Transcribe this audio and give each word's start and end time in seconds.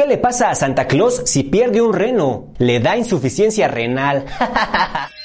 ¿Qué 0.00 0.06
le 0.06 0.16
pasa 0.16 0.48
a 0.48 0.54
Santa 0.54 0.86
Claus 0.86 1.24
si 1.26 1.42
pierde 1.42 1.82
un 1.82 1.92
reno? 1.92 2.54
Le 2.56 2.80
da 2.80 2.96
insuficiencia 2.96 3.68
renal. 3.68 4.24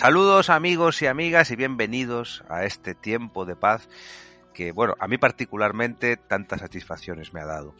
Saludos 0.00 0.48
amigos 0.48 1.02
y 1.02 1.06
amigas 1.08 1.50
y 1.50 1.56
bienvenidos 1.56 2.42
a 2.48 2.64
este 2.64 2.94
tiempo 2.94 3.44
de 3.44 3.54
paz 3.54 3.86
que, 4.54 4.72
bueno, 4.72 4.94
a 4.98 5.06
mí 5.06 5.18
particularmente 5.18 6.16
tantas 6.16 6.60
satisfacciones 6.60 7.34
me 7.34 7.42
ha 7.42 7.44
dado. 7.44 7.74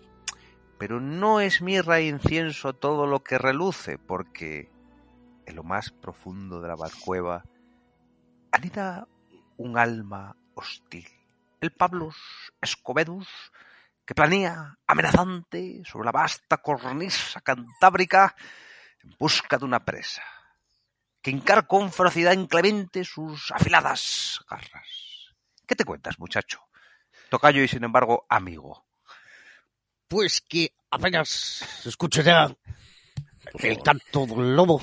Pero 0.78 1.00
no 1.00 1.40
es 1.40 1.62
mirra 1.62 2.00
e 2.00 2.08
incienso 2.08 2.74
todo 2.74 3.06
lo 3.06 3.24
que 3.24 3.38
reluce, 3.38 3.96
porque 3.96 4.70
en 5.46 5.56
lo 5.56 5.62
más 5.62 5.92
profundo 5.92 6.60
de 6.60 6.68
la 6.68 6.76
Bazcueva 6.76 7.42
anida 8.52 9.08
un 9.56 9.78
alma 9.78 10.36
hostil. 10.52 11.08
El 11.62 11.72
Pablos 11.72 12.16
Escobedus, 12.60 13.28
que 14.04 14.14
planea 14.14 14.76
amenazante 14.86 15.80
sobre 15.86 16.04
la 16.04 16.12
vasta 16.12 16.58
cornisa 16.58 17.40
cantábrica 17.40 18.36
en 19.02 19.16
busca 19.18 19.56
de 19.56 19.64
una 19.64 19.82
presa 19.82 20.22
que 21.22 21.30
encara 21.30 21.62
con 21.62 21.92
ferocidad 21.92 22.32
inclemente 22.32 23.04
sus 23.04 23.50
afiladas 23.52 24.40
garras. 24.48 25.34
¿Qué 25.66 25.76
te 25.76 25.84
cuentas, 25.84 26.18
muchacho? 26.18 26.60
Tocayo 27.28 27.62
y, 27.62 27.68
sin 27.68 27.84
embargo, 27.84 28.26
amigo. 28.28 28.84
Pues 30.08 30.40
que 30.40 30.72
apenas 30.90 31.62
escucho 31.86 32.22
ya 32.22 32.54
el 33.60 33.82
canto 33.82 34.26
del 34.26 34.56
lobo. 34.56 34.80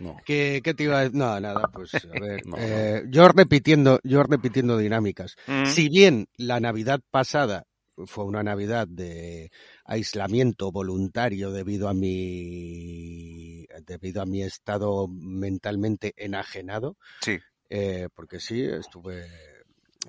No. 0.00 0.16
¿Qué, 0.24 0.60
qué 0.62 0.74
te 0.74 0.84
iba 0.84 0.98
a 0.98 1.00
decir? 1.00 1.16
No, 1.16 1.40
nada, 1.40 1.68
pues 1.72 1.94
a 1.94 1.98
ver. 2.20 2.46
No, 2.46 2.56
eh, 2.58 3.04
yo 3.08 3.26
repitiendo, 3.28 4.00
yo 4.04 4.22
repitiendo 4.22 4.76
dinámicas. 4.76 5.36
Mm. 5.46 5.64
Si 5.64 5.88
bien 5.88 6.28
la 6.36 6.60
Navidad 6.60 7.00
pasada 7.10 7.64
fue 8.06 8.24
una 8.24 8.42
Navidad 8.42 8.86
de 8.86 9.50
aislamiento 9.84 10.70
voluntario 10.70 11.50
debido 11.50 11.88
a 11.88 11.94
mi 11.94 13.47
debido 13.84 14.22
a 14.22 14.26
mi 14.26 14.42
estado 14.42 15.06
mentalmente 15.08 16.12
enajenado, 16.16 16.96
Sí. 17.20 17.38
eh, 17.70 18.08
porque 18.14 18.40
sí, 18.40 18.62
estuve 18.64 19.26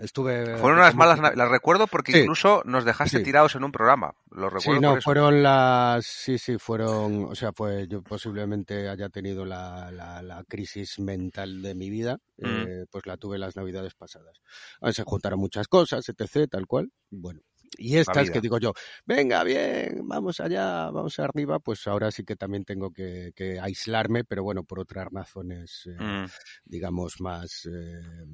estuve 0.01 0.55
Fueron 0.57 0.79
unas 0.79 0.95
malas, 0.95 1.19
nav- 1.19 1.35
las 1.35 1.49
recuerdo 1.49 1.85
porque 1.87 2.13
Sí. 2.13 2.19
incluso 2.19 2.61
nos 2.63 2.85
dejaste 2.85 3.17
Sí. 3.17 3.23
tirados 3.23 3.55
en 3.55 3.63
un 3.65 3.71
programa. 3.71 4.13
Lo 4.29 4.49
recuerdo 4.49 4.79
Sí, 4.79 4.79
no, 4.81 4.89
por 4.91 4.97
eso. 4.99 5.03
fueron 5.03 5.43
las, 5.43 6.05
sí, 6.05 6.37
sí, 6.37 6.57
fueron, 6.57 7.25
o 7.25 7.35
sea, 7.35 7.51
pues 7.51 7.87
yo 7.89 8.01
posiblemente 8.01 8.87
haya 8.87 9.09
tenido 9.09 9.43
la, 9.45 9.91
la, 9.91 10.21
la 10.21 10.43
crisis 10.45 10.99
mental 10.99 11.61
de 11.61 11.75
mi 11.75 11.89
vida, 11.89 12.19
Mm. 12.37 12.45
eh, 12.45 12.85
pues 12.89 13.05
la 13.07 13.17
tuve 13.17 13.39
las 13.39 13.57
navidades 13.57 13.93
pasadas. 13.95 14.39
Ah, 14.79 14.93
Se 14.93 15.03
juntaron 15.03 15.39
muchas 15.39 15.67
cosas, 15.67 16.07
etc., 16.07 16.47
tal 16.49 16.65
cual, 16.67 16.91
bueno. 17.09 17.41
Y 17.77 17.97
estas 17.97 18.29
que 18.31 18.41
digo 18.41 18.57
yo, 18.59 18.73
venga, 19.05 19.43
bien, 19.43 20.07
vamos 20.07 20.39
allá, 20.39 20.89
vamos 20.91 21.19
arriba, 21.19 21.59
pues 21.59 21.85
ahora 21.87 22.11
sí 22.11 22.23
que 22.23 22.35
también 22.35 22.65
tengo 22.65 22.91
que, 22.91 23.31
que 23.35 23.59
aislarme, 23.59 24.23
pero 24.23 24.43
bueno, 24.43 24.63
por 24.63 24.79
otras 24.79 25.07
razones, 25.11 25.83
eh, 25.87 25.97
Mm. 25.99 26.25
digamos, 26.65 27.21
más, 27.21 27.67
eh, 27.71 28.25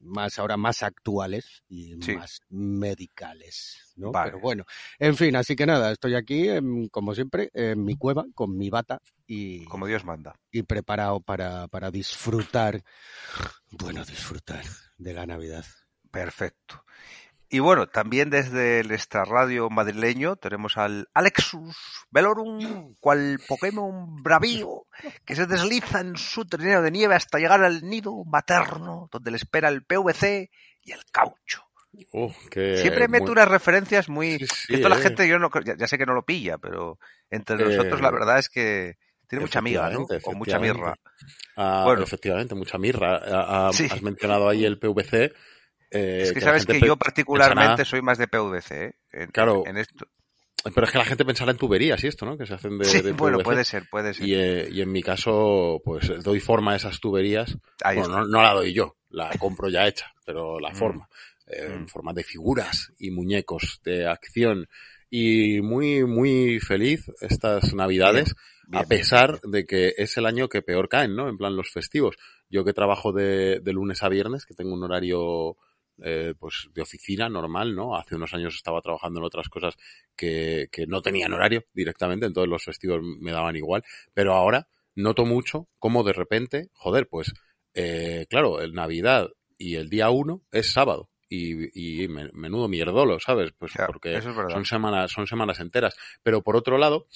más 0.00 0.38
ahora 0.38 0.56
más 0.56 0.82
actuales 0.82 1.62
y 1.68 1.94
Sí. 1.96 2.14
más 2.16 2.40
medicales, 2.48 3.92
¿no? 3.96 4.10
Vale. 4.10 4.32
Pero 4.32 4.40
bueno, 4.42 4.64
en 4.98 5.16
fin, 5.16 5.36
así 5.36 5.54
que 5.54 5.64
nada, 5.66 5.92
estoy 5.92 6.14
aquí, 6.16 6.48
como 6.90 7.14
siempre, 7.14 7.50
en 7.54 7.84
mi 7.84 7.96
cueva, 7.96 8.24
con 8.34 8.56
mi 8.56 8.68
bata 8.68 8.98
y, 9.26 9.64
Como 9.66 9.86
Dios 9.86 10.04
manda. 10.04 10.34
y 10.50 10.64
preparado 10.64 11.20
para, 11.20 11.68
para 11.68 11.90
disfrutar, 11.90 12.82
bueno, 13.70 14.04
disfrutar 14.04 14.64
de 14.98 15.14
la 15.14 15.24
Navidad. 15.26 15.64
Perfecto. 16.10 16.84
Y 17.54 17.58
bueno, 17.60 17.86
también 17.86 18.30
desde 18.30 18.80
el 18.80 18.90
extrarradio 18.92 19.68
madrileño 19.68 20.36
tenemos 20.36 20.78
al 20.78 21.08
Alexus 21.12 21.76
Velorum, 22.10 22.94
cual 22.98 23.38
Pokémon 23.46 24.22
bravío, 24.22 24.86
que 25.26 25.36
se 25.36 25.46
desliza 25.46 26.00
en 26.00 26.16
su 26.16 26.46
trineo 26.46 26.80
de 26.80 26.90
nieve 26.90 27.14
hasta 27.14 27.38
llegar 27.38 27.62
al 27.62 27.82
nido 27.82 28.24
materno, 28.24 29.10
donde 29.12 29.32
le 29.32 29.36
espera 29.36 29.68
el 29.68 29.84
PVC 29.84 30.50
y 30.84 30.92
el 30.92 31.00
caucho. 31.12 31.62
Uh, 32.12 32.30
Siempre 32.50 33.06
meto 33.06 33.24
muy- 33.24 33.32
unas 33.32 33.48
referencias 33.48 34.08
muy... 34.08 34.38
Sí, 34.38 34.38
que 34.38 34.46
sí, 34.46 34.74
esto 34.76 34.88
la 34.88 34.96
eh. 34.96 35.02
gente, 35.02 35.28
yo 35.28 35.38
no, 35.38 35.50
ya, 35.62 35.76
ya 35.76 35.86
sé 35.86 35.98
que 35.98 36.06
no 36.06 36.14
lo 36.14 36.24
pilla, 36.24 36.56
pero 36.56 36.98
entre 37.28 37.56
Eh, 37.56 37.68
nosotros 37.68 38.00
la 38.00 38.10
verdad 38.10 38.38
es 38.38 38.48
que 38.48 38.96
tiene 39.28 39.44
mucha 39.44 39.58
amiga, 39.58 39.90
¿no? 39.90 40.06
O 40.24 40.32
mucha 40.32 40.58
mirra. 40.58 40.94
Ah, 41.56 41.82
Bueno. 41.84 42.02
Efectivamente, 42.02 42.54
mucha 42.54 42.78
mirra. 42.78 43.16
Ah, 43.16 43.66
ah, 43.68 43.70
Sí. 43.74 43.88
Has 43.90 44.00
mencionado 44.00 44.48
ahí 44.48 44.64
el 44.64 44.78
PVC. 44.78 45.34
Eh, 45.92 46.22
Es 46.22 46.32
que 46.32 46.40
sabes 46.40 46.66
que 46.66 46.80
yo 46.80 46.96
particularmente 46.96 47.68
pensará- 47.68 47.84
soy 47.84 48.02
más 48.02 48.18
de 48.18 48.26
PVC, 48.28 48.84
¿eh? 48.86 48.92
En, 49.12 49.30
Claro. 49.30 49.62
en 49.66 49.76
esto. 49.76 50.06
Pero 50.74 50.86
es 50.86 50.92
que 50.92 50.98
la 50.98 51.04
gente 51.04 51.24
pensará 51.24 51.50
en 51.50 51.58
tuberías 51.58 52.02
y 52.04 52.06
esto, 52.06 52.24
¿no? 52.24 52.38
Que 52.38 52.46
se 52.46 52.54
hacen 52.54 52.78
de, 52.78 52.84
Sí, 52.84 53.02
de 53.02 53.12
bueno, 53.12 53.38
puede 53.40 53.64
ser, 53.64 53.88
puede 53.90 54.14
ser. 54.14 54.24
Y, 54.26 54.34
eh, 54.36 54.68
y 54.70 54.80
en 54.80 54.92
mi 54.92 55.02
caso, 55.02 55.80
pues 55.84 56.08
doy 56.22 56.38
forma 56.38 56.72
a 56.72 56.76
esas 56.76 57.00
tuberías. 57.00 57.56
Ahí 57.82 57.98
bueno, 57.98 58.20
no, 58.20 58.26
no 58.28 58.42
la 58.42 58.52
doy 58.54 58.72
yo, 58.72 58.96
la 59.10 59.30
compro 59.38 59.68
ya 59.68 59.88
hecha, 59.88 60.12
pero 60.24 60.58
la 60.60 60.70
Mm. 60.70 60.74
forma. 60.76 61.08
eh, 61.48 61.66
Mm. 61.68 61.72
En 61.74 61.88
forma 61.88 62.12
de 62.14 62.22
figuras 62.22 62.92
y 62.98 63.10
muñecos 63.10 63.80
de 63.84 64.06
acción. 64.06 64.68
Y 65.10 65.60
muy, 65.60 66.04
muy 66.04 66.60
feliz 66.60 67.10
estas 67.20 67.74
navidades, 67.74 68.34
Bien, 68.68 68.82
a 68.82 68.86
pesar 68.86 69.40
de 69.42 69.66
que 69.66 69.92
es 69.98 70.16
el 70.16 70.24
año 70.26 70.48
que 70.48 70.62
peor 70.62 70.88
caen, 70.88 71.14
¿no? 71.16 71.28
En 71.28 71.36
plan 71.36 71.56
los 71.56 71.70
festivos. 71.70 72.16
Yo 72.48 72.64
que 72.64 72.72
trabajo 72.72 73.12
de, 73.12 73.58
de 73.60 73.72
lunes 73.72 74.02
a 74.04 74.08
viernes, 74.08 74.46
que 74.46 74.54
tengo 74.54 74.72
un 74.72 74.84
horario 74.84 75.56
eh, 76.02 76.34
pues 76.38 76.68
de 76.72 76.82
oficina 76.82 77.28
normal, 77.28 77.74
¿no? 77.74 77.96
Hace 77.96 78.16
unos 78.16 78.34
años 78.34 78.54
estaba 78.54 78.80
trabajando 78.80 79.20
en 79.20 79.26
otras 79.26 79.48
cosas 79.48 79.74
que, 80.16 80.68
que 80.70 80.86
no 80.86 81.02
tenían 81.02 81.32
horario 81.32 81.64
directamente, 81.72 82.26
entonces 82.26 82.50
los 82.50 82.64
festivos 82.64 83.00
me 83.02 83.32
daban 83.32 83.56
igual, 83.56 83.82
pero 84.14 84.34
ahora 84.34 84.68
noto 84.94 85.24
mucho 85.24 85.68
cómo 85.78 86.02
de 86.04 86.12
repente, 86.12 86.68
joder, 86.74 87.08
pues, 87.08 87.32
eh, 87.74 88.26
claro, 88.28 88.60
el 88.60 88.74
Navidad 88.74 89.30
y 89.56 89.76
el 89.76 89.88
día 89.88 90.10
uno 90.10 90.42
es 90.50 90.72
sábado. 90.72 91.08
Y, 91.34 92.02
y 92.04 92.08
men- 92.08 92.30
menudo 92.34 92.68
mierdolo, 92.68 93.18
¿sabes? 93.18 93.52
Pues 93.56 93.72
porque 93.86 94.16
es 94.18 94.24
son 94.52 94.66
semanas, 94.66 95.10
son 95.10 95.26
semanas 95.26 95.60
enteras. 95.60 95.96
Pero 96.22 96.42
por 96.42 96.56
otro 96.56 96.76
lado, 96.76 97.06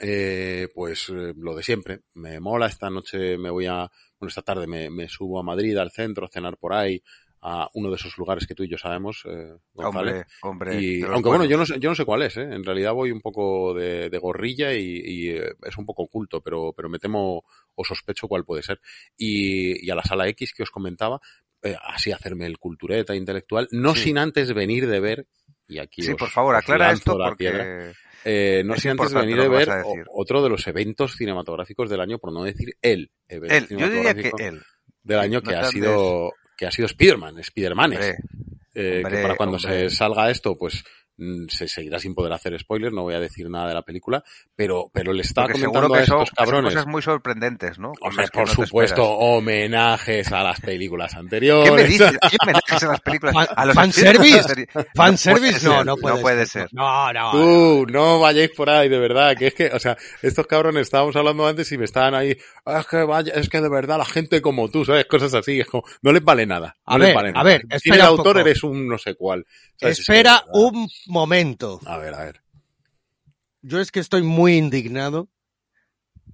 eh, 0.00 0.68
pues 0.74 1.08
eh, 1.10 1.34
lo 1.36 1.54
de 1.54 1.62
siempre. 1.62 2.00
Me 2.14 2.40
mola, 2.40 2.66
esta 2.66 2.90
noche 2.90 3.36
me 3.38 3.50
voy 3.50 3.66
a, 3.66 3.90
bueno, 4.18 4.28
esta 4.28 4.42
tarde 4.42 4.66
me, 4.66 4.90
me 4.90 5.08
subo 5.08 5.38
a 5.38 5.42
Madrid, 5.42 5.76
al 5.76 5.90
centro, 5.90 6.26
a 6.26 6.30
cenar 6.30 6.56
por 6.56 6.72
ahí, 6.72 7.02
a 7.46 7.68
uno 7.74 7.90
de 7.90 7.96
esos 7.96 8.16
lugares 8.16 8.46
que 8.46 8.54
tú 8.54 8.62
y 8.64 8.68
yo 8.70 8.78
sabemos, 8.78 9.22
eh, 9.26 9.52
González. 9.74 10.24
Hombre, 10.40 10.70
hombre. 10.70 10.80
Y, 10.82 11.02
aunque 11.02 11.28
bueno, 11.28 11.44
yo 11.44 11.58
no 11.58 11.66
sé, 11.66 11.78
yo 11.78 11.90
no 11.90 11.94
sé 11.94 12.06
cuál 12.06 12.22
es, 12.22 12.38
¿eh? 12.38 12.42
En 12.42 12.64
realidad 12.64 12.94
voy 12.94 13.10
un 13.10 13.20
poco 13.20 13.74
de, 13.74 14.08
de 14.08 14.18
gorrilla 14.18 14.72
y, 14.72 15.02
y, 15.04 15.28
eh, 15.30 15.52
es 15.62 15.76
un 15.76 15.84
poco 15.84 16.04
oculto, 16.04 16.40
pero, 16.40 16.72
pero 16.74 16.88
me 16.88 16.98
temo 16.98 17.44
o 17.74 17.84
sospecho 17.84 18.28
cuál 18.28 18.46
puede 18.46 18.62
ser. 18.62 18.80
Y, 19.18 19.86
y 19.86 19.90
a 19.90 19.94
la 19.94 20.02
sala 20.04 20.26
X 20.28 20.54
que 20.56 20.62
os 20.62 20.70
comentaba, 20.70 21.20
eh, 21.62 21.76
así 21.82 22.12
hacerme 22.12 22.46
el 22.46 22.58
cultureta 22.58 23.14
intelectual, 23.14 23.68
no 23.72 23.94
Sí. 23.94 24.04
sin 24.04 24.16
antes 24.18 24.54
venir 24.54 24.86
de 24.88 25.00
ver, 25.00 25.26
y 25.68 25.78
aquí 25.80 26.00
Sí, 26.02 26.12
os- 26.12 26.16
por 26.18 26.30
favor, 26.30 26.56
aclara 26.56 26.92
esto 26.92 27.18
porque... 27.18 27.92
eh, 28.24 28.62
no 28.64 28.74
sin 28.76 28.92
antes 28.92 29.10
de 29.12 29.20
venir 29.20 29.36
de 29.38 29.48
ver 29.48 29.68
otro 30.14 30.42
de 30.42 30.48
los 30.48 30.66
eventos 30.66 31.14
cinematográficos 31.16 31.90
del 31.90 32.00
año, 32.00 32.18
por 32.18 32.32
no 32.32 32.42
decir 32.44 32.74
el 32.80 33.10
evento 33.28 33.54
Él, 33.54 33.66
yo 33.78 33.90
diría 33.90 34.14
que 34.14 34.32
él. 34.38 34.62
del 35.02 35.18
año 35.18 35.40
no 35.42 35.50
que 35.50 35.56
ha 35.56 35.64
sido 35.66 36.32
que 36.56 36.66
ha 36.66 36.70
sido 36.70 36.88
Spiderman, 36.88 37.42
Spidermanes. 37.42 37.98
Hombre, 37.98 38.18
Eh, 38.76 39.02
para 39.02 39.36
cuando 39.36 39.56
hombre. 39.56 39.88
se 39.88 39.96
salga 39.96 40.30
esto, 40.30 40.56
pues 40.58 40.82
se 41.48 41.68
seguirá 41.68 41.98
sin 41.98 42.14
poder 42.14 42.32
hacer 42.32 42.58
spoilers, 42.58 42.92
no 42.92 43.02
voy 43.02 43.14
a 43.14 43.20
decir 43.20 43.48
nada 43.48 43.68
de 43.68 43.74
la 43.74 43.82
película, 43.82 44.24
pero, 44.56 44.90
pero 44.92 45.12
le 45.12 45.22
estaba 45.22 45.46
porque 45.46 45.60
comentando 45.64 45.94
a 45.94 45.98
que 46.00 46.06
son, 46.06 46.22
estos 46.22 46.36
cabrones. 46.36 46.72
son 46.72 46.80
cosas 46.80 46.92
muy 46.92 47.02
sorprendentes, 47.02 47.78
¿no? 47.78 47.92
Hombre, 48.00 48.26
por 48.32 48.48
no 48.48 48.54
supuesto, 48.66 49.04
homenajes 49.08 50.32
a 50.32 50.42
las 50.42 50.60
películas 50.60 51.12
¿Qué 51.14 51.18
anteriores. 51.20 51.72
me 51.72 51.84
dices? 51.84 52.18
¿Qué 52.30 52.36
homenajes 52.42 52.82
a 52.82 52.88
las 52.88 53.00
películas? 53.00 53.34
Fan- 53.34 53.46
A 53.56 53.64
los 53.64 53.74
fanservice. 53.74 54.38
anteriores? 54.40 54.86
Fanservice, 54.94 55.66
no, 55.66 55.84
no 55.84 55.96
puede, 55.96 56.16
no 56.16 56.20
puede 56.22 56.46
ser. 56.46 56.68
No, 56.72 57.12
no. 57.12 57.30
Tú, 57.30 57.86
no 57.90 58.18
vayáis 58.20 58.50
por 58.50 58.68
ahí, 58.70 58.88
de 58.88 58.98
verdad, 58.98 59.36
que 59.36 59.48
es 59.48 59.54
que, 59.54 59.66
o 59.66 59.78
sea, 59.78 59.96
estos 60.22 60.46
cabrones 60.46 60.82
estábamos 60.82 61.14
hablando 61.16 61.46
antes 61.46 61.70
y 61.72 61.78
me 61.78 61.84
estaban 61.84 62.14
ahí, 62.14 62.36
"Ah, 62.64 62.80
es 62.80 62.86
que 62.86 62.96
vaya, 63.04 63.32
es 63.34 63.48
que 63.48 63.60
de 63.60 63.68
verdad 63.68 63.98
la 63.98 64.04
gente 64.04 64.42
como 64.42 64.68
tú, 64.68 64.84
¿sabes? 64.84 65.06
Cosas 65.06 65.32
así, 65.34 65.60
es 65.60 65.66
como, 65.66 65.84
no 66.02 66.12
les 66.12 66.24
vale 66.24 66.44
nada. 66.46 66.76
No 66.86 66.94
A 66.94 66.98
les 66.98 67.06
ver, 67.08 67.14
vale 67.14 67.28
a 67.28 67.32
nada. 67.32 67.44
ver, 67.44 67.60
Si 67.70 67.76
espera 67.76 67.94
eres 67.96 68.04
un 68.08 68.10
autor, 68.18 68.32
poco. 68.34 68.38
eres 68.40 68.62
un 68.64 68.88
no 68.88 68.98
sé 68.98 69.14
cuál. 69.14 69.46
¿sabes? 69.76 69.98
Es 70.00 70.06
que, 70.06 70.12
Espera 70.12 70.44
un 70.52 70.88
momento. 71.06 71.80
A 71.86 71.96
ver, 71.98 72.14
a 72.14 72.24
ver. 72.24 72.42
yo 73.62 73.80
es 73.80 73.90
que 73.90 74.00
estoy 74.00 74.22
muy 74.22 74.56
indignado. 74.56 75.28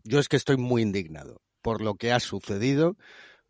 Yo 0.05 0.19
es 0.19 0.29
que 0.29 0.37
estoy 0.37 0.57
muy 0.57 0.83
indignado 0.83 1.43
por 1.63 1.83
lo 1.83 1.95
que 1.95 2.13
ha 2.13 2.21
sucedido 2.21 2.97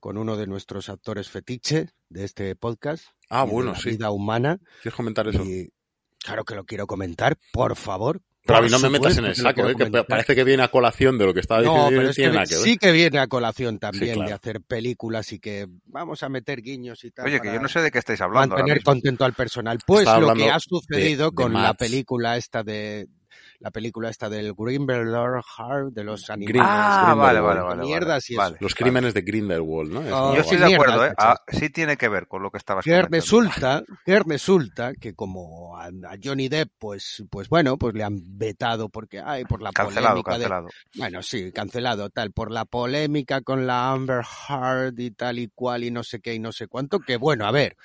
con 0.00 0.17
uno 0.17 0.37
de 0.37 0.46
nuestros 0.46 0.88
actores 0.88 1.28
fetiche 1.28 1.90
de 2.08 2.25
este 2.25 2.56
podcast. 2.56 3.05
Ah, 3.28 3.44
y 3.44 3.49
de 3.49 3.52
bueno, 3.52 3.72
la 3.72 3.78
sí. 3.78 3.90
Vida 3.90 4.11
humana. 4.11 4.58
¿Quieres 4.82 4.96
comentar 4.96 5.28
eso? 5.28 5.44
Y 5.44 5.72
claro 6.19 6.44
que 6.44 6.55
lo 6.55 6.64
quiero 6.64 6.87
comentar, 6.87 7.38
por 7.52 7.76
favor. 7.76 8.20
Pero 8.45 8.59
a 8.59 8.63
mí 8.63 8.69
no 8.71 8.79
me 8.81 8.89
metas 8.91 9.17
en 9.19 9.27
el 9.27 9.35
que 9.35 9.41
saco, 9.43 9.63
quiero 9.63 9.71
¿eh? 9.71 9.91
que 9.93 10.05
parece 10.05 10.35
que 10.35 10.45
viene 10.45 10.63
a 10.63 10.69
colación 10.69 11.19
de 11.19 11.27
lo 11.27 11.35
que 11.35 11.41
estaba 11.41 11.61
diciendo 11.61 11.83
No, 11.85 11.89
pero 11.91 12.09
es 12.11 12.17
que 12.17 12.31
que 12.31 12.47
sí 12.47 12.77
que 12.79 12.91
viene 12.93 13.19
a 13.19 13.27
colación 13.27 13.79
también 13.79 14.15
claro. 14.15 14.29
de 14.29 14.35
hacer 14.35 14.61
películas 14.63 15.33
y 15.33 15.39
que 15.39 15.67
vamos 15.87 16.23
a 16.23 16.29
meter 16.31 16.63
guiños 16.63 17.05
y 17.05 17.11
tal. 17.11 17.27
Oye, 17.27 17.41
que 17.41 17.53
yo 17.53 17.61
no 17.61 17.69
sé 17.69 17.81
de 17.81 17.91
qué 17.91 17.99
estáis 17.99 18.21
hablando. 18.21 18.55
ahora 18.55 18.63
mantener 18.63 18.79
mismo. 18.79 18.93
contento 18.93 19.25
al 19.25 19.35
personal. 19.35 19.79
Pues 19.87 20.07
lo 20.07 20.33
que 20.35 20.51
ha 20.51 20.55
de- 20.55 20.61
sucedido 20.61 21.31
de 21.31 21.35
con 21.35 21.53
la 21.53 21.59
Mads. 21.61 21.79
película 21.79 22.37
esta 22.39 22.63
de 22.63 23.07
la 23.61 23.71
película 23.71 24.09
esta 24.11 24.29
del 24.29 24.55
Grimberlord 24.55 25.43
Heart 25.57 25.93
de 25.93 26.03
los 26.05 26.29
animales. 26.31 26.62
Ah, 26.65 27.15
vale, 27.17 27.41
vale, 27.41 27.61
de 27.61 27.67
vale. 27.67 27.83
mierdas 27.83 28.29
y 28.31 28.35
vale. 28.35 28.57
eso. 28.57 28.65
Los 28.65 28.75
crímenes 28.75 29.15
de 29.15 29.21
Grindelwald, 29.23 29.93
¿no? 29.93 30.01
Oh, 30.01 30.35
Yo 30.35 30.41
estoy 30.41 30.59
sí, 30.59 30.65
de 30.65 30.75
acuerdo, 30.75 31.07
¿eh? 31.07 31.12
Ah, 31.19 31.37
sí 31.49 31.71
tiene 31.71 31.97
que 31.97 32.09
ver 32.09 32.27
con 32.27 32.43
lo 32.43 32.51
que 32.51 32.59
estabas 32.59 32.85
Que 32.85 32.91
comentando. 32.91 33.17
resulta, 33.17 33.83
que 34.05 34.19
resulta 34.21 34.93
que 34.95 35.15
como 35.15 35.77
a 35.77 35.87
a 35.87 36.17
Johnny 36.23 36.49
Depp, 36.49 36.71
pues, 36.79 37.23
pues 37.31 37.49
bueno, 37.49 37.77
pues 37.77 37.95
le 37.95 38.03
han 38.05 38.19
vetado 38.39 38.89
porque, 38.89 39.21
ay, 39.25 39.45
por 39.45 39.61
la 39.63 39.71
Cancelado, 39.73 40.23
polémica 40.23 40.39
de, 40.39 40.45
cancelado. 40.45 40.69
Bueno, 40.95 41.23
sí, 41.23 41.53
cancelado, 41.53 42.11
tal, 42.11 42.33
por 42.33 42.51
la 42.51 42.65
polémica 42.65 43.43
con 43.43 43.67
la 43.67 43.91
Amber 43.91 44.25
Heard 44.49 44.99
y 44.99 45.11
tal 45.11 45.39
y 45.39 45.49
cual 45.49 45.85
y 45.85 45.91
no 45.91 46.03
sé 46.03 46.21
qué 46.21 46.35
y 46.35 46.39
no 46.39 46.53
sé 46.53 46.67
cuánto, 46.67 47.01
que 47.01 47.17
bueno, 47.17 47.47
a 47.47 47.51
ver, 47.51 47.77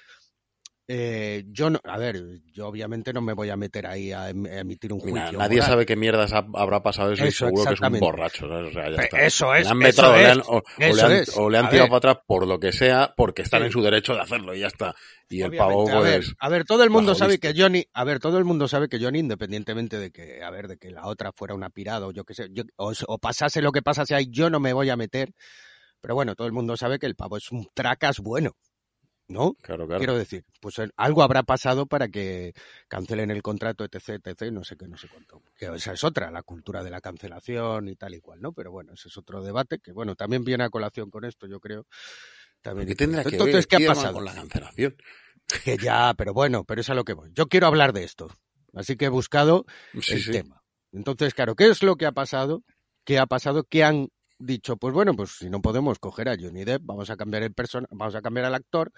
eh, 0.88 1.44
yo 1.48 1.70
no, 1.72 1.80
a 1.84 1.98
ver, 1.98 2.42
yo 2.54 2.68
obviamente 2.68 3.12
no 3.12 3.20
me 3.22 3.34
voy 3.34 3.50
a 3.50 3.56
meter 3.58 3.88
ahí 3.88 4.12
a, 4.12 4.30
em- 4.30 4.46
a 4.46 4.60
emitir 4.60 4.94
un 4.94 5.00
juicio. 5.00 5.16
Mira, 5.20 5.32
nadie 5.32 5.56
moral. 5.58 5.70
sabe 5.72 5.86
qué 5.86 5.96
mierdas 5.96 6.32
ha- 6.34 6.46
habrá 6.54 6.84
pasado 6.84 7.12
eso, 7.12 7.26
y 7.26 7.30
Eso, 7.30 7.46
seguro 7.48 7.66
que 7.66 7.74
es 7.74 7.82
un 7.82 8.00
borracho. 8.00 8.48
¿sabes? 8.48 8.70
O 8.70 8.72
sea, 8.72 8.90
ya 8.92 9.02
está. 9.02 9.22
eso 9.26 9.56
es, 9.56 9.66
Le 9.66 9.72
han 9.72 9.82
es, 9.84 10.00
han- 10.00 10.42
o, 10.42 10.58
o 10.58 10.64
eso 10.78 10.96
le 10.96 11.02
han, 11.02 11.12
es. 11.22 11.38
o 11.38 11.50
le 11.50 11.58
han 11.58 11.70
tirado 11.70 11.88
para 11.90 11.98
atrás 11.98 12.18
por 12.28 12.48
lo 12.48 12.60
que 12.60 12.72
sea, 12.72 13.14
porque 13.18 13.42
están 13.42 13.62
Sí. 13.62 13.66
en 13.68 13.72
su 13.72 13.82
derecho 13.82 14.14
de 14.14 14.22
hacerlo 14.22 14.54
y 14.54 14.60
ya 14.60 14.68
está. 14.68 14.94
Y 15.28 15.42
el 15.42 15.56
pavo, 15.58 15.90
a 15.90 16.02
ver, 16.02 16.20
pues. 16.22 16.34
a 16.40 16.50
ver, 16.50 16.66
todo 16.66 16.84
el 16.84 16.92
mundo 16.92 17.16
sabe 17.16 17.40
que 17.40 17.54
Johnny, 17.58 17.84
a 17.94 18.04
ver, 18.04 18.20
todo 18.20 18.38
el 18.38 18.46
mundo 18.46 18.68
sabe 18.68 18.88
que 18.88 19.00
Johnny, 19.00 19.20
independientemente 19.20 19.98
de 19.98 20.12
que, 20.12 20.44
a 20.44 20.52
ver, 20.52 20.68
de 20.68 20.78
que 20.78 20.92
la 20.92 21.08
otra 21.08 21.32
fuera 21.32 21.56
una 21.56 21.72
pirada 21.72 22.06
o 22.06 22.12
yo 22.12 22.24
qué 22.26 22.36
sé, 22.36 22.48
yo- 22.52 22.64
o 22.78 23.18
pasase 23.18 23.62
lo 23.64 23.72
que 23.72 23.82
pasase 23.82 24.14
ahí, 24.14 24.28
yo 24.30 24.52
no 24.52 24.60
me 24.60 24.72
voy 24.74 24.92
a 24.92 24.96
meter. 24.96 25.32
Pero 26.00 26.14
bueno, 26.14 26.36
todo 26.36 26.46
el 26.46 26.54
mundo 26.54 26.78
sabe 26.78 27.00
que 27.00 27.08
el 27.08 27.16
pavo 27.16 27.38
es 27.38 27.52
un 27.52 27.66
tracas 27.74 28.20
bueno, 28.20 28.52
¿no? 29.28 29.54
Claro, 29.62 29.86
claro. 29.88 30.00
Quiero 30.00 30.18
decir, 30.18 30.46
pues 30.62 30.80
eh, 30.80 30.90
algo 30.98 31.24
habrá 31.24 31.44
pasado 31.44 31.86
para 31.88 32.08
que 32.10 32.54
cancelen 32.88 33.32
el 33.32 33.42
contrato, 33.42 33.84
etc, 33.84 34.26
etc, 34.26 34.52
no 34.52 34.64
sé 34.64 34.76
qué, 34.78 34.88
no 34.88 34.98
sé 34.98 35.08
cuánto. 35.08 35.42
Que 35.58 35.66
esa 35.74 35.94
es 35.94 36.04
otra, 36.04 36.32
la 36.32 36.44
cultura 36.44 36.84
de 36.84 36.90
la 36.92 37.02
cancelación 37.02 37.88
y 37.88 37.96
tal 37.96 38.14
y 38.16 38.20
cual, 38.22 38.42
¿no? 38.42 38.54
Pero 38.54 38.72
bueno, 38.72 38.94
ese 38.94 39.08
es 39.08 39.18
otro 39.18 39.42
debate 39.42 39.80
que, 39.80 39.92
bueno, 39.92 40.16
también 40.16 40.44
viene 40.44 40.64
a 40.64 40.70
colación 40.70 41.10
con 41.10 41.26
esto, 41.26 41.48
yo 41.48 41.60
creo. 41.60 41.86
También. 42.62 42.88
¿Qué 42.88 42.96
tendrá 42.96 43.24
que 43.24 43.32
Entonces, 43.32 43.68
ver 43.68 43.80
¿qué 43.80 43.86
ha 43.86 43.90
pasado? 43.90 44.14
con 44.16 44.26
la 44.26 44.34
cancelación? 44.34 44.96
Que 45.64 45.78
ya, 45.78 46.14
pero 46.18 46.34
bueno, 46.34 46.64
pero 46.64 46.82
es 46.82 46.90
a 46.90 46.96
lo 46.96 47.04
que 47.04 47.14
voy. 47.14 47.32
Yo 47.34 47.48
quiero 47.48 47.68
hablar 47.68 47.94
de 47.94 48.04
esto. 48.04 48.28
Así 48.74 48.96
que 48.98 49.06
he 49.06 49.10
buscado 49.10 49.66
Sí, 50.02 50.14
el 50.14 50.24
sí. 50.24 50.32
tema. 50.32 50.62
Entonces, 50.92 51.34
claro, 51.34 51.56
¿qué 51.56 51.68
es 51.70 51.84
lo 51.84 51.96
que 51.96 52.06
ha 52.06 52.12
pasado? 52.12 52.64
¿Qué 53.06 53.20
ha 53.20 53.26
pasado? 53.28 53.64
¿Qué 53.64 53.84
han 53.84 54.10
dicho? 54.38 54.78
Pues 54.78 54.94
bueno, 54.94 55.14
pues 55.16 55.32
si 55.38 55.50
no 55.50 55.62
podemos 55.62 56.00
coger 56.00 56.30
a 56.30 56.36
Johnny 56.40 56.64
Depp, 56.64 56.82
vamos 56.86 57.10
a 57.10 57.18
cambiar 57.18 57.44
el 57.44 57.54
person 57.54 57.88
vamos 57.92 58.16
a 58.16 58.22
cambiar 58.22 58.46
al 58.46 58.56
actor, 58.56 58.92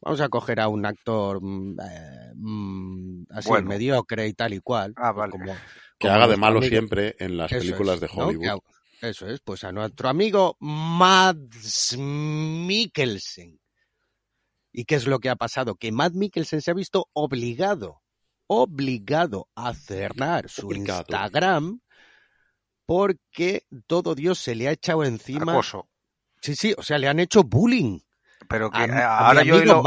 vamos 0.00 0.20
a 0.20 0.28
coger 0.28 0.60
a 0.60 0.68
un 0.68 0.86
actor 0.86 1.40
mm, 1.42 1.76
eh, 1.80 2.32
mm, 2.34 3.22
así 3.30 3.48
Bueno. 3.48 3.68
mediocre 3.68 4.26
y 4.28 4.34
tal 4.34 4.54
y 4.54 4.60
cual. 4.60 4.92
Ah, 4.96 5.12
pues 5.14 5.16
vale. 5.16 5.32
como- 5.32 5.54
Que 5.98 6.06
como 6.06 6.14
haga 6.14 6.28
de 6.28 6.36
malo 6.36 6.58
amigo- 6.58 6.70
siempre 6.70 7.16
en 7.18 7.36
las 7.36 7.50
Eso 7.52 7.60
películas 7.60 7.94
es, 7.96 8.00
de. 8.02 8.08
Hollywood. 8.14 8.60
Eso 9.00 9.28
es, 9.28 9.40
pues 9.40 9.62
a 9.64 9.70
nuestro 9.72 10.08
amigo 10.08 10.56
Mads 10.60 11.96
Mikkelsen. 11.98 13.58
¿Y 14.72 14.84
qué 14.84 14.94
es 14.96 15.06
lo 15.06 15.18
que 15.18 15.28
ha 15.30 15.36
pasado? 15.36 15.74
Que 15.76 15.90
Matt 15.92 16.14
Mikkelsen 16.14 16.60
se 16.60 16.70
ha 16.70 16.74
visto 16.74 17.06
obligado, 17.12 18.02
obligado 18.46 19.48
a 19.54 19.72
cerrar 19.74 20.48
su 20.48 20.66
Obligado. 20.68 21.00
Instagram 21.08 21.80
porque 22.88 23.66
todo 23.86 24.14
Dios 24.14 24.38
se 24.38 24.54
le 24.54 24.66
ha 24.66 24.72
echado 24.72 25.04
encima. 25.04 25.52
Acoso. 25.52 25.90
Sí, 26.40 26.56
sí, 26.56 26.74
o 26.78 26.82
sea, 26.82 26.96
le 26.96 27.06
han 27.06 27.20
hecho 27.20 27.42
bullying. 27.44 27.98
Pero 28.48 28.70
que 28.70 28.78
A, 28.78 28.84
a 28.84 29.26
ahora 29.26 29.42
yo 29.42 29.60
hilo, 29.60 29.82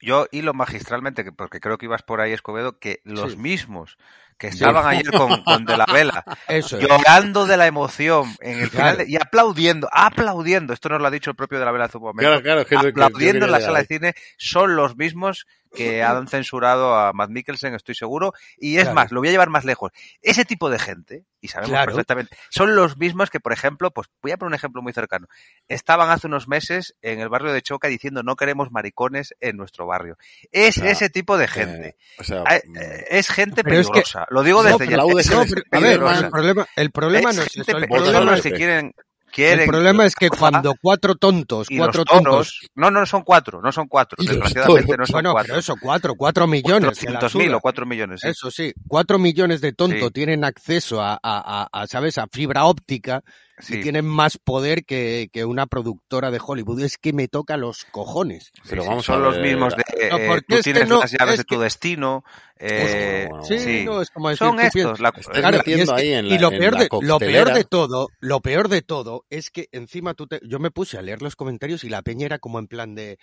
yo 0.00 0.26
hilo 0.30 0.54
magistralmente, 0.54 1.24
que- 1.24 1.32
porque 1.32 1.58
creo 1.58 1.76
que 1.76 1.86
ibas 1.86 2.04
por 2.04 2.20
ahí, 2.20 2.30
Escobedo, 2.32 2.78
que 2.78 3.00
los 3.02 3.32
Sí. 3.32 3.36
mismos 3.38 3.96
que 4.38 4.48
estaban 4.48 4.86
ayer 4.86 5.10
con, 5.10 5.42
con 5.42 5.64
De 5.64 5.76
la 5.76 5.86
Vela, 5.86 6.24
Eso 6.48 6.78
es. 6.78 6.86
llorando 6.88 7.46
de 7.46 7.56
la 7.56 7.66
emoción 7.66 8.34
en 8.40 8.60
el 8.60 8.70
Claro. 8.70 8.90
final 8.92 8.96
de- 9.06 9.12
y 9.12 9.16
aplaudiendo, 9.16 9.88
aplaudiendo, 9.92 10.72
esto 10.72 10.88
nos 10.88 11.00
lo 11.00 11.06
ha 11.06 11.10
dicho 11.10 11.30
el 11.30 11.36
propio 11.36 11.58
De 11.58 11.64
la 11.64 11.72
Vela 11.72 11.86
hace 11.86 11.96
un 11.98 12.04
momento, 12.04 12.28
Claro, 12.28 12.42
claro, 12.42 12.64
que 12.66 12.74
aplaudiendo 13.00 13.46
en 13.46 13.52
la 13.52 13.60
sala 13.60 13.78
de 13.80 13.86
cine, 13.86 14.14
son 14.36 14.76
los 14.76 14.96
mismos 14.96 15.46
que 15.74 16.02
han 16.04 16.28
censurado 16.28 16.94
a 16.94 17.12
Matt 17.12 17.30
Mikkelsen, 17.30 17.74
estoy 17.74 17.94
seguro, 17.94 18.32
y 18.56 18.78
es 18.78 18.92
más, 18.92 19.10
lo 19.12 19.20
voy 19.20 19.28
a 19.28 19.32
llevar 19.32 19.50
más 19.50 19.64
lejos. 19.64 19.90
Ese 20.22 20.44
tipo 20.44 20.70
de 20.70 20.78
gente, 20.78 21.24
y 21.40 21.48
sabemos 21.48 21.84
perfectamente, 21.84 22.36
son 22.50 22.74
los 22.76 22.96
mismos 22.96 23.30
que, 23.30 23.40
por 23.40 23.52
ejemplo, 23.52 23.90
pues 23.90 24.08
voy 24.22 24.32
a 24.32 24.36
poner 24.36 24.48
un 24.50 24.54
ejemplo 24.54 24.80
muy 24.82 24.92
cercano. 24.92 25.26
Estaban 25.68 26.10
hace 26.10 26.26
unos 26.28 26.48
meses 26.48 26.94
en 27.02 27.20
el 27.20 27.28
barrio 27.28 27.52
de 27.52 27.62
Choca 27.62 27.88
diciendo 27.88 28.22
no 28.22 28.36
queremos 28.36 28.70
maricones 28.70 29.34
en 29.40 29.56
nuestro 29.56 29.86
barrio. 29.86 30.16
Es 30.52 30.78
ese 30.78 31.10
tipo 31.10 31.36
de 31.36 31.44
ahí. 31.44 31.50
gente. 31.50 31.88
Eh, 31.88 31.96
o 32.18 32.24
sea, 32.24 32.42
Eh, 32.50 32.62
eh, 32.80 33.04
Es 33.10 33.28
gente 33.28 33.62
es 33.66 33.90
que- 33.90 34.02
Lo 34.30 34.42
digo 34.42 34.62
desde 34.62 34.88
ya. 34.88 34.96
el 34.96 36.30
problema, 36.30 36.66
el 36.76 36.90
problema 36.90 37.32
no 37.32 37.42
es 37.42 37.56
eso. 37.56 37.76
El 37.76 37.88
problema, 37.88 38.34
es 38.34 38.42
que 38.42 38.52
quieren, 38.52 38.92
quieren 39.32 39.60
el 39.60 39.66
problema 39.66 40.04
es 40.06 40.14
que 40.14 40.28
cuando 40.30 40.74
cuatro 40.80 41.14
tontos, 41.14 41.66
y 41.70 41.78
cuatro 41.78 42.04
toros, 42.04 42.22
tontos, 42.24 42.60
no, 42.74 42.90
no 42.90 43.06
son 43.06 43.22
cuatro, 43.22 43.60
no 43.62 43.70
son 43.72 43.86
cuatro, 43.88 44.16
desgraciadamente 44.24 44.96
no 44.96 45.06
son 45.06 45.12
bueno, 45.14 45.32
cuatro. 45.32 45.48
pero 45.48 45.60
eso, 45.60 45.74
cuatro, 45.80 46.14
cuatro 46.16 46.46
millones. 46.46 46.98
que 46.98 47.10
la 47.10 47.20
400.000 47.20 47.28
suda. 47.48 47.56
o 47.56 47.60
cuatro 47.60 47.86
millones, 47.86 48.20
sí. 48.22 48.28
Eso 48.28 48.50
sí, 48.50 48.72
cuatro 48.88 49.18
millones 49.18 49.60
de 49.60 49.72
tontos 49.72 50.08
Sí. 50.08 50.10
tienen 50.12 50.44
acceso 50.44 51.00
a, 51.00 51.14
a, 51.14 51.18
a- 51.22 51.68
a, 51.72 51.86
¿sabes?, 51.86 52.18
a 52.18 52.26
fibra 52.32 52.64
óptica 52.64 53.22
Sí. 53.58 53.76
y 53.78 53.82
tienen 53.82 54.04
más 54.04 54.36
poder 54.38 54.84
que, 54.84 55.30
que 55.32 55.44
una 55.44 55.66
productora 55.66 56.30
de 56.30 56.40
Hollywood. 56.44 56.80
Es 56.80 56.98
que 56.98 57.12
me 57.12 57.26
toca 57.28 57.56
los 57.56 57.84
cojones. 57.86 58.52
Pero 58.68 58.82
sí, 58.82 58.88
vamos 58.88 59.04
son 59.06 59.16
a 59.22 59.24
los 59.24 59.38
mismos 59.38 59.74
de 59.76 60.08
No, 60.10 60.18
eh, 60.18 60.26
porque 60.28 60.44
tú 60.48 60.54
es 60.56 60.60
que 60.64 60.72
tienes 60.72 60.88
no, 60.88 61.00
las 61.00 61.12
llaves 61.12 61.32
es 61.32 61.38
de 61.38 61.44
que- 61.44 61.54
tu 61.56 61.60
destino. 61.62 62.22
eh, 62.58 63.26
bueno, 63.30 63.44
Sí, 63.44 63.58
sí. 63.58 63.84
no, 63.84 64.00
es 64.02 64.10
como 64.10 64.28
decir, 64.28 64.46
Son 64.46 64.60
estos. 64.60 65.00
La, 65.00 65.08
Estás 65.08 65.26
Claro, 65.28 65.56
y, 65.56 65.58
metiendo 65.58 65.82
es 65.84 65.90
que- 65.90 66.06
ahí 66.08 66.12
en 66.14 66.28
la, 66.28 66.34
y 66.34 66.38
lo, 66.38 66.52
en 66.52 66.58
peor 66.58 66.72
la 66.74 66.78
de, 66.80 66.84
lo 66.90 66.98
peor 66.98 67.08
coctelera. 67.10 67.54
de 67.54 67.64
todo, 67.64 68.08
lo 68.20 68.40
peor 68.40 68.68
de 68.68 68.82
todo 68.82 69.24
es 69.30 69.50
que 69.50 69.68
encima 69.72 70.14
tú 70.14 70.26
te, 70.26 70.40
yo 70.42 70.58
me 70.58 70.70
puse 70.70 70.98
a 70.98 71.02
leer 71.02 71.22
los 71.22 71.36
comentarios 71.36 71.84
y 71.84 71.88
la 71.88 72.02
peña 72.02 72.26
era 72.26 72.38
como 72.38 72.58
en 72.58 72.66
plan 72.66 72.94
de, 72.94 73.18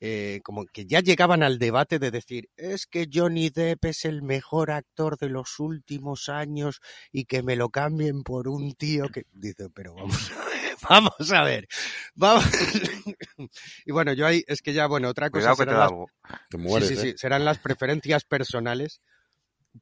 eh, 0.00 0.40
como 0.44 0.64
que 0.66 0.86
ya 0.86 1.00
llegaban 1.00 1.42
al 1.42 1.58
debate 1.58 1.98
de 1.98 2.10
decir, 2.10 2.48
es 2.56 2.86
que 2.86 3.08
Johnny 3.12 3.50
Depp 3.50 3.84
es 3.86 4.04
el 4.04 4.22
mejor 4.22 4.70
actor 4.70 5.18
de 5.18 5.28
los 5.28 5.58
últimos 5.58 6.28
años 6.28 6.80
y 7.10 7.24
que 7.24 7.42
me 7.42 7.56
lo 7.56 7.70
cambien 7.70 8.22
por 8.22 8.48
un 8.48 8.74
tío 8.74 9.08
que 9.08 9.24
dice, 9.32 9.68
pero 9.70 9.94
vamos 9.94 10.30
a 10.30 10.44
ver, 10.44 10.76
vamos 10.88 11.32
a 11.32 11.42
ver, 11.42 11.68
vamos. 12.14 12.44
y 13.84 13.92
bueno, 13.92 14.12
yo 14.12 14.26
ahí, 14.26 14.44
es 14.46 14.62
que 14.62 14.72
ya, 14.72 14.86
bueno, 14.86 15.08
otra 15.08 15.30
cosa 15.30 15.54
cuidado 15.54 15.56
que 15.56 15.64
te 15.64 15.70
serán 15.70 15.74
da 15.74 15.80
las 15.80 15.90
algo. 15.90 16.06
Te 16.48 16.58
mueres, 16.58 16.88
sí, 16.88 16.96
sí, 16.96 17.08
¿eh? 17.08 17.14
serán 17.16 17.44
las 17.44 17.58
preferencias 17.58 18.24
personales, 18.24 19.00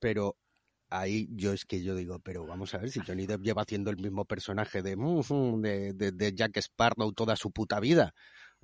pero 0.00 0.36
ahí 0.88 1.28
yo 1.32 1.52
es 1.52 1.64
que 1.64 1.82
yo 1.82 1.94
digo, 1.94 2.20
pero 2.20 2.46
vamos 2.46 2.74
a 2.74 2.78
ver 2.78 2.90
si 2.90 3.00
Johnny 3.00 3.26
Depp 3.26 3.42
lleva 3.42 3.62
haciendo 3.62 3.90
el 3.90 3.96
mismo 3.96 4.24
personaje 4.24 4.82
de, 4.82 4.96
"Mm, 4.96 5.60
de, 5.60 5.92
de, 5.92 6.12
de 6.12 6.34
Jack 6.34 6.56
Sparrow 6.58 7.12
toda 7.12 7.36
su 7.36 7.50
puta 7.50 7.80
vida. 7.80 8.14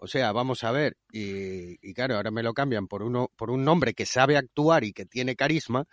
O 0.02 0.09
sea, 0.09 0.32
vamos 0.32 0.64
a 0.64 0.73
ver, 0.73 0.97
y, 1.12 1.76
y 1.80 1.94
claro, 1.94 2.16
ahora 2.16 2.32
me 2.32 2.42
lo 2.42 2.54
cambian 2.54 2.88
por 2.88 3.04
uno, 3.04 3.30
por 3.37 3.50
un 3.52 3.64
nombre 3.64 3.94
que 3.94 4.04
sabe 4.04 4.37
actuar 4.37 4.82
y 4.82 4.92
que 4.92 5.06
tiene 5.06 5.37
carisma, 5.37 5.85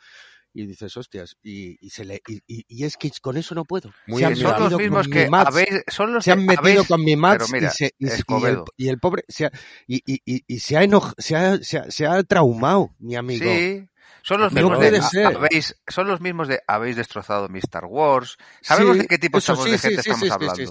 y 0.51 0.65
dices, 0.65 0.97
hostias, 0.97 1.37
y, 1.43 1.77
y 1.79 1.91
se 1.91 2.05
le, 2.05 2.19
y, 2.27 2.39
y- 2.47 2.65
y 2.67 2.85
es 2.85 2.97
que 2.97 3.11
con 3.21 3.37
eso 3.37 3.53
no 3.53 3.65
puedo. 3.65 3.91
Muy 4.07 4.21
se 4.21 4.25
han 4.25 4.35
son 4.35 4.45
los 4.45 4.59
metido 4.63 4.77
mismos 4.79 5.07
con 5.07 5.11
que 5.13 5.25
mi 5.29 5.37
habéis, 5.37 5.83
son 5.89 6.13
los 6.13 6.25
se 6.25 6.31
han 6.31 6.43
metido 6.43 6.59
habéis- 6.81 6.87
con 6.87 7.03
mi 7.03 7.15
mira, 7.15 7.67
y, 7.67 7.69
se, 7.77 7.91
y, 7.99 8.07
se- 8.07 8.23
y 8.27 8.45
el, 8.45 8.63
y 8.77 8.87
el 8.89 8.97
pobre 8.97 9.23
se 9.27 9.45
ha, 9.45 9.51
y, 9.85 9.97
y, 10.11 10.21
y, 10.25 10.43
y 10.47 10.59
se 10.59 10.75
ha 10.75 10.83
enoj, 10.83 11.13
se 11.19 11.35
ha, 11.35 11.57
se 11.57 11.77
ha, 11.77 11.91
se 11.91 12.07
ha 12.07 12.23
traumado, 12.23 12.95
mi 12.97 13.15
amigo. 13.15 13.45
Sí. 13.45 13.85
Son 14.21 14.41
los 14.41 14.51
mismos 14.51 14.79
de 14.79 15.01
habéis, 15.25 15.75
son 15.87 16.07
los 16.07 16.19
mismos 16.21 16.47
de 16.47 16.61
habéis 16.67 16.95
destrozado 16.97 17.47
mi 17.49 17.59
Star 17.59 17.85
Wars. 17.85 18.37
Sabemos 18.61 18.95
Sí, 18.97 19.01
de 19.03 19.07
qué 19.07 19.17
tipo 19.17 19.37
eso 19.37 19.53
estamos 19.53 19.65
sí, 19.65 19.71
de 19.71 19.77
gente 19.79 20.03
sí, 20.03 20.09
estamos 20.09 20.31
hablando. 20.31 20.61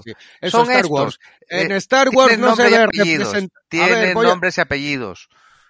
Eso 0.41 0.57
Son 0.57 0.61
Star 0.67 0.75
estos. 0.77 0.89
Wars. 0.91 1.19
En 1.49 1.71
eh, 1.71 1.75
Star 1.77 2.09
Wars 2.09 2.29
tienen 2.29 2.45
no 2.45 2.55
se 2.55 2.69
ve 2.69 2.77
apellidos. 2.77 3.33
Tienen 3.67 4.17
a- 4.17 4.23
nombres 4.23 4.57
y 4.57 4.61
apellidos. 4.61 5.29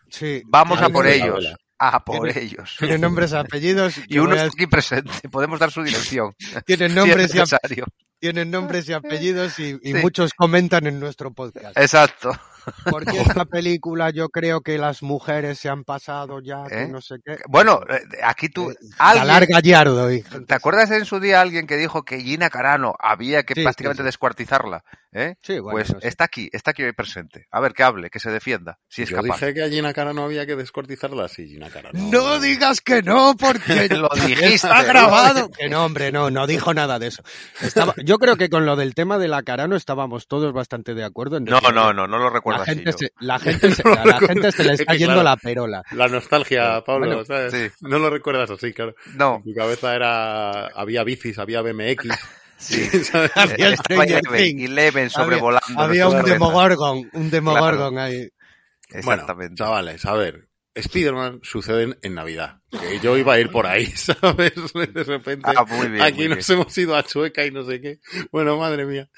Sí, 0.09 0.43
Vamos 0.45 0.77
a 0.79 0.87
tienen 0.87 0.93
por 0.93 1.07
ellos. 1.07 1.53
A 1.77 2.03
por 2.03 2.29
Tiene- 2.31 2.41
ellos. 2.45 2.75
Tienen 2.77 2.99
nombres, 3.01 3.31
apellidos. 3.33 3.93
Y 4.09 4.19
uno 4.19 4.31
a- 4.33 4.35
está 4.35 4.47
aquí 4.47 4.67
presente. 4.67 5.29
Podemos 5.29 5.59
dar 5.59 5.71
su 5.71 5.81
dirección. 5.81 6.35
Tienen 6.65 6.91
si 6.93 6.97
es 6.99 7.05
nombres 7.07 7.33
y 7.35 7.39
apellidos. 7.39 7.89
Tienen 8.19 8.51
nombres 8.51 8.87
y 8.89 8.93
apellidos 8.93 9.57
y, 9.59 9.77
y 9.81 9.93
Sí. 9.93 9.99
muchos 10.01 10.33
comentan 10.33 10.85
en 10.87 10.99
nuestro 10.99 11.31
podcast. 11.31 11.77
Exacto. 11.77 12.31
Porque 12.89 13.19
esta 13.41 13.45
película 13.45 14.09
yo 14.11 14.29
creo 14.29 14.61
que 14.61 14.77
las 14.77 15.01
mujeres 15.01 15.57
se 15.59 15.69
han 15.69 15.83
pasado 15.83 16.39
ya, 16.41 16.65
que 16.67 16.83
¿Eh? 16.83 16.87
no 16.87 17.01
sé 17.01 17.15
qué. 17.25 17.37
Bueno, 17.47 17.81
eh, 17.89 18.01
aquí 18.23 18.49
tú... 18.49 18.69
Eh, 18.71 18.75
alguien- 18.97 19.27
Galar 19.27 19.45
Gallardo. 19.47 20.11
y 20.11 20.21
gente 20.21 20.45
¿Te 20.45 20.53
acuerdas 20.53 20.91
en 20.91 21.05
su 21.05 21.19
día 21.19 21.41
alguien 21.41 21.65
que 21.65 21.77
dijo 21.77 22.03
que 22.03 22.19
Gina 22.19 22.49
Carano 22.49 22.93
había 22.99 23.43
que 23.43 23.53
Sí, 23.55 23.63
prácticamente 23.63 24.03
sí, 24.03 24.05
sí. 24.05 24.07
descuartizarla? 24.07 24.83
¿eh? 25.13 25.35
Sí, 25.41 25.57
bueno, 25.59 25.71
pues 25.77 25.91
no 25.93 25.99
sé. 26.01 26.07
está 26.07 26.25
aquí, 26.25 26.49
está 26.51 26.71
aquí 26.71 26.83
hoy 26.83 26.91
presente. 26.93 27.47
A 27.49 27.59
ver, 27.59 27.73
que 27.73 27.81
hable, 27.83 28.09
que 28.11 28.19
se 28.19 28.29
defienda, 28.29 28.77
si 28.87 29.01
es 29.03 29.09
Yo 29.09 29.15
capaz. 29.15 29.39
dije 29.39 29.53
que 29.55 29.63
a 29.63 29.69
Gina 29.69 29.91
Cara 29.93 30.13
no 30.13 30.25
había 30.25 30.45
que 30.45 30.55
descortizarla. 30.55 31.27
Sí, 31.29 31.47
Gina 31.47 31.69
Cara 31.69 31.89
no. 31.93 32.11
No 32.11 32.39
digas 32.39 32.81
que 32.81 33.01
no, 33.01 33.35
porque 33.39 33.87
Lo 33.97 34.09
dijiste. 34.13 34.53
está 34.55 34.83
grabado. 34.83 35.49
Que 35.49 35.69
no, 35.69 35.85
hombre, 35.85 36.11
no, 36.11 36.29
no 36.29 36.45
dijo 36.45 36.73
nada 36.75 36.99
de 36.99 37.07
eso. 37.07 37.23
Estaba- 37.61 37.95
yo 38.09 38.17
creo 38.17 38.37
que 38.37 38.49
con 38.49 38.65
lo 38.65 38.75
del 38.75 38.95
tema 38.95 39.19
de 39.19 39.27
la 39.27 39.43
Carano 39.43 39.75
estábamos 39.75 40.27
todos 40.27 40.51
bastante 40.51 40.95
de 40.95 41.03
acuerdo. 41.03 41.37
En 41.37 41.43
No, 41.45 41.59
no, 41.61 41.93
no, 41.93 42.07
no 42.07 42.17
lo 42.17 42.31
recuerdo 42.31 42.57
La 42.57 42.63
así 42.63 42.73
gente, 42.73 42.91
yo. 42.91 42.97
se, 42.97 43.11
la, 43.19 43.37
gente 43.39 43.71
se, 43.71 43.83
No 43.83 43.91
a 43.91 43.95
la 43.97 44.03
recuerdo. 44.03 44.27
gente 44.27 44.51
se 44.51 44.63
le 44.63 44.73
Es 44.73 44.79
está 44.79 44.93
que, 44.93 44.97
yendo 44.97 45.13
claro. 45.13 45.29
la 45.29 45.37
perola. 45.37 45.83
La 45.91 46.07
nostalgia, 46.07 46.83
Pablo, 46.83 47.05
Bueno, 47.05 47.23
¿sabes? 47.25 47.53
sí. 47.53 47.85
No 47.87 47.99
lo 47.99 48.09
recuerdas 48.09 48.49
así, 48.49 48.73
claro. 48.73 48.95
No, 49.13 49.35
En 49.35 49.43
tu 49.43 49.53
cabeza 49.53 49.95
era... 49.95 50.65
Había 50.69 51.03
bicis, 51.03 51.37
había 51.37 51.61
BMX. 51.61 52.07
sí. 52.57 52.83
¿sabes? 53.03 53.31
Había 53.35 53.77
Stranger 53.77 54.21
Things. 54.23 54.63
Eleven 54.63 55.09
sobrevolando. 55.11 55.79
Había 55.79 56.05
nuestras 56.05 56.23
un. 56.25 56.31
Demogorgon, 56.31 57.09
un 57.13 57.29
Demogorgon 57.29 57.97
ahí. 57.99 58.27
Bueno, 59.03 59.21
Exactamente. 59.21 59.53
chavales, 59.55 60.03
a 60.05 60.13
ver. 60.15 60.48
Spider-Man 60.75 61.39
suceden 61.43 61.97
en 62.01 62.15
Navidad. 62.15 62.59
Que 62.71 62.99
yo 62.99 63.17
iba 63.17 63.33
a 63.33 63.39
ir 63.39 63.49
por 63.49 63.65
ahí, 63.67 63.85
¿sabes? 63.95 64.53
De 64.73 65.03
repente. 65.03 65.49
Ah, 65.55 65.65
muy 65.65 65.89
bien, 65.89 66.01
aquí 66.01 66.27
muy 66.27 66.35
nos 66.35 66.47
bien. 66.47 66.59
hemos 66.59 66.77
ido 66.77 66.95
a 66.95 67.03
Chueca 67.03 67.45
y 67.45 67.51
no 67.51 67.63
sé 67.65 67.81
qué. 67.81 67.99
Bueno, 68.31 68.57
madre 68.57 68.85
mía. 68.85 69.09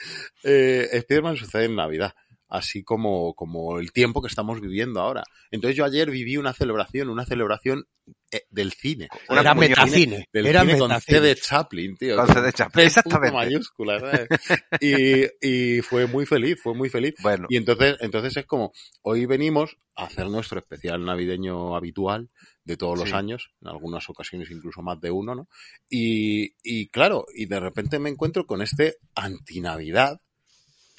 Eh, 0.44 0.88
Spider-Man 0.92 1.38
sucede 1.38 1.66
en 1.66 1.76
Navidad. 1.76 2.14
Así 2.54 2.84
como, 2.84 3.34
como 3.34 3.80
el 3.80 3.94
tiempo 3.94 4.22
que 4.22 4.28
estamos 4.28 4.60
viviendo 4.60 5.00
ahora. 5.00 5.24
Entonces 5.52 5.78
yo 5.78 5.86
ayer 5.86 6.12
viví 6.12 6.36
una 6.36 6.52
celebración, 6.52 7.08
una 7.10 7.26
celebración 7.26 7.86
eh, 8.30 8.42
del 8.50 8.74
cine. 8.74 9.08
Una 9.30 9.40
Era 9.40 9.56
metacine. 9.56 10.28
Del 10.34 10.48
Era 10.48 10.62
cine 10.62 10.78
con 10.78 10.90
C 10.90 10.96
metacine. 10.96 11.22
de 11.22 11.36
Chaplin, 11.38 11.96
tío. 11.96 12.16
Con 12.18 12.28
C 12.28 12.42
de 12.42 12.52
Chaplin, 12.52 12.86
exactamente. 12.88 13.34
mayúscula, 13.38 14.00
¿sabes? 14.02 14.28
Y, 14.82 15.78
y 15.78 15.82
fue 15.82 16.08
muy 16.08 16.26
feliz, 16.26 16.60
fue 16.62 16.74
muy 16.76 16.90
feliz. 16.90 17.16
Bueno, 17.24 17.46
Y 17.50 17.56
entonces, 17.56 17.96
entonces 18.02 18.36
es 18.36 18.46
como, 18.46 18.74
hoy 19.02 19.26
venimos 19.26 19.78
a 19.96 20.06
hacer 20.06 20.28
nuestro 20.30 20.60
especial 20.60 21.06
navideño 21.06 21.76
habitual 21.78 22.30
de 22.66 22.76
todos 22.76 23.00
los 23.00 23.10
Sí. 23.10 23.16
años, 23.16 23.52
en 23.62 23.70
algunas 23.70 24.10
ocasiones 24.10 24.52
incluso 24.52 24.82
más 24.82 25.00
de 25.00 25.10
uno, 25.12 25.36
¿no? 25.36 25.48
Y, 25.90 26.54
y 26.64 26.90
claro, 26.90 27.26
y 27.34 27.46
de 27.46 27.60
repente 27.62 27.98
me 27.98 28.10
encuentro 28.10 28.46
con 28.46 28.62
este 28.62 28.96
antinavidad 29.16 30.20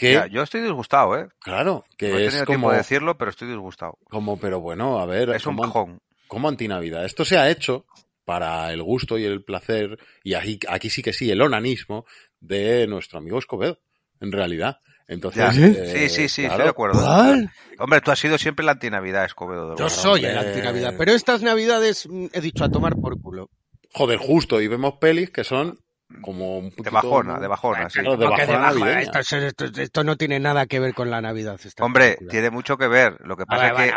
que, 0.06 0.12
ya, 0.14 0.26
yo 0.26 0.42
estoy 0.42 0.60
disgustado, 0.60 1.16
¿eh? 1.18 1.28
claro, 1.40 1.84
No 1.88 1.96
que 1.96 2.06
he 2.06 2.26
es 2.26 2.30
tenido 2.32 2.46
tiempo 2.46 2.52
como, 2.66 2.70
de 2.72 2.76
decirlo, 2.78 3.16
pero 3.18 3.30
estoy 3.30 3.48
disgustado. 3.48 3.98
como, 4.10 4.38
pero 4.38 4.60
bueno, 4.60 4.98
a 5.00 5.06
ver, 5.06 5.30
Es 5.30 5.46
un 5.46 5.56
como, 5.56 5.62
bajón. 5.62 5.98
como 6.28 6.48
antinavidad. 6.48 7.04
Esto 7.04 7.24
se 7.24 7.38
ha 7.38 7.48
hecho 7.50 7.84
para 8.24 8.72
el 8.72 8.82
gusto 8.82 9.18
y 9.18 9.24
el 9.24 9.42
placer, 9.42 9.98
y 10.22 10.34
aquí, 10.34 10.58
aquí 10.68 10.90
sí 10.90 11.02
que 11.02 11.12
sí, 11.12 11.30
el 11.30 11.42
onanismo 11.42 12.04
de 12.40 12.86
nuestro 12.86 13.18
amigo 13.18 13.38
Escobedo, 13.38 13.78
en 14.20 14.30
realidad. 14.32 14.78
Entonces, 15.08 15.58
eh, 15.58 15.86
Sí, 15.92 16.08
sí, 16.08 16.28
sí, 16.28 16.44
estoy 16.44 16.62
de 16.62 16.68
acuerdo. 16.70 17.00
¿Cuál? 17.00 17.50
Hombre, 17.78 18.00
tú 18.00 18.12
has 18.12 18.18
sido 18.20 18.38
siempre 18.38 18.64
la 18.64 18.72
antinavidad, 18.72 19.24
Escobedo. 19.24 19.70
de 19.70 19.76
Yo 19.76 19.88
soy 19.90 20.24
el 20.24 20.38
antinavidad, 20.38 20.94
pero 20.96 21.12
estas 21.12 21.42
navidades 21.42 22.06
mm, 22.08 22.26
he 22.32 22.40
dicho 22.40 22.64
a 22.64 22.68
tomar 22.70 22.94
por 22.94 23.20
culo. 23.20 23.50
joder, 23.92 24.18
justo, 24.18 24.60
y 24.60 24.68
vemos 24.68 24.94
pelis 25.00 25.30
que 25.30 25.42
son 25.44 25.78
como 26.20 26.58
un 26.58 26.70
poquito... 26.70 26.82
De 26.84 26.90
bajona, 26.90 27.38
de 27.38 27.46
bajona, 27.48 27.88
sí. 27.90 28.00
De 28.02 28.16
bajona 28.16 29.00
esto, 29.00 29.18
es- 29.20 29.32
esto- 29.32 29.64
esto 29.80 30.04
no 30.04 30.16
tiene 30.16 30.38
nada 30.40 30.66
que 30.66 30.80
ver 30.80 30.94
con 30.94 31.10
la 31.10 31.20
Navidad. 31.20 31.58
esta 31.64 31.84
Hombre, 31.84 32.04
película. 32.08 32.30
tiene 32.30 32.50
mucho 32.50 32.76
que 32.76 32.88
ver. 32.88 33.16
Lo 33.20 33.36
que 33.36 33.46
pasa 33.46 33.68
es 33.68 33.90
que... 33.92 33.96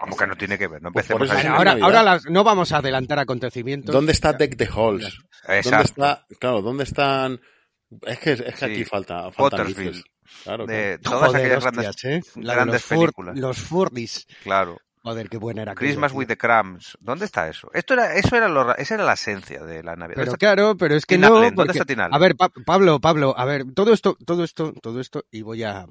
Como 0.00 0.16
que 0.16 0.26
no 0.26 0.36
tiene 0.36 0.58
que 0.58 0.68
ver, 0.68 0.80
no 0.82 0.92
Pues 0.92 1.10
empecemos 1.10 1.42
Bueno, 1.42 1.56
ahora, 1.56 1.76
ahora 1.82 2.02
las, 2.02 2.24
no 2.26 2.44
vamos 2.44 2.72
a 2.72 2.78
adelantar 2.78 3.18
acontecimientos. 3.18 3.92
¿Dónde 3.92 4.12
está 4.12 4.32
Deck 4.32 4.56
the 4.56 4.66
Halls? 4.66 5.18
¿Dónde 5.46 5.58
Exacto. 5.58 5.84
está? 5.88 6.26
Claro, 6.40 6.62
¿dónde 6.62 6.84
están? 6.84 7.40
Es 8.06 8.18
que, 8.18 8.32
es 8.32 8.42
que 8.42 8.52
Sí. 8.56 8.64
aquí 8.64 8.84
falta, 8.84 9.28
luces. 9.64 10.02
Claro, 10.44 10.66
claro. 10.66 10.66
De 10.66 10.98
todas 10.98 11.28
Joder, 11.30 11.36
aquellas 11.40 11.64
hostias, 11.64 11.96
grandes... 12.02 12.26
¿eh? 12.26 12.32
Grandes 12.36 12.74
los, 12.74 12.84
fur- 12.84 13.00
películas. 13.00 13.38
los 13.38 13.58
furries. 13.58 14.26
Claro. 14.42 14.78
Joder, 15.02 15.28
qué 15.28 15.36
buena 15.38 15.62
era. 15.62 15.72
aquello, 15.72 15.86
Christmas 15.88 16.12
tío. 16.12 16.18
with 16.18 16.26
the 16.26 16.36
Crumbs. 16.36 16.98
¿Dónde 17.00 17.24
está 17.24 17.48
eso? 17.48 17.70
Esto 17.72 17.94
era, 17.94 18.14
eso 18.14 18.36
era 18.36 18.48
lo, 18.48 18.74
esa 18.76 18.94
era 18.94 19.04
la 19.04 19.14
esencia 19.14 19.62
de 19.64 19.82
la 19.82 19.96
Navidad. 19.96 20.16
Pero 20.16 20.26
¿Dónde 20.26 20.34
está- 20.34 20.38
claro, 20.38 20.76
pero 20.76 20.94
es 20.96 21.06
que 21.06 21.14
Tim 21.16 21.22
no. 21.22 21.36
Allen? 21.38 21.54
¿Dónde 21.54 21.74
porque- 21.74 21.92
está? 21.92 22.04
A 22.06 22.18
ver, 22.18 22.36
Pa- 22.36 22.50
Pablo, 22.66 23.00
Pablo, 23.00 23.34
a 23.36 23.44
ver, 23.44 23.64
todo 23.74 23.92
esto, 23.92 24.16
todo 24.26 24.44
esto, 24.44 24.72
todo 24.82 25.00
esto, 25.00 25.24
y 25.30 25.42
voy 25.42 25.62
a. 25.62 25.86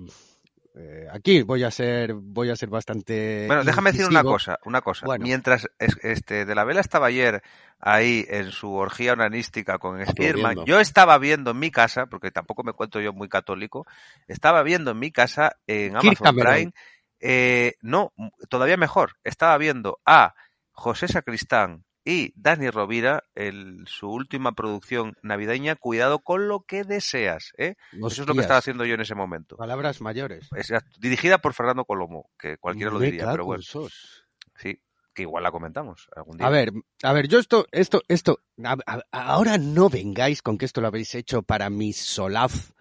eh, 0.80 1.08
aquí 1.12 1.42
voy 1.42 1.64
a 1.64 1.72
ser, 1.72 2.14
voy 2.14 2.52
a 2.52 2.56
ser 2.56 2.70
bastante. 2.70 3.46
Bueno, 3.48 3.64
déjame 3.64 3.92
decir 3.92 4.06
una 4.08 4.24
cosa, 4.24 4.60
una 4.66 4.82
cosa. 4.82 5.06
Bueno. 5.08 5.24
Mientras 5.24 5.68
es- 5.80 5.98
este 6.04 6.46
de 6.46 6.54
la 6.56 6.64
vela 6.66 6.82
estaba 6.82 7.08
ayer 7.08 7.42
ahí 7.80 8.26
en 8.30 8.52
su 8.52 8.72
orgía 8.74 9.14
onanística 9.14 9.80
con 9.80 10.04
Spiderman, 10.06 10.54
viendo. 10.56 10.66
yo 10.66 10.80
estaba 10.80 11.18
viendo 11.18 11.52
en 11.52 11.60
mi 11.60 11.72
casa, 11.72 12.06
porque 12.06 12.30
tampoco 12.30 12.64
me 12.64 12.74
cuento 12.74 13.00
yo 13.00 13.12
muy 13.14 13.28
católico, 13.30 13.88
estaba 14.28 14.62
viendo 14.62 14.92
en 14.92 15.00
mi 15.00 15.12
casa 15.12 15.56
en 15.66 15.96
Amazon. 15.98 16.36
Prime, 16.36 16.72
eh, 17.20 17.74
no, 17.82 18.14
todavía 18.50 18.78
mejor, 18.78 19.14
estaba 19.24 19.58
viendo 19.58 20.00
a 20.06 20.34
José 20.72 21.08
Sacristán 21.08 21.84
y 22.06 22.32
Dani 22.36 22.70
Rovira, 22.70 23.24
el, 23.36 23.84
su 23.88 24.10
última 24.10 24.54
producción 24.54 25.16
navideña, 25.24 25.76
Cuidado 25.76 26.20
con 26.20 26.48
lo 26.48 26.62
que 26.62 26.84
deseas, 26.86 27.52
¿eh? 27.58 27.76
Eso 27.92 28.08
es 28.08 28.28
lo 28.28 28.34
que 28.34 28.42
estaba 28.42 28.60
haciendo 28.60 28.86
yo 28.86 28.94
en 28.96 29.02
ese 29.02 29.14
momento. 29.16 29.58
Palabras 29.58 30.00
mayores. 30.00 30.48
Exacto. 30.56 30.90
dirigida 31.00 31.40
por 31.40 31.54
Fernando 31.54 31.84
Colomo, 31.84 32.30
que 32.40 32.58
cualquiera 32.58 32.92
lo 32.92 33.00
diría, 33.00 33.30
pero 33.32 33.44
en 33.44 33.48
bueno. 33.48 33.62
sos. 33.64 34.24
Sí, 34.56 34.80
que 35.14 35.24
igual 35.24 35.44
la 35.44 35.52
comentamos 35.52 36.08
algún 36.16 36.38
día. 36.38 36.48
A 36.48 36.50
ver, 36.50 36.72
a 37.04 37.12
ver, 37.12 37.28
yo 37.28 37.40
esto, 37.40 37.66
esto, 37.74 38.02
esto, 38.08 38.40
a- 38.64 38.78
a- 38.86 39.04
ahora 39.12 39.58
no 39.58 39.90
vengáis 39.90 40.42
con 40.42 40.58
que 40.58 40.66
esto 40.66 40.80
lo 40.80 40.88
habéis 40.88 41.14
hecho 41.16 41.42
para 41.42 41.70
mi 41.70 41.92
solaz 41.92 42.74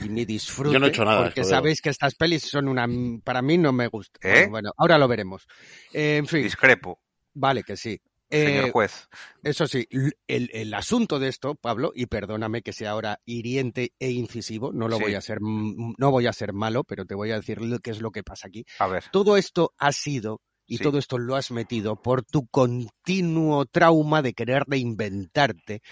y 0.00 0.08
mi 0.08 0.24
disfrute. 0.24 0.72
Yo 0.72 0.78
no 0.78 0.86
he 0.86 0.88
hecho 0.90 1.04
nada, 1.04 1.24
Porque 1.24 1.44
sabéis 1.44 1.80
que 1.80 1.90
estas 1.90 2.14
pelis 2.14 2.42
son 2.44 2.68
una, 2.68 2.86
para 3.24 3.42
mí 3.42 3.58
no 3.58 3.72
me 3.72 3.88
gustan. 3.88 4.20
¿Eh? 4.22 4.34
Bueno, 4.40 4.50
bueno, 4.50 4.70
ahora 4.76 4.98
lo 4.98 5.08
veremos. 5.08 5.46
Eh, 5.92 6.16
en 6.18 6.26
fin, 6.26 6.42
Discrepo, 6.42 7.00
vale 7.34 7.62
que 7.62 7.76
sí. 7.76 8.00
señor 8.30 8.66
Eh, 8.66 8.70
juez. 8.72 9.08
Eso 9.44 9.66
sí, 9.68 9.86
el, 10.26 10.50
el 10.52 10.74
asunto 10.74 11.18
de 11.20 11.28
esto, 11.28 11.54
Pablo, 11.54 11.92
y 11.94 12.06
perdóname 12.06 12.62
que 12.62 12.72
sea 12.72 12.90
ahora 12.90 13.20
hiriente 13.24 13.92
e 14.00 14.10
incisivo, 14.10 14.72
no 14.72 14.88
lo 14.88 14.96
Sí. 14.96 15.02
voy 15.04 15.14
a 15.14 15.20
ser, 15.20 15.38
no 15.40 16.10
voy 16.10 16.26
a 16.26 16.32
ser 16.32 16.52
malo, 16.52 16.82
pero 16.84 17.04
te 17.04 17.14
voy 17.14 17.30
a 17.30 17.36
decir 17.36 17.60
lo- 17.60 17.78
qué 17.78 17.90
es 17.92 18.00
lo 18.00 18.10
que 18.10 18.24
pasa 18.24 18.48
aquí. 18.48 18.64
A 18.80 18.86
ver. 18.88 19.04
Todo 19.12 19.36
esto 19.36 19.72
ha 19.78 19.92
sido 19.92 20.40
y 20.66 20.78
Sí. 20.78 20.82
todo 20.82 20.98
esto 20.98 21.18
lo 21.18 21.36
has 21.36 21.50
metido 21.50 22.00
por 22.00 22.24
tu 22.24 22.46
continuo 22.48 23.66
trauma 23.66 24.22
de 24.22 24.32
querer 24.32 24.64
reinventarte 24.66 25.82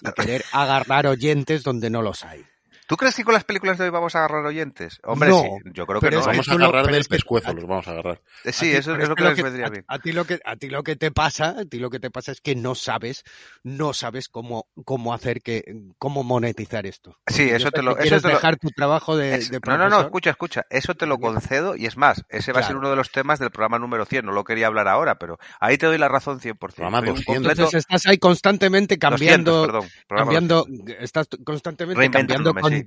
y 0.00 0.12
querer 0.12 0.44
agarrar 0.52 1.06
oyentes 1.06 1.62
donde 1.64 1.90
no 1.90 2.00
los 2.00 2.24
hay. 2.24 2.44
¿Tú 2.90 2.96
crees 2.96 3.14
que 3.14 3.22
con 3.22 3.34
las 3.34 3.44
películas 3.44 3.78
de 3.78 3.84
hoy 3.84 3.90
vamos 3.90 4.16
a 4.16 4.18
agarrar 4.18 4.44
oyentes? 4.44 4.98
Hombre, 5.04 5.28
No, 5.28 5.42
sí, 5.42 5.48
yo 5.74 5.86
creo 5.86 6.00
que 6.00 6.10
no. 6.10 6.22
vamos 6.26 6.48
a 6.48 6.54
lo- 6.56 6.64
agarrar 6.64 6.84
pero 6.86 6.96
del 6.96 7.04
pescuezo, 7.04 7.54
los 7.54 7.64
vamos 7.64 7.86
a 7.86 7.92
agarrar. 7.92 8.20
Eh, 8.44 8.48
A 8.48 8.52
Sí, 8.52 8.70
ti- 8.70 8.76
eso 8.76 8.96
es 8.96 9.08
lo 9.08 9.14
que 9.14 9.22
les 9.22 9.40
vendría 9.40 9.66
a- 9.66 9.70
bien. 9.70 9.84
A, 9.86 9.98
ti 10.00 10.10
lo 10.10 10.24
que 10.24 10.40
a 10.44 10.56
ti 10.56 10.68
lo 10.68 10.82
que 10.82 10.96
te 10.96 11.12
pasa, 11.12 11.54
a 11.56 11.64
ti 11.64 11.78
lo 11.78 11.88
que 11.88 12.00
te 12.00 12.10
pasa 12.10 12.32
es 12.32 12.40
que 12.40 12.56
no 12.56 12.74
sabes, 12.74 13.22
no 13.62 13.92
sabes 13.94 14.28
cómo 14.28 14.66
cómo 14.84 15.14
hacer 15.14 15.40
que 15.40 15.62
cómo 15.98 16.24
monetizar 16.24 16.84
esto. 16.84 17.16
Sí, 17.28 17.42
Porque 17.44 17.54
eso 17.54 17.70
te 17.70 17.82
lo- 17.82 17.92
eso 17.92 18.00
quieres 18.02 18.22
te 18.22 18.28
lo- 18.28 18.34
dejar 18.34 18.56
tu 18.56 18.70
trabajo 18.70 19.16
de, 19.16 19.36
Es- 19.36 19.50
de 19.52 19.60
no, 19.64 19.78
no, 19.78 19.88
no, 19.88 20.00
escucha, 20.00 20.30
escucha. 20.30 20.66
Eso 20.68 20.96
te 20.96 21.06
lo 21.06 21.18
concedo 21.20 21.76
y 21.76 21.86
es 21.86 21.96
más, 21.96 22.24
ese 22.28 22.52
va 22.52 22.58
a 22.58 22.62
ser 22.64 22.74
uno 22.76 22.90
de 22.90 22.96
los 22.96 23.12
temas 23.12 23.38
del 23.38 23.52
programa 23.52 23.78
número 23.78 24.04
100. 24.04 24.26
No 24.26 24.32
lo 24.32 24.42
quería 24.42 24.66
hablar 24.66 24.88
ahora, 24.88 25.14
pero 25.16 25.38
ahí 25.60 25.78
te 25.78 25.86
doy 25.86 25.96
la 25.96 26.08
razón 26.08 26.40
100%. 26.40 26.58
Programa 26.58 26.98
Soy 26.98 27.08
un 27.10 27.14
200. 27.14 27.34
completo- 27.36 27.60
Entonces 27.62 27.78
estás 27.88 28.06
ahí 28.06 28.18
constantemente 28.18 28.96
200, 28.96 29.20
cambiando, 29.20 29.62
perdón, 29.62 29.88
programa 30.08 30.26
cambiando, 30.32 30.56
200. 30.66 30.96
estás 31.04 31.28
constantemente 31.44 32.10
cambiando 32.10 32.52
Reinventándome, 32.52 32.76
sí, 32.76 32.79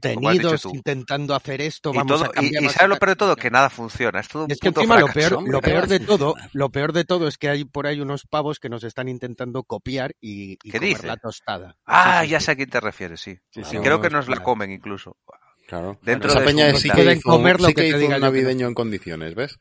tú. 0.63 0.71
intentando 0.75 1.35
hacer 1.35 1.61
esto, 1.61 1.91
Y, 1.93 1.97
vamos 1.97 2.19
todo, 2.19 2.25
a 2.25 2.27
y, 2.29 2.31
cambiar 2.31 2.63
y 2.63 2.69
¿sabes 2.69 2.89
lo 2.89 2.97
peor 2.97 3.09
de 3.09 3.15
todo? 3.15 3.35
Que 3.35 3.51
nada 3.51 3.69
funciona. 3.69 4.19
Es 4.19 4.27
todo 4.27 4.45
un 4.45 4.51
es 4.51 4.59
que 4.59 4.67
encima 4.69 4.99
lo 4.99 5.07
peor, 5.07 5.33
hombre, 5.35 5.51
lo 5.51 5.61
peor 5.61 5.87
de 5.87 5.99
todo, 5.99 6.35
lo 6.53 6.69
peor 6.69 6.93
de 6.93 7.05
todo 7.05 7.27
es 7.27 7.37
que 7.37 7.49
hay 7.49 7.65
por 7.65 7.87
ahí 7.87 7.99
unos 8.01 8.25
pavos 8.25 8.59
que 8.59 8.69
nos 8.69 8.83
están 8.83 9.07
intentando 9.09 9.63
copiar 9.63 10.15
y, 10.21 10.53
y 10.63 10.71
¿Qué 10.71 10.77
comer 10.79 10.89
dice? 10.95 11.07
la 11.07 11.17
tostada. 11.17 11.75
Ah, 11.85 12.19
Sí, 12.21 12.25
sí, 12.27 12.31
ya 12.31 12.39
sé 12.39 12.51
a 12.51 12.55
quién 12.55 12.69
te 12.69 12.79
refieres, 12.79 13.21
sí. 13.21 13.37
Sí, 13.51 13.61
creo 13.81 14.01
que 14.01 14.09
nos 14.09 14.27
la 14.27 14.41
comen 14.43 14.71
incluso. 14.71 15.17
Claro. 15.67 15.97
Dentro 16.01 16.29
Esa 16.29 16.39
de 16.41 16.45
peña 16.45 16.73
sí 16.75 16.89
que 16.89 16.95
Pueden 16.95 17.17
hizo, 17.17 17.29
comer 17.29 17.61
lo 17.61 17.67
sí 17.69 17.73
que 17.73 17.83
que 17.85 17.91
te 17.93 17.97
diga 17.97 18.15
un 18.15 18.21
navideño 18.21 18.67
en 18.67 18.73
condiciones, 18.73 19.33
¿ves? 19.33 19.57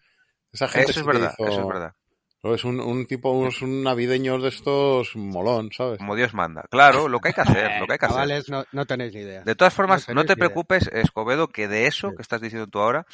Esa 0.52 0.68
gente 0.68 0.90
Eso 0.90 1.00
es 1.00 1.06
verdad, 1.06 1.32
hizo- 1.38 1.48
eso 1.48 1.60
es 1.62 1.66
verdad. 1.66 1.92
No, 2.44 2.54
Es 2.54 2.64
un, 2.64 2.80
un 2.80 3.06
tipo, 3.06 3.30
unos 3.30 3.62
un 3.62 3.84
navideños 3.84 4.42
de 4.42 4.48
estos 4.48 5.14
molón, 5.14 5.70
¿sabes? 5.72 5.98
Como 5.98 6.16
Dios 6.16 6.34
manda. 6.34 6.64
Claro, 6.70 7.06
lo 7.08 7.20
que 7.20 7.28
hay 7.28 7.34
que 7.34 7.40
hacer, 7.42 7.80
lo 7.80 7.86
que 7.86 7.92
hay 7.92 7.98
que 7.98 8.06
hacer. 8.06 8.16
Chavales, 8.16 8.48
no, 8.48 8.64
no 8.72 8.84
tenéis 8.84 9.14
ni 9.14 9.20
idea. 9.20 9.42
De 9.42 9.54
todas 9.54 9.72
formas, 9.72 10.08
No 10.08 10.22
te 10.22 10.32
idea. 10.32 10.36
preocupes, 10.36 10.88
Escobedo, 10.92 11.48
que 11.48 11.68
de 11.68 11.86
eso 11.86 12.10
Sí. 12.10 12.16
que 12.16 12.22
estás 12.22 12.40
diciendo 12.40 12.66
tú 12.66 12.80
ahora 12.80 13.06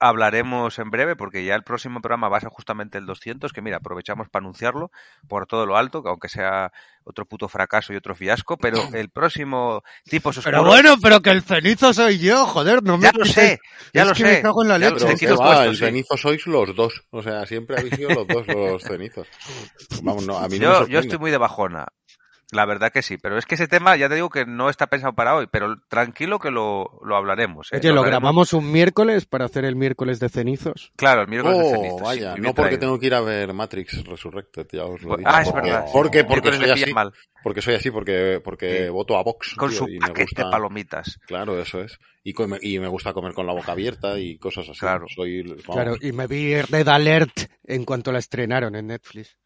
hablaremos 0.00 0.78
en 0.78 0.90
breve, 0.90 1.16
porque 1.16 1.44
ya 1.44 1.54
el 1.54 1.62
próximo 1.62 2.00
programa 2.02 2.28
va 2.28 2.36
a 2.36 2.40
ser 2.40 2.50
justamente 2.50 2.98
el 2.98 3.06
200, 3.06 3.52
que 3.52 3.62
mira, 3.62 3.78
aprovechamos 3.78 4.28
para 4.28 4.42
anunciarlo 4.42 4.90
por 5.28 5.46
todo 5.46 5.64
lo 5.64 5.76
alto, 5.78 6.02
que 6.02 6.10
aunque 6.10 6.28
sea 6.28 6.72
otro 7.04 7.24
puto 7.26 7.48
fracaso 7.48 7.92
y 7.92 7.96
otro 7.96 8.14
fiasco, 8.14 8.56
pero 8.58 8.78
el 8.92 9.08
próximo 9.10 9.82
tipo 10.04 10.30
Pero 10.42 10.64
bueno, 10.64 10.96
pero 11.00 11.20
que 11.20 11.30
el 11.30 11.42
cenizo 11.42 11.92
soy 11.94 12.18
yo, 12.18 12.44
joder, 12.46 12.82
no 12.82 12.96
me 12.98 13.04
ya 13.04 13.12
lo 13.14 13.24
sé, 13.24 13.60
ya 13.94 14.02
es 14.02 14.08
lo 14.08 14.14
que 14.14 14.24
me 14.24 14.34
sé. 14.36 14.42
cago 14.42 14.62
en 14.62 14.68
la 14.68 14.78
Ya 14.78 14.90
leche. 14.90 14.98
te 15.00 15.04
Pero 15.06 15.18
quito 15.18 15.26
¿qué 15.26 15.32
el 15.34 15.40
va? 15.40 15.44
puesto, 15.46 15.64
el 15.64 15.76
sí. 15.76 15.84
cenizo 15.84 16.16
sois 16.16 16.46
los 16.46 16.74
dos. 16.74 17.02
O 17.10 17.22
sea, 17.22 17.46
siempre 17.46 17.76
habéis 17.78 17.94
sido 17.94 18.10
los 18.10 18.26
dos 18.26 18.46
los 18.48 18.73
cenizos. 18.82 19.28
Vamos, 20.02 20.26
no, 20.26 20.36
a 20.38 20.48
mí 20.48 20.58
no 20.58 20.68
me 20.68 20.78
Yo, 20.80 20.86
yo 20.86 20.98
estoy 21.00 21.18
muy 21.18 21.30
de 21.30 21.38
bajona. 21.38 21.86
La 22.52 22.66
verdad 22.66 22.92
que 22.92 23.02
sí, 23.02 23.16
pero 23.16 23.36
es 23.38 23.46
que 23.46 23.54
ese 23.56 23.66
tema 23.66 23.96
ya 23.96 24.08
te 24.08 24.14
digo 24.16 24.28
que 24.30 24.44
no 24.46 24.68
está 24.70 24.86
pensado 24.86 25.14
para 25.14 25.34
hoy, 25.34 25.48
pero 25.50 25.76
tranquilo 25.88 26.38
que 26.38 26.50
lo, 26.50 27.00
lo 27.04 27.16
hablaremos. 27.16 27.72
¿eh? 27.72 27.78
Oye, 27.78 27.92
lo 27.92 28.02
grabamos 28.02 28.52
un 28.52 28.70
miércoles 28.70 29.24
para 29.26 29.46
hacer 29.46 29.64
el 29.64 29.74
miércoles 29.76 30.20
de 30.20 30.28
cenizos. 30.28 30.92
Claro, 30.96 31.22
el 31.22 31.28
miércoles 31.28 31.58
de 31.58 31.64
Oh, 31.64 31.70
cenizos, 31.70 32.00
vaya, 32.02 32.36
no 32.36 32.54
porque 32.54 32.62
traído. 32.76 32.78
tengo 32.80 32.98
que 33.00 33.06
ir 33.06 33.14
a 33.14 33.20
ver 33.22 33.52
Matrix 33.54 34.04
Resurrected, 34.04 34.66
ya 34.72 34.84
os 34.84 35.02
lo 35.02 35.08
Pues- 35.08 35.18
digo. 35.18 35.30
Ah, 35.32 35.42
es 35.42 35.50
Porque- 35.50 35.70
verdad. 35.70 35.86
Porque, 35.92 36.24
porque 36.24 36.52
soy 36.52 36.70
así, 36.70 36.92
mal. 36.92 37.12
porque 37.42 37.62
soy 37.62 37.74
así, 37.74 37.90
porque, 37.90 38.40
porque 38.44 38.84
Sí. 38.84 38.88
voto 38.90 39.16
a 39.16 39.22
Vox. 39.22 39.54
Con 39.56 39.70
tío, 39.70 39.78
su 39.78 39.88
y 39.88 39.94
me 39.94 39.98
paquete 40.00 40.22
gusta, 40.22 40.44
de 40.44 40.50
palomitas. 40.50 41.18
Claro, 41.26 41.58
eso 41.58 41.80
es. 41.80 41.98
Y, 42.22 42.32
come- 42.34 42.58
y 42.60 42.78
me 42.78 42.88
gusta 42.88 43.12
comer 43.12 43.32
con 43.32 43.46
la 43.46 43.52
boca 43.54 43.72
abierta 43.72 44.18
y 44.18 44.38
cosas 44.38 44.68
así. 44.68 44.80
Claro. 44.80 45.06
Soy, 45.08 45.42
Claro, 45.64 45.96
y 46.00 46.12
me 46.12 46.26
vi 46.26 46.60
Red 46.60 46.88
Alert 46.88 47.50
en 47.64 47.84
cuanto 47.84 48.12
la 48.12 48.18
estrenaron 48.18 48.76
en 48.76 48.86
Netflix. 48.88 49.36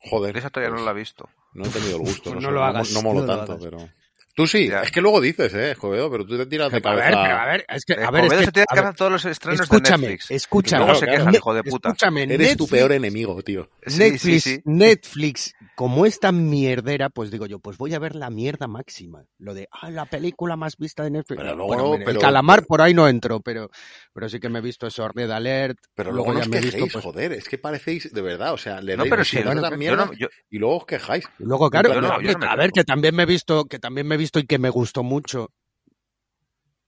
joder. 0.00 0.36
Esa 0.36 0.50
todavía 0.50 0.70
pues, 0.70 0.80
no 0.82 0.84
la 0.84 0.92
he 0.92 1.00
visto. 1.00 1.28
No 1.54 1.64
he 1.66 1.68
tenido 1.70 1.96
el 1.96 2.02
gusto. 2.02 2.30
Pues 2.32 2.34
no, 2.34 2.40
no 2.42 2.48
sé, 2.48 2.54
lo 2.54 2.64
hagas, 2.64 2.90
No, 2.92 3.02
molo 3.02 3.20
no 3.22 3.26
tanto, 3.26 3.52
hagas. 3.52 3.64
pero... 3.64 3.88
Tú 4.36 4.48
sí, 4.48 4.66
Ya. 4.68 4.82
es 4.82 4.90
que 4.90 5.00
luego 5.00 5.20
dices, 5.20 5.54
eh, 5.54 5.70
Escobedo, 5.70 6.10
pero 6.10 6.26
tú 6.26 6.36
te 6.36 6.44
tiras 6.46 6.72
de 6.72 6.78
A 6.78 6.80
cabeza. 6.82 7.06
ver, 7.10 7.18
pero 7.22 7.36
a 7.38 7.46
ver, 7.46 7.64
es 7.68 7.84
que, 7.84 7.92
a 7.94 8.10
ver, 8.10 8.24
es 8.24 8.32
que, 8.32 8.44
se 8.46 8.50
tiene 8.52 8.66
a 8.68 8.74
que 8.74 8.80
ver, 8.80 8.84
hacer 8.86 8.96
todos 8.96 9.12
los 9.12 9.24
estrenos 9.26 9.60
escúchame, 9.60 10.06
de 10.06 10.08
Netflix. 10.08 10.30
escúchame. 10.32 10.84
Luego 10.84 10.98
se 10.98 11.04
Claro, 11.06 11.18
quejan, 11.18 11.32
Ne- 11.32 11.38
hijo 11.38 11.54
de 11.54 11.62
puta. 11.62 11.88
Escúchame, 11.90 12.22
Eres 12.24 12.56
tu 12.56 12.66
peor 12.66 12.90
enemigo, 12.90 13.40
tío. 13.42 13.70
Sí, 13.86 13.98
Netflix, 14.00 14.42
sí, 14.42 14.54
sí. 14.56 14.62
Netflix, 14.64 15.54
como 15.76 16.06
es 16.06 16.20
tan 16.20 16.48
mierdera, 16.48 17.10
pues 17.10 17.30
digo 17.30 17.46
yo, 17.46 17.58
pues 17.58 17.76
voy 17.78 17.94
a 17.94 17.98
ver 17.98 18.14
la 18.14 18.30
mierda 18.30 18.66
máxima. 18.68 19.24
Lo 19.38 19.54
de, 19.54 19.68
ah, 19.72 19.90
la 19.90 20.06
película 20.06 20.56
más 20.56 20.76
vista 20.76 21.02
de 21.02 21.10
Netflix. 21.10 21.40
Pero 21.42 21.54
luego 21.56 21.66
Bueno, 21.68 21.82
no, 21.84 21.92
mira, 21.92 22.04
pero- 22.04 22.18
el 22.18 22.22
calamar 22.22 22.64
por 22.66 22.80
ahí 22.80 22.94
no 22.94 23.08
entró, 23.08 23.40
pero, 23.40 23.70
pero 24.12 24.28
sí 24.28 24.38
que 24.38 24.48
me 24.48 24.60
he 24.60 24.62
visto 24.62 24.86
eso, 24.86 25.08
Red 25.08 25.30
Alert. 25.30 25.78
Pero 25.94 26.12
luego, 26.12 26.32
no 26.32 26.38
ya 26.38 26.42
os 26.44 26.48
me 26.48 26.58
he 26.58 26.60
quejéis, 26.60 26.82
visto, 26.84 26.92
pues, 26.92 27.04
joder, 27.04 27.32
es 27.32 27.48
que 27.48 27.58
parecéis, 27.58 28.12
de 28.12 28.22
verdad, 28.22 28.52
o 28.52 28.58
sea, 28.58 28.80
le 28.80 28.96
No, 28.96 29.04
pero 29.04 29.22
bueno, 29.44 29.60
la 29.60 29.70
yo 29.70 29.76
mierda 29.76 30.06
no- 30.06 30.12
yo- 30.12 30.28
y 30.50 30.58
luego 30.58 30.76
os 30.78 30.86
quejáis. 30.86 31.24
Y 31.38 31.44
luego, 31.44 31.68
claro, 31.70 31.92
Yo 31.92 32.00
no, 32.00 32.18
que- 32.18 32.26
yo 32.26 32.32
no 32.32 32.38
me 32.38 32.46
a 32.46 32.56
ver, 32.56 32.70
que 32.70 32.84
también 32.84 33.14
me 33.16 33.24
he 33.24 33.26
visto, 33.26 33.64
que 33.64 33.78
también 33.78 34.06
me 34.06 34.14
he 34.14 34.18
visto 34.18 34.38
y 34.38 34.46
que 34.46 34.58
me 34.58 34.70
gustó 34.70 35.02
mucho. 35.02 35.48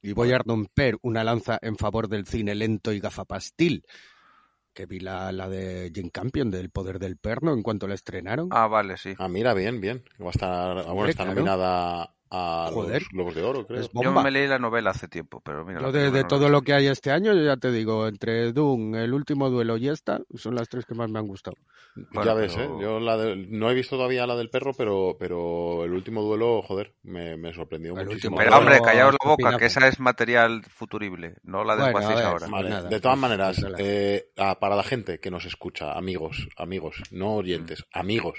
Y 0.03 0.13
voy 0.13 0.31
a 0.33 0.39
romper 0.39 0.97
una 1.03 1.25
lanza 1.25 1.59
en 1.63 1.77
favor 1.77 2.09
del 2.09 2.27
cine 2.27 2.55
lento 2.55 2.93
y 2.93 3.01
gafapastil. 3.01 3.83
Que 4.77 4.85
vi 4.85 5.01
la, 5.01 5.33
la 5.33 5.49
de 5.49 5.91
Jane 5.93 6.11
Campion, 6.11 6.51
del 6.51 6.69
Poder 6.69 6.99
del 6.99 7.17
Perno, 7.17 7.55
en 7.55 7.63
cuanto 7.63 7.89
la 7.89 7.95
estrenaron. 7.95 8.49
Ah, 8.51 8.67
vale, 8.67 8.99
sí. 8.99 9.15
Ah, 9.17 9.27
mira, 9.27 9.55
bien, 9.55 9.81
bien. 9.81 10.05
Va 10.21 10.27
a 10.27 10.31
estar, 10.33 10.85
bueno, 10.93 11.09
está 11.09 11.25
nominada 11.25 12.15
a 12.31 12.71
Joder. 12.73 13.03
los 13.03 13.09
Globos 13.11 13.35
de 13.35 13.43
Oro, 13.43 13.67
creo. 13.67 13.89
Yo 13.93 14.13
me 14.13 14.31
leí 14.31 14.47
la 14.49 14.59
novela 14.59 14.91
hace 14.91 15.09
tiempo, 15.09 15.41
pero 15.45 15.65
mira. 15.65 15.81
Yo 15.81 15.93
de, 15.93 16.11
de 16.11 16.23
no 16.23 16.29
todo 16.29 16.49
lo 16.49 16.63
que 16.63 16.73
hay 16.75 16.87
este 16.89 17.11
año, 17.11 17.33
yo 17.35 17.43
ya 17.45 17.57
te 17.57 17.71
digo, 17.71 18.09
entre 18.09 18.53
Doom, 18.53 18.95
El 18.97 19.15
Último 19.15 19.49
Duelo 19.51 19.77
y 19.77 19.89
esta, 19.89 20.21
son 20.35 20.55
las 20.55 20.69
tres 20.69 20.85
que 20.87 20.95
más 20.95 21.11
me 21.11 21.19
han 21.19 21.27
gustado. 21.27 21.57
Bueno, 22.11 22.25
ya 22.25 22.35
ves, 22.35 22.55
pero- 22.57 22.79
¿eh? 22.79 22.83
Yo 22.83 23.01
la 23.01 23.17
de- 23.17 23.37
no 23.37 23.71
he 23.71 23.75
visto 23.75 23.97
todavía 23.97 24.27
la 24.27 24.37
del 24.37 24.51
perro, 24.51 24.73
pero, 24.75 25.17
pero 25.19 25.85
el 25.85 25.93
último 25.93 26.23
duelo, 26.23 26.63
joder, 26.63 26.93
me, 27.05 27.37
me 27.37 27.55
sorprendió 27.55 27.97
El 27.99 28.07
muchísimo. 28.07 28.37
Pero 28.37 28.51
Bueno, 28.51 28.59
hombre, 28.61 28.81
callaos 28.83 29.15
la 29.23 29.29
boca, 29.31 29.57
que 29.59 29.67
esa 29.67 29.87
es 29.87 29.99
material 30.01 30.63
futurible, 30.65 31.37
no 31.43 31.65
la 31.65 31.75
Bueno, 31.75 31.87
desguacéis 31.87 32.17
ver, 32.19 32.27
ahora. 32.27 32.47
sí. 32.47 32.53
Vale, 32.53 32.69
nada, 32.71 32.89
de 32.89 33.01
todas 33.01 33.17
pues, 33.19 33.21
maneras, 33.21 33.67
eh, 33.79 34.29
ah, 34.37 34.59
para 34.59 34.77
la 34.77 34.83
gente 34.83 35.21
que 35.21 35.31
nos 35.31 35.45
escucha, 35.47 35.93
amigos, 35.93 36.49
amigos, 36.57 36.97
no 37.11 37.35
oyentes, 37.37 37.85
amigos, 37.93 38.39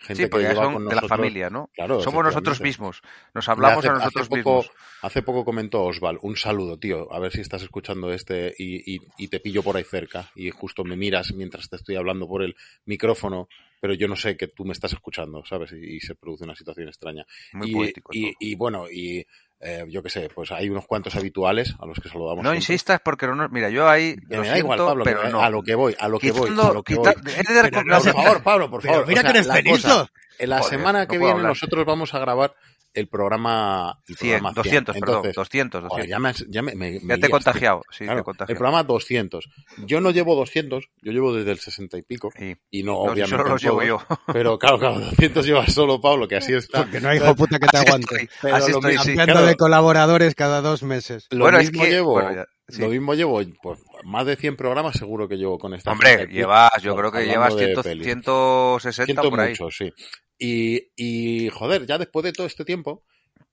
gente 0.00 0.24
Sí, 0.24 0.28
porque 0.28 0.46
que 0.46 0.54
ya 0.54 0.60
lleva 0.60 0.72
son 0.72 0.88
de 0.88 0.94
la 0.94 1.02
familia, 1.02 1.50
¿no? 1.50 1.70
Claro, 1.74 2.00
Somos 2.02 2.24
nosotros 2.24 2.60
mismos. 2.60 3.00
Nos 3.34 3.48
hablamos 3.48 3.78
hace, 3.78 3.88
a 3.88 3.92
hace 3.92 4.04
nosotros 4.04 4.28
poco, 4.28 4.54
mismos. 4.62 4.70
Hace 5.02 5.22
poco 5.22 5.44
comentó 5.44 5.84
Osval, 5.84 6.18
un 6.22 6.36
saludo, 6.36 6.78
tío, 6.78 7.12
a 7.12 7.18
ver 7.18 7.32
si 7.32 7.40
estás 7.40 7.62
escuchando 7.62 8.12
este 8.12 8.54
y, 8.58 8.96
y- 8.96 9.00
y 9.18 9.28
te 9.28 9.40
pillo 9.40 9.62
por 9.62 9.76
ahí 9.76 9.84
cerca 9.84 10.30
y 10.34 10.50
justo 10.50 10.84
me 10.84 10.96
miras 10.96 11.32
mientras 11.32 11.68
te 11.70 11.76
estoy 11.76 11.96
hablando 11.96 12.26
por 12.28 12.42
el 12.42 12.54
micrófono, 12.84 13.48
pero 13.80 13.94
yo 13.94 14.06
no 14.08 14.14
sé 14.16 14.36
que 14.36 14.48
tú 14.48 14.64
me 14.64 14.72
estás 14.72 14.92
escuchando, 14.92 15.42
¿sabes? 15.44 15.72
Y, 15.72 15.96
y 15.96 16.00
se 16.00 16.14
produce 16.14 16.44
una 16.44 16.54
situación 16.54 16.88
extraña. 16.88 17.24
Muy 17.52 17.70
y, 17.70 17.74
poético. 17.74 18.10
y, 18.12 18.54
bueno, 18.54 18.90
y 18.90 19.26
eh, 19.60 19.84
yo 19.88 20.02
qué 20.02 20.08
sé, 20.10 20.28
pues 20.34 20.50
hay 20.52 20.68
unos 20.68 20.86
cuantos 20.86 21.14
habituales 21.16 21.74
a 21.80 21.86
los 21.86 21.98
que 21.98 22.08
saludamos. 22.08 22.44
No 22.44 22.50
siempre. 22.50 22.56
insistas 22.58 23.00
porque 23.04 23.26
no, 23.26 23.48
mira, 23.50 23.68
yo 23.70 23.88
ahí 23.88 24.16
Que 24.28 24.36
lo 24.36 24.42
me 24.42 24.48
da 24.48 24.58
igual, 24.58 24.78
Pablo, 24.78 25.04
pero 25.04 25.22
me- 25.24 25.30
no. 25.30 25.40
a 25.42 25.50
lo 25.50 25.62
que 25.62 25.74
voy, 25.74 25.94
a 25.98 26.08
lo 26.08 26.18
que 26.18 26.30
voy, 26.30 26.50
a 26.50 26.72
lo 26.72 26.82
que 26.82 26.94
voy. 26.94 27.12
Pero 27.24 27.70
Por 27.70 28.12
favor, 28.12 28.42
Pablo, 28.42 28.70
por 28.70 28.80
Pero 28.82 28.92
favor. 28.94 29.08
mira 29.08 29.20
o 29.20 29.22
sea, 29.22 29.32
que 29.32 29.38
eres 29.38 29.46
la 29.46 29.62
cosa, 29.62 30.10
en 30.38 30.50
la 30.50 30.58
Joder, 30.60 30.70
semana 30.78 31.06
que 31.06 31.18
viene 31.18 31.32
hablar. 31.32 31.48
nosotros 31.48 31.84
vamos 31.84 32.14
a 32.14 32.18
grabar 32.18 32.54
el 32.92 33.08
programa, 33.08 33.98
el 34.08 34.16
100, 34.16 34.30
programa 34.40 34.52
200, 34.54 34.96
perdón, 34.98 35.16
Entonces, 35.16 35.34
200, 35.36 35.82
200. 35.82 35.90
joder, 35.90 36.08
ya 36.08 36.18
me, 36.18 36.32
ya 36.48 36.62
me, 36.62 36.74
me- 36.74 37.00
me 37.00 37.14
ya 37.16 37.20
te 37.20 37.26
he 37.26 37.30
contagiado, 37.30 37.82
sí. 37.90 38.04
Claro, 38.04 38.16
te 38.18 38.20
he 38.20 38.24
contagiado. 38.24 38.52
el 38.52 38.56
programa 38.58 38.82
200. 38.82 39.48
Yo 39.86 40.00
no 40.00 40.10
llevo 40.10 40.34
200, 40.34 40.84
yo 41.00 41.12
llevo 41.12 41.32
desde 41.34 41.52
el 41.52 41.58
60 41.58 41.98
y 41.98 42.02
pico. 42.02 42.30
Sí. 42.36 42.56
Y 42.70 42.82
no, 42.82 42.92
No, 42.92 42.98
obviamente. 42.98 43.30
solo 43.30 43.44
los 43.48 43.62
llevo 43.62 43.82
yo. 43.82 43.98
Pero 44.32 44.58
claro, 44.58 44.78
claro, 44.78 45.00
200 45.00 45.46
lleva 45.46 45.66
solo 45.68 46.00
Pablo, 46.00 46.26
que 46.26 46.36
así 46.36 46.52
está. 46.54 46.82
Porque 46.82 47.00
no 47.00 47.08
hay 47.10 47.18
hijo 47.18 47.34
puta 47.36 47.58
que 47.58 47.66
te 47.66 47.76
Así 47.76 47.86
aguante. 47.86 48.14
estoy, 48.14 48.28
Pero 48.42 48.56
así 48.56 48.72
lo 48.72 48.78
estoy, 48.78 48.92
mismo- 48.92 49.04
sí. 49.04 49.14
Claro. 49.14 49.42
de 49.46 49.56
colaboradores 49.56 50.34
cada 50.34 50.60
dos 50.60 50.82
meses. 50.82 51.26
Lo 51.30 51.44
Bueno, 51.44 51.58
es 51.58 51.70
mismo 51.70 51.84
que- 51.84 51.90
llevo, 51.90 52.12
bueno, 52.12 52.32
ya, 52.34 52.46
sí. 52.70 52.80
lo 52.80 52.88
mismo 52.88 53.14
llevo, 53.14 53.40
pues 53.62 53.80
más 54.04 54.26
de 54.26 54.36
100 54.36 54.56
programas 54.56 54.96
seguro 54.96 55.28
que 55.28 55.36
llevo 55.36 55.58
con 55.58 55.74
esta 55.74 55.92
Hombre, 55.92 56.18
gente 56.18 56.34
llevas, 56.34 56.70
yo 56.82 56.96
creo 56.96 57.12
que 57.12 57.26
llevas 57.26 57.56
de 57.56 57.74
100, 57.74 57.82
pelis. 57.82 58.04
160 58.04 59.04
Siento 59.04 59.30
por 59.30 59.40
ahí. 59.40 59.50
mucho, 59.50 59.70
sí. 59.70 59.92
Y, 60.38 60.88
y, 60.96 61.48
joder, 61.50 61.86
ya 61.86 61.98
después 61.98 62.24
de 62.24 62.32
todo 62.32 62.46
este 62.46 62.64
tiempo, 62.64 63.04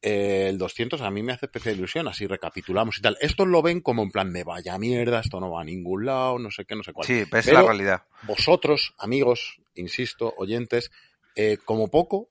eh, 0.02 0.48
el 0.50 0.58
200 0.58 1.02
a 1.02 1.10
mí 1.10 1.24
me 1.24 1.34
hace 1.34 1.48
especial 1.48 1.76
ilusión, 1.76 2.08
así 2.08 2.28
recapitulamos 2.28 2.98
y 3.00 3.02
tal. 3.02 3.18
Estos 3.20 3.48
lo 3.48 3.62
ven 3.62 3.82
como 3.82 4.04
en 4.04 4.12
plan 4.12 4.32
de 4.32 4.44
vaya 4.44 4.78
mierda, 4.78 5.20
esto 5.20 5.40
no 5.40 5.52
va 5.52 5.62
a 5.62 5.66
ningún 5.66 6.06
lado, 6.06 6.40
no 6.40 6.52
sé 6.52 6.66
qué, 6.66 6.76
no 6.76 6.84
sé 6.84 6.94
cuál. 6.94 7.08
Sí, 7.08 7.24
pero 7.30 7.40
es 7.40 7.48
la 7.52 7.64
realidad. 7.64 8.04
Vosotros, 8.24 8.94
amigos, 8.98 9.60
insisto, 9.76 10.34
oyentes, 10.38 10.92
eh, 11.36 11.58
como 11.66 11.90
poco, 11.90 12.30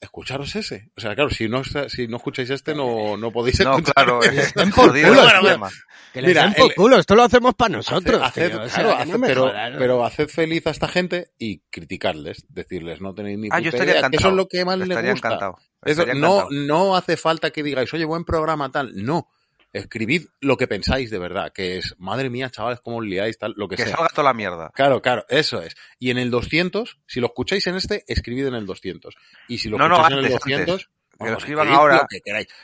escucharos 0.00 0.54
ese. 0.56 0.90
O 0.96 1.00
sea, 1.00 1.14
claro, 1.14 1.30
si 1.30 1.48
no, 1.48 1.62
si 1.64 2.06
no 2.08 2.18
escucháis 2.18 2.50
este, 2.50 2.74
no, 2.74 3.16
no 3.16 3.32
podéis 3.32 3.60
No, 3.60 3.70
escuchar. 3.78 3.94
claro, 3.94 4.20
Que 4.20 4.28
es 4.28 4.38
estén 4.48 4.70
por 4.70 4.88
culo, 4.92 5.40
bueno. 5.40 5.68
Que 6.12 6.22
le 6.22 6.28
Mira, 6.28 6.42
den 6.44 6.54
por 6.54 6.66
el- 6.70 6.74
culo, 6.74 6.98
esto 6.98 7.14
lo 7.16 7.22
hacemos 7.22 7.54
para 7.54 7.76
nosotros. 7.76 8.20
Haced- 8.22 8.50
tío, 8.50 8.60
haced- 8.62 8.68
sea, 8.68 8.82
claro, 8.84 9.04
no 9.06 9.14
haced- 9.16 9.26
pero, 9.26 9.46
¿no? 9.70 9.78
pero 9.78 10.04
haced 10.04 10.28
feliz 10.28 10.66
a 10.66 10.70
esta 10.70 10.88
gente 10.88 11.30
y 11.38 11.60
criticarles, 11.70 12.44
decirles, 12.48 13.00
no 13.00 13.14
tenéis 13.14 13.38
ni 13.38 13.48
Ah, 13.50 13.58
yo 13.60 13.70
puta 13.70 13.76
estaría 13.78 13.92
idea, 13.92 13.98
encantado. 14.00 14.20
eso 14.20 14.28
es 14.28 14.34
lo 14.36 14.48
que 14.48 14.64
más 14.64 14.78
les 14.78 14.88
Estaría 14.90 15.10
gusta. 15.12 15.28
encantado. 15.28 15.58
Eso, 15.84 16.06
no, 16.06 16.12
encantado. 16.12 16.48
no 16.50 16.96
hace 16.96 17.16
falta 17.16 17.50
que 17.50 17.62
digáis, 17.62 17.92
oye, 17.94 18.04
buen 18.04 18.24
programa 18.24 18.70
tal. 18.70 18.92
No. 18.94 19.28
Escribid 19.74 20.26
lo 20.40 20.56
que 20.56 20.66
pensáis 20.68 21.10
de 21.10 21.18
verdad, 21.18 21.52
que 21.52 21.76
es, 21.78 21.94
madre 21.98 22.30
mía, 22.30 22.48
chavales, 22.48 22.80
cómo 22.80 22.98
os 22.98 23.04
liáis, 23.04 23.36
tal, 23.38 23.52
lo 23.56 23.68
que, 23.68 23.76
Que 23.76 23.84
sea. 23.84 23.96
salga 23.96 24.08
toda 24.08 24.22
la 24.24 24.32
mierda. 24.34 24.70
Claro, 24.74 25.02
claro, 25.02 25.24
eso 25.28 25.60
es. 25.60 25.74
Y 25.98 26.10
en 26.10 26.18
el 26.18 26.30
200, 26.30 27.00
si 27.06 27.20
lo 27.20 27.26
escucháis 27.26 27.66
en 27.66 27.74
este, 27.76 28.04
escribid 28.06 28.46
en 28.46 28.54
el 28.54 28.66
200. 28.66 29.14
Y 29.48 29.58
si 29.58 29.68
lo 29.68 29.76
No, 29.76 29.88
no, 29.88 29.96
escucháis 29.96 30.12
en 30.12 30.18
el 30.18 30.24
antes, 30.32 30.40
200, 30.40 30.90
Que 31.18 31.30
lo 31.30 31.38
escriban 31.38 31.68
ahora. 31.68 32.06
que. 32.08 32.20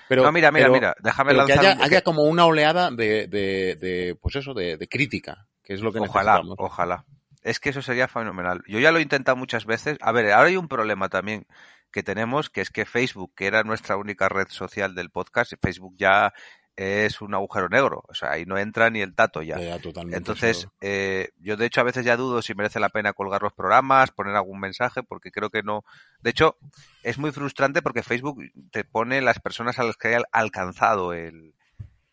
Pero, 0.09 0.23
no, 0.23 0.33
mira, 0.33 0.51
mira, 0.53 0.64
pero- 0.66 0.73
mira, 0.75 0.96
déjame 1.01 1.33
pero 1.33 1.46
que 1.46 1.53
lanzar 1.55 1.66
haya, 1.73 1.77
un- 1.77 1.83
haya 1.85 2.03
como 2.03 2.23
una 2.23 2.46
oleada 2.46 2.90
de, 2.90 3.27
de, 3.27 3.77
de, 3.77 4.16
pues 4.20 4.37
eso, 4.37 4.55
de, 4.55 4.77
de 4.77 4.88
crítica, 4.88 5.46
que 5.64 5.75
es 5.75 5.81
lo 5.81 5.92
que 5.92 5.99
Ojalá, 5.99 6.35
necesitamos. 6.38 6.57
ojalá. 6.59 7.05
Es 7.42 7.59
que 7.59 7.70
eso 7.70 7.81
sería 7.83 8.07
fenomenal. 8.07 8.62
Yo 8.68 8.79
ya 8.81 8.92
lo 8.92 8.99
he 8.99 9.03
intentado 9.03 9.35
muchas 9.37 9.64
veces. 9.66 9.96
A 10.01 10.12
ver, 10.12 10.31
ahora 10.31 10.49
hay 10.49 10.57
un 10.57 10.68
problema 10.68 11.09
también 11.09 11.46
que 11.90 12.03
tenemos, 12.03 12.51
que 12.51 12.61
es 12.61 12.70
que 12.70 12.85
Facebook, 12.85 13.33
que 13.35 13.46
era 13.46 13.62
nuestra 13.64 13.96
única 13.96 14.29
red 14.29 14.46
social 14.51 14.94
del 14.94 15.11
podcast, 15.11 15.55
Facebook 15.61 15.94
ya 15.96 16.33
es 16.80 17.20
un 17.20 17.34
agujero 17.34 17.68
negro. 17.68 18.04
O 18.08 18.14
sea, 18.14 18.32
ahí 18.32 18.46
no 18.46 18.56
entra 18.56 18.88
ni 18.88 19.02
el 19.02 19.14
tato 19.14 19.42
ya. 19.42 19.58
Ya. 19.58 19.78
Entonces, 20.12 20.68
eh, 20.80 21.28
yo 21.38 21.58
de 21.58 21.66
hecho 21.66 21.82
a 21.82 21.84
veces 21.84 22.06
ya 22.06 22.16
dudo 22.16 22.40
si 22.40 22.54
merece 22.54 22.80
la 22.80 22.88
pena 22.88 23.12
colgar 23.12 23.42
los 23.42 23.52
programas, 23.52 24.10
poner 24.12 24.34
algún 24.34 24.60
mensaje, 24.60 25.02
porque 25.02 25.30
creo 25.30 25.50
que 25.50 25.62
no. 25.62 25.84
De 26.22 26.30
hecho, 26.30 26.56
es 27.02 27.18
muy 27.18 27.32
frustrante 27.32 27.82
porque 27.82 28.02
Facebook 28.02 28.40
te 28.70 28.84
pone 28.84 29.20
las 29.20 29.40
personas 29.40 29.78
a 29.78 29.84
las 29.84 29.98
que 29.98 30.08
haya 30.08 30.22
alcanzado 30.32 31.12
el, 31.12 31.52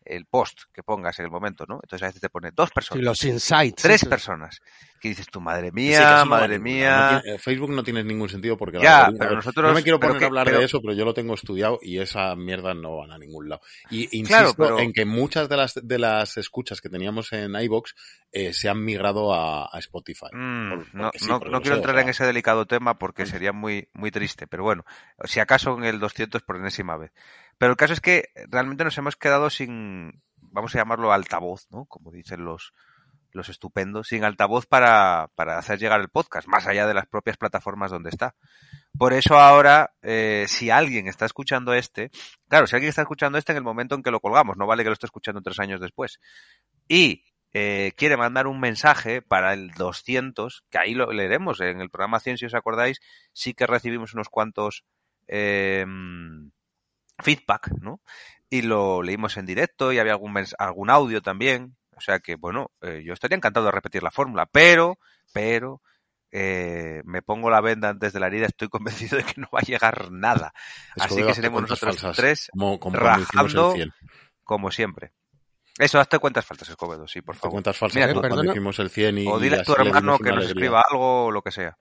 el 0.10 0.26
post 0.26 0.62
que 0.74 0.84
pongas 0.84 1.18
en 1.20 1.26
el 1.26 1.32
momento, 1.32 1.66
¿no? 1.68 1.76
Entonces 1.84 2.04
a 2.04 2.08
veces 2.08 2.22
te 2.22 2.30
pone 2.30 2.52
dos 2.54 2.70
Sí, 2.70 2.74
personas, 2.76 3.04
los 3.04 3.24
insights. 3.24 3.82
tres 3.84 4.06
personas. 4.06 4.60
que 5.00 5.10
dices 5.10 5.28
tu 5.28 5.40
madre 5.40 5.72
mía, 5.72 6.26
madre 6.26 6.58
mía. 6.58 7.12
No 7.12 7.22
tiene- 7.22 7.36
eh, 7.36 7.40
Facebook 7.40 7.70
no 7.70 7.84
tiene 7.84 8.04
ningún 8.04 8.30
sentido 8.30 8.58
porque... 8.58 8.80
Ya, 8.82 9.06
algoritmo- 9.06 9.18
pero 9.20 9.26
a 9.26 9.28
ver, 9.30 9.36
nosotros- 9.36 9.68
No 9.70 9.76
me 9.76 9.84
quiero 9.84 10.00
poner 10.00 10.18
que- 10.18 10.24
a 10.24 10.28
hablar 10.28 10.46
pero- 10.46 10.58
de 10.58 10.66
eso, 10.66 10.82
pero 10.82 10.94
yo 10.96 11.06
lo 11.06 11.14
tengo 11.14 11.36
estudiado 11.36 11.78
y 11.84 12.00
esas 12.00 12.36
mierdas 12.36 12.76
no 12.76 12.98
van 12.98 13.12
a 13.12 13.20
ningún 13.20 13.48
lado. 13.48 13.62
Y 13.92 14.06
insisto 14.18 14.26
Claro, 14.28 14.54
pero- 14.58 14.80
en 14.80 14.94
que 14.94 15.06
muchas 15.06 15.50
de 15.50 15.56
las, 15.58 15.76
de 15.76 16.00
las 16.00 16.38
escuchas 16.38 16.82
que 16.82 16.90
teníamos 16.90 17.32
en 17.32 17.54
iVoox 17.56 17.92
eh, 18.32 18.54
se 18.54 18.70
han 18.70 18.84
migrado 18.84 19.36
a, 19.36 19.66
a 19.72 19.78
Spotify. 19.78 20.26
Mm, 20.34 20.70
Por- 20.70 20.96
no, 20.96 21.04
no- 21.04 21.12
quiero 21.12 21.62
sé, 21.62 21.72
o 21.72 21.76
entrar 21.76 21.96
sea, 21.96 22.02
en 22.04 22.10
ese 22.10 22.26
delicado 22.26 22.66
tema 22.66 22.98
porque 22.98 23.28
sería 23.28 23.54
muy, 23.54 23.90
muy 23.94 24.10
triste, 24.10 24.48
pero 24.48 24.64
bueno, 24.64 24.84
si 25.26 25.40
acaso 25.40 25.78
en 25.78 25.84
el 25.84 26.00
200 26.00 26.42
por 26.42 26.56
enésima 26.58 26.98
vez. 26.98 27.12
Pero 27.58 27.72
el 27.72 27.78
caso 27.78 27.94
es 27.94 28.02
que 28.02 28.30
realmente 28.50 28.84
nos 28.84 28.98
hemos 28.98 29.16
quedado 29.16 29.50
sin, 29.50 30.22
vamos 30.36 30.76
a 30.76 30.80
llamarlo 30.80 31.12
altavoz, 31.12 31.68
¿no? 31.72 31.86
Como 31.86 32.12
dicen 32.12 32.46
los, 32.46 32.74
los 33.32 33.50
estupendos, 33.50 34.10
sin 34.10 34.24
altavoz 34.24 34.66
para, 34.66 35.30
para 35.36 35.58
hacer 35.58 35.80
llegar 35.80 36.02
el 36.02 36.10
podcast, 36.10 36.48
más 36.48 36.68
allá 36.68 36.86
de 36.88 36.94
las 36.94 37.08
propias 37.08 37.38
plataformas 37.38 37.92
donde 37.92 38.10
está. 38.10 38.36
Por 38.98 39.14
eso 39.14 39.40
ahora, 39.40 39.94
eh, 40.02 40.46
si 40.48 40.70
alguien 40.70 41.08
está 41.08 41.26
escuchando 41.26 41.74
este, 41.74 42.12
claro, 42.48 42.68
si 42.68 42.76
alguien 42.76 42.90
está 42.90 43.04
escuchando 43.04 43.38
este 43.38 43.52
en 43.52 43.58
el 43.58 43.64
momento 43.64 43.96
en 43.96 44.04
que 44.04 44.12
lo 44.12 44.20
colgamos, 44.20 44.58
no 44.58 44.68
vale 44.68 44.84
que 44.84 44.90
lo 44.90 44.94
esté 44.94 45.06
escuchando 45.06 45.42
tres 45.42 45.60
años 45.60 45.80
después. 45.80 46.20
Y 46.88 47.24
eh, 47.54 47.94
quiere 47.96 48.18
mandar 48.18 48.48
un 48.48 48.60
mensaje 48.60 49.22
para 49.22 49.54
el 49.54 49.72
200, 49.72 50.66
que 50.70 50.80
ahí 50.80 50.94
lo 50.94 51.12
leeremos 51.12 51.62
en 51.62 51.82
el 51.82 51.90
programa 51.90 52.20
100, 52.20 52.40
si 52.40 52.46
os 52.46 52.56
acordáis, 52.56 53.00
sí 53.34 53.54
que 53.54 53.68
recibimos 53.68 54.14
unos 54.14 54.30
cuantos 54.30 54.84
eh, 55.28 55.86
feedback, 57.20 57.70
¿no? 57.82 58.02
Y 58.50 58.62
lo 58.62 59.02
leímos 59.04 59.38
en 59.38 59.46
directo 59.46 59.92
y 59.92 60.00
había 60.00 60.14
algún, 60.14 60.34
algún 60.58 60.90
audio 60.90 61.22
también. 61.22 61.76
O 61.96 62.02
sea 62.02 62.20
que, 62.20 62.36
bueno, 62.36 62.72
eh, 62.82 63.02
yo 63.06 63.14
estaría 63.14 63.36
encantado 63.38 63.66
de 63.66 63.72
repetir 63.72 64.04
la 64.04 64.12
fórmula, 64.12 64.46
pero, 64.46 64.98
pero, 65.34 65.82
eh, 66.32 67.02
me 67.06 67.22
pongo 67.22 67.50
la 67.50 67.62
venda 67.62 67.90
antes 67.90 68.14
de 68.14 68.20
la 68.20 68.28
herida, 68.28 68.46
estoy 68.46 68.70
convencido 69.10 69.18
de 69.18 69.24
que 69.24 69.42
no 69.42 69.48
va 69.54 69.60
a 69.60 69.64
llegar 69.66 70.12
nada. 70.12 70.54
Así 70.96 71.24
que 71.26 71.34
seremos 71.34 71.62
nosotros 71.62 71.96
falsas, 72.00 72.16
tres, 72.18 72.50
como, 72.54 72.78
rajando 72.92 73.72
100. 73.74 73.92
como 74.44 74.72
siempre. 74.72 75.12
Eso, 75.80 76.00
hazte 76.00 76.18
cuentas 76.20 76.44
faltas, 76.46 76.70
Escobedo, 76.70 77.08
sí, 77.08 77.22
por 77.22 77.36
favor. 77.36 77.52
cuentas 77.54 77.78
falsas 77.78 77.96
Mira, 77.96 78.08
como 78.10 78.22
tú- 78.22 78.28
cuando 78.30 78.52
hicimos 78.52 78.80
el 78.80 78.90
100 78.90 79.18
y, 79.20 79.28
O 79.28 79.40
dile 79.40 79.58
a 79.60 79.64
tu 79.64 79.74
hermano 79.74 80.18
que 80.18 80.24
nos 80.30 80.38
alegría. 80.38 80.48
escriba 80.50 80.84
algo 80.90 81.26
o 81.26 81.32
lo 81.32 81.42
que 81.44 81.52
sea. 81.52 81.78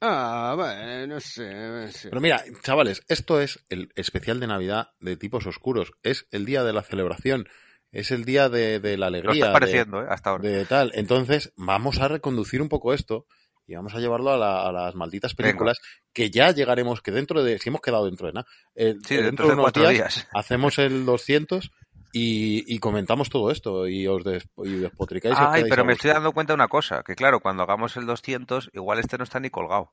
Ah, 0.00 0.54
bueno, 0.56 1.06
no 1.14 1.20
sé. 1.20 1.52
no 1.54 1.88
sé. 1.88 2.08
Pero 2.10 2.20
mira, 2.20 2.42
chavales, 2.62 3.02
esto 3.08 3.40
es 3.40 3.64
el 3.68 3.90
especial 3.94 4.40
de 4.40 4.46
Navidad 4.46 4.88
de 5.00 5.16
tipos 5.16 5.46
oscuros. 5.46 5.92
Es 6.02 6.26
el 6.30 6.44
día 6.44 6.62
de 6.64 6.72
la 6.72 6.82
celebración. 6.82 7.48
Es 7.92 8.10
el 8.10 8.24
día 8.24 8.48
de, 8.48 8.80
de 8.80 8.96
la 8.98 9.06
Lo 9.08 9.16
alegría. 9.16 9.32
está 9.34 9.46
de- 9.46 9.52
pareciendo, 9.52 10.02
¿eh? 10.02 10.06
Hasta 10.10 10.30
ahora. 10.30 10.48
de 10.48 10.64
tal. 10.66 10.90
Entonces, 10.94 11.52
vamos 11.56 12.00
a 12.00 12.08
reconducir 12.08 12.60
un 12.60 12.68
poco 12.68 12.92
esto 12.92 13.26
y 13.66 13.76
vamos 13.76 13.94
a 13.94 14.00
llevarlo 14.00 14.30
a, 14.32 14.36
la- 14.36 14.68
a 14.68 14.72
las 14.72 14.94
malditas 14.94 15.34
Venga. 15.36 15.50
películas 15.50 15.78
que 16.12 16.30
ya 16.30 16.50
llegaremos, 16.50 17.00
que 17.00 17.12
dentro 17.12 17.42
de, 17.42 17.58
si 17.58 17.68
hemos 17.70 17.80
quedado 17.80 18.04
dentro 18.06 18.26
de 18.26 18.32
nada, 18.34 18.46
eh, 18.74 18.96
Sí, 19.06 19.14
eh, 19.14 19.22
dentro 19.22 19.46
de 19.46 19.52
unos 19.54 19.64
cuatro 19.64 19.88
días. 19.88 20.26
hacemos 20.34 20.78
el 20.78 21.06
200 21.06 21.70
y, 22.14 22.64
y 22.74 22.78
comentamos 22.78 23.28
todo 23.28 23.50
esto 23.50 23.86
y 23.88 24.06
os, 24.06 24.22
des, 24.24 24.46
y 24.64 24.70
despotricáis. 24.76 25.34
y 25.38 25.42
os 25.42 25.48
Ay, 25.50 25.64
pero 25.68 25.84
me 25.84 25.92
estoy 25.94 26.10
dando 26.12 26.32
cuenta 26.32 26.52
de 26.52 26.56
una 26.56 26.68
cosa, 26.68 27.02
que 27.02 27.14
claro, 27.14 27.40
cuando 27.40 27.62
hagamos 27.64 27.96
el 27.96 28.06
200, 28.06 28.70
igual 28.72 29.00
este 29.00 29.18
no 29.18 29.24
está 29.24 29.40
ni 29.40 29.50
colgado. 29.50 29.92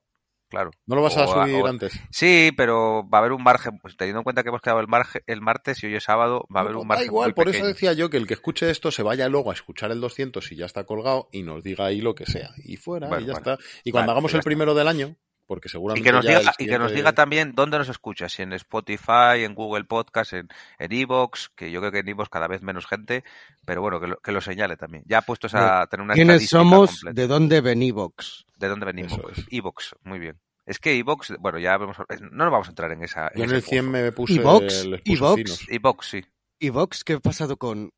Claro. 0.49 0.71
¿No 0.85 0.97
lo 0.97 1.01
vas 1.01 1.15
a 1.15 1.25
subir 1.27 1.63
o- 1.63 1.67
antes? 1.67 1.93
Sí, 2.11 2.51
pero 2.57 3.07
va 3.09 3.19
a 3.19 3.21
haber 3.21 3.31
un 3.31 3.41
margen, 3.41 3.79
pues 3.81 3.95
teniendo 3.95 4.19
en 4.19 4.23
cuenta 4.25 4.43
que 4.43 4.49
hemos 4.49 4.59
quedado 4.61 4.81
el, 4.81 4.87
margen, 4.89 5.21
el 5.25 5.39
martes 5.39 5.81
y 5.81 5.87
hoy 5.87 5.95
es 5.95 6.03
sábado, 6.03 6.45
va 6.53 6.59
a 6.59 6.63
haber 6.63 6.73
No, 6.73 6.81
un 6.81 6.87
da 6.89 6.95
margen 6.95 7.05
igual, 7.07 7.27
muy 7.29 7.33
por 7.33 7.45
pequeño. 7.45 7.63
eso 7.63 7.73
decía 7.73 7.93
yo 7.93 8.09
que 8.09 8.17
el 8.17 8.27
que 8.27 8.33
escuche 8.33 8.69
esto 8.69 8.91
se 8.91 9.01
vaya 9.01 9.29
luego 9.29 9.51
a 9.51 9.53
escuchar 9.53 9.91
el 9.91 10.01
200 10.01 10.45
si 10.45 10.57
ya 10.57 10.65
está 10.65 10.83
colgado 10.83 11.29
y 11.31 11.43
nos 11.43 11.63
diga 11.63 11.85
ahí 11.85 12.01
lo 12.01 12.15
que 12.15 12.25
sea. 12.25 12.49
Y 12.65 12.75
fuera, 12.75 13.07
Bueno, 13.07 13.23
y 13.23 13.27
ya 13.27 13.33
está. 13.33 13.57
Y 13.85 13.91
cuando 13.91 14.07
Vale, 14.07 14.11
hagamos 14.11 14.23
pues 14.31 14.33
el 14.33 14.39
está. 14.39 14.47
primero 14.49 14.75
del 14.75 14.89
año, 14.89 15.15
porque 15.51 15.67
Y 15.67 15.71
seguramente 15.71 16.09
que, 16.09 16.13
nos 16.13 16.25
diga, 16.25 16.53
y 16.57 16.65
que 16.65 16.79
nos 16.79 16.93
diga 16.93 17.11
también 17.11 17.51
dónde 17.53 17.77
nos 17.77 17.89
escucha, 17.89 18.29
si 18.29 18.41
en 18.41 18.53
Spotify, 18.53 19.43
en 19.43 19.53
Google 19.53 19.83
Podcast, 19.83 20.31
en 20.31 20.47
en 20.79 20.93
Evox, 20.93 21.49
que 21.57 21.69
yo 21.69 21.81
creo 21.81 21.91
que 21.91 21.99
en 21.99 22.07
Evox 22.07 22.29
cada 22.29 22.47
vez 22.47 22.61
menos 22.61 22.87
gente, 22.87 23.25
pero 23.65 23.81
bueno, 23.81 23.99
que 23.99 24.07
lo, 24.07 24.17
que 24.21 24.31
lo 24.31 24.39
señale 24.39 24.77
también. 24.77 25.03
Ya 25.07 25.23
puestos 25.23 25.53
a 25.53 25.85
tener 25.87 26.05
una 26.05 26.13
¿Quiénes 26.13 26.35
estadística 26.35 26.59
somos? 26.59 26.91
completa. 26.91 27.21
¿De 27.21 27.27
dónde 27.27 27.59
venivox? 27.59 28.45
¿De 28.55 28.69
dónde 28.69 28.85
venimos? 28.85 29.19
Es. 29.29 29.45
Evox, 29.51 29.93
muy 30.03 30.19
bien. 30.19 30.39
Es 30.65 30.79
que 30.79 30.97
Evox, 30.97 31.33
bueno, 31.37 31.59
ya 31.59 31.77
vemos, 31.77 31.97
no 31.99 32.45
nos 32.45 32.51
vamos 32.53 32.67
a 32.67 32.71
entrar 32.71 32.93
en 32.93 33.03
esa. 33.03 33.29
Yo 33.35 33.43
en 33.43 33.49
ese 33.49 33.55
el 33.57 33.61
100 33.61 33.85
pozo. 33.85 33.91
me 33.91 34.11
puse, 34.13 34.35
Evox, 34.35 34.85
Evox. 35.03 35.67
Evox, 35.67 36.07
sí. 36.07 36.25
¿Evox? 36.61 37.03
¿Qué 37.03 37.13
ha 37.13 37.19
pasado 37.19 37.57
con...? 37.57 37.91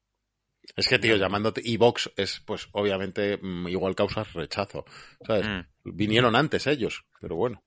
Es 0.76 0.88
que, 0.88 0.98
tío, 1.00 1.16
llamándote 1.18 1.62
Evox 1.66 2.12
es, 2.16 2.40
pues, 2.46 2.68
obviamente, 2.72 3.38
mm, 3.42 3.68
igual 3.68 3.96
causas 3.96 4.32
rechazo. 4.34 4.86
¿Sabes? 5.26 5.48
Mm. 5.48 5.62
Vinieron 5.96 6.36
antes 6.36 6.68
ellos, 6.68 7.04
pero 7.20 7.36
bueno. 7.36 7.64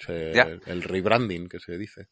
se- 0.00 0.30
el 0.66 0.82
rebranding 0.84 1.48
que 1.48 1.58
se 1.58 1.76
dice. 1.76 2.06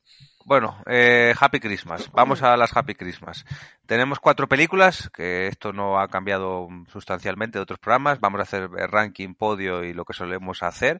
Bueno, 0.45 0.83
eh, 0.87 1.33
Happy 1.39 1.61
Christmas. 1.61 2.11
Vamos 2.13 2.43
a 2.43 2.57
las 2.57 2.77
Happy 2.77 2.97
Christmas. 2.97 3.45
Tenemos 3.87 4.19
cuatro 4.19 4.49
películas, 4.49 5.09
que 5.15 5.47
esto 5.47 5.73
no 5.73 6.01
ha 6.01 6.09
cambiado 6.09 6.67
sustancialmente 6.91 7.59
de 7.59 7.63
otros 7.63 7.79
programas. 7.79 8.19
Vamos 8.19 8.41
a 8.41 8.43
hacer 8.43 8.69
ranking, 8.71 9.35
podio 9.35 9.85
y 9.85 9.95
lo 9.95 10.05
que 10.05 10.15
solemos 10.15 10.65
hacer. 10.65 10.99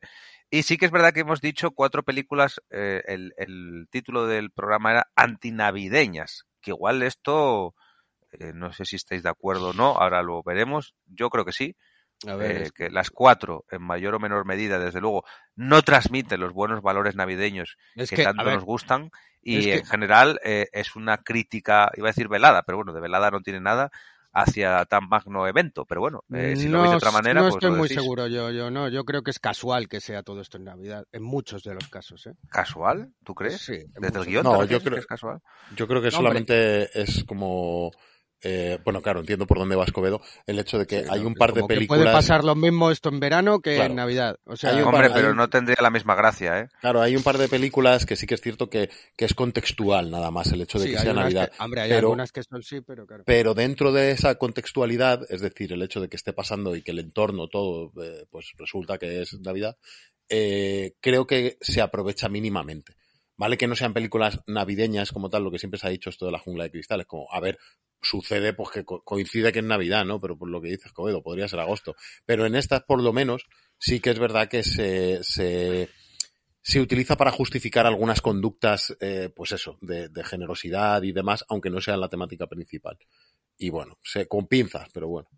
Y 0.49 0.63
sí 0.63 0.77
que 0.79 0.87
es 0.87 0.93
verdad 0.93 1.13
que 1.13 1.21
hemos 1.23 1.41
dicho 1.41 1.73
cuatro 1.73 2.05
películas, 2.05 2.63
eh, 2.71 3.03
el, 3.09 3.35
el 3.37 3.89
título 3.91 4.29
del 4.29 4.53
programa 4.53 4.93
era 4.93 5.09
antinavideñas, 5.17 6.45
que 6.61 6.71
igual 6.71 7.03
esto, 7.03 7.75
eh, 8.41 8.53
no 8.55 8.73
sé 8.73 8.85
si 8.85 8.97
estáis 8.97 9.23
de 9.23 9.29
acuerdo 9.31 9.71
o 9.71 9.73
no, 9.73 9.97
ahora 9.99 10.23
lo 10.23 10.43
veremos. 10.43 10.95
Yo 11.07 11.31
creo 11.31 11.45
que 11.45 11.53
sí. 11.53 11.77
A 12.27 12.35
ver, 12.35 12.51
eh, 12.51 12.63
es- 12.65 12.73
que 12.73 12.89
las 12.89 13.11
cuatro, 13.11 13.65
en 13.71 13.83
mayor 13.83 14.15
o 14.15 14.19
menor 14.19 14.47
medida, 14.47 14.79
desde 14.79 15.01
luego, 15.03 15.25
no 15.55 15.83
transmiten 15.83 16.41
los 16.41 16.55
buenos 16.55 16.81
valores 16.81 17.15
navideños 17.15 17.77
es 17.95 18.09
que, 18.11 18.23
tanto 18.25 18.43
ver, 18.45 18.55
nos 18.55 18.65
gustan 18.65 19.11
y 19.43 19.59
es 19.59 19.65
que- 19.67 19.75
en 19.81 19.85
general 19.85 20.41
eh, 20.43 20.67
es 20.73 20.97
una 20.97 21.19
crítica, 21.19 21.91
iba 21.95 22.09
a 22.09 22.13
decir 22.13 22.29
velada, 22.29 22.63
pero 22.63 22.79
bueno, 22.79 22.95
de 22.95 23.01
velada 23.03 23.31
no 23.31 23.41
tiene 23.43 23.61
nada 23.61 23.91
hacia 24.33 24.85
tan 24.87 25.09
magno 25.09 25.47
evento, 25.47 25.85
pero 25.87 26.01
bueno, 26.03 26.23
eh, 26.35 26.57
si 26.57 26.69
lo 26.69 26.79
veis 26.81 26.91
de 26.91 26.97
otra 26.97 27.11
manera, 27.11 27.41
no 27.41 27.47
pues 27.49 27.55
estoy 27.57 27.71
lo 27.71 27.77
muy 27.77 27.89
seguro 27.89 28.27
yo, 28.27 28.51
yo 28.51 28.71
no, 28.71 28.89
yo 28.89 29.05
creo 29.05 29.23
que 29.23 29.31
es 29.31 29.39
casual 29.39 29.89
que 29.89 30.01
sea 30.01 30.23
todo 30.23 30.41
esto 30.43 30.59
en 30.59 30.65
Navidad, 30.65 31.05
en 31.13 31.23
muchos 31.23 31.63
de 31.65 31.73
los 31.75 31.89
casos, 31.89 32.27
¿eh? 32.27 32.33
¿Casual? 32.51 33.13
¿Tú 33.25 33.35
crees? 33.35 33.61
Sí, 33.63 33.79
Desde 33.99 34.19
el 34.21 34.27
guion 34.27 34.45
No, 34.45 34.65
yo 34.65 34.81
creo- 34.81 34.95
que 34.95 35.01
es 35.01 35.07
casual. 35.07 35.41
Yo 35.75 35.87
creo 35.87 36.03
que 36.03 36.11
No, 36.11 36.19
hombre. 36.19 36.31
solamente 36.31 37.01
es 37.01 37.25
como. 37.25 37.91
Eh, 38.43 38.79
bueno, 38.85 39.01
claro, 39.03 39.21
entiendo 39.21 39.47
por 39.47 39.59
dónde 39.59 39.77
va 39.77 39.85
Escobedo. 39.85 40.21
El 40.47 40.59
hecho 40.59 40.79
de 40.79 40.87
que 40.87 41.01
Sí, 41.03 41.09
hay 41.11 41.21
un 41.21 41.35
par 41.35 41.53
de 41.53 41.63
que 41.63 41.67
películas. 41.69 42.03
Puede 42.03 42.13
pasar 42.15 42.45
lo 42.45 42.55
mismo 42.55 42.91
esto 42.91 43.09
en 43.09 43.19
verano 43.19 43.61
que 43.61 43.75
Claro. 43.77 43.91
en 43.91 43.97
Navidad. 43.97 44.39
O 44.45 44.57
sea, 44.57 44.71
Hay 44.71 44.77
un 44.83 44.85
Hombre, 44.89 45.09
par- 45.09 45.13
pero 45.15 45.29
hay- 45.31 45.35
no 45.35 45.49
tendría 45.49 45.77
la 45.81 45.91
misma 45.91 46.15
gracia, 46.15 46.61
¿eh? 46.61 46.69
Claro, 46.81 47.01
hay 47.03 47.17
un 47.17 47.23
par 47.23 47.39
de 47.39 47.49
películas 47.49 48.05
que 48.07 48.15
sí 48.17 48.27
que 48.27 48.35
es 48.35 48.41
cierto 48.41 48.69
que, 48.71 48.91
que 49.17 49.25
es 49.25 49.35
contextual 49.35 50.11
nada 50.11 50.31
más 50.31 50.53
el 50.53 50.61
hecho 50.61 50.79
de 50.79 50.85
sí, 50.87 50.93
que 50.93 50.99
sea 50.99 51.13
Navidad. 51.15 51.51
que- 51.51 51.63
hombre, 51.65 51.81
hay 51.81 51.89
pero- 51.89 52.09
algunas 52.09 52.31
que 52.33 52.43
son 52.43 52.63
sí, 52.63 52.81
pero 52.83 53.07
claro. 53.07 53.25
Pero 53.27 53.55
dentro 53.55 53.93
de 53.93 54.11
esa 54.13 54.35
contextualidad, 54.37 55.23
es 55.31 55.41
decir, 55.41 55.73
el 55.73 55.83
hecho 55.83 56.01
de 56.01 56.09
que 56.09 56.17
esté 56.17 56.33
pasando 56.33 56.77
y 56.77 56.83
que 56.83 56.91
el 56.93 56.99
entorno 57.01 57.49
todo, 57.49 57.91
eh, 58.03 58.27
pues 58.31 58.53
resulta 58.59 58.99
que 58.99 59.23
es 59.23 59.33
Navidad, 59.41 59.77
eh, 60.29 60.95
creo 61.01 61.27
que 61.27 61.57
se 61.61 61.81
aprovecha 61.81 62.29
mínimamente. 62.29 62.95
Vale 63.37 63.59
que 63.59 63.67
no 63.67 63.77
sean 63.77 63.93
películas 63.95 64.41
navideñas 64.47 65.13
como 65.13 65.29
tal, 65.31 65.45
lo 65.45 65.51
que 65.51 65.59
siempre 65.59 65.79
se 65.79 65.87
ha 65.87 65.91
dicho 65.91 66.11
esto 66.11 66.27
de 66.27 66.33
la 66.33 66.39
jungla 66.39 66.65
de 66.65 66.71
cristal, 66.71 67.01
es 67.01 67.07
como, 67.07 67.27
a 67.33 67.41
ver, 67.41 67.59
sucede 68.01 68.53
pues 68.55 68.71
que 68.71 68.85
co- 68.85 69.03
coincide 69.03 69.53
que 69.53 69.59
es 69.59 69.65
Navidad, 69.65 70.05
¿no? 70.05 70.21
Pero 70.21 70.39
por 70.39 70.49
lo 70.49 70.61
que 70.63 70.69
dices, 70.69 70.93
Covedo, 70.93 71.23
podría 71.23 71.49
ser 71.49 71.61
agosto. 71.61 71.97
Pero 72.25 72.47
en 72.47 72.55
estas, 72.57 72.83
por 72.85 73.03
lo 73.03 73.13
menos, 73.13 73.47
sí 73.79 74.01
que 74.01 74.11
es 74.11 74.19
verdad 74.19 74.49
que 74.49 74.63
se, 74.63 75.23
se, 75.23 75.91
se 76.63 76.81
utiliza 76.81 77.17
para 77.17 77.31
justificar 77.31 77.87
algunas 77.87 78.21
conductas, 78.23 78.97
eh, 79.01 79.31
pues 79.35 79.53
eso, 79.53 79.77
de, 79.83 80.09
de 80.09 80.25
generosidad 80.25 81.03
y 81.03 81.13
demás, 81.13 81.45
aunque 81.49 81.71
no 81.71 81.81
sean 81.81 82.01
la 82.01 82.09
temática 82.09 82.47
principal. 82.47 82.99
Y 83.59 83.71
bueno, 83.71 83.99
se, 84.03 84.27
con 84.29 84.47
pinzas, 84.47 84.89
pero 84.93 85.09
bueno. 85.09 85.29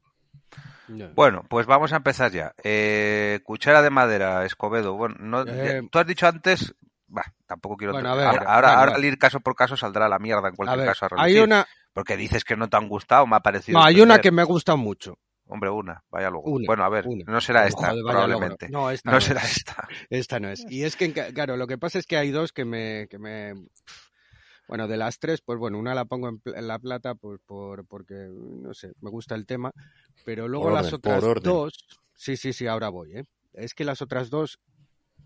Bueno, 1.15 1.45
pues 1.51 1.67
vamos 1.67 1.93
a 1.93 1.97
empezar 1.97 2.33
ya. 2.33 2.55
Eh, 2.65 3.41
cuchara 3.45 3.83
de 3.83 3.91
madera, 3.91 4.45
Escobedo. 4.45 4.95
Bueno, 4.97 5.17
no, 5.21 5.43
Eh, 5.43 5.83
ya- 5.83 5.89
tú 5.91 5.99
has 5.99 6.07
dicho 6.07 6.27
antes. 6.27 6.75
Bah, 7.09 7.25
tampoco 7.47 7.77
quiero. 7.77 7.93
Bueno, 7.95 8.11
entrar- 8.11 8.29
a 8.29 8.33
ver, 8.33 8.41
ahora, 8.47 8.51
ahora, 8.75 8.93
vale. 8.93 8.95
al 8.95 9.05
ir 9.05 9.19
caso 9.19 9.41
por 9.41 9.55
caso 9.55 9.77
saldrá 9.77 10.09
la 10.09 10.19
mierda 10.19 10.49
en 10.49 10.55
A 10.55 10.57
cualquier 10.57 10.79
ver, 10.81 10.89
caso 10.89 11.07
a 11.07 11.09
hay 11.17 11.33
relucir. 11.33 11.43
una, 11.45 11.67
Porque 11.93 12.17
dices 12.17 12.45
que 12.45 12.57
no 12.57 12.69
te 12.69 12.77
han 12.77 12.89
gustado, 12.89 13.27
me 13.27 13.37
ha 13.37 13.41
parecido. 13.41 13.79
no, 13.79 13.85
hay 13.85 14.01
una 14.01 14.19
que 14.21 14.31
me 14.31 14.43
ha 14.43 14.45
gustado 14.45 14.77
mucho. 14.79 15.19
Hombre, 15.47 15.71
una, 15.71 16.05
vaya 16.11 16.29
luego. 16.29 16.51
Una, 16.51 16.67
bueno, 16.67 16.85
a 16.85 16.89
ver, 16.91 17.07
una. 17.07 17.25
no 17.27 17.41
será 17.41 17.67
esta, 17.67 17.89
joder, 17.89 18.03
probablemente. 18.05 18.67
logro. 18.69 18.81
No, 18.81 18.91
esta 18.91 19.11
No 19.11 19.17
no 19.17 19.21
será 19.23 19.41
es. 19.41 19.57
esta. 19.57 19.89
Esta 20.11 20.39
no 20.41 20.51
es. 20.51 20.67
Y 20.69 20.85
es 20.85 20.95
que, 20.97 21.11
claro, 21.33 21.57
lo 21.57 21.67
que 21.67 21.79
pasa 21.79 21.99
es 21.99 22.07
que 22.07 22.19
hay 22.19 22.31
dos 22.31 22.53
que 22.53 22.67
me, 22.67 23.09
que 23.09 23.19
me, 23.19 23.55
bueno, 24.69 24.87
de 24.87 24.99
las 24.99 25.19
tres, 25.19 25.41
pues 25.41 25.59
bueno, 25.59 25.79
una 25.79 25.95
la 25.95 26.05
pongo 26.05 26.29
en, 26.29 26.39
pl- 26.41 26.59
en 26.59 26.69
la 26.69 26.79
plata 26.79 27.15
pues 27.15 27.41
por, 27.47 27.87
porque, 27.87 28.29
no 28.31 28.75
sé, 28.75 28.93
me 29.01 29.09
gusta 29.11 29.35
el 29.35 29.47
tema, 29.47 29.73
pero 30.27 30.47
luego 30.49 30.71
las 30.71 30.93
otras 30.93 31.25
dos, 31.43 31.73
sí, 32.15 32.37
sí, 32.37 32.53
sí, 32.53 32.67
ahora 32.67 32.91
voy, 32.91 33.17
¿eh? 33.17 33.25
Es 33.55 33.73
que 33.73 33.85
las 33.87 34.03
otras 34.03 34.29
dos 34.29 34.59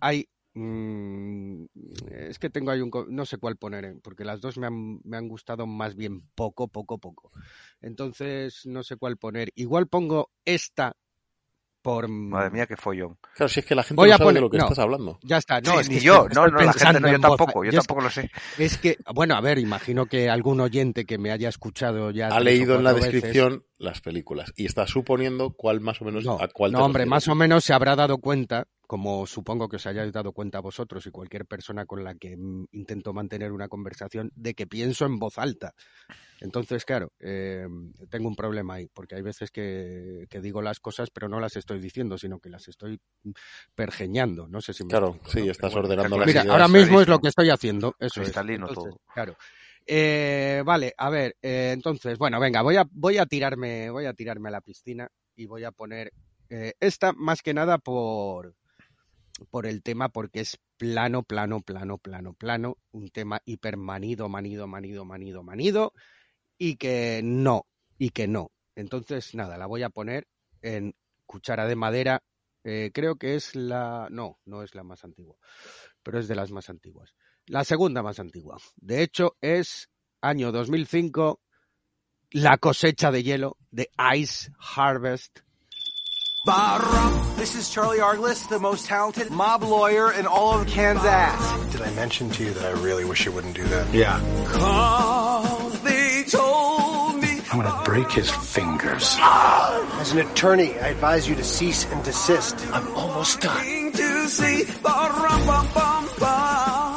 hay, 0.01 0.29
mm, 0.55 1.65
es 2.11 2.39
que 2.39 2.51
tengo 2.51 2.71
ahí 2.71 2.81
un, 2.81 2.91
co- 2.91 3.07
no 3.09 3.25
sé 3.25 3.39
cuál 3.39 3.57
poner, 3.57 3.85
¿eh? 3.85 3.95
porque 4.03 4.25
las 4.25 4.41
dos 4.41 4.59
me 4.59 4.67
han, 4.67 5.01
me 5.05 5.17
han 5.17 5.29
gustado 5.29 5.67
más 5.67 5.95
bien 5.97 6.23
poco, 6.35 6.69
poco, 6.69 6.99
poco. 6.99 7.33
Entonces, 7.81 8.63
no 8.67 8.83
sé 8.83 8.97
cuál 8.97 9.17
poner. 9.17 9.51
Igual 9.55 9.87
pongo 9.89 10.31
esta 10.45 10.97
por... 11.83 12.07
Madre 12.07 12.51
mía, 12.51 12.67
qué 12.69 12.77
follón. 12.77 13.19
Claro, 13.35 13.49
si 13.49 13.59
es 13.59 13.67
que 13.67 13.75
la 13.75 13.83
gente 13.83 13.97
Voy 14.01 14.09
no 14.11 14.15
a 14.15 14.19
sabe 14.19 14.29
poner- 14.31 14.35
de 14.35 14.41
lo 14.43 14.51
que 14.51 14.59
no. 14.59 14.65
estás 14.65 14.79
hablando. 14.79 15.19
Ya 15.25 15.39
está, 15.39 15.61
no, 15.61 15.73
Sí, 15.73 15.79
es 15.81 15.89
que 15.89 15.95
ni 15.95 15.99
estoy- 15.99 16.07
yo, 16.07 16.15
no, 16.15 16.27
estoy 16.29 16.37
no, 16.37 16.45
la 16.45 16.59
gente 16.59 16.73
pensando 16.79 17.01
no, 17.01 17.13
yo 17.13 17.21
tampoco, 17.21 17.65
yo 17.65 17.73
tampoco 17.73 18.01
lo 18.03 18.11
sé. 18.11 18.31
Es 18.59 18.79
que, 18.79 18.99
bueno, 19.13 19.35
a 19.35 19.41
ver, 19.41 19.59
imagino 19.59 20.07
que 20.07 20.31
algún 20.31 20.61
oyente 20.61 21.05
que 21.05 21.19
me 21.19 21.33
haya 21.33 21.49
escuchado 21.49 22.13
ya. 22.13 22.29
Ha 22.29 22.39
leído 22.39 22.77
en 22.77 22.85
la 22.85 22.93
veces- 22.93 23.11
descripción 23.15 23.65
las 23.79 24.01
películas 24.01 24.53
y 24.55 24.67
está 24.67 24.87
suponiendo 24.87 25.55
cuál 25.55 25.81
más 25.81 26.01
o 26.01 26.05
menos 26.05 26.25
No, 26.25 26.39
a 26.41 26.47
cuál 26.47 26.71
te 26.71 26.77
no, 26.79 26.85
hombre, 26.85 27.05
más 27.05 27.27
o 27.27 27.35
menos 27.35 27.65
se 27.65 27.73
habrá 27.73 27.97
dado 27.97 28.19
cuenta, 28.19 28.69
como 28.93 29.27
supongo 29.27 29.71
que 29.71 29.77
os 29.77 29.87
hayáis 29.87 30.13
dado 30.13 30.33
cuenta 30.35 30.61
vosotros 30.61 31.07
y 31.07 31.11
cualquier 31.11 31.47
persona 31.47 31.87
con 31.87 32.05
la 32.05 32.15
que 32.15 32.37
mm, 32.37 32.67
intento 32.73 33.15
mantener 33.15 33.51
una 33.51 33.67
conversación, 33.67 34.31
de 34.37 34.53
que 34.53 34.67
pienso 34.67 35.07
en 35.07 35.19
voz 35.19 35.39
alta. 35.39 35.73
Entonces, 36.43 36.85
claro, 36.85 37.11
eh, 37.19 37.67
tengo 38.11 38.29
un 38.29 38.37
problema 38.37 38.75
ahí, 38.75 38.89
porque 38.93 39.15
hay 39.15 39.23
veces 39.23 39.51
que, 39.51 40.27
que 40.29 40.43
digo 40.43 40.61
las 40.61 40.79
cosas, 40.79 41.09
pero 41.09 41.27
no 41.27 41.41
las 41.41 41.57
estoy 41.57 41.81
diciendo, 41.81 42.19
sino 42.19 42.39
que 42.39 42.51
las 42.51 42.69
estoy 42.69 43.01
pergeñando. 43.75 44.47
No 44.47 44.61
sé 44.61 44.75
si 44.75 44.85
me 44.85 44.91
Claro, 44.91 45.15
explico, 45.15 45.31
sí, 45.31 45.47
¿no? 45.47 45.53
estás 45.53 45.73
bueno. 45.73 45.87
ordenando 45.89 46.19
las 46.19 46.27
Mira, 46.27 46.43
ideas. 46.43 46.53
ahora 46.53 46.69
mismo 46.69 47.01
es 47.01 47.09
lo 47.09 47.19
que 47.19 47.29
estoy 47.29 47.49
haciendo. 47.49 47.97
Eso 47.99 48.21
es. 48.21 48.27
Cristalino 48.27 48.69
Entonces, 48.69 48.93
todo. 48.93 49.01
Claro. 49.15 49.37
Eh, 49.87 50.63
vale, 50.67 50.93
a 50.99 51.09
ver, 51.09 51.35
eh, 51.41 51.71
entonces, 51.73 52.19
bueno, 52.19 52.39
venga, 52.39 52.61
voy 52.61 52.77
a, 52.77 52.85
voy 52.91 53.17
a 53.17 53.25
tirarme, 53.25 53.89
voy 53.89 54.05
a 54.05 54.13
tirarme 54.13 54.51
a 54.51 54.53
la 54.53 54.61
piscina 54.61 55.09
y 55.35 55.47
voy 55.47 55.65
a 55.65 55.73
poner 55.73 56.13
eh, 56.51 56.75
esta 56.79 57.15
más 57.15 57.41
que 57.41 57.55
nada 57.55 57.79
por, 57.79 58.55
por 59.45 59.67
el 59.67 59.83
tema, 59.83 60.09
porque 60.09 60.41
es 60.41 60.59
plano, 60.77 61.23
plano, 61.23 61.61
plano, 61.61 61.99
plano, 61.99 62.35
plano, 62.35 62.79
un 62.93 63.09
tema 63.11 63.41
hiper 63.45 63.77
manido, 63.77 64.29
manido, 64.29 64.67
manido, 64.67 65.05
manido, 65.05 65.43
manido, 65.43 65.93
y 66.59 66.77
que 66.77 67.21
no, 67.23 67.67
y 67.99 68.11
que 68.11 68.27
no. 68.29 68.51
Entonces, 68.75 69.35
nada, 69.35 69.59
la 69.59 69.67
voy 69.67 69.83
a 69.83 69.91
poner 69.91 70.27
en 70.63 70.95
cuchara 71.27 71.67
de 71.67 71.77
madera. 71.77 72.23
eh, 72.65 72.91
creo 72.95 73.17
que 73.17 73.35
es 73.37 73.57
la. 73.57 74.09
No, 74.11 74.39
no 74.45 74.63
es 74.63 74.75
la 74.75 74.85
más 74.85 75.05
antigua, 75.05 75.37
pero 76.03 76.19
es 76.19 76.29
de 76.29 76.37
las 76.37 76.51
más 76.53 76.71
antiguas. 76.71 77.15
La 77.47 77.65
segunda 77.65 78.03
más 78.03 78.21
antigua. 78.21 78.59
De 78.77 79.03
hecho, 79.03 79.37
es 79.41 79.91
año 80.21 80.53
2005, 80.53 81.41
la 82.31 82.59
cosecha 82.59 83.11
de 83.11 83.23
hielo 83.23 83.57
de 83.71 83.91
Ice 84.17 84.53
Harvest. 84.59 85.41
Barrum. 86.45 87.37
This 87.37 87.55
is 87.55 87.71
Charlie 87.71 87.99
Arglis, 87.99 88.49
the 88.49 88.59
most 88.59 88.87
talented 88.87 89.31
mob 89.31 89.63
lawyer 89.63 90.11
in 90.11 90.27
all 90.27 90.61
of 90.61 90.67
Kansas. 90.67 91.71
Did 91.71 91.83
I 91.83 91.91
mention 91.95 92.31
to 92.31 92.45
you 92.45 92.51
that 92.51 92.65
I 92.65 92.71
really 92.81 93.05
wish 93.05 93.25
you 93.25 93.31
wouldn't 93.31 93.55
do 93.55 93.63
that? 93.63 93.95
Yeah. 93.95 94.19
Cause 94.47 95.81
they 95.83 96.25
told 96.29 97.23
me. 97.23 97.41
I'm 97.53 97.61
gonna 97.61 97.85
break 97.85 98.11
his 98.11 98.29
fingers. 98.29 99.17
As 99.21 100.11
an 100.11 100.19
attorney, 100.19 100.77
I 100.81 100.89
advise 100.89 101.29
you 101.29 101.37
to 101.37 101.45
cease 101.45 101.87
and 101.93 102.03
desist. 102.03 102.57
I'm 102.73 102.89
almost 102.97 103.41
done. 103.41 103.65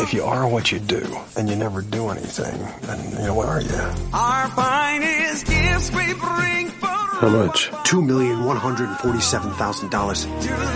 If 0.02 0.14
you 0.14 0.24
are 0.24 0.48
what 0.48 0.72
you 0.72 0.80
do 0.80 1.18
and 1.38 1.50
you 1.50 1.56
never 1.56 1.84
do 1.84 2.10
anything, 2.10 2.68
then 2.82 3.12
you 3.12 3.28
know 3.28 3.36
what 3.36 3.48
are 3.48 3.62
you? 3.62 3.94
Our 4.12 4.50
finest 4.50 5.46
gifts 5.46 5.92
we 5.92 6.14
bring 6.14 6.70
for 6.70 6.95
How 7.20 7.30
much? 7.30 7.72
Two 7.84 8.02
million 8.02 8.44
one 8.44 8.58
hundred 8.58 8.90
and 8.90 8.98
forty-seven 8.98 9.52
thousand 9.54 9.90
dollars. 9.90 10.26
to 10.26 10.32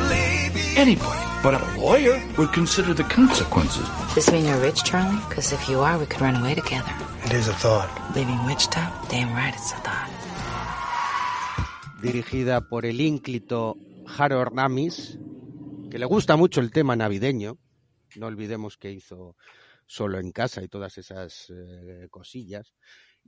lady. 0.09 0.61
Anybody 0.77 1.19
but 1.43 1.53
a 1.53 1.61
lawyer 1.79 2.21
would 2.37 2.51
consider 2.53 2.93
the 2.93 3.03
consequences. 3.03 3.87
Does 3.87 4.15
this 4.15 4.31
mean 4.31 4.45
you're 4.45 4.57
rich, 4.59 4.83
Charlie? 4.83 5.19
Because 5.29 5.51
if 5.53 5.69
you 5.69 5.79
are, 5.81 5.97
we 5.97 6.05
could 6.05 6.21
run 6.21 6.35
away 6.37 6.55
together. 6.55 6.91
It 7.25 7.33
is 7.33 7.47
a 7.47 7.53
thought. 7.53 7.89
Leaving 8.15 8.43
Wichita? 8.45 8.91
Damn 9.09 9.33
right 9.33 9.53
it's 9.53 9.71
a 9.71 9.77
thought. 9.77 10.09
dirigida 12.01 12.61
por 12.61 12.85
el 12.85 13.01
ínclito 13.01 13.75
Harold 14.07 14.51
Ramis, 14.55 15.17
que 15.91 15.99
le 15.99 16.05
gusta 16.05 16.37
mucho 16.37 16.61
el 16.61 16.71
tema 16.71 16.95
navideño. 16.95 17.57
No 18.15 18.27
olvidemos 18.27 18.77
que 18.77 18.91
hizo 18.91 19.35
solo 19.85 20.19
en 20.19 20.31
casa 20.31 20.63
y 20.63 20.69
todas 20.69 20.97
esas 20.97 21.49
eh, 21.49 22.07
cosillas. 22.09 22.73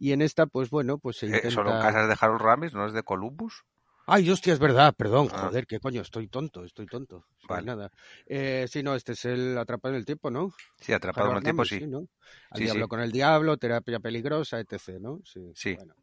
Y 0.01 0.13
en 0.13 0.23
esta, 0.23 0.47
pues 0.47 0.71
bueno, 0.71 0.97
pues 0.97 1.17
se 1.17 1.27
intenta... 1.27 1.47
Eh, 1.47 1.51
Solo 1.51 1.75
en 1.75 1.79
casas 1.79 2.07
de 2.09 2.15
Harold 2.19 2.41
Ramis, 2.41 2.73
¿no 2.73 2.87
es 2.87 2.93
de 2.93 3.03
Columbus? 3.03 3.65
Ay, 4.07 4.27
hostia, 4.31 4.51
es 4.51 4.57
verdad, 4.57 4.95
perdón, 4.97 5.27
Ah. 5.31 5.43
joder, 5.45 5.67
qué 5.67 5.79
coño, 5.79 6.01
estoy 6.01 6.27
tonto, 6.27 6.65
estoy 6.65 6.87
tonto. 6.87 7.23
Vale. 7.47 7.67
nada. 7.67 7.91
Eh, 8.25 8.65
sí, 8.67 8.81
no, 8.81 8.95
este 8.95 9.11
es 9.11 9.25
el 9.25 9.55
Atrapado 9.59 9.93
en 9.93 9.99
el 9.99 10.05
Tiempo, 10.05 10.31
¿no? 10.31 10.53
Sí, 10.79 10.91
atrapado 10.91 11.29
en 11.29 11.37
el 11.37 11.43
tiempo, 11.43 11.61
Ramis, 11.63 11.83
sí. 11.83 11.87
¿no? 11.87 12.07
Al 12.49 12.57
Sí, 12.57 12.63
diablo 12.63 12.85
sí. 12.85 12.89
con 12.89 12.99
el 12.99 13.11
diablo, 13.11 13.57
terapia 13.57 13.99
peligrosa, 13.99 14.59
etc., 14.59 14.97
¿no? 14.99 15.19
Sí, 15.23 15.51
Sí. 15.53 15.75
bueno. 15.75 15.93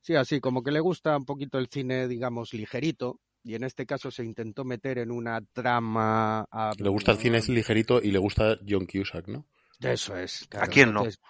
Sí, 0.00 0.14
así 0.14 0.40
como 0.40 0.62
que 0.62 0.70
le 0.70 0.78
gusta 0.78 1.16
un 1.16 1.24
poquito 1.24 1.58
el 1.58 1.66
cine, 1.66 2.06
digamos, 2.06 2.52
ligerito, 2.54 3.18
y 3.42 3.56
en 3.56 3.64
este 3.64 3.84
caso 3.84 4.12
se 4.12 4.22
intentó 4.24 4.64
meter 4.64 4.98
en 4.98 5.10
una 5.10 5.40
trama... 5.52 6.46
a- 6.52 6.70
Le 6.78 6.88
gusta 6.88 7.10
el 7.10 7.18
cine 7.18 7.40
ligerito 7.48 8.00
y 8.00 8.12
le 8.12 8.18
gusta 8.20 8.58
John 8.66 8.86
Cusack, 8.86 9.26
¿no? 9.26 9.44
Eso 9.80 10.16
es. 10.16 10.46
claro, 10.48 10.70
quién 10.72 10.92
no? 10.94 11.00
entonces, 11.00 11.20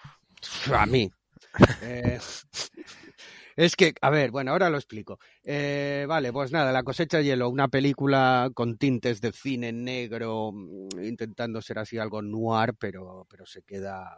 A 0.71 0.85
mí. 0.85 1.11
Eh, 1.81 2.19
es 3.55 3.75
que, 3.75 3.93
a 4.01 4.09
ver, 4.09 4.31
bueno, 4.31 4.51
ahora 4.51 4.69
lo 4.69 4.77
explico. 4.77 5.19
Eh, 5.43 6.05
vale, 6.07 6.31
pues 6.31 6.51
nada, 6.51 6.71
La 6.71 6.83
cosecha 6.83 7.17
de 7.17 7.25
hielo, 7.25 7.49
una 7.49 7.67
película 7.67 8.49
con 8.53 8.77
tintes 8.77 9.19
de 9.21 9.31
cine 9.31 9.71
negro, 9.71 10.51
mm, 10.53 11.03
intentando 11.03 11.61
ser 11.61 11.79
así 11.79 11.97
algo 11.97 12.21
noir, 12.21 12.73
pero, 12.79 13.25
pero 13.29 13.45
se 13.45 13.61
queda 13.63 14.09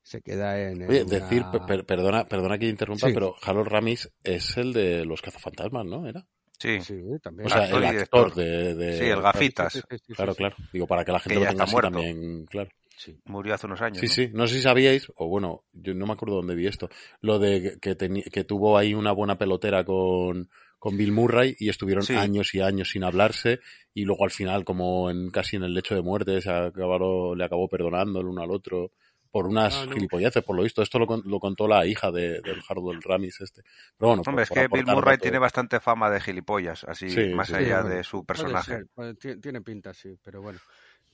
se 0.00 0.22
queda 0.22 0.58
en, 0.58 0.88
Oye, 0.88 1.02
una- 1.02 1.10
decir, 1.18 1.44
per- 1.52 1.66
per- 1.66 1.84
perdona, 1.84 2.26
perdona 2.26 2.56
que 2.58 2.66
interrumpa, 2.66 3.08
Sí. 3.08 3.12
pero 3.12 3.34
Harold 3.42 3.68
Ramis 3.68 4.10
es 4.24 4.56
el 4.56 4.72
de 4.72 5.04
los 5.04 5.20
cazafantasmas, 5.20 5.84
¿no? 5.84 6.08
¿Era? 6.08 6.24
Sí. 6.58 6.80
Sí, 6.80 6.98
también. 7.22 7.46
O 7.46 7.50
sea, 7.50 7.64
Actor 7.64 7.82
el 7.84 7.98
actor 8.00 8.34
de, 8.34 8.74
de- 8.74 8.98
Sí, 8.98 9.04
el 9.04 9.20
gafitas. 9.20 9.84
Claro, 10.16 10.32
sí, 10.32 10.38
claro. 10.38 10.56
Digo, 10.72 10.86
para 10.86 11.04
que 11.04 11.12
la 11.12 11.18
gente 11.20 11.34
Que 11.34 11.44
lo 11.44 11.50
tenga 11.50 11.64
así 11.64 11.72
muerto. 11.72 11.90
también, 11.90 12.46
claro. 12.46 12.70
Sí. 12.98 13.18
Murió 13.24 13.54
hace 13.54 13.66
unos 13.66 13.80
años. 13.80 13.98
Sí, 14.00 14.06
¿no? 14.06 14.12
sí. 14.12 14.30
No 14.34 14.46
sé 14.46 14.56
si 14.56 14.62
sabíais, 14.62 15.10
o 15.16 15.28
bueno, 15.28 15.64
yo 15.72 15.94
no 15.94 16.06
me 16.06 16.12
acuerdo 16.12 16.36
dónde 16.36 16.54
vi 16.54 16.66
esto, 16.66 16.90
lo 17.20 17.38
de 17.38 17.78
que, 17.80 17.96
que 17.96 18.44
tuvo 18.44 18.76
ahí 18.76 18.92
una 18.94 19.12
buena 19.12 19.38
pelotera 19.38 19.84
con, 19.84 20.50
con 20.78 20.96
Bill 20.96 21.12
Murray 21.12 21.56
y 21.58 21.68
estuvieron 21.68 22.02
Sí. 22.04 22.14
años 22.14 22.54
y 22.54 22.60
años 22.60 22.90
sin 22.90 23.04
hablarse 23.04 23.60
y 23.94 24.04
luego 24.04 24.24
al 24.24 24.30
final, 24.30 24.64
como 24.64 25.10
en 25.10 25.30
casi 25.30 25.56
en 25.56 25.62
el 25.64 25.74
lecho 25.74 25.94
de 25.94 26.02
muerte, 26.02 26.40
se 26.42 26.50
acabaron, 26.50 27.38
le 27.38 27.44
acabó 27.44 27.68
perdonando 27.68 28.20
el 28.20 28.26
uno 28.26 28.42
al 28.42 28.50
otro 28.50 28.92
por 29.30 29.46
unas 29.46 29.76
Ah, 29.76 29.84
no. 29.86 29.92
gilipolleces, 29.92 30.42
por 30.42 30.56
lo 30.56 30.62
visto. 30.62 30.80
Esto 30.80 30.98
lo, 30.98 31.06
lo 31.22 31.38
contó 31.38 31.68
la 31.68 31.84
hija 31.86 32.10
de, 32.10 32.40
del 32.40 32.62
Harold 32.66 33.02
Ramis 33.04 33.38
este. 33.42 33.60
Pero 33.98 34.08
bueno, 34.08 34.22
por- 34.22 34.40
es 34.40 34.48
por 34.48 34.56
que 34.56 34.68
Bill 34.68 34.86
Murray 34.86 35.18
tiene 35.18 35.38
bastante 35.38 35.80
fama 35.80 36.08
de 36.10 36.18
gilipollas, 36.20 36.84
así 36.84 37.10
Sí, 37.10 37.28
más 37.34 37.48
sí, 37.48 37.54
allá 37.54 37.82
bueno, 37.82 37.96
de 37.96 38.04
su 38.04 38.24
Puede 38.24 38.26
personaje. 38.26 38.72
ser, 38.72 38.86
puede- 38.94 39.14
ti- 39.16 39.38
tiene 39.38 39.60
pinta, 39.60 39.92
sí, 39.92 40.16
pero 40.24 40.40
bueno. 40.40 40.58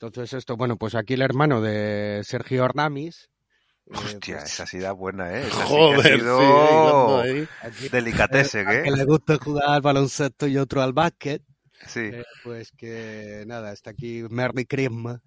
Entonces 0.07 0.35
esto, 0.35 0.57
bueno, 0.57 0.77
pues 0.77 0.95
aquí 0.95 1.15
el 1.15 1.23
hermano 1.23 1.61
de 1.63 2.21
Sergio 2.25 2.65
Ornamis. 2.65 3.31
eh, 3.87 3.91
Hostia, 3.97 4.39
pues, 4.39 4.53
esa 4.53 4.67
sí 4.67 4.79
da 4.79 4.93
buena, 4.93 5.33
¿eh? 5.35 5.47
Esa 5.47 5.67
sí 5.67 5.75
que 5.75 5.95
ha 5.95 5.97
Joder, 5.97 6.21
sí, 6.21 6.27
ahí. 7.23 7.49
aquí- 7.63 7.89
delicatese, 7.89 8.61
al 8.61 8.83
que 8.83 8.91
¿eh? 8.91 8.97
le 8.97 9.05
gusta 9.05 9.37
jugar 9.39 9.69
al 9.69 9.81
baloncesto 9.83 10.47
y 10.47 10.57
otro 10.59 10.83
al 10.83 10.93
básquet, 10.93 11.43
Sí. 11.87 12.01
eh, 12.01 12.23
pues 12.43 12.71
que 12.73 13.45
nada, 13.47 13.73
está 13.73 13.91
aquí 13.91 14.23
Merry 14.31 14.65
Christmas 14.67 15.21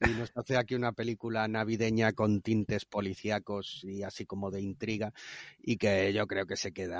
y 0.00 0.06
nos 0.10 0.30
hace 0.34 0.56
aquí 0.56 0.74
una 0.74 0.92
película 0.92 1.46
navideña 1.46 2.12
con 2.12 2.40
tintes 2.42 2.84
policíacos 2.84 3.80
y 3.84 4.02
así 4.02 4.24
como 4.26 4.50
de 4.50 4.60
intriga 4.60 5.12
y 5.60 5.76
que 5.76 6.12
yo 6.12 6.26
creo 6.26 6.44
que 6.46 6.56
se 6.56 6.72
queda, 6.72 6.98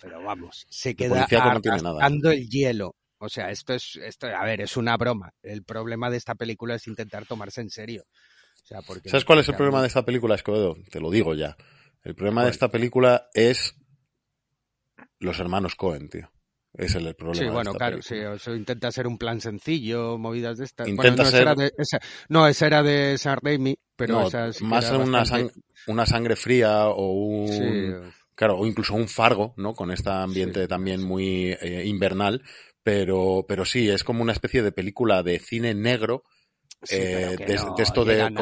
pero 0.00 0.22
vamos, 0.22 0.66
se 0.68 0.94
queda 0.96 1.14
policíaco 1.16 1.50
no 1.52 1.60
tiene 1.60 1.76
nada. 1.82 1.90
arrastrando 1.90 2.30
el 2.30 2.48
hielo. 2.48 2.94
O 3.18 3.28
sea, 3.28 3.50
esto 3.50 3.72
es, 3.74 3.96
esto, 3.96 4.26
a 4.26 4.44
ver, 4.44 4.60
es 4.60 4.76
una 4.76 4.96
broma. 4.96 5.30
El 5.42 5.64
problema 5.64 6.10
de 6.10 6.18
esta 6.18 6.34
película 6.34 6.74
es 6.74 6.86
intentar 6.86 7.26
tomarse 7.26 7.60
en 7.62 7.70
serio. 7.70 8.04
O 8.62 8.66
sea, 8.66 8.82
porque 8.82 9.08
¿Sabes 9.08 9.24
cuál 9.24 9.38
es 9.38 9.48
el 9.48 9.56
problema 9.56 9.80
de 9.80 9.88
esta 9.88 10.04
película, 10.04 10.34
Escobedo? 10.34 10.76
Te 10.90 11.00
lo 11.00 11.10
digo 11.10 11.34
ya. 11.34 11.56
El 12.02 12.14
problema 12.14 12.44
de 12.44 12.50
esta 12.50 12.68
película 12.68 13.28
es 13.34 13.74
los 15.18 15.38
hermanos 15.38 15.74
Cohen, 15.74 16.08
tío. 16.08 16.30
Ese 16.74 16.98
es 16.98 17.06
el 17.06 17.14
problema. 17.14 17.46
Sí, 17.48 17.52
bueno, 17.52 17.72
claro, 17.72 18.02
sí, 18.02 18.18
o 18.20 18.38
sea, 18.38 18.54
intenta 18.54 18.92
ser 18.92 19.06
un 19.06 19.16
plan 19.16 19.40
sencillo, 19.40 20.18
movidas 20.18 20.58
de 20.58 20.64
estas. 20.66 20.88
Intenta 20.88 21.22
bueno, 21.22 21.24
no, 21.24 21.30
ser- 21.30 21.40
esa 21.40 21.42
era 21.42 21.54
de, 21.54 21.72
esa, 21.78 21.98
no, 22.28 22.46
esa 22.46 22.66
era 22.66 22.82
de 22.82 23.16
Sam 23.18 23.38
Raimi, 23.42 23.76
pero 23.96 24.20
No, 24.20 24.28
esa 24.28 24.52
sí 24.52 24.58
que 24.58 24.66
más 24.66 24.84
era 24.84 24.98
una, 24.98 25.18
bastante- 25.20 25.54
sang- 25.54 25.62
una 25.86 26.06
sangre 26.06 26.36
fría 26.36 26.88
o 26.88 27.12
un... 27.12 27.48
Sí, 27.48 28.12
Claro, 28.34 28.58
o 28.58 28.66
incluso 28.66 28.92
un 28.92 29.08
Fargo, 29.08 29.54
¿no? 29.56 29.72
Con 29.72 29.90
este 29.90 30.10
ambiente 30.10 30.62
Sí, 30.62 30.68
también 30.68 31.02
muy 31.02 31.52
eh, 31.58 31.84
invernal. 31.86 32.42
Pero, 32.86 33.44
pero 33.48 33.64
sí, 33.64 33.90
es 33.90 34.04
como 34.04 34.22
una 34.22 34.30
especie 34.30 34.62
de 34.62 34.70
película 34.70 35.24
de 35.24 35.40
cine 35.40 35.74
negro 35.74 36.22
sí, 36.84 36.94
eh, 36.94 37.36
de, 37.36 37.56
no 37.56 37.74
de 37.74 37.82
esto 37.82 38.04
de 38.04 38.32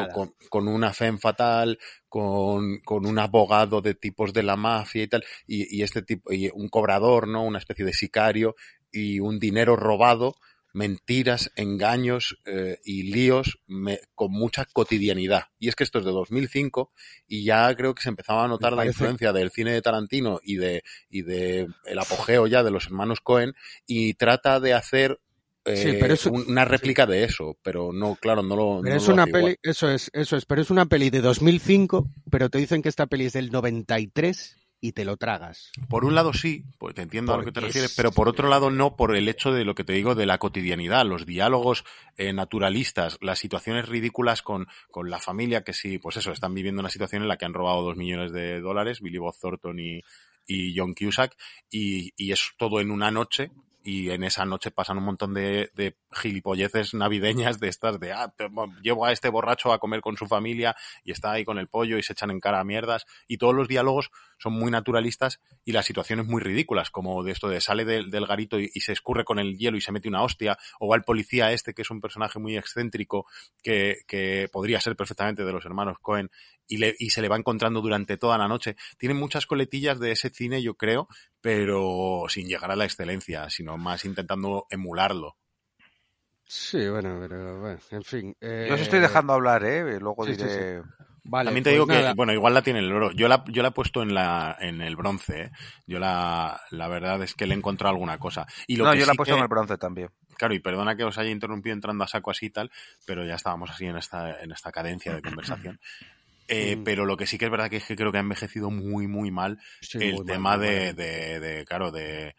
con, 0.51 0.67
una 0.67 0.93
femme 0.93 1.17
fatal, 1.17 1.79
con, 2.07 2.77
con 2.81 3.07
un 3.07 3.17
abogado 3.17 3.81
de 3.81 3.95
tipos 3.95 4.33
de 4.33 4.43
la 4.43 4.55
mafia 4.55 5.01
y 5.01 5.07
tal, 5.07 5.25
y, 5.47 5.75
y 5.75 5.81
este 5.81 6.03
tipo, 6.03 6.31
y 6.31 6.51
un 6.53 6.69
cobrador, 6.69 7.27
¿no? 7.27 7.43
Una 7.43 7.57
especie 7.57 7.83
de 7.85 7.93
sicario 7.93 8.55
y 8.91 9.19
un 9.19 9.39
dinero 9.39 9.75
robado, 9.75 10.35
mentiras, 10.75 11.51
engaños 11.55 12.37
eh, 12.45 12.79
y 12.83 13.03
líos 13.03 13.59
me- 13.65 14.01
con 14.13 14.31
mucha 14.31 14.65
cotidianidad. 14.65 15.45
Y 15.57 15.69
es 15.69 15.75
que 15.75 15.85
esto 15.85 15.99
es 15.99 16.05
de 16.05 16.11
2005 16.11 16.91
y 17.27 17.45
ya 17.45 17.73
creo 17.75 17.95
que 17.95 18.03
se 18.03 18.09
empezaba 18.09 18.43
a 18.43 18.47
notar 18.49 18.73
la 18.73 18.85
influencia 18.85 19.31
del 19.31 19.51
cine 19.51 19.71
de 19.71 19.81
Tarantino 19.81 20.39
y 20.43 20.57
de, 20.57 20.83
y 21.09 21.21
de 21.21 21.67
el 21.85 21.99
apogeo 21.99 22.45
ya 22.47 22.61
de 22.61 22.71
los 22.71 22.85
hermanos 22.87 23.21
Cohen 23.21 23.53
y 23.87 24.15
trata 24.15 24.59
de 24.59 24.73
hacer 24.73 25.19
eh, 25.67 25.77
Sí, 25.77 25.97
pero 25.99 26.13
eso- 26.13 26.29
un- 26.31 26.45
una 26.47 26.63
réplica 26.65 27.07
de 27.07 27.23
eso, 27.23 27.57
pero 27.63 27.91
no, 27.91 28.15
claro, 28.17 28.43
no 28.43 28.55
lo 28.55 28.81
Pero 28.83 28.95
no 28.95 29.01
es 29.01 29.07
lo 29.07 29.13
una 29.15 29.27
igual. 29.27 29.43
peli, 29.43 29.55
eso 29.63 29.89
es, 29.89 30.11
eso 30.13 30.35
es, 30.37 30.45
pero 30.45 30.61
es 30.61 30.69
una 30.69 30.85
peli 30.85 31.09
de 31.09 31.21
2005, 31.21 32.07
pero 32.29 32.49
te 32.51 32.59
dicen 32.59 32.83
que 32.83 32.89
esta 32.89 33.07
peli 33.07 33.25
es 33.25 33.33
del 33.33 33.49
93 33.49 34.57
y 34.81 34.91
te 34.91 35.05
lo 35.05 35.17
tragas. 35.17 35.71
Por 35.89 36.05
un 36.05 36.13
lado 36.15 36.33
sí, 36.33 36.63
pues 36.77 36.93
te 36.93 37.01
entiendo 37.01 37.33
a 37.33 37.37
lo 37.37 37.43
que 37.45 37.51
te 37.51 37.59
refieres, 37.61 37.91
es- 37.91 37.97
pero 37.97 38.11
por 38.11 38.27
otro 38.27 38.47
lado 38.49 38.69
no, 38.69 38.95
por 38.95 39.15
el 39.15 39.27
hecho 39.29 39.51
de 39.51 39.65
lo 39.65 39.73
que 39.73 39.83
te 39.83 39.93
digo 39.93 40.13
de 40.15 40.25
la 40.25 40.37
cotidianidad, 40.37 41.05
los 41.05 41.25
diálogos 41.25 41.83
eh, 42.17 42.33
naturalistas, 42.33 43.17
las 43.21 43.39
situaciones 43.39 43.87
ridículas 43.89 44.41
con, 44.41 44.67
con 44.91 45.09
la 45.09 45.19
familia 45.19 45.63
que 45.63 45.73
sí, 45.73 45.97
pues 45.97 46.17
eso, 46.17 46.31
están 46.31 46.53
viviendo 46.53 46.81
una 46.81 46.89
situación 46.89 47.23
en 47.23 47.27
la 47.29 47.37
que 47.37 47.45
han 47.45 47.53
robado 47.53 47.81
dos 47.83 47.97
millones 47.97 48.31
de 48.31 48.59
dólares, 48.61 49.01
Billy 49.01 49.17
Bob 49.17 49.35
Thornton 49.39 49.79
y, 49.79 50.01
y 50.45 50.77
John 50.77 50.93
Cusack, 50.93 51.35
y, 51.71 52.13
y 52.15 52.31
es 52.31 52.51
todo 52.57 52.79
en 52.79 52.91
una 52.91 53.09
noche, 53.09 53.51
y 53.87 54.09
en 54.09 54.23
esa 54.23 54.45
noche 54.45 54.71
pasan 54.71 54.97
un 54.97 55.03
montón 55.03 55.35
de, 55.35 55.69
de 55.75 55.95
gilipolleces 56.11 56.95
navideñas 56.95 57.59
de 57.59 57.67
estas 57.67 57.99
de, 57.99 58.13
ah, 58.13 58.33
llevo 58.81 59.05
a 59.05 59.11
este 59.11 59.29
borracho 59.29 59.71
a 59.71 59.77
comer 59.77 60.01
con 60.01 60.17
su 60.17 60.25
familia 60.25 60.75
y 61.03 61.11
está 61.11 61.31
ahí 61.33 61.45
con 61.45 61.59
el 61.59 61.67
pollo 61.67 61.99
y 61.99 62.01
se 62.01 62.13
echan 62.13 62.31
en 62.31 62.39
cara 62.39 62.63
mierdas 62.63 63.05
y 63.27 63.37
todos 63.37 63.53
los 63.53 63.67
diálogos 63.67 64.09
son 64.37 64.53
muy 64.53 64.71
naturalistas 64.71 65.39
y 65.63 65.71
las 65.71 65.85
situaciones 65.85 66.25
muy 66.25 66.41
ridículas, 66.41 66.89
como 66.91 67.23
de 67.23 67.31
esto 67.31 67.47
de 67.47 67.61
sale 67.61 67.85
del, 67.85 68.11
del 68.11 68.25
garito 68.25 68.59
y, 68.59 68.69
y 68.73 68.81
se 68.81 68.93
escurre 68.93 69.23
con 69.23 69.39
el 69.39 69.57
hielo 69.57 69.77
y 69.77 69.81
se 69.81 69.91
mete 69.91 70.09
una 70.09 70.23
hostia, 70.23 70.57
o 70.79 70.87
va 70.87 70.95
el 70.95 71.03
policía 71.03 71.51
este 71.51 71.73
que 71.73 71.81
es 71.81 71.89
un 71.91 72.01
personaje 72.01 72.39
muy 72.39 72.57
excéntrico 72.57 73.25
que, 73.63 73.99
que 74.07 74.49
podría 74.51 74.81
ser 74.81 74.95
perfectamente 74.95 75.43
de 75.43 75.51
los 75.51 75.65
hermanos 75.65 75.97
Cohen 76.01 76.29
y, 76.67 76.77
le, 76.77 76.95
y 76.97 77.11
se 77.11 77.21
le 77.21 77.29
va 77.29 77.37
encontrando 77.37 77.81
durante 77.81 78.17
toda 78.17 78.37
la 78.37 78.47
noche. 78.47 78.75
Tiene 78.97 79.15
muchas 79.15 79.45
coletillas 79.45 79.99
de 79.99 80.11
ese 80.11 80.29
cine, 80.29 80.61
yo 80.61 80.75
creo, 80.75 81.07
pero 81.41 82.25
sin 82.27 82.47
llegar 82.47 82.71
a 82.71 82.75
la 82.75 82.85
excelencia, 82.85 83.49
sino 83.49 83.77
más 83.77 84.05
intentando 84.05 84.65
emularlo. 84.69 85.37
Sí, 86.47 86.87
bueno, 86.89 87.17
pero 87.19 87.59
bueno, 87.59 87.79
en 87.89 88.03
fin. 88.03 88.35
Yo 88.39 88.75
os 88.75 88.81
estoy 88.81 88.99
dejando 88.99 89.33
hablar, 89.33 89.63
¿eh? 89.63 89.99
Luego 89.99 90.25
sí, 90.25 90.35
sí, 90.35 90.43
diré... 90.43 90.81
Vale, 91.27 91.47
También 91.47 91.63
te 91.63 91.69
pues 91.71 91.73
digo 91.75 91.85
nada. 91.87 92.09
que, 92.09 92.15
bueno, 92.15 92.33
igual 92.33 92.53
la 92.53 92.61
tiene 92.61 92.79
el 92.79 92.91
oro. 92.91 93.11
Yo 93.11 93.27
la, 93.27 93.43
yo 93.47 93.61
la 93.63 93.69
he 93.69 93.71
puesto 93.71 94.03
en 94.03 94.13
la, 94.13 94.55
en 94.59 94.81
el 94.81 94.95
bronce, 94.95 95.41
¿eh? 95.45 95.51
Yo 95.87 95.97
la, 95.99 96.61
la 96.69 96.87
verdad 96.87 97.21
es 97.23 97.33
que 97.33 97.47
le 97.47 97.55
he 97.55 97.57
encontrado 97.57 97.93
alguna 97.93 98.19
cosa. 98.19 98.45
Y 98.67 98.75
lo 98.75 98.85
No, 98.85 98.91
que 98.93 98.99
yo 98.99 99.05
la 99.07 99.13
he 99.13 99.15
puesto 99.15 99.33
que- 99.33 99.39
en 99.39 99.43
el 99.43 99.49
bronce 99.49 99.77
también. 99.77 100.09
Claro, 100.37 100.53
y 100.53 100.59
perdona 100.59 100.95
que 100.95 101.03
os 101.03 101.17
haya 101.17 101.29
interrumpido 101.31 101.73
entrando 101.73 102.03
a 102.03 102.07
saco 102.07 102.29
así 102.29 102.47
y 102.47 102.49
tal, 102.51 102.69
pero 103.07 103.25
ya 103.25 103.35
estábamos 103.35 103.69
así 103.71 103.85
en 103.85 103.95
esta, 103.97 104.39
en 104.41 104.51
esta 104.51 104.71
cadencia 104.71 105.13
de 105.15 105.21
conversación. 105.21 105.79
Eh, 106.47 106.75
Mm. 106.77 106.83
Pero 106.83 107.05
lo 107.07 107.17
que 107.17 107.25
sí 107.25 107.39
que 107.39 107.45
es 107.45 107.51
verdad 107.51 107.71
que 107.71 107.77
es 107.77 107.85
que 107.85 107.95
creo 107.95 108.11
que 108.11 108.19
ha 108.19 108.21
envejecido 108.21 108.69
muy, 108.69 109.07
muy 109.07 109.31
mal 109.31 109.57
Sí, 109.81 109.97
el 109.99 110.13
muy 110.13 110.25
tema 110.27 110.59
de, 110.59 110.85
mal. 110.93 110.95
de, 110.95 111.39
de, 111.39 111.65
claro, 111.65 111.89
de, 111.89 112.35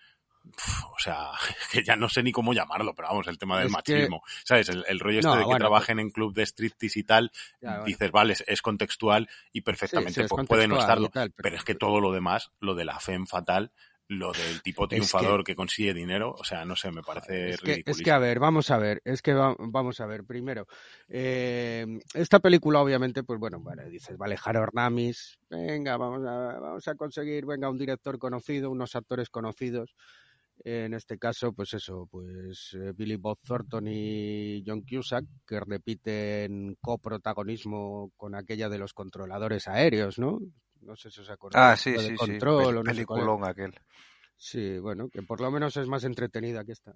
Uf, 0.46 0.84
o 0.84 0.98
sea, 0.98 1.30
que 1.72 1.82
ya 1.82 1.96
no 1.96 2.08
sé 2.08 2.22
ni 2.22 2.32
cómo 2.32 2.52
llamarlo, 2.52 2.94
pero 2.94 3.08
vamos, 3.08 3.26
el 3.28 3.38
tema 3.38 3.58
del 3.58 3.66
Es 3.68 3.72
que- 3.82 3.94
machismo. 3.94 4.22
¿Sabes? 4.44 4.68
El, 4.68 4.84
el 4.88 5.00
rollo 5.00 5.18
este 5.18 5.28
No, 5.28 5.34
de 5.36 5.40
que 5.40 5.46
bueno, 5.46 5.58
trabajen 5.58 5.98
en 5.98 6.10
club 6.10 6.34
de 6.34 6.44
striptease 6.46 6.98
y 7.00 7.02
tal, 7.04 7.30
Ya, 7.60 7.70
bueno. 7.70 7.84
dices, 7.84 8.10
vale, 8.12 8.32
es, 8.34 8.44
es 8.46 8.62
contextual 8.62 9.28
y 9.52 9.62
perfectamente 9.62 10.12
Sí, 10.12 10.20
sí, 10.20 10.24
es 10.24 10.28
pues, 10.30 10.46
puede 10.46 10.68
no 10.68 10.78
estarlo. 10.78 11.08
tal, 11.08 11.30
pero- 11.32 11.42
pero... 11.44 11.56
es 11.56 11.64
que 11.64 11.74
todo 11.74 12.00
lo 12.00 12.12
demás, 12.12 12.50
lo 12.60 12.74
de 12.74 12.84
la 12.84 12.98
femme 13.00 13.26
fatal, 13.26 13.72
lo 14.08 14.30
del 14.32 14.62
tipo 14.62 14.84
Es 14.84 14.90
triunfador 14.90 15.42
que... 15.42 15.56
consigue 15.56 15.92
dinero, 15.92 16.30
o 16.38 16.44
sea, 16.44 16.64
no 16.64 16.76
sé, 16.76 16.92
me 16.92 17.02
parece 17.02 17.50
Es 17.50 17.60
que, 17.60 17.82
es 17.84 18.00
que, 18.00 18.10
a 18.12 18.18
ver, 18.20 18.38
vamos 18.38 18.70
a 18.70 18.78
ver, 18.78 19.02
es 19.04 19.20
que 19.20 19.34
va- 19.34 19.56
vamos 19.58 20.00
a 20.00 20.06
ver, 20.06 20.22
primero, 20.22 20.68
eh, 21.08 21.84
esta 22.14 22.38
película 22.38 22.80
obviamente, 22.80 23.24
pues 23.24 23.40
bueno, 23.40 23.58
vale, 23.60 23.88
dices, 23.90 24.16
vale, 24.16 24.36
Harold 24.44 24.70
Ramis, 24.72 25.38
venga, 25.50 25.96
vamos 25.96 26.20
a, 26.24 26.58
vamos 26.60 26.86
a 26.86 26.94
conseguir, 26.94 27.46
venga, 27.46 27.68
un 27.68 27.78
director 27.78 28.16
conocido, 28.20 28.70
unos 28.70 28.94
actores 28.94 29.28
conocidos, 29.28 29.96
en 30.64 30.94
este 30.94 31.18
caso, 31.18 31.52
pues 31.52 31.74
eso, 31.74 32.06
pues 32.10 32.70
eh, 32.74 32.92
Billy 32.96 33.16
Bob 33.16 33.38
Thornton 33.42 33.86
y 33.88 34.62
John 34.66 34.82
Cusack, 34.82 35.24
que 35.46 35.60
repiten 35.60 36.76
coprotagonismo 36.80 38.10
con 38.16 38.34
aquella 38.34 38.68
de 38.68 38.78
los 38.78 38.92
controladores 38.92 39.68
aéreos, 39.68 40.18
¿no? 40.18 40.38
No 40.80 40.96
sé 40.96 41.10
si 41.10 41.20
os 41.20 41.30
acordáis. 41.30 41.62
Ah, 41.62 41.76
sí, 41.76 41.92
de 41.92 41.98
sí, 41.98 42.18
sí. 42.18 42.32
control 42.32 42.76
Pel- 42.76 42.78
o 42.78 42.82
no 42.84 42.92
sé 42.92 43.04
cuál 43.04 43.20
era. 43.22 43.30
Peliculón 43.30 43.44
aquel. 43.44 43.72
Sí, 44.38 44.78
bueno, 44.78 45.08
que 45.08 45.22
por 45.22 45.40
lo 45.40 45.50
menos 45.50 45.76
es 45.76 45.86
más 45.88 46.04
entretenida 46.04 46.64
que 46.64 46.72
esta. 46.72 46.92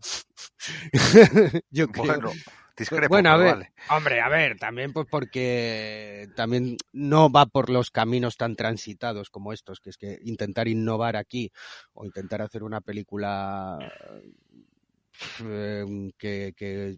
Yo. 1.70 1.86
Bueno, 1.96 2.32
discrepo, 2.76 3.08
bueno, 3.08 3.30
a 3.30 3.36
ver, 3.36 3.54
vale. 3.54 3.72
hombre, 3.90 4.20
a 4.20 4.28
ver, 4.28 4.58
también 4.58 4.92
pues 4.92 5.06
porque 5.10 6.28
también 6.34 6.76
no 6.92 7.30
va 7.30 7.46
por 7.46 7.68
los 7.70 7.90
caminos 7.90 8.36
tan 8.36 8.56
transitados 8.56 9.30
como 9.30 9.52
estos, 9.52 9.80
que 9.80 9.90
es 9.90 9.96
que 9.96 10.18
intentar 10.24 10.68
innovar 10.68 11.16
aquí 11.16 11.50
o 11.94 12.04
intentar 12.06 12.40
hacer 12.42 12.62
una 12.62 12.80
película 12.80 13.78
eh, 15.44 15.84
que, 16.18 16.54
que, 16.56 16.96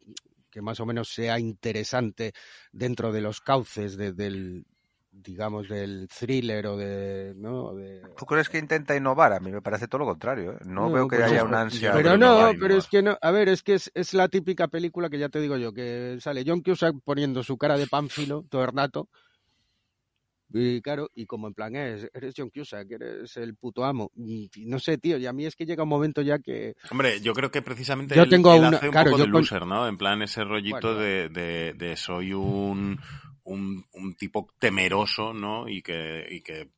que 0.50 0.62
más 0.62 0.78
o 0.80 0.86
menos 0.86 1.08
sea 1.08 1.38
interesante 1.38 2.32
dentro 2.72 3.10
de 3.12 3.20
los 3.22 3.40
cauces 3.40 3.96
de- 3.96 4.12
del 4.12 4.64
digamos 5.14 5.68
del 5.68 6.08
thriller 6.08 6.66
o 6.66 6.76
de 6.76 7.34
no 7.36 7.74
de 7.74 8.00
¿Tú 8.16 8.24
crees 8.24 8.48
que 8.48 8.58
intenta 8.58 8.96
innovar? 8.96 9.32
A 9.34 9.40
mí 9.40 9.52
me 9.52 9.60
parece 9.62 9.86
todo 9.86 10.00
lo 10.00 10.06
contrario. 10.06 10.52
¿eh? 10.52 10.58
No, 10.64 10.90
veo 10.90 11.06
que 11.06 11.16
pues 11.16 11.30
haya 11.30 11.44
una 11.44 11.60
ansia. 11.60 11.92
Pero 11.92 12.12
de 12.12 12.18
no, 12.18 12.50
pero 12.58 12.76
es 12.76 12.86
que 12.88 13.02
no. 13.02 13.16
A 13.20 13.30
ver, 13.30 13.48
es 13.48 13.62
que 13.62 13.74
es, 13.74 13.90
es 13.94 14.14
la 14.14 14.28
típica 14.28 14.68
película 14.68 15.10
que 15.10 15.18
ya 15.18 15.28
te 15.28 15.40
digo 15.40 15.56
yo, 15.58 15.72
que 15.72 16.16
sale 16.20 16.44
John 16.46 16.62
Cusack 16.62 16.96
poniendo 17.04 17.42
su 17.42 17.58
cara 17.58 17.76
de 17.76 17.86
pánfilo 17.86 18.44
todo 18.48 18.64
el 18.64 18.72
rato. 18.72 19.08
Y 20.54 20.82
claro, 20.82 21.08
y 21.14 21.24
como 21.24 21.46
en 21.48 21.54
plan 21.54 21.74
es, 21.76 22.08
eres 22.12 22.34
John 22.36 22.50
Cusack, 22.50 22.90
eres 22.90 23.36
el 23.38 23.54
puto 23.54 23.84
amo. 23.84 24.10
Y, 24.16 24.50
y 24.54 24.66
no 24.66 24.78
sé, 24.78 24.98
tío, 24.98 25.16
y 25.16 25.24
a 25.26 25.32
mí 25.32 25.46
es 25.46 25.56
que 25.56 25.64
llega 25.64 25.82
un 25.84 25.88
momento 25.88 26.20
ya 26.20 26.38
que... 26.40 26.74
Hombre, 26.90 27.20
yo 27.22 27.32
creo 27.32 27.50
que 27.50 27.62
precisamente 27.62 28.14
Yo 28.14 28.24
él, 28.24 28.28
tengo 28.28 28.52
él 28.54 28.60
una- 28.64 28.76
hace 28.76 28.86
un 28.86 28.92
claro, 28.92 29.10
poco 29.12 29.18
yo 29.18 29.24
de 29.26 29.30
con- 29.32 29.40
loser, 29.40 29.66
¿no? 29.66 29.88
En 29.88 29.96
plan 29.96 30.20
ese 30.20 30.44
rollito 30.44 30.76
Bueno, 30.94 30.94
de, 31.00 31.28
de, 31.30 31.72
de 31.74 31.96
soy 31.96 32.34
un, 32.34 32.98
un, 33.44 33.86
un 33.92 34.14
tipo 34.14 34.48
temeroso, 34.58 35.32
¿no? 35.32 35.68
Y 35.68 35.82
que, 35.82 36.26
y 36.30 36.40
que, 36.42 36.70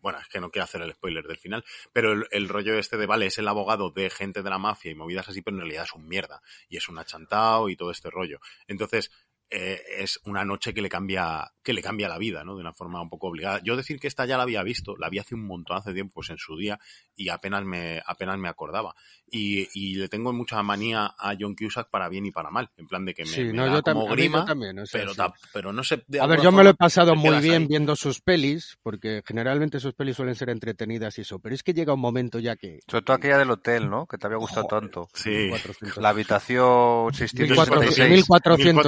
bueno, 0.00 0.18
es 0.20 0.28
que 0.28 0.40
no 0.40 0.50
quiero 0.50 0.64
hacer 0.64 0.82
el 0.82 0.92
spoiler 0.92 1.26
del 1.26 1.38
final, 1.38 1.64
pero 1.92 2.12
el, 2.12 2.26
el 2.30 2.48
rollo 2.48 2.78
este 2.78 2.96
de, 2.96 3.06
vale, 3.06 3.26
es 3.26 3.38
el 3.38 3.48
abogado 3.48 3.90
de 3.90 4.10
gente 4.10 4.42
de 4.42 4.50
la 4.50 4.58
mafia 4.58 4.90
y 4.90 4.94
movidas 4.94 5.28
así, 5.28 5.42
pero 5.42 5.56
en 5.56 5.62
realidad 5.62 5.84
es 5.84 5.94
un 5.94 6.08
mierda. 6.08 6.42
Y 6.68 6.76
es 6.76 6.88
un 6.88 6.98
achantao 6.98 7.68
y 7.68 7.76
todo 7.76 7.90
este 7.90 8.10
rollo. 8.10 8.40
Entonces, 8.66 9.10
eh, 9.50 9.80
es 9.98 10.20
una 10.24 10.44
noche 10.44 10.74
que 10.74 10.82
le 10.82 10.88
cambia 10.88 11.50
que 11.62 11.72
le 11.74 11.82
cambia 11.82 12.08
la 12.08 12.16
vida, 12.16 12.44
¿no? 12.44 12.54
De 12.54 12.62
una 12.62 12.72
forma 12.72 13.02
un 13.02 13.10
poco 13.10 13.26
obligada. 13.28 13.60
Yo 13.62 13.76
decir 13.76 14.00
que 14.00 14.06
esta 14.08 14.24
ya 14.24 14.38
la 14.38 14.44
había 14.44 14.62
visto, 14.62 14.96
la 14.96 15.10
vi 15.10 15.18
hace 15.18 15.34
un 15.34 15.46
montón 15.46 15.76
hace 15.76 15.92
tiempo, 15.92 16.14
pues 16.14 16.30
en 16.30 16.38
su 16.38 16.56
día, 16.56 16.78
y 17.14 17.28
apenas 17.28 17.62
me, 17.66 18.00
apenas 18.06 18.38
me 18.38 18.48
acordaba. 18.48 18.94
Y, 19.30 19.68
y 19.74 19.96
le 19.96 20.08
tengo 20.08 20.32
mucha 20.32 20.62
manía 20.62 21.14
a 21.18 21.34
John 21.38 21.54
Cusack 21.54 21.90
para 21.90 22.08
bien 22.08 22.24
y 22.24 22.30
para 22.30 22.50
mal, 22.50 22.70
en 22.78 22.86
plan 22.86 23.04
de 23.04 23.12
que 23.12 23.24
me, 23.24 23.28
Sí, 23.28 23.44
me 23.44 23.52
no, 23.52 23.66
da 23.66 23.74
yo, 23.74 23.82
como 23.82 24.06
yo 24.06 24.12
grima, 24.12 24.46
también. 24.46 24.78
o 24.78 24.86
sea, 24.86 24.98
pero, 25.00 25.10
sí. 25.12 25.16
ta- 25.18 25.34
pero 25.52 25.72
no 25.74 25.84
sé. 25.84 26.02
A 26.18 26.26
ver, 26.26 26.40
yo 26.40 26.50
me 26.52 26.64
lo 26.64 26.70
he 26.70 26.74
pasado 26.74 27.14
muy 27.14 27.38
bien 27.40 27.62
ahí. 27.62 27.68
viendo 27.68 27.96
sus 27.96 28.22
pelis, 28.22 28.78
porque 28.82 29.22
generalmente 29.26 29.78
sus 29.78 29.92
pelis 29.92 30.16
suelen 30.16 30.36
ser 30.36 30.48
entretenidas 30.48 31.18
y 31.18 31.20
eso, 31.20 31.38
pero 31.38 31.54
es 31.54 31.62
que 31.62 31.74
llega 31.74 31.92
un 31.92 32.00
momento 32.00 32.38
ya 32.38 32.56
que... 32.56 32.78
Sobre 32.88 33.02
todo 33.04 33.16
aquella 33.16 33.36
del 33.36 33.50
hotel, 33.50 33.90
¿no? 33.90 34.06
Que 34.06 34.16
te 34.16 34.26
había 34.26 34.38
gustado 34.38 34.66
Joder, 34.70 34.80
tanto. 34.84 35.08
Sí. 35.12 35.48
400. 35.50 35.98
La 35.98 36.08
habitación 36.08 37.12
1400, 37.12 37.56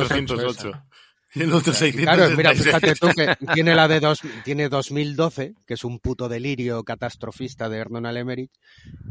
656. 0.08 0.49
1408. 0.50 0.90
Y 1.34 1.42
el 1.42 1.52
otro 1.52 1.72
Claro, 1.72 2.36
mira, 2.36 2.54
666. 2.54 2.64
fíjate 2.64 2.94
tú 2.94 3.08
que 3.14 3.46
tiene 3.54 3.74
la 3.74 3.88
de 3.88 4.00
dos, 4.00 4.20
tiene 4.44 4.68
2012, 4.68 5.54
que 5.66 5.74
es 5.74 5.84
un 5.84 5.98
puto 6.00 6.28
delirio 6.28 6.82
catastrofista 6.82 7.68
de 7.68 7.78
Hernán 7.78 8.16
Emmerich, 8.16 8.50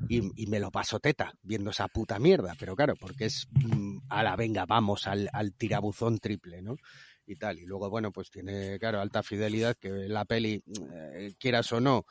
y, 0.09 0.29
y 0.41 0.47
me 0.47 0.59
lo 0.59 0.71
paso 0.71 0.99
teta 0.99 1.33
viendo 1.41 1.69
esa 1.71 1.87
puta 1.87 2.19
mierda, 2.19 2.55
pero 2.59 2.75
claro, 2.75 2.95
porque 2.99 3.25
es 3.25 3.47
mm, 3.51 3.99
a 4.09 4.23
la 4.23 4.35
venga, 4.35 4.65
vamos 4.65 5.07
al, 5.07 5.29
al 5.31 5.53
tirabuzón 5.53 6.19
triple, 6.19 6.61
¿no? 6.61 6.75
Y 7.25 7.35
tal, 7.35 7.59
y 7.59 7.65
luego, 7.65 7.91
bueno, 7.91 8.11
pues 8.11 8.31
tiene, 8.31 8.79
claro, 8.79 8.99
alta 8.99 9.21
fidelidad, 9.21 9.77
que 9.79 9.89
la 9.89 10.25
peli, 10.25 10.63
eh, 10.91 11.33
quieras 11.37 11.71
o 11.71 11.79
no, 11.79 12.07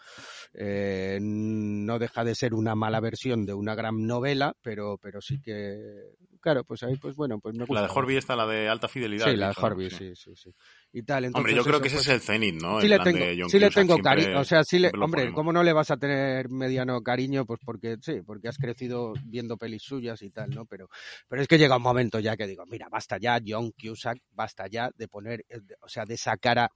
eh, 0.55 1.19
no 1.21 1.99
deja 1.99 2.23
de 2.23 2.37
ser 2.37 2.55
una 2.55 2.77
mala 2.77 3.01
versión 3.01 3.45
de 3.45 3.53
una 3.53 3.75
gran 3.75 4.07
novela, 4.07 4.55
pero, 4.63 4.97
pero 5.03 5.21
sí 5.21 5.41
que, 5.41 6.13
claro, 6.49 6.65
pues 6.65 6.83
ahí, 6.83 6.97
pues 6.97 7.15
bueno, 7.15 7.39
pues 7.41 7.55
me 7.55 7.65
gusta. 7.65 7.83
La 7.83 7.87
de 7.87 7.93
Horby 7.95 8.17
está 8.17 8.35
la 8.35 8.47
de 8.47 8.69
alta 8.69 8.89
fidelidad. 8.89 9.27
Sí, 9.27 9.37
la 9.37 9.49
de. 9.49 9.55
Horby, 9.59 9.91
sí, 9.91 10.15
sí, 10.15 10.33
sí. 10.35 10.51
Y 10.93 11.03
tal, 11.03 11.31
Hombre, 11.35 11.55
yo 11.55 11.63
creo 11.63 11.75
eso, 11.75 11.83
que 11.83 11.89
ese 11.89 11.97
pues, 11.99 12.09
es 12.09 12.15
el 12.15 12.21
cenit, 12.23 12.63
¿no? 12.63 12.81
sí 12.81 12.87
En 12.87 12.91
le 12.91 12.99
tengo, 13.01 13.49
sí 13.49 13.59
le 13.59 13.71
tengo 13.71 13.99
cariño, 13.99 14.41
o 14.41 14.45
sea, 14.45 14.65
sí 14.65 14.79
le, 14.79 14.89
hombre, 14.89 15.23
ponemos. 15.23 15.35
¿cómo 15.35 15.53
no 15.53 15.63
le 15.63 15.75
vas 15.75 15.91
a 15.91 15.99
tener 15.99 16.49
mediano 16.49 17.03
cariño? 17.03 17.45
Pues 17.45 17.61
porque 17.63 17.97
sí, 18.01 18.23
porque 18.25 18.49
has 18.49 18.57
crecido 18.57 19.13
viendo 19.25 19.59
pelis 19.59 19.83
suyas 19.83 20.23
y 20.23 20.31
tal, 20.31 20.51
¿no? 20.51 20.65
Pero, 20.65 20.89
pero 21.29 21.43
es 21.43 21.49
que 21.49 21.59
llega 21.59 21.77
un 21.77 21.83
momento 21.83 22.19
ya 22.19 22.37
que 22.37 22.47
digo, 22.47 22.65
mira, 22.67 22.89
basta 22.91 23.19
ya, 23.19 23.39
John 23.47 23.73
Cusack, 23.73 24.19
basta 24.31 24.67
ya 24.69 24.91
de 24.97 25.09
poner, 25.09 25.45
eh, 25.51 25.61
o 25.81 25.89
sea, 25.89 26.07
de 26.07 26.15
esa 26.15 26.39
cara, 26.39 26.71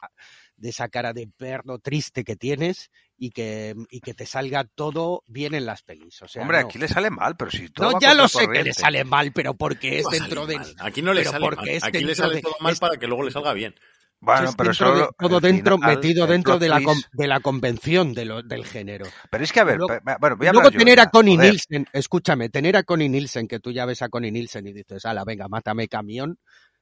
de 0.56 0.68
esa 0.68 0.88
cara 0.88 1.14
de 1.14 1.28
perro 1.34 1.78
triste 1.78 2.24
que 2.24 2.36
tienes 2.36 2.90
y 3.24 3.30
que, 3.30 3.76
y 3.90 4.00
que 4.00 4.14
te 4.14 4.26
salga 4.26 4.64
todo 4.64 5.22
bien 5.28 5.54
en 5.54 5.64
las 5.64 5.82
pelis. 5.82 6.20
O 6.22 6.26
sea, 6.26 6.42
Hombre, 6.42 6.60
no. 6.60 6.66
aquí 6.66 6.76
le 6.80 6.88
sale 6.88 7.08
mal, 7.08 7.36
pero 7.36 7.52
si 7.52 7.68
todo 7.68 7.86
No, 7.86 7.92
va 7.92 7.98
ya 8.00 8.14
lo 8.14 8.26
sé 8.26 8.48
que 8.48 8.64
le 8.64 8.72
sale 8.72 9.04
mal, 9.04 9.30
pero 9.32 9.54
porque 9.54 10.00
es 10.00 10.06
dentro 10.10 10.44
de... 10.44 10.56
mal. 10.56 10.74
Aquí 10.80 11.02
no 11.02 11.12
le 11.14 11.20
pero 11.20 11.30
sale 11.30 11.46
mal. 11.54 11.68
Aquí 11.82 12.00
le 12.02 12.14
sale 12.16 12.34
de- 12.36 12.42
todo 12.42 12.56
mal 12.58 12.72
es- 12.72 12.80
para 12.80 12.96
que 12.96 13.06
luego 13.06 13.22
le 13.22 13.30
salga 13.30 13.52
bien. 13.52 13.76
Bueno, 14.18 14.48
es 14.50 14.56
pero 14.56 14.70
dentro 14.70 14.94
de- 14.96 15.08
todo 15.16 15.40
dentro, 15.40 15.76
final, 15.76 15.94
metido 15.96 16.26
dentro 16.26 16.58
de 16.58 16.68
la, 16.68 16.80
de 17.12 17.26
la 17.28 17.38
convención 17.38 18.12
de 18.12 18.24
lo- 18.24 18.42
del 18.42 18.64
género. 18.64 19.04
Pero 19.30 19.44
es 19.44 19.52
que, 19.52 19.60
a 19.60 19.64
ver, 19.64 19.76
Luego- 19.78 20.00
bueno, 20.18 20.36
voy 20.36 20.46
a 20.48 20.52
Luego 20.52 20.70
yo 20.70 20.78
tener 20.78 20.98
a 20.98 21.06
Connie 21.10 21.36
joder. 21.36 21.50
Nielsen, 21.50 21.86
escúchame, 21.92 22.48
tener 22.48 22.76
a 22.76 22.82
Connie 22.82 23.08
Nielsen, 23.08 23.46
que 23.46 23.60
tú 23.60 23.70
ya 23.70 23.84
ves 23.86 24.02
a 24.02 24.08
Connie 24.08 24.32
Nielsen 24.32 24.66
y 24.66 24.72
dices, 24.72 25.04
ala, 25.06 25.22
venga, 25.24 25.46
mátame 25.46 25.86
camión, 25.86 26.38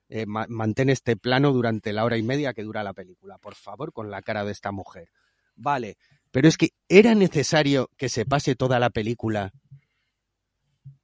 eh, 0.08 0.24
ma- 0.24 0.46
mantén 0.48 0.88
este 0.88 1.16
plano 1.16 1.52
durante 1.52 1.92
la 1.92 2.04
hora 2.06 2.16
y 2.16 2.22
media 2.22 2.54
que 2.54 2.62
dura 2.62 2.82
la 2.82 2.94
película, 2.94 3.36
por 3.36 3.54
favor, 3.56 3.92
con 3.92 4.10
la 4.10 4.22
cara 4.22 4.44
de 4.46 4.52
esta 4.52 4.72
mujer. 4.72 5.10
Vale, 5.62 5.96
pero 6.30 6.48
es 6.48 6.56
que 6.56 6.70
era 6.88 7.14
necesario 7.14 7.88
que 7.96 8.08
se 8.08 8.24
pase 8.24 8.54
toda 8.54 8.78
la 8.78 8.90
película 8.90 9.52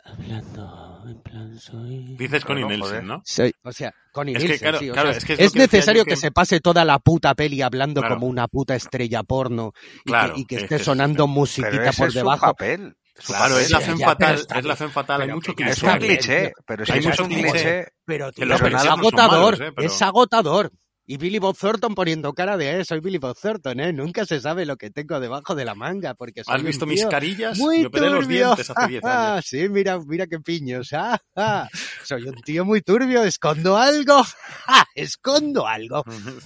hablando 0.05 1.03
en 1.09 1.21
plan 1.23 1.59
soy... 1.59 2.17
Dices 2.17 2.45
Connie 2.45 2.63
no, 2.63 2.69
Nielsen, 2.69 2.89
joder. 2.89 3.05
¿no? 3.05 3.23
O 3.65 3.73
sea, 3.73 3.93
Connie 4.13 4.37
Es 4.37 4.45
que, 4.45 4.59
claro, 4.59 4.79
sí, 4.79 4.91
o 4.91 4.93
claro, 4.93 5.09
sea, 5.11 5.19
es 5.19 5.25
que 5.25 5.33
es 5.35 5.39
es, 5.41 5.47
lo 5.47 5.53
que 5.53 5.59
decía 5.61 5.77
necesario 5.79 6.05
que... 6.05 6.11
que- 6.11 6.17
se 6.17 6.31
pase 6.31 6.61
toda 6.61 6.85
la 6.85 6.99
puta 6.99 7.35
peli 7.35 7.63
hablando 7.63 8.01
Claro. 8.01 8.17
como 8.17 8.27
una 8.27 8.47
puta 8.49 8.75
estrella 8.75 9.23
porno 9.23 9.73
y 10.05 10.11
Claro, 10.11 10.35
que, 10.35 10.41
y 10.41 10.45
que 10.47 10.57
es 10.57 10.63
esté 10.65 10.79
sonando 10.79 11.25
Pero 11.25 11.27
musiquita 11.29 11.91
ese 11.91 11.99
por 11.99 12.09
es 12.09 12.13
su 12.13 12.19
debajo. 12.21 12.47
papel. 12.47 12.97
Claro, 13.27 13.59
es 13.59 13.71
la 13.71 13.81
pero 13.81 13.97
fatal, 13.99 14.35
está 14.35 14.59
es 14.59 14.65
la 14.67 14.77
femme 14.77 14.93
fatal, 14.93 15.23
hay 15.23 15.31
mucho 15.33 15.55
que 15.55 15.65
ya 15.65 15.71
Es 15.71 15.81
cliché. 15.81 15.93
un 15.93 15.99
cliché, 15.99 16.53
pero 16.67 16.85
es 16.85 17.07
mucho 17.07 17.23
un 17.23 17.29
cliché. 17.31 17.51
cliché. 17.51 17.87
Pero, 18.05 18.33
tío, 18.33 18.45
es 18.45 18.61
no 18.61 18.93
agotador, 18.93 19.59
malos, 19.59 19.61
¿eh? 19.61 19.73
Pero- 19.75 19.87
es 19.89 20.03
agotador. 20.03 20.73
Y 21.09 21.19
Billy 21.19 21.39
Bob 21.39 21.57
Thornton 21.57 21.95
poniendo 21.95 22.33
cara 22.35 22.57
de, 22.57 22.81
eh, 22.81 22.85
soy 22.85 22.99
Billy 22.99 23.19
Bob 23.19 23.37
Thornton, 23.41 23.79
¿eh? 23.79 23.93
Nunca 23.93 24.27
se 24.27 24.41
sabe 24.41 24.67
lo 24.67 24.77
que 24.77 24.91
tengo 24.91 25.21
debajo 25.21 25.55
de 25.55 25.65
la 25.65 25.77
manga, 25.77 26.15
porque 26.15 26.43
soy 26.43 26.55
¿Has 26.55 26.61
un 26.63 26.67
visto 26.67 26.85
tío 26.85 26.93
mis 26.95 27.07
carillas? 27.07 27.57
Muy 27.59 27.83
Yo 27.83 27.89
operé 27.89 28.11
los 28.11 28.21
turbio. 28.25 28.39
dientes 28.47 28.71
hace 28.71 28.89
10 28.89 29.05
Ah, 29.05 29.33
años. 29.35 29.45
sí, 29.49 29.69
mira, 29.69 29.99
mira 30.05 30.27
qué 30.27 30.41
piños. 30.41 30.93
Ah, 30.93 31.17
ah. 31.37 31.69
Soy 32.03 32.25
un 32.25 32.35
tío 32.43 32.65
muy 32.65 32.81
turbio, 32.83 33.23
escondo 33.23 33.77
algo. 33.77 34.23
Ah, 34.69 34.85
escondo 34.97 35.65
algo. 35.69 36.03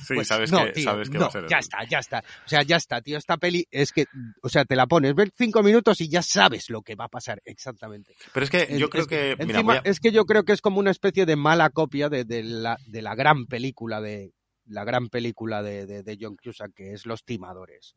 Sí, 0.07 0.13
Pues 0.15 0.29
sabes, 0.29 0.53
no, 0.53 0.63
que, 0.67 0.73
tío, 0.73 0.85
sabes 0.85 1.09
que 1.09 1.15
no, 1.17 1.23
va 1.23 1.27
a 1.29 1.31
ser 1.31 1.47
ya 1.49 1.59
está, 1.59 1.85
ya 1.85 1.99
está. 2.01 2.19
O 2.19 2.49
sea, 2.49 2.63
ya 2.63 2.77
está, 2.77 3.01
tío. 3.01 3.17
Esta 3.17 3.39
peli 3.39 3.67
es 3.71 3.93
que, 3.93 4.05
o 4.43 4.49
sea, 4.51 4.67
te 4.67 4.77
la 4.77 4.87
pones, 4.87 5.15
ves 5.15 5.31
cinco 5.39 5.63
minutos 5.63 6.03
y 6.03 6.09
ya 6.11 6.21
sabes 6.21 6.69
lo 6.69 6.83
que 6.83 6.97
va 6.97 7.07
a 7.07 7.09
pasar 7.09 7.41
exactamente. 7.47 8.15
Pero 8.35 8.45
es 8.45 8.51
que 8.51 8.63
Es- 8.65 8.79
yo 8.79 8.91
creo 8.91 9.03
es- 9.05 9.09
que... 9.09 9.37
Mira, 9.39 9.59
encima, 9.61 9.63
voy 9.63 9.77
a- 9.77 9.91
es 9.91 10.01
que 10.01 10.13
yo 10.13 10.27
creo 10.27 10.45
que 10.45 10.53
es 10.53 10.61
como 10.61 10.81
una 10.81 10.91
especie 10.91 11.25
de 11.25 11.37
mala 11.37 11.71
copia 11.71 12.11
de, 12.11 12.25
de 12.27 12.43
la, 12.43 12.77
de 12.87 13.01
la 13.01 13.15
gran 13.15 13.47
película 13.47 14.03
de 14.03 14.33
la 14.71 14.85
gran 14.85 15.09
película 15.09 15.63
de, 15.63 15.87
de, 15.87 16.03
de 16.03 16.19
John 16.21 16.37
Cusack 16.43 16.73
que 16.75 16.93
es 16.93 17.07
Los 17.07 17.25
Timadores. 17.25 17.97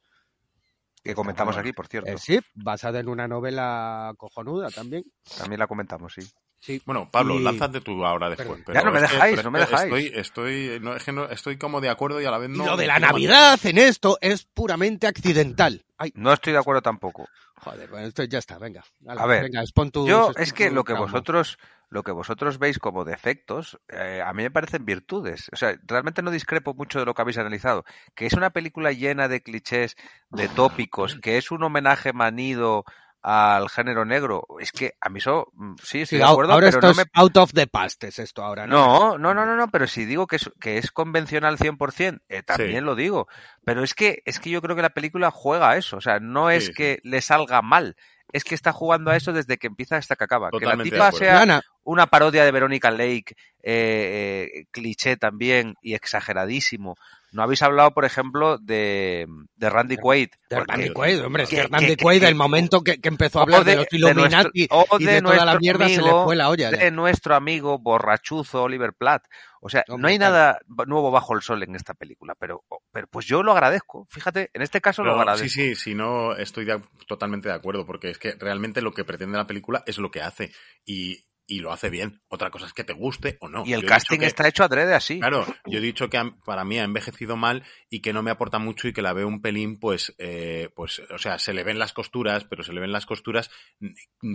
Que 1.04 1.14
comentamos 1.14 1.58
aquí, 1.58 1.74
por 1.74 1.88
cierto. 1.88 2.10
Eh, 2.10 2.18
sí, 2.18 2.40
basada 2.54 3.00
en 3.00 3.10
una 3.10 3.28
novela 3.28 4.14
cojonuda 4.18 4.70
también. 4.70 5.04
También 5.38 5.60
la 5.60 5.68
comentamos, 5.68 6.14
sí. 6.14 6.22
Sí. 6.66 6.82
Bueno, 6.86 7.10
Pablo, 7.12 7.36
Y- 7.36 7.44
lánzate 7.44 7.82
tú 7.82 8.06
ahora 8.06 8.30
después. 8.30 8.62
Pero 8.66 8.80
Ya 8.80 8.86
no 8.86 8.92
me 8.94 9.00
que- 9.00 9.12
dejáis, 9.12 9.36
pero 9.36 9.44
no 9.44 9.52
me 9.52 9.60
que 9.60 9.66
dejáis. 9.66 9.84
Estoy, 9.94 10.12
estoy, 10.16 10.80
no, 10.80 10.96
es 10.96 11.04
que 11.04 11.12
no, 11.12 11.26
estoy 11.26 11.58
como 11.58 11.82
de 11.82 11.90
acuerdo 11.90 12.22
y 12.22 12.26
a 12.26 12.32
la 12.32 12.38
vez 12.38 12.50
no. 12.50 12.64
y 12.64 12.68
lo 12.68 12.78
de 12.78 12.88
la 12.88 13.00
Navidad 13.00 13.60
en 13.66 13.78
esto 13.78 14.18
es 14.22 14.46
puramente 14.46 15.06
accidental. 15.06 15.84
Ay, 15.98 16.14
No 16.16 16.32
estoy 16.32 16.54
de 16.54 16.60
acuerdo 16.60 16.82
tampoco. 16.82 17.28
joder, 17.58 17.90
bueno, 17.90 18.08
esto 18.08 18.24
ya 18.24 18.40
está, 18.40 18.58
venga. 18.60 18.82
A 19.08 19.26
ver, 19.26 19.44
venga, 19.44 19.62
expon 19.62 19.92
tu- 19.92 20.08
Yo, 20.08 20.28
expon 20.28 20.42
es 20.44 20.54
que 20.54 20.72
lo 20.72 20.86
que 20.86 20.94
vosotros, 20.94 21.58
lo 21.90 22.02
que 22.04 22.12
vosotros 22.14 22.60
veis 22.60 22.80
como 22.80 23.04
defectos, 23.04 23.78
eh, 23.90 24.22
a 24.26 24.32
mí 24.34 24.44
me 24.44 24.52
parecen 24.52 24.86
virtudes. 24.86 25.50
O 25.52 25.58
sea, 25.58 25.78
realmente 25.86 26.22
no 26.22 26.32
discrepo 26.32 26.74
mucho 26.74 27.00
de 27.00 27.06
lo 27.06 27.14
que 27.14 27.22
habéis 27.22 27.38
analizado. 27.40 27.84
Que 28.16 28.26
es 28.26 28.34
una 28.34 28.52
película 28.52 28.92
llena 28.94 29.28
de 29.28 29.42
clichés, 29.44 29.96
de 30.30 30.48
tópicos, 30.48 31.18
que 31.22 31.38
es 31.38 31.52
un 31.52 31.62
homenaje 31.64 32.14
manido 32.14 32.86
al 33.24 33.70
género 33.70 34.04
negro. 34.04 34.46
Es 34.60 34.72
que 34.74 34.94
a 35.00 35.10
mí 35.10 35.20
eso, 35.20 35.48
mm, 35.54 35.76
sí, 35.82 35.86
Sí, 35.86 36.02
estoy 36.02 36.18
de 36.20 36.26
acuerdo, 36.26 36.54
ahora 36.54 36.68
pero 36.68 36.78
esto 36.78 36.88
no 36.88 36.92
es 36.92 36.98
me 36.98 37.04
out 37.14 37.38
of 37.38 37.54
the 37.54 37.68
past, 37.68 38.04
es 38.04 38.20
esto 38.20 38.44
ahora, 38.44 38.68
¿no? 38.68 38.76
No, 38.76 39.18
no, 39.18 39.34
no, 39.34 39.46
no, 39.46 39.56
no, 39.56 39.70
pero 39.70 39.88
si 39.88 40.04
digo 40.06 40.28
que 40.28 40.36
es, 40.36 40.52
que 40.60 40.78
es 40.78 40.92
convencional 40.92 41.58
100%, 41.58 42.20
eh, 42.28 42.44
también 42.44 42.80
Sí. 42.80 42.86
lo 42.86 42.96
digo. 42.96 43.28
Pero 43.64 43.82
es 43.84 43.94
que, 43.94 44.22
es 44.26 44.40
que 44.40 44.50
yo 44.50 44.62
creo 44.62 44.76
que 44.76 44.82
la 44.82 44.90
película 44.90 45.32
juega 45.32 45.70
a 45.72 45.78
eso. 45.78 45.98
O 45.98 46.02
sea, 46.02 46.20
no 46.20 46.50
es 46.50 46.66
Sí, 46.68 46.74
que 46.74 47.00
le 47.04 47.22
salga 47.22 47.62
mal. 47.62 47.96
Es 48.34 48.44
que 48.44 48.56
está 48.56 48.74
jugando 48.74 49.12
a 49.12 49.16
eso 49.16 49.32
desde 49.32 49.58
que 49.58 49.68
empieza 49.68 49.96
hasta 49.96 50.16
que 50.16 50.24
acaba. 50.24 50.50
Totalmente 50.50 50.90
que 50.92 50.98
la 50.98 51.10
tipa 51.12 51.18
sea 51.18 51.42
Ana, 51.42 51.62
una 51.84 52.08
parodia 52.08 52.44
de 52.44 52.52
Verónica 52.52 52.90
Lake, 52.92 53.36
eh, 53.62 54.50
eh, 54.54 54.66
cliché 54.72 55.18
también 55.18 55.76
y 55.82 55.94
exageradísimo. 55.94 56.96
No 57.34 57.44
habéis 57.44 57.62
hablado, 57.64 57.92
por 57.94 58.06
ejemplo, 58.06 58.58
de, 58.60 59.28
de 59.56 59.70
Randy 59.70 59.98
Quaid. 59.98 60.30
de 60.50 60.56
porque- 60.58 60.72
Randy 60.72 60.90
Quaid, 60.94 61.26
hombre, 61.26 61.44
es 61.44 61.50
que, 61.50 61.56
que- 61.58 61.64
Randy 61.68 61.88
que- 61.96 61.98
Quaid, 62.04 62.22
que- 62.22 62.28
el 62.28 62.36
momento 62.36 62.82
que, 62.82 63.02
que 63.02 63.10
empezó 63.10 63.40
a 63.40 63.42
hablar 63.42 63.64
de, 63.66 63.72
de- 63.72 63.78
los 63.78 63.88
de 63.90 63.98
Illuminati 63.98 64.68
nuestro- 64.70 64.78
o 64.96 65.00
y 65.00 65.06
de 65.06 65.12
de 65.14 65.22
toda 65.22 65.36
la 65.38 65.44
nuestro 65.46 65.60
mierda 65.60 65.86
se 65.90 65.92
le 65.98 65.98
amigo 66.02 66.24
fue 66.26 66.36
la 66.36 66.50
olla. 66.50 66.70
de 66.72 66.92
nuestro 66.92 67.36
amigo 67.36 67.80
borrachuzo 67.80 68.64
Oliver 68.64 68.94
Platt. 68.94 69.24
O 69.62 69.70
sea, 69.70 69.84
no 69.88 69.96
Hombre, 69.96 70.12
hay 70.12 70.18
claro. 70.18 70.34
nada 70.34 70.60
nuevo 70.88 71.10
bajo 71.10 71.34
el 71.36 71.42
sol 71.42 71.64
en 71.64 71.76
esta 71.76 71.94
película, 71.94 72.36
pero, 72.38 72.64
pero 72.92 73.08
pues 73.08 73.26
yo 73.26 73.42
lo 73.44 73.54
agradezco. 73.54 74.06
Fíjate, 74.12 74.50
en 74.54 74.62
este 74.62 74.82
caso 74.82 75.04
lo 75.04 75.12
Pero, 75.12 75.22
agradezco. 75.22 75.48
sí, 75.48 75.74
sí, 75.74 75.76
sí, 75.76 75.96
no 75.96 76.36
estoy 76.36 76.66
de- 76.66 76.82
totalmente 77.08 77.48
de 77.50 77.56
acuerdo, 77.56 77.86
porque 77.86 78.10
es 78.10 78.18
que 78.20 78.34
realmente 78.34 78.82
lo 78.82 78.92
que 78.94 79.06
pretende 79.06 79.38
la 79.38 79.48
película 79.48 79.82
es 79.88 79.98
lo 79.98 80.12
que 80.12 80.22
hace 80.22 80.52
y, 80.86 81.26
y 81.46 81.60
lo 81.60 81.72
hace 81.74 81.90
bien. 81.90 82.22
Otra 82.30 82.50
cosa 82.52 82.66
es 82.66 82.74
que 82.74 82.84
te 82.84 82.94
guste 82.94 83.38
o 83.42 83.50
no. 83.50 83.64
y 83.66 83.74
el 83.74 83.82
Yo 83.82 83.88
casting 83.88 84.20
que- 84.20 84.26
está 84.28 84.48
hecho 84.48 84.64
adrede 84.64 84.96
así. 84.96 85.20
Claro, 85.20 85.46
yo 85.66 85.78
he 85.80 85.82
dicho 85.82 86.10
que 86.10 86.18
ha- 86.18 86.34
para 86.46 86.64
mí 86.64 86.80
ha 86.80 86.84
envejecido 86.84 87.36
mal 87.36 87.64
y 87.90 88.02
que 88.02 88.14
no 88.14 88.24
me 88.24 88.32
aporta 88.32 88.60
mucho 88.60 88.88
y 88.88 88.94
que 88.94 89.02
la 89.02 89.12
veo 89.14 89.28
un 89.28 89.42
pelín, 89.42 89.78
pues, 89.80 90.16
eh, 90.20 90.70
pues, 90.76 91.00
o 91.12 91.18
sea, 91.18 91.38
se 91.40 91.54
le 91.54 91.64
ven 91.64 91.80
las 91.80 91.92
costuras, 91.94 92.46
pero 92.46 92.64
se 92.64 92.72
le 92.74 92.80
ven 92.80 92.92
las 92.94 93.06
costuras 93.06 93.52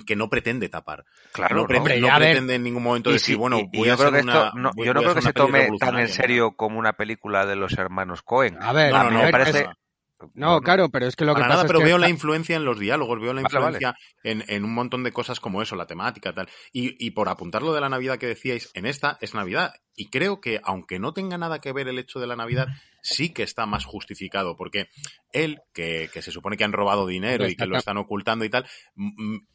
que 0.07 0.17
no 0.17 0.29
pretende 0.29 0.69
tapar. 0.69 1.05
Claro, 1.33 1.57
no, 1.57 1.63
¿no? 1.63 1.69
pre- 1.69 1.79
Hombre, 1.79 2.01
no 2.01 2.07
ya 2.09 2.17
a 2.17 2.19
ver. 2.19 2.29
pretende 2.31 2.55
en 2.57 2.63
ningún 2.65 2.83
momento 2.83 3.11
Y 3.11 3.15
decir, 3.15 3.35
sí, 3.35 3.39
bueno, 3.39 3.59
y- 3.61 3.77
voy 3.79 3.89
yo 3.89 3.95
a 3.95 3.97
creo 3.97 4.09
hacer 4.09 4.13
que 4.25 4.29
esto, 4.31 4.51
una, 4.53 4.63
no, 4.63 4.71
voy- 4.75 4.87
yo 4.87 4.95
no 4.95 5.01
creo 5.01 5.15
que 5.15 5.23
se 5.23 5.33
tome 5.33 5.69
tan 5.81 5.99
en 5.99 6.09
serio 6.09 6.53
como 6.57 6.79
una 6.79 6.93
película 6.93 7.47
de 7.47 7.57
los 7.57 7.73
hermanos 7.79 8.23
Cohen. 8.23 8.57
A 8.61 8.73
ver, 8.73 8.93
No, 8.93 8.99
a 8.99 9.11
me 9.11 9.31
parece- 9.31 9.67
no, 10.35 10.61
claro, 10.61 10.89
pero 10.91 11.07
es 11.07 11.15
que 11.17 11.25
lo 11.25 11.33
que 11.33 11.41
Para 11.41 11.47
pasa 11.47 11.55
nada, 11.55 11.63
es 11.65 11.69
pero 11.69 11.79
que 11.79 11.85
veo 11.87 11.99
la 11.99 12.09
influencia 12.09 12.57
en 12.57 12.65
los 12.65 12.79
diálogos, 12.79 13.21
veo 13.21 13.33
la 13.33 13.43
Vale, 13.43 13.55
vale. 13.59 13.77
influencia 13.79 13.95
En, 14.25 14.45
en 14.49 14.65
un 14.65 14.75
montón 14.75 15.05
de 15.05 15.13
cosas 15.13 15.39
como 15.41 15.63
eso, 15.63 15.77
la 15.77 15.87
temática, 15.87 16.33
tal. 16.33 16.49
Y, 16.73 17.05
y 17.05 17.11
por 17.13 17.29
apuntar 17.29 17.63
lo 17.63 17.73
de 17.73 17.81
la 17.81 17.89
Navidad 17.89 18.19
que 18.19 18.27
decíais, 18.27 18.71
en 18.75 18.87
esta 18.87 19.17
es 19.21 19.35
Navidad. 19.35 19.73
Y 19.95 20.11
creo 20.11 20.41
que, 20.41 20.61
aunque 20.65 20.99
no 20.99 21.13
tenga 21.13 21.39
nada 21.39 21.61
que 21.61 21.73
ver 21.73 21.89
el 21.89 21.99
hecho 21.99 22.21
de 22.21 22.27
la 22.27 22.37
Navidad, 22.37 22.69
sí 23.03 23.33
que 23.33 23.43
está 23.43 23.67
más 23.67 23.85
justificado, 23.85 24.57
porque 24.57 24.89
él, 25.33 25.59
que, 25.73 26.09
que 26.13 26.23
se 26.23 26.31
supone 26.33 26.57
que 26.57 26.65
han 26.65 26.73
robado 26.73 27.07
dinero 27.07 27.49
y 27.49 27.57
que 27.57 27.67
lo 27.67 27.77
están 27.79 27.97
ocultando 27.97 28.45
y 28.45 28.51
tal, 28.51 28.67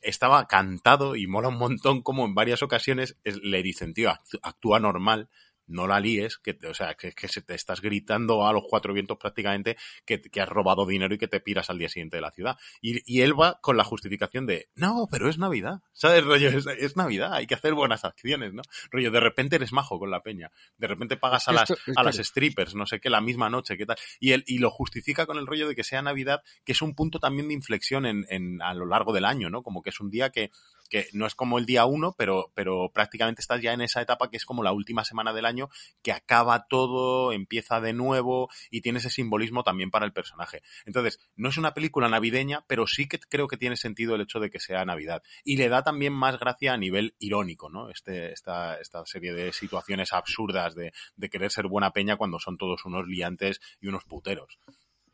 estaba 0.01 0.45
cantado 0.47 1.15
y 1.15 1.27
mola 1.27 1.49
un 1.49 1.57
montón 1.57 2.01
como 2.01 2.25
en 2.25 2.35
varias 2.35 2.61
ocasiones 2.63 3.17
es- 3.23 3.39
le 3.41 3.61
dicen, 3.63 3.93
tío, 3.93 4.09
actú- 4.09 4.39
actúa 4.41 4.79
normal, 4.79 5.29
no 5.67 5.87
la 5.87 5.99
líes, 5.99 6.37
que, 6.37 6.53
te- 6.53 6.67
o 6.67 6.73
sea, 6.73 6.95
que, 6.95 7.11
que 7.13 7.27
se 7.27 7.41
te 7.41 7.55
estás 7.55 7.81
gritando 7.81 8.45
a 8.47 8.53
los 8.53 8.63
cuatro 8.69 8.93
vientos 8.93 9.17
prácticamente 9.17 9.77
que, 10.05 10.21
que 10.21 10.41
has 10.41 10.49
robado 10.49 10.85
dinero 10.85 11.13
y 11.15 11.17
que 11.17 11.27
te 11.27 11.39
piras 11.39 11.69
al 11.69 11.77
día 11.79 11.89
siguiente 11.89 12.17
de 12.17 12.21
la 12.21 12.31
ciudad. 12.31 12.57
Y, 12.81 13.01
y 13.05 13.21
él 13.21 13.39
va 13.39 13.59
con 13.61 13.77
la 13.77 13.83
justificación 13.83 14.45
de, 14.45 14.69
no, 14.75 15.07
pero 15.09 15.29
es 15.29 15.37
Navidad, 15.37 15.79
¿sabes? 15.93 16.23
Rollo, 16.23 16.49
es, 16.49 16.65
es 16.67 16.97
Navidad, 16.97 17.33
hay 17.33 17.47
que 17.47 17.55
hacer 17.55 17.73
buenas 17.73 18.03
acciones, 18.05 18.53
¿no? 18.53 18.61
Rollo, 18.91 19.11
de 19.11 19.19
repente 19.19 19.55
eres 19.55 19.71
majo 19.71 19.99
con 19.99 20.11
la 20.11 20.21
peña, 20.21 20.51
de 20.77 20.87
repente 20.87 21.17
pagas 21.17 21.47
a 21.47 21.51
las, 21.53 21.71
a 21.95 22.03
las 22.03 22.17
strippers, 22.17 22.75
no 22.75 22.85
sé 22.85 22.99
qué, 22.99 23.09
la 23.09 23.21
misma 23.21 23.49
noche, 23.49 23.77
qué 23.77 23.85
tal. 23.85 23.97
Y 24.19 24.31
él, 24.31 24.43
y 24.47 24.57
lo 24.57 24.69
justifica 24.71 25.25
con 25.25 25.37
el 25.37 25.47
rollo 25.47 25.67
de 25.67 25.75
que 25.75 25.83
sea 25.83 26.01
Navidad, 26.01 26.41
que 26.65 26.73
es 26.73 26.81
un 26.81 26.95
punto 26.95 27.19
también 27.19 27.47
de 27.47 27.53
inflexión 27.53 28.05
en, 28.05 28.25
en, 28.29 28.61
a 28.61 28.73
lo 28.73 28.85
largo 28.85 29.13
del 29.13 29.25
año, 29.25 29.49
¿no? 29.49 29.63
Como 29.63 29.81
que 29.81 29.89
es 29.91 29.99
un 29.99 30.09
día 30.09 30.29
que, 30.29 30.51
que 30.89 31.07
no 31.13 31.25
es 31.25 31.35
como 31.35 31.57
el 31.57 31.65
día 31.65 31.85
uno, 31.85 32.15
pero, 32.17 32.51
pero 32.53 32.91
prácticamente 32.93 33.41
estás 33.41 33.61
ya 33.61 33.73
en 33.73 33.81
esa 33.81 34.01
etapa 34.01 34.29
que 34.29 34.37
es 34.37 34.45
como 34.45 34.63
la 34.63 34.71
última 34.71 35.03
semana 35.03 35.33
del 35.33 35.45
año, 35.45 35.69
que 36.01 36.11
acaba 36.11 36.67
todo, 36.67 37.31
empieza 37.31 37.81
de 37.81 37.93
nuevo 37.93 38.49
y 38.69 38.81
tiene 38.81 38.99
ese 38.99 39.09
simbolismo 39.09 39.63
también 39.63 39.91
para 39.91 40.05
el 40.05 40.13
personaje. 40.13 40.61
Entonces, 40.85 41.19
no 41.35 41.49
es 41.49 41.57
una 41.57 41.73
película 41.73 42.09
navideña, 42.09 42.63
pero 42.67 42.87
sí 42.87 43.07
que 43.07 43.19
creo 43.19 43.47
que 43.47 43.57
tiene 43.57 43.75
sentido 43.75 44.15
el 44.15 44.21
hecho 44.21 44.39
de 44.39 44.49
que 44.49 44.59
sea 44.59 44.85
Navidad. 44.85 45.23
Y 45.43 45.57
le 45.57 45.69
da 45.69 45.83
también 45.83 46.13
más 46.13 46.39
gracia 46.39 46.73
a 46.73 46.77
nivel 46.77 47.15
irónico, 47.19 47.69
¿no? 47.69 47.89
Este, 47.89 48.31
esta, 48.31 48.79
esta 48.79 49.05
serie 49.05 49.33
de 49.33 49.53
situaciones 49.53 50.13
absurdas 50.13 50.75
de, 50.75 50.93
de 51.15 51.29
querer 51.29 51.51
ser 51.51 51.67
buena 51.67 51.91
peña 51.91 52.17
cuando 52.17 52.39
son 52.39 52.57
todos 52.57 52.85
unos 52.85 53.07
liantes 53.07 53.61
y 53.81 53.87
unos 53.87 54.03
puteros. 54.05 54.59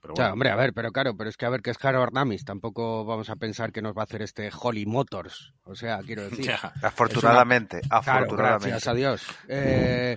Pero 0.02 0.14
O 0.14 0.16
sea, 0.16 0.26
bueno. 0.26 0.34
hombre, 0.34 0.50
a 0.52 0.56
ver, 0.56 0.74
pero 0.74 0.92
claro, 0.92 1.16
pero 1.18 1.30
es 1.30 1.38
que 1.38 1.46
a 1.46 1.50
ver 1.50 1.62
que 1.62 1.72
es 1.72 1.78
Harold 1.84 2.10
Ramis, 2.14 2.46
tampoco 2.46 3.06
vamos 3.06 3.30
a 3.30 3.36
pensar 3.36 3.72
que 3.72 3.82
nos 3.82 3.94
va 3.94 4.02
a 4.02 4.04
hacer 4.06 4.22
este 4.22 4.50
Holly 4.58 4.86
Motors. 4.86 5.54
O 5.64 5.76
sea, 5.76 6.00
quiero 6.06 6.24
decir. 6.30 6.46
Ya. 6.46 6.74
Afortunadamente, 6.82 7.82
Claro, 7.82 7.98
afortunadamente. 8.26 8.70
gracias 8.70 8.88
a 8.88 8.94
Dios. 8.94 9.26
Eh, 9.48 10.16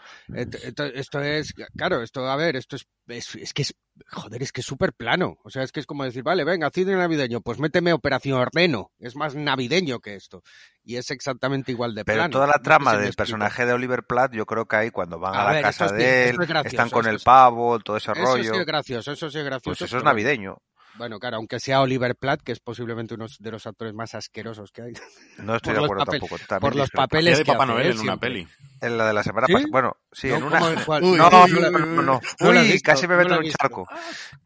esto 0.95 1.21
es, 1.21 1.53
claro, 1.77 2.03
esto, 2.03 2.27
a 2.29 2.37
ver, 2.37 2.57
esto 2.57 2.77
es, 2.77 2.87
es, 3.09 3.35
es 3.35 3.53
que 3.53 3.63
es, 3.63 3.75
joder, 4.11 4.43
es 4.43 4.53
que 4.53 4.61
es 4.61 4.67
súper 4.67 4.93
plano. 4.93 5.37
O 5.45 5.51
sea, 5.51 5.63
es 5.63 5.73
que 5.73 5.81
es 5.81 5.87
como 5.87 6.05
decir, 6.05 6.23
vale, 6.23 6.45
venga, 6.45 6.71
cine 6.73 6.95
navideño, 6.97 7.41
pues 7.41 7.59
méteme 7.59 7.93
Operación 7.93 8.39
Ordeno. 8.39 8.91
Es 8.99 9.17
más 9.17 9.35
navideño 9.35 10.01
que 10.01 10.15
esto. 10.15 10.43
Y 10.85 10.97
es 10.97 11.11
exactamente 11.11 11.73
igual 11.73 11.95
de 11.95 12.05
Pero 12.05 12.19
plano. 12.19 12.31
toda 12.33 12.47
la 12.47 12.53
No 12.55 12.59
sé 12.59 12.63
trama 12.65 12.97
del 12.97 13.13
personaje 13.15 13.67
de 13.67 13.73
Oliver 13.73 14.05
Platt, 14.05 14.33
yo 14.35 14.47
creo 14.47 14.67
que 14.67 14.77
ahí 14.77 14.91
cuando 14.91 15.19
van 15.19 15.35
a, 15.35 15.49
A 15.49 15.53
la 15.55 15.63
casa 15.63 15.87
eso 15.87 15.95
es 15.95 16.01
de 16.01 16.25
él, 16.29 16.31
eso 16.35 16.43
es 16.43 16.49
gracioso, 16.49 16.77
están 16.77 16.91
con 16.91 17.07
eso 17.07 17.11
el 17.11 17.21
pavo, 17.21 17.79
todo 17.81 17.97
ese 17.97 18.13
Eso 18.13 18.21
rollo. 18.23 18.55
sí 18.55 18.61
es 18.61 18.67
gracioso, 18.67 19.13
eso 19.13 19.31
sí 19.31 19.39
es 19.39 19.45
gracioso. 19.45 19.79
pues 19.79 19.83
eso 19.83 19.97
es 19.97 20.03
pero- 20.03 20.05
navideño. 20.05 20.57
Bueno, 20.95 21.19
claro, 21.19 21.39
aunque 21.39 21.59
sea 21.59 21.81
Oliver 21.81 22.15
Platt, 22.17 22.43
que 22.43 22.53
es 22.53 22.61
posiblemente 22.61 23.15
uno 23.15 23.25
de 23.39 23.51
los 23.51 23.67
actores 23.67 23.95
más 23.95 24.15
asquerosos 24.15 24.71
que 24.73 24.83
hay. 24.83 24.93
No 25.39 25.57
estoy 25.57 25.73
de 25.75 25.79
acuerdo 25.85 26.05
papel- 26.05 26.21
tampoco. 26.21 26.37
también 26.47 26.61
por 26.61 26.77
los 26.77 26.91
papeles 26.91 27.39
de 27.39 27.45
que 27.45 27.53
Papá 27.53 27.65
hace 27.65 27.73
Noel 27.73 27.87
él 27.87 27.93
en 27.93 27.99
una 28.01 28.03
siempre. 28.13 28.29
peli. 28.29 28.49
En 28.83 28.99
la 28.99 29.07
de 29.07 29.13
la 29.15 29.23
semana 29.23 29.47
¿Sí? 29.47 29.53
pasada. 29.55 29.71
Bueno, 29.71 29.97
sí, 30.11 30.29
No, 30.29 30.37
en 30.37 30.43
una. 30.43 30.61
Uy, 30.61 30.75
No, 30.77 31.03
uy, 31.05 31.17
no, 31.17 31.71
no, 31.71 31.79
uy, 32.01 32.05
no, 32.05 32.21
Uy, 32.41 32.59
visto, 32.73 32.91
casi 32.91 33.07
me 33.07 33.17
meto 33.17 33.31
en 33.33 33.39
un 33.39 33.45
visto. 33.45 33.59
charco. 33.61 33.87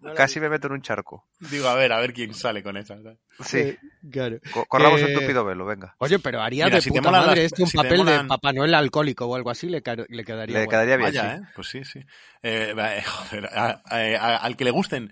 He 0.04 0.14
Casi 0.14 0.40
me 0.40 0.48
meto 0.50 0.66
en 0.66 0.74
un 0.74 0.82
charco. 0.82 1.26
Digo, 1.40 1.66
a 1.68 1.74
ver, 1.74 1.90
a 1.92 2.00
ver 2.00 2.12
quién 2.12 2.34
sale 2.34 2.62
con 2.62 2.76
esa. 2.76 2.96
Sí. 3.42 3.58
Eh, 3.58 3.78
claro. 4.12 4.36
Co- 4.52 4.66
Corramos 4.66 5.00
un 5.02 5.08
Eh, 5.08 5.14
tupido 5.14 5.42
velo, 5.44 5.64
venga. 5.64 5.96
Oye, 5.98 6.18
pero 6.18 6.42
haría 6.42 6.66
Mira, 6.66 6.76
de 6.76 6.82
si 6.82 6.90
puta 6.90 7.10
madre 7.10 7.36
las- 7.36 7.38
este 7.46 7.62
un 7.62 7.68
si 7.68 7.76
papel 7.78 8.04
de 8.04 8.24
Papá 8.24 8.52
Noel 8.52 8.74
alcohólico 8.74 9.24
o 9.26 9.34
algo 9.34 9.48
así, 9.50 9.68
le, 9.70 9.82
ca- 9.82 9.96
le 10.06 10.24
quedaría 10.24 10.58
Le 10.60 10.68
quedaría 10.68 10.96
bien, 10.98 11.08
Vaya, 11.08 11.36
sí. 11.38 11.42
¿eh? 11.42 11.46
Pues 11.54 11.68
sí, 11.68 11.84
sí. 11.84 12.00
Eh, 12.42 12.74
va, 12.78 12.90
joder, 13.06 13.46
a- 13.54 13.82
a- 13.86 14.16
a- 14.20 14.36
al 14.36 14.56
que 14.56 14.64
le 14.64 14.70
gusten 14.70 15.10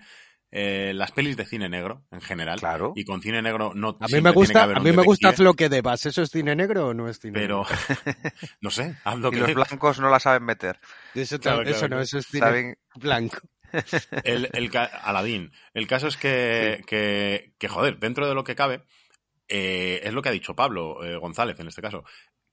eh, 0.57 0.93
las 0.95 1.11
pelis 1.11 1.35
de 1.35 1.45
cine 1.45 1.67
negro, 1.67 2.05
en 2.11 2.21
general, 2.21 2.59
Claro. 2.59 2.93
y 2.95 3.03
con 3.03 3.21
cine 3.21 3.41
negro 3.41 3.73
no 3.75 3.97
A 3.99 4.07
mí 4.07 4.21
me 4.21 4.29
que 4.29 4.35
gusta, 4.35 4.63
a 4.63 4.79
mí 4.79 4.91
me 4.93 5.03
gusta 5.03 5.33
lo 5.39 5.53
que 5.53 5.67
debas. 5.67 6.05
¿Eso 6.05 6.21
es 6.21 6.29
cine 6.29 6.55
negro 6.55 6.87
o 6.87 6.93
no 6.93 7.09
es 7.09 7.19
cine 7.19 7.33
pero 7.37 7.65
no 8.61 8.71
sé, 8.71 8.95
haz 9.03 9.17
lo 9.19 9.27
Y 9.27 9.31
que 9.31 9.39
los 9.39 9.53
blancos 9.69 9.99
no 9.99 10.09
la 10.09 10.19
saben 10.21 10.43
meter. 10.45 10.79
negro? 11.13 11.21
Eso, 11.23 11.39
Claro, 11.39 11.61
eso 11.63 11.79
claro, 11.79 11.95
no, 11.97 12.01
eso 12.01 12.17
es 12.19 12.25
cine 12.27 12.39
Saben... 12.45 12.77
blanco. 12.95 13.37
El, 14.23 14.49
el 14.53 14.71
Aladín. 15.03 15.51
El 15.73 15.87
caso 15.87 16.07
es 16.07 16.15
que, 16.15 16.81
que, 16.87 17.53
que, 17.57 17.67
joder, 17.67 17.99
dentro 17.99 18.25
de 18.25 18.33
lo 18.33 18.45
que 18.45 18.55
cabe, 18.55 18.83
eh, 19.49 19.99
es 20.03 20.13
lo 20.13 20.21
que 20.21 20.29
ha 20.29 20.31
dicho 20.31 20.55
Pablo 20.55 21.03
eh, 21.03 21.17
González 21.17 21.59
en 21.59 21.67
este 21.67 21.81
caso. 21.81 22.05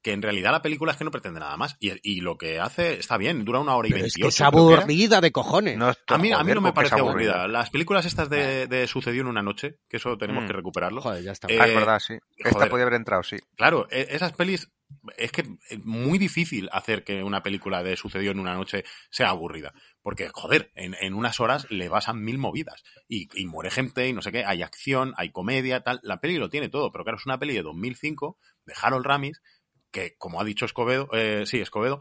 Que 0.03 0.13
en 0.13 0.21
realidad 0.23 0.51
la 0.51 0.63
película 0.63 0.91
es 0.93 0.99
que 0.99 1.05
no 1.05 1.11
pretende 1.13 1.39
nada 1.41 1.57
más. 1.57 1.77
Y, 1.79 1.93
y 2.03 2.21
lo 2.21 2.37
que 2.37 2.59
hace 2.59 2.95
está 2.99 3.17
bien, 3.17 3.45
dura 3.45 3.61
una 3.61 3.77
hora 3.77 3.87
y 3.89 3.93
es 3.93 4.01
veintiocho. 4.01 4.23
que 4.25 4.29
es 4.29 4.41
era. 4.41 4.49
aburrida 4.49 5.21
de 5.21 5.31
cojones. 5.31 5.77
No, 5.79 5.93
A 6.09 6.19
mí, 6.19 6.33
a 6.33 6.43
mí 6.43 6.53
no 6.55 6.61
me 6.61 6.71
es 6.71 6.75
parece 6.75 6.97
aburrida. 6.97 7.35
aburrida. 7.43 7.49
Las 7.49 7.71
películas 7.71 8.05
estas 8.05 8.29
de, 8.29 8.67
de 8.67 8.87
Sucedió 8.89 9.21
en 9.23 9.29
una 9.29 9.43
noche, 9.43 9.77
que 9.89 9.99
eso 9.99 10.19
tenemos 10.19 10.43
Mm. 10.45 10.47
que 10.49 10.53
recuperarlo. 10.55 11.01
Joder, 11.01 11.23
ya 11.23 11.33
está. 11.33 11.47
Eh, 11.49 11.59
Ah, 11.61 11.69
es 11.69 11.75
verdad, 11.75 11.99
sí. 12.01 12.15
Esta 12.37 12.51
joder. 12.53 12.69
podía 12.71 12.83
haber 12.83 12.95
entrado, 12.97 13.23
sí. 13.23 13.37
Claro, 13.57 13.87
e- 13.91 14.09
esas 14.11 14.33
pelis 14.33 14.69
es 15.17 15.33
que 15.33 15.43
es 15.71 15.85
muy 15.85 16.19
difícil 16.19 16.69
hacer 16.73 17.03
que 17.05 17.23
una 17.23 17.43
película 17.43 17.83
de 17.83 17.97
Sucedió 17.97 18.31
en 18.33 18.39
una 18.41 18.55
noche 18.55 18.85
sea 19.11 19.31
aburrida. 19.31 19.73
Porque, 20.03 20.29
joder, 20.35 20.71
en, 20.75 20.95
en 21.01 21.15
unas 21.15 21.39
horas 21.41 21.67
le 21.71 21.89
basan 21.89 22.21
mil 22.23 22.37
movidas. 22.39 22.83
Y, 23.09 23.29
y 23.41 23.47
muere 23.47 23.71
gente 23.71 24.07
y 24.09 24.13
no 24.13 24.21
sé 24.21 24.33
qué. 24.33 24.45
Hay 24.45 24.63
acción, 24.63 25.15
hay 25.17 25.31
comedia, 25.31 25.83
tal. 25.83 26.01
La 26.03 26.21
peli 26.21 26.37
lo 26.39 26.51
tiene 26.51 26.69
todo. 26.69 26.91
Pero 26.91 27.05
claro, 27.05 27.19
es 27.19 27.25
una 27.27 27.39
peli 27.39 27.55
de 27.55 27.63
2005 27.63 28.37
de 28.67 28.75
Harold 28.83 29.07
Ramis 29.07 29.41
que, 29.93 30.17
como 30.19 30.41
ha 30.41 30.45
dicho 30.45 30.65
Escobedo, 30.65 31.09
eh, 31.13 31.45
sí, 31.47 31.61
Escobedo, 31.61 32.01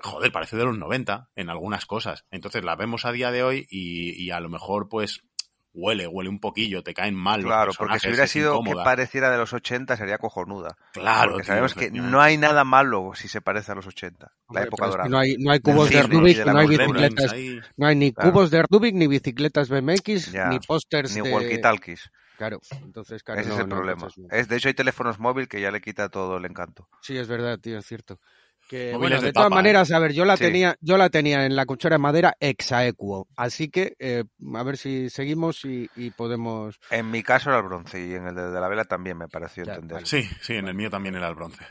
joder, 0.00 0.30
parece 0.30 0.56
de 0.56 0.64
los 0.64 0.78
90 0.78 1.30
en 1.34 1.50
algunas 1.50 1.86
cosas. 1.86 2.24
Entonces 2.30 2.62
la 2.64 2.76
vemos 2.76 3.04
a 3.04 3.12
día 3.12 3.30
de 3.32 3.42
hoy 3.42 3.66
y, 3.70 4.12
y 4.22 4.30
a 4.30 4.40
lo 4.40 4.48
mejor, 4.48 4.88
pues, 4.88 5.20
huele, 5.72 6.06
huele 6.08 6.28
un 6.28 6.40
poquillo, 6.40 6.82
te 6.82 6.94
caen 6.94 7.14
mal. 7.14 7.42
los 7.42 7.48
Claro, 7.48 7.72
porque 7.78 7.98
si 8.00 8.08
hubiera 8.08 8.26
sido 8.26 8.54
incómoda. 8.54 8.82
que 8.82 8.84
pareciera 8.84 9.30
de 9.30 9.38
los 9.38 9.52
80 9.52 9.96
sería 9.96 10.18
cojonuda. 10.18 10.76
Claro, 10.92 11.32
porque 11.32 11.44
tío, 11.44 11.48
sabemos 11.52 11.74
que 11.74 11.90
no 11.92 12.20
hay 12.20 12.36
nada 12.38 12.64
malo 12.64 13.12
si 13.14 13.28
se 13.28 13.40
parece 13.40 13.70
a 13.72 13.76
los 13.76 13.86
80. 13.86 14.26
La 14.26 14.32
Hombre, 14.48 14.62
época 14.64 14.84
pero 14.84 14.88
es 14.90 14.96
que 14.96 14.98
dorada. 14.98 15.08
no 15.08 15.18
hay, 15.18 15.36
no 15.38 15.52
hay 15.52 15.60
cubos 15.60 15.90
de 15.90 16.02
Rubik, 16.02 16.36
de 16.38 16.44
la 16.44 16.52
no 16.54 16.58
hay 16.58 16.66
bicicletas, 16.66 17.32
Ahí. 17.32 17.60
no 17.76 17.86
hay 17.86 17.94
ni 17.96 18.12
Claro. 18.12 18.32
cubos 18.32 18.50
de 18.50 18.62
Rubik, 18.68 18.94
ni 18.96 19.06
bicicletas 19.06 19.68
BMX, 19.68 20.32
Ya, 20.32 20.48
ni 20.48 20.58
pósters 20.58 21.14
Ni 21.16 21.22
de... 21.22 21.32
walkie-talkies. 21.34 22.10
Claro, 22.40 22.58
entonces, 22.82 23.22
claro, 23.22 23.42
Ese 23.42 23.50
no, 23.50 23.54
es 23.56 23.60
el 23.60 23.68
no, 23.68 23.76
problema. 23.76 24.08
Es, 24.30 24.48
de 24.48 24.56
hecho, 24.56 24.68
hay 24.68 24.74
teléfonos 24.74 25.18
móviles 25.18 25.46
que 25.46 25.60
ya 25.60 25.70
le 25.70 25.82
quita 25.82 26.08
todo 26.08 26.38
el 26.38 26.46
encanto. 26.46 26.88
Sí, 27.02 27.18
es 27.18 27.28
verdad, 27.28 27.58
tío, 27.58 27.76
es 27.76 27.84
cierto. 27.84 28.18
Que, 28.66 28.96
bueno, 28.96 29.16
de, 29.16 29.26
de 29.26 29.32
todas 29.34 29.50
tapa, 29.50 29.56
maneras, 29.56 29.92
a 29.92 29.98
ver, 29.98 30.14
yo 30.14 30.24
la 30.24 30.38
Sí. 30.38 30.44
tenía, 30.44 30.74
yo 30.80 30.96
la 30.96 31.10
tenía 31.10 31.44
en 31.44 31.54
la 31.54 31.66
cuchara 31.66 31.96
de 31.96 31.98
madera 31.98 32.34
exaequo, 32.40 33.28
así 33.36 33.68
que 33.68 33.92
eh, 33.98 34.24
a 34.54 34.62
ver 34.62 34.78
si 34.78 35.10
seguimos 35.10 35.66
y, 35.66 35.90
y 35.94 36.12
podemos. 36.12 36.78
En 36.90 37.10
mi 37.10 37.22
caso 37.22 37.50
era 37.50 37.58
el 37.58 37.66
bronce 37.66 38.00
y 38.06 38.14
en 38.14 38.28
el 38.28 38.34
de, 38.34 38.50
de 38.50 38.58
la 38.58 38.68
vela 38.68 38.86
también 38.86 39.18
me 39.18 39.28
pareció 39.28 39.64
Ya, 39.64 39.74
entender. 39.74 39.96
vale. 39.96 40.06
Sí, 40.06 40.22
sí, 40.40 40.54
en 40.54 40.66
el 40.66 40.74
mío 40.74 40.88
también 40.88 41.14
era 41.16 41.28
el 41.28 41.34
bronce. 41.34 41.66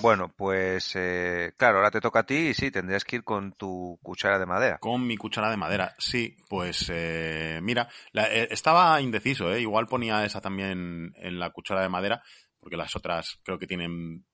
Bueno, 0.00 0.28
pues 0.36 0.92
eh, 0.96 1.52
claro, 1.56 1.78
ahora 1.78 1.90
te 1.90 2.00
toca 2.00 2.20
a 2.20 2.26
ti 2.26 2.34
y 2.34 2.54
sí, 2.54 2.70
tendrías 2.70 3.04
que 3.04 3.16
ir 3.16 3.24
con 3.24 3.52
tu 3.52 3.98
cuchara 4.02 4.38
de 4.38 4.46
madera. 4.46 4.78
Con 4.78 5.06
mi 5.06 5.16
cuchara 5.16 5.50
de 5.50 5.56
madera, 5.56 5.94
sí, 5.98 6.36
pues 6.48 6.90
eh, 6.92 7.60
mira, 7.62 7.88
la- 8.12 8.32
eh, 8.32 8.48
estaba 8.50 9.00
indeciso, 9.00 9.52
¿eh? 9.52 9.60
igual 9.60 9.86
ponía 9.86 10.24
esa 10.24 10.40
también 10.40 11.12
en 11.16 11.38
la 11.38 11.50
cuchara 11.50 11.82
de 11.82 11.88
madera, 11.88 12.22
porque 12.58 12.76
las 12.76 12.94
otras 12.96 13.38
creo 13.44 13.58
que 13.58 13.66
tienen, 13.66 14.26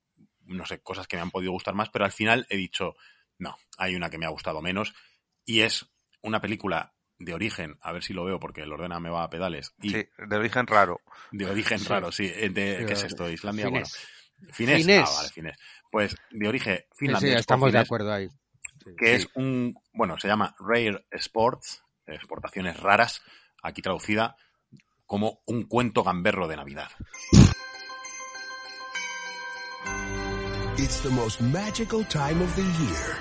no 0.47 0.65
sé, 0.67 0.81
cosas 0.81 1.07
que 1.07 1.17
me 1.17 1.23
han 1.23 1.31
podido 1.31 1.53
gustar 1.53 1.75
más, 1.75 1.91
pero 1.91 2.05
al 2.05 2.13
final 2.13 2.47
he 2.49 2.57
dicho, 2.57 2.95
no, 3.39 3.57
hay 3.79 3.95
una 3.95 4.09
que 4.11 4.19
me 4.19 4.27
ha 4.27 4.31
gustado 4.31 4.63
menos, 4.63 4.95
y 5.45 5.61
es 5.61 5.91
una 6.23 6.41
película 6.41 6.95
de 7.19 7.35
origen, 7.35 7.77
a 7.83 7.93
ver 7.93 8.03
si 8.03 8.15
lo 8.15 8.25
veo 8.25 8.41
porque 8.41 8.63
el 8.63 8.73
ordena 8.73 8.99
me 8.99 9.11
va 9.11 9.25
a 9.25 9.31
pedales, 9.31 9.75
y 9.83 9.91
Sí, 9.91 10.09
de 10.17 10.37
origen 10.37 10.67
raro. 10.67 11.01
de 11.33 11.47
origen 11.47 11.79
Sí. 11.81 11.89
raro, 11.89 12.11
sí, 12.13 12.25
eh, 12.35 12.49
de, 12.49 12.79
Sí, 12.79 12.87
¿qué 12.87 12.93
es 12.95 13.01
de- 13.03 13.07
esto? 13.09 13.29
Islandia, 13.31 13.69
bueno. 13.69 13.87
Finés. 14.53 14.79
Finés. 14.83 15.09
Ah, 15.09 15.17
vale, 15.17 15.29
finés. 15.31 15.57
Pues 15.91 16.17
de 16.31 16.49
origen 16.49 16.77
Sí, 16.77 16.83
sí, 16.91 16.97
finlandés. 17.07 17.37
o 17.37 17.39
estamos 17.41 17.67
de 17.67 17.73
finés, 17.73 17.87
acuerdo 17.87 18.13
ahí. 18.13 18.29
Sí. 18.85 18.91
que 18.97 19.15
es 19.15 19.29
un, 19.35 19.75
bueno, 19.93 20.19
se 20.19 20.29
llama 20.29 20.55
Rare 20.59 21.05
Sports, 21.13 21.83
exportaciones 22.07 22.79
raras, 22.81 23.21
aquí 23.63 23.83
traducida 23.83 24.37
como 25.07 25.43
un 25.47 25.65
cuento 25.65 26.03
gamberro 26.03 26.49
de 26.49 26.57
Navidad. 26.57 26.89
It's 30.79 31.01
the 31.03 31.11
most 31.11 31.41
magical 31.43 32.05
time 32.09 32.41
of 32.43 32.55
the 32.57 32.63
year. 32.63 33.19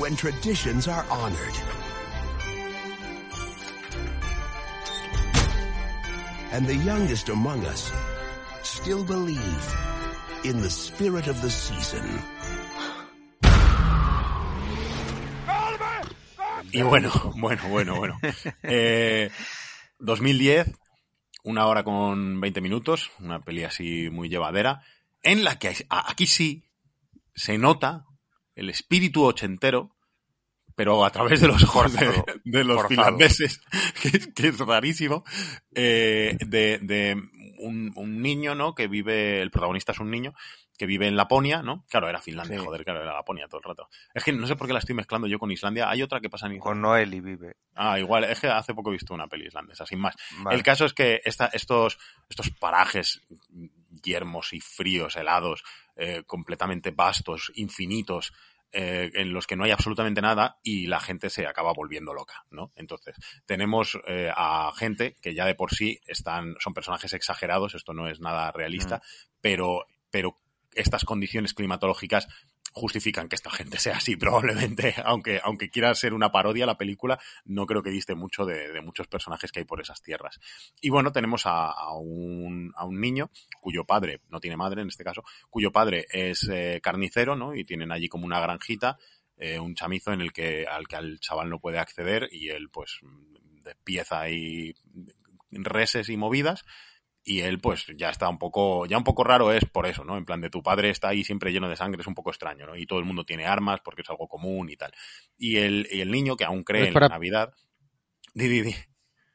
When 0.00 0.14
traditions 0.16 0.86
are 0.88 1.04
honored. 1.10 1.73
And 6.54 6.68
the 6.68 6.76
youngest 6.86 7.30
among 7.30 7.66
us 7.66 7.92
still 8.62 9.02
believe 9.02 9.74
in 10.44 10.62
the 10.62 10.70
spirit 10.70 11.26
of 11.26 11.42
the 11.42 11.50
season. 11.50 12.04
Y 16.70 16.82
bueno, 16.82 17.10
bueno, 17.36 17.68
bueno, 17.68 17.96
bueno. 17.96 18.20
Eh, 18.62 19.30
2010, 19.98 20.70
una 21.42 21.66
hora 21.66 21.82
con 21.82 22.40
20 22.40 22.60
minutos, 22.60 23.10
una 23.18 23.40
peli 23.40 23.64
así 23.64 24.08
muy 24.10 24.28
llevadera, 24.28 24.84
en 25.24 25.42
la 25.42 25.58
que 25.58 25.74
aquí 25.88 26.28
sí 26.28 26.70
se 27.34 27.58
nota 27.58 28.06
el 28.54 28.70
espíritu 28.70 29.24
ochentero, 29.24 29.93
pero 30.74 31.04
a 31.04 31.10
través 31.10 31.40
de 31.40 31.48
los 31.48 31.62
ojos 31.64 31.92
de, 31.92 32.64
los 32.64 32.76
Forzado. 32.76 32.88
finlandeses, 32.88 33.60
que, 34.02 34.08
es- 34.08 34.26
que 34.28 34.48
es 34.48 34.58
rarísimo, 34.58 35.24
eh, 35.74 36.36
de, 36.40 36.78
de 36.82 37.14
un, 37.58 37.92
un 37.96 38.20
niño, 38.22 38.54
¿no? 38.54 38.74
Que 38.74 38.88
vive, 38.88 39.40
el 39.40 39.50
protagonista 39.50 39.92
es 39.92 40.00
un 40.00 40.10
niño, 40.10 40.34
que 40.76 40.86
vive 40.86 41.06
en 41.06 41.14
Laponia, 41.16 41.62
¿no? 41.62 41.84
Claro, 41.88 42.08
era 42.08 42.20
Finlandia, 42.20 42.58
Sí. 42.58 42.64
joder, 42.64 42.84
claro, 42.84 43.00
era 43.02 43.12
Laponia 43.14 43.46
todo 43.46 43.58
el 43.58 43.68
rato. 43.68 43.88
Es 44.12 44.24
que 44.24 44.32
no 44.32 44.44
sé 44.48 44.56
por 44.56 44.66
qué 44.66 44.72
la 44.72 44.80
estoy 44.80 44.96
mezclando 44.96 45.28
yo 45.28 45.38
con 45.38 45.52
Islandia. 45.52 45.88
Hay 45.88 46.02
otra 46.02 46.18
que 46.20 46.28
pasa 46.28 46.48
en 46.48 46.58
Con 46.58 46.80
Noel 46.80 47.14
y 47.14 47.20
vive. 47.20 47.54
Ah, 47.76 47.96
igual, 48.00 48.24
es 48.24 48.40
que 48.40 48.48
hace 48.48 48.74
poco 48.74 48.90
he 48.90 48.94
visto 48.94 49.14
una 49.14 49.28
peli 49.28 49.46
islandesa, 49.46 49.86
sin 49.86 50.00
más. 50.00 50.16
Vale. 50.38 50.56
El 50.56 50.64
caso 50.64 50.84
es 50.84 50.92
que 50.92 51.20
esta, 51.24 51.46
estos, 51.46 51.96
estos 52.28 52.50
parajes 52.50 53.22
yermos 54.02 54.52
y 54.52 54.60
fríos, 54.60 55.14
helados, 55.16 55.62
eh, 55.96 56.24
completamente 56.26 56.90
vastos, 56.90 57.52
infinitos, 57.54 58.32
eh, 58.76 59.12
en 59.14 59.32
los 59.32 59.46
que 59.46 59.54
no 59.54 59.64
hay 59.64 59.70
absolutamente 59.70 60.20
nada 60.20 60.58
y 60.62 60.88
la 60.88 60.98
gente 60.98 61.30
se 61.30 61.46
acaba 61.46 61.72
volviendo 61.72 62.12
loca, 62.12 62.44
¿no? 62.50 62.72
Entonces, 62.74 63.14
tenemos 63.46 63.98
eh, 64.06 64.32
a 64.34 64.72
gente 64.76 65.14
que 65.22 65.32
ya 65.32 65.46
de 65.46 65.54
por 65.54 65.72
sí 65.72 66.00
están, 66.06 66.56
son 66.58 66.74
personajes 66.74 67.12
exagerados, 67.12 67.76
esto 67.76 67.92
no 67.92 68.08
es 68.08 68.20
nada 68.20 68.50
realista, 68.50 69.00
pero, 69.40 69.86
pero 70.10 70.40
estas 70.74 71.04
condiciones 71.04 71.54
climatológicas 71.54 72.26
justifican 72.74 73.28
que 73.28 73.36
esta 73.36 73.50
gente 73.50 73.78
sea 73.78 73.96
así, 73.96 74.16
probablemente, 74.16 74.94
aunque, 75.04 75.40
aunque 75.42 75.70
quiera 75.70 75.94
ser 75.94 76.12
una 76.12 76.30
parodia 76.30 76.66
la 76.66 76.76
película, 76.76 77.18
no 77.44 77.66
creo 77.66 77.82
que 77.82 77.90
diste 77.90 78.14
mucho 78.14 78.44
de, 78.44 78.80
muchos 78.82 79.06
personajes 79.06 79.50
que 79.52 79.60
hay 79.60 79.64
por 79.64 79.80
esas 79.80 80.02
tierras. 80.02 80.38
Y 80.80 80.90
bueno, 80.90 81.12
tenemos 81.12 81.42
a, 81.46 81.72
un, 81.96 82.72
a 82.76 82.84
un 82.84 83.00
niño 83.00 83.30
cuyo 83.60 83.84
padre, 83.84 84.20
no 84.28 84.40
tiene 84.40 84.56
madre 84.56 84.82
en 84.82 84.88
este 84.88 85.04
caso, 85.04 85.22
cuyo 85.48 85.72
padre 85.72 86.06
es 86.10 86.48
eh, 86.50 86.80
carnicero, 86.82 87.36
¿no? 87.36 87.54
Y 87.54 87.64
tienen 87.64 87.92
allí 87.92 88.08
como 88.08 88.26
una 88.26 88.40
granjita, 88.40 88.98
eh, 89.36 89.58
un 89.58 89.74
chamizo 89.74 90.12
en 90.12 90.20
el 90.20 90.32
que, 90.32 90.66
al 90.66 90.86
que 90.86 90.96
al 90.96 91.18
chaval 91.20 91.48
no 91.48 91.60
puede 91.60 91.78
acceder 91.78 92.28
y 92.30 92.50
él 92.50 92.68
pues 92.70 93.00
despieza 93.64 94.20
ahí 94.20 94.74
reses 95.50 96.08
y 96.08 96.16
movidas 96.16 96.64
y 97.24 97.40
él 97.40 97.58
pues 97.58 97.86
ya 97.96 98.10
está 98.10 98.28
un 98.28 98.38
poco, 98.38 98.84
ya 98.86 98.98
un 98.98 99.04
poco 99.04 99.24
raro 99.24 99.50
es 99.52 99.64
por 99.64 99.86
eso, 99.86 100.04
¿no? 100.04 100.16
En 100.18 100.24
plan 100.26 100.40
de 100.40 100.50
tu 100.50 100.62
padre 100.62 100.90
está 100.90 101.08
ahí 101.08 101.24
siempre 101.24 101.52
lleno 101.52 101.68
de 101.68 101.76
sangre, 101.76 102.02
es 102.02 102.06
un 102.06 102.14
poco 102.14 102.30
extraño, 102.30 102.66
¿no? 102.66 102.76
Y 102.76 102.86
todo 102.86 102.98
el 102.98 103.04
mundo 103.06 103.24
tiene 103.24 103.46
armas 103.46 103.80
porque 103.84 104.02
es 104.02 104.10
algo 104.10 104.28
común 104.28 104.68
y 104.70 104.76
tal. 104.76 104.92
Y 105.38 105.56
el, 105.56 105.88
y 105.90 106.00
el 106.02 106.10
niño 106.10 106.36
que 106.36 106.44
aún 106.44 106.62
cree 106.64 106.82
Es 106.82 106.88
en 106.88 106.94
para- 106.94 107.08
la 107.08 107.14
Navidad, 107.14 107.52
di, 108.34 108.48
di, 108.48 108.60
di. 108.62 108.74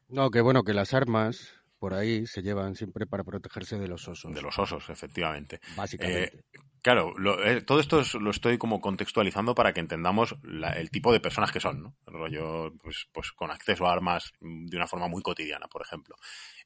No, 0.08 0.30
que 0.32 0.42
bueno, 0.42 0.64
que 0.64 0.74
las 0.74 0.94
armas 0.94 1.54
por 1.80 1.94
ahí 1.94 2.28
se 2.28 2.42
llevan 2.42 2.76
siempre 2.76 3.06
para 3.08 3.24
protegerse 3.24 3.80
de 3.80 3.88
los 3.88 4.08
osos. 4.08 4.34
De 4.34 4.42
los 4.42 4.60
osos, 4.60 4.90
efectivamente. 4.90 5.62
Básicamente. 5.78 6.38
Eh, 6.54 6.60
claro, 6.82 7.14
lo, 7.18 7.42
eh, 7.42 7.62
todo 7.62 7.80
esto 7.80 8.02
es- 8.02 8.16
lo 8.16 8.32
estoy 8.32 8.58
como 8.58 8.82
contextualizando 8.82 9.56
para 9.56 9.72
que 9.72 9.80
entendamos 9.80 10.36
la- 10.44 10.74
el 10.74 10.90
tipo 10.92 11.14
de 11.14 11.22
personas 11.22 11.52
que 11.54 11.62
son, 11.62 11.82
¿no? 11.82 11.96
El 12.06 12.14
rollo, 12.16 12.74
pues, 12.84 13.08
pues 13.14 13.32
con 13.32 13.50
acceso 13.50 13.88
a 13.88 13.94
armas 13.94 14.34
de 14.42 14.76
una 14.76 14.88
forma 14.88 15.08
muy 15.08 15.22
cotidiana, 15.22 15.68
por 15.68 15.82
ejemplo. 15.82 16.16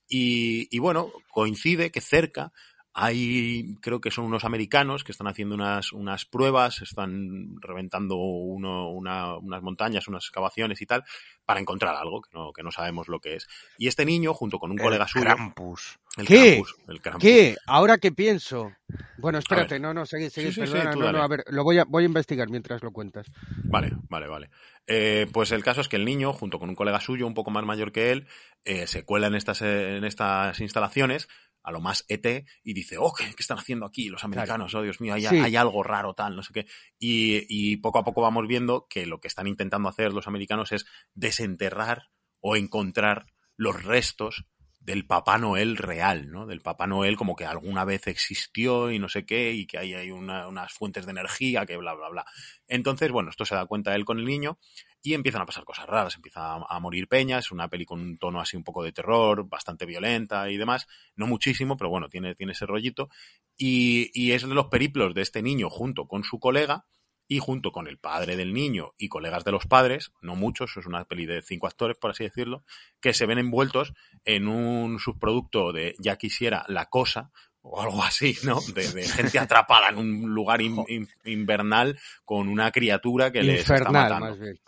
Y, 0.08 0.68
y 0.76 0.80
bueno, 0.80 1.12
coincide 1.32 1.92
que 1.92 2.02
cerca 2.02 2.52
hay, 2.94 3.76
creo 3.82 4.00
que 4.00 4.12
son 4.12 4.26
unos 4.26 4.46
americanos 4.46 5.04
que 5.04 5.12
están 5.12 5.28
haciendo 5.28 5.56
unas, 5.56 5.92
unas 5.94 6.26
pruebas, 6.26 6.82
están 6.82 7.56
reventando 7.60 8.16
uno, 8.18 8.90
una- 8.92 9.36
unas 9.38 9.62
montañas, 9.64 10.08
unas 10.08 10.24
excavaciones 10.26 10.82
y 10.82 10.86
tal, 10.86 11.04
para 11.46 11.60
encontrar 11.60 11.96
algo 11.96 12.22
que 12.22 12.30
no, 12.34 12.54
que 12.54 12.62
no 12.64 12.72
sabemos 12.72 13.08
lo 13.08 13.20
que 13.20 13.36
es. 13.36 13.48
Y 13.78 13.88
este 13.88 14.06
niño, 14.06 14.34
junto 14.34 14.60
con 14.60 14.72
un 14.72 14.80
El 14.80 14.84
colega 14.84 15.08
suyo. 15.08 15.26
Krampus. 15.26 15.98
El 16.18 16.28
¿Qué? 16.28 16.52
Krampus, 16.54 16.76
el 16.88 17.02
Krampus. 17.02 17.22
¿Qué? 17.24 17.56
Ahora 17.66 17.98
que 17.98 18.12
pienso. 18.12 18.72
Bueno, 19.18 19.40
espérate, 19.40 19.80
no, 19.80 19.94
no, 19.94 20.06
Sí, 20.06 20.30
sí, 20.30 20.52
sí, 20.52 20.60
perdona, 20.60 20.96
no, 20.96 21.12
no, 21.12 21.24
a 21.24 21.28
ver, 21.28 21.44
lo 21.50 21.64
voy 21.64 21.80
a, 21.80 21.86
voy 21.86 22.04
a 22.04 22.06
investigar 22.06 22.50
mientras 22.50 22.84
lo 22.84 22.92
cuentas. 22.92 23.26
Vale, 23.64 23.92
vale, 24.10 24.28
vale. 24.28 24.50
Eh, 24.86 25.28
pues 25.34 25.52
el 25.52 25.64
caso 25.64 25.82
es 25.82 25.88
que 25.88 25.96
el 25.96 26.06
niño, 26.06 26.32
junto 26.34 26.60
con 26.60 26.70
un 26.70 26.76
colega 26.76 27.00
suyo, 27.00 27.26
un 27.26 27.34
poco 27.34 27.50
más 27.50 27.66
mayor 27.66 27.92
que 27.92 28.12
él, 28.12 28.28
eh, 28.66 28.86
se 28.86 29.04
cuela 29.04 29.28
en 29.28 29.36
estas, 29.36 29.62
en 29.64 30.04
estas 30.04 30.60
instalaciones, 30.60 31.28
a 31.64 31.72
lo 31.72 31.82
más 31.82 32.06
ET, 32.08 32.46
y 32.64 32.74
dice, 32.74 32.98
oh, 33.00 33.14
¿qué, 33.14 33.26
qué 33.26 33.36
están 33.42 33.58
haciendo 33.58 33.86
aquí 33.86 34.10
los 34.10 34.24
americanos? 34.24 34.76
Oh, 34.76 34.82
Dios 34.82 35.00
mío, 35.02 35.14
hay, 35.14 35.22
Sí. 35.26 35.38
hay 35.38 35.56
algo 35.56 35.82
raro, 35.84 36.14
tal, 36.14 36.36
no 36.36 36.44
sé 36.44 36.54
qué. 36.54 36.66
Y, 37.00 37.46
y 37.48 37.78
poco 37.78 38.00
a 38.00 38.04
poco 38.04 38.22
vamos 38.22 38.48
viendo 38.48 38.88
que 38.90 39.06
lo 39.06 39.20
que 39.20 39.28
están 39.28 39.48
intentando 39.48 39.88
hacer 39.90 40.14
los 40.14 40.28
americanos 40.28 40.72
es 40.72 40.86
desenterrar 41.14 42.10
o 42.42 42.56
encontrar 42.56 43.28
los 43.56 43.84
restos 43.84 44.46
del 44.86 45.06
Papá 45.06 45.38
Noel 45.38 45.78
real, 45.78 46.30
¿no? 46.30 46.46
Del 46.46 46.62
Papá 46.62 46.88
Noel 46.88 47.16
como 47.16 47.36
que 47.36 47.46
alguna 47.46 47.86
vez 47.86 48.08
existió 48.08 48.92
y 48.92 49.00
no 49.00 49.08
sé 49.08 49.26
qué, 49.26 49.54
y 49.54 49.66
que 49.66 49.78
ahí 49.78 49.94
hay 49.94 50.12
una- 50.12 50.48
unas 50.48 50.74
fuentes 50.74 51.06
de 51.06 51.12
energía, 51.12 51.66
que 51.66 51.78
bla, 51.78 51.94
bla, 51.94 52.10
bla. 52.10 52.26
Entonces, 52.68 53.10
bueno, 53.12 53.30
esto 53.30 53.46
se 53.46 53.56
da 53.56 53.66
cuenta 53.66 53.96
él 53.96 54.04
con 54.04 54.20
el 54.20 54.26
niño 54.26 54.60
y 55.02 55.14
empiezan 55.14 55.42
a 55.42 55.46
pasar 55.46 55.64
cosas 55.64 55.86
raras, 55.88 56.16
empieza 56.16 56.56
a, 56.56 56.80
morir 56.80 57.08
Peña, 57.08 57.38
es 57.40 57.52
una 57.52 57.70
peli 57.70 57.86
con 57.86 58.02
un 58.02 58.18
tono 58.18 58.42
así 58.42 58.58
un 58.58 58.64
poco 58.64 58.84
de 58.84 58.92
terror, 58.92 59.48
bastante 59.48 59.86
violenta 59.86 60.50
y 60.50 60.58
demás, 60.58 60.88
no 61.16 61.28
muchísimo, 61.28 61.78
pero 61.78 61.90
bueno, 61.90 62.10
tiene, 62.10 62.36
tiene 62.36 62.52
ese 62.52 62.66
rollito. 62.66 63.10
Y, 63.58 64.10
y 64.14 64.32
es 64.32 64.48
de 64.48 64.54
los 64.54 64.68
periplos 64.68 65.14
de 65.14 65.22
este 65.22 65.42
niño 65.42 65.70
junto 65.70 66.08
con 66.08 66.24
su 66.24 66.40
colega 66.40 66.86
y 67.28 67.40
junto 67.40 67.72
con 67.72 67.88
el 67.88 67.98
padre 67.98 68.36
del 68.36 68.54
niño 68.54 68.94
y 68.98 69.08
colegas 69.08 69.44
de 69.44 69.52
los 69.52 69.66
padres, 69.66 70.12
no 70.22 70.36
muchos, 70.36 70.76
es 70.78 70.86
una 70.86 71.06
peli 71.06 71.26
de 71.26 71.42
cinco 71.42 71.68
actores, 71.68 71.98
por 71.98 72.12
así 72.12 72.24
decirlo, 72.26 72.64
que 73.00 73.14
se 73.14 73.26
ven 73.26 73.40
envueltos 73.40 73.94
en 74.26 74.48
un 74.48 75.00
subproducto 75.00 75.72
de 75.72 75.96
ya 76.00 76.18
quisiera 76.18 76.66
la 76.68 76.88
cosa, 76.88 77.32
o 77.62 77.82
algo 77.82 78.04
así, 78.04 78.36
¿no? 78.44 78.60
De, 78.76 78.92
de 78.92 79.04
gente 79.08 79.40
atrapada 79.40 79.88
en 79.90 79.98
un 79.98 80.34
lugar 80.34 80.62
in- 80.62 80.84
in- 80.90 81.08
invernal 81.24 81.98
con 82.26 82.50
una 82.50 82.72
criatura 82.72 83.32
que 83.32 83.42
les 83.42 83.62
está 83.62 83.90
matando. 83.90 84.26
más 84.30 84.40
bien. 84.40 84.60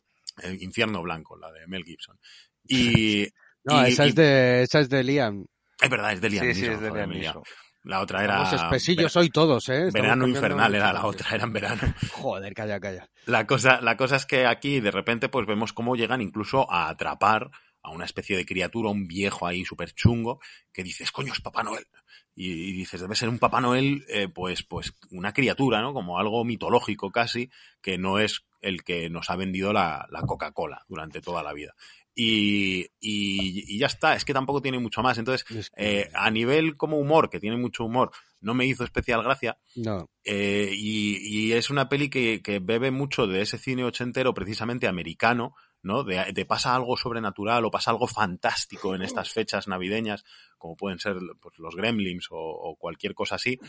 El 0.42 0.62
infierno 0.64 1.02
blanco, 1.02 1.38
la 1.38 1.52
de 1.52 1.68
Mel 1.68 1.84
Gibson. 1.84 2.18
Y, 2.68 3.28
No, 3.66 3.86
y- 3.88 3.92
esa, 3.92 4.06
es 4.06 4.16
de, 4.16 4.64
esa 4.64 4.80
es 4.80 4.90
de 4.90 5.04
Liam. 5.04 5.46
es 5.82 5.90
verdad, 5.90 6.14
es 6.14 6.22
de 6.22 6.30
Liam 6.30 6.46
Sí, 6.48 6.54
sí, 6.56 6.66
es 6.66 6.80
de 6.82 6.90
joder, 6.90 7.08
Liam 7.10 7.42
La 7.86 8.02
otra 8.02 8.24
era... 8.24 8.40
Vamos 8.40 8.54
espesillos 8.54 9.16
hoy 9.16 9.30
todos, 9.30 9.70
¿eh? 9.70 9.88
Estamos 9.88 9.94
Verano 9.94 10.28
infernal 10.28 10.74
era 10.74 10.92
la 10.92 11.06
otra, 11.06 11.36
era 11.36 11.44
en 11.44 11.54
verano. 11.54 11.82
Joder, 12.12 12.54
calla, 12.56 12.80
calla. 12.80 13.08
La 13.28 13.46
cosa, 13.46 13.80
la 13.80 13.96
cosa 13.96 14.16
es 14.16 14.26
que 14.26 14.48
aquí 14.48 14.80
de 14.80 14.90
repente 14.90 15.30
pues 15.30 15.46
vemos 15.46 15.72
cómo 15.72 15.96
llegan 15.96 16.22
incluso 16.22 16.70
a 16.72 16.90
atrapar 16.90 17.52
a 17.84 17.92
una 17.92 18.06
especie 18.06 18.36
de 18.36 18.46
criatura, 18.46 18.90
un 18.90 19.08
viejo 19.08 19.46
ahí 19.46 19.64
súper 19.64 19.94
chungo, 19.94 20.40
que 20.74 20.84
dices, 20.84 21.12
coño, 21.12 21.32
es 21.32 21.42
Papá 21.42 21.62
Noel. 21.62 21.86
Y, 22.34 22.52
y 22.52 22.72
dices, 22.74 23.00
debe 23.00 23.16
ser 23.16 23.30
un 23.30 23.38
Papá 23.38 23.62
Noel, 23.62 24.04
eh, 24.10 24.28
pues, 24.28 24.64
pues 24.64 24.96
una 25.12 25.32
criatura, 25.32 25.82
¿no? 25.82 25.94
Como 25.94 26.18
algo 26.18 26.44
mitológico 26.44 27.12
casi, 27.12 27.52
que 27.84 28.00
no 28.00 28.18
es 28.18 28.44
el 28.62 28.84
que 28.84 29.12
nos 29.12 29.30
ha 29.30 29.36
vendido 29.36 29.72
la, 29.72 30.08
la 30.10 30.22
Coca-Cola 30.22 30.84
durante 30.88 31.22
toda 31.22 31.44
la 31.44 31.54
vida. 31.54 31.76
Y, 32.18 32.86
y, 33.02 33.76
y 33.76 33.78
ya 33.78 33.88
está, 33.88 34.16
es 34.16 34.24
que 34.24 34.34
tampoco 34.34 34.62
tiene 34.62 34.80
mucho 34.80 35.02
más. 35.02 35.18
Entonces, 35.18 35.46
eh, 35.76 36.10
a 36.14 36.32
nivel 36.32 36.78
como 36.78 36.98
humor, 36.98 37.30
que 37.30 37.42
tiene 37.42 37.58
mucho 37.58 37.84
humor, 37.84 38.12
no 38.40 38.54
me 38.54 38.66
hizo 38.66 38.86
especial 38.86 39.22
gracia, 39.22 39.58
No. 39.76 40.10
eh, 40.24 40.72
y, 40.74 41.18
y 41.18 41.52
es 41.54 41.70
una 41.70 41.90
peli 41.90 42.10
que, 42.10 42.42
que 42.42 42.60
bebe 42.60 42.90
mucho 42.92 43.28
de 43.28 43.42
ese 43.42 43.58
cine 43.58 43.84
ochentero, 43.84 44.34
precisamente 44.34 44.88
americano, 44.88 45.56
¿no? 45.82 46.04
De, 46.04 46.32
de 46.34 46.46
pasa 46.46 46.74
algo 46.74 46.96
sobrenatural 46.96 47.66
o 47.66 47.72
pasa 47.72 47.92
algo 47.92 48.08
fantástico 48.08 48.96
en 48.96 49.02
estas 49.02 49.32
fechas 49.32 49.68
navideñas, 49.68 50.24
como 50.58 50.76
pueden 50.78 51.00
ser 51.00 51.18
pues, 51.42 51.58
los 51.60 51.76
gremlins 51.76 52.28
o, 52.32 52.38
o 52.38 52.76
cualquier 52.78 53.14
cosa 53.14 53.36
así, 53.36 53.60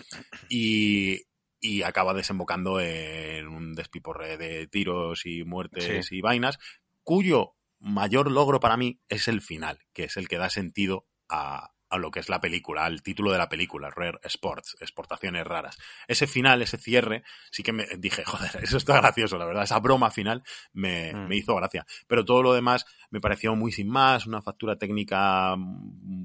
y, 0.49 1.23
y 1.61 1.83
acaba 1.83 2.15
desembocando 2.15 2.81
en 2.81 3.49
un 3.49 3.75
despiporre 3.75 4.37
de 4.37 4.67
tiros 4.69 5.27
y 5.27 5.43
muertes 5.43 6.13
y 6.13 6.21
vainas, 6.21 6.59
cuyo 7.03 7.55
mayor 7.79 8.31
logro 8.31 8.61
para 8.61 8.77
mí 8.77 9.01
es 9.09 9.29
el 9.29 9.41
final, 9.41 9.79
que 9.93 10.05
es 10.05 10.17
el 10.17 10.29
que 10.29 10.39
da 10.39 10.51
sentido 10.51 11.07
a, 11.29 11.71
a 11.89 11.99
lo 11.99 12.11
que 12.11 12.19
es 12.21 12.29
la 12.29 12.41
película, 12.41 12.85
al 12.85 13.03
título 13.03 13.31
de 13.31 13.39
la 13.39 13.49
película, 13.49 13.91
Rare 13.91 14.19
Sports, 14.25 14.77
exportaciones 14.81 15.47
raras. 15.47 15.77
Ese 16.09 16.27
final, 16.27 16.61
ese 16.63 16.79
cierre, 16.79 17.23
sí 17.53 17.63
que 17.63 17.73
me 17.73 17.87
dije, 17.99 18.25
joder, 18.27 18.51
eso 18.63 18.77
está 18.77 18.97
gracioso, 18.97 19.39
la 19.39 19.45
verdad, 19.45 19.65
esa 19.65 19.79
broma 19.79 20.11
final 20.11 20.43
me, 20.73 21.13
Mm. 21.13 21.29
me 21.29 21.37
hizo 21.37 21.55
gracia. 21.55 21.87
Pero 22.09 22.25
todo 22.25 22.43
lo 22.43 22.55
demás 22.55 22.87
me 23.11 23.21
pareció 23.21 23.55
muy 23.55 23.71
sin 23.73 23.89
más, 23.89 24.27
una 24.27 24.43
factura 24.43 24.77
técnica, 24.77 25.55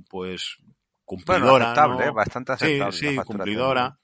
pues, 0.09 0.57
cumplidora. 1.05 1.49
Bueno, 1.51 1.65
aceptable, 1.65 1.97
¿no? 1.97 2.03
¿eh? 2.05 2.11
bastante 2.11 2.51
aceptable. 2.53 2.97
Sí, 2.97 3.15
cumplidora. 3.17 3.97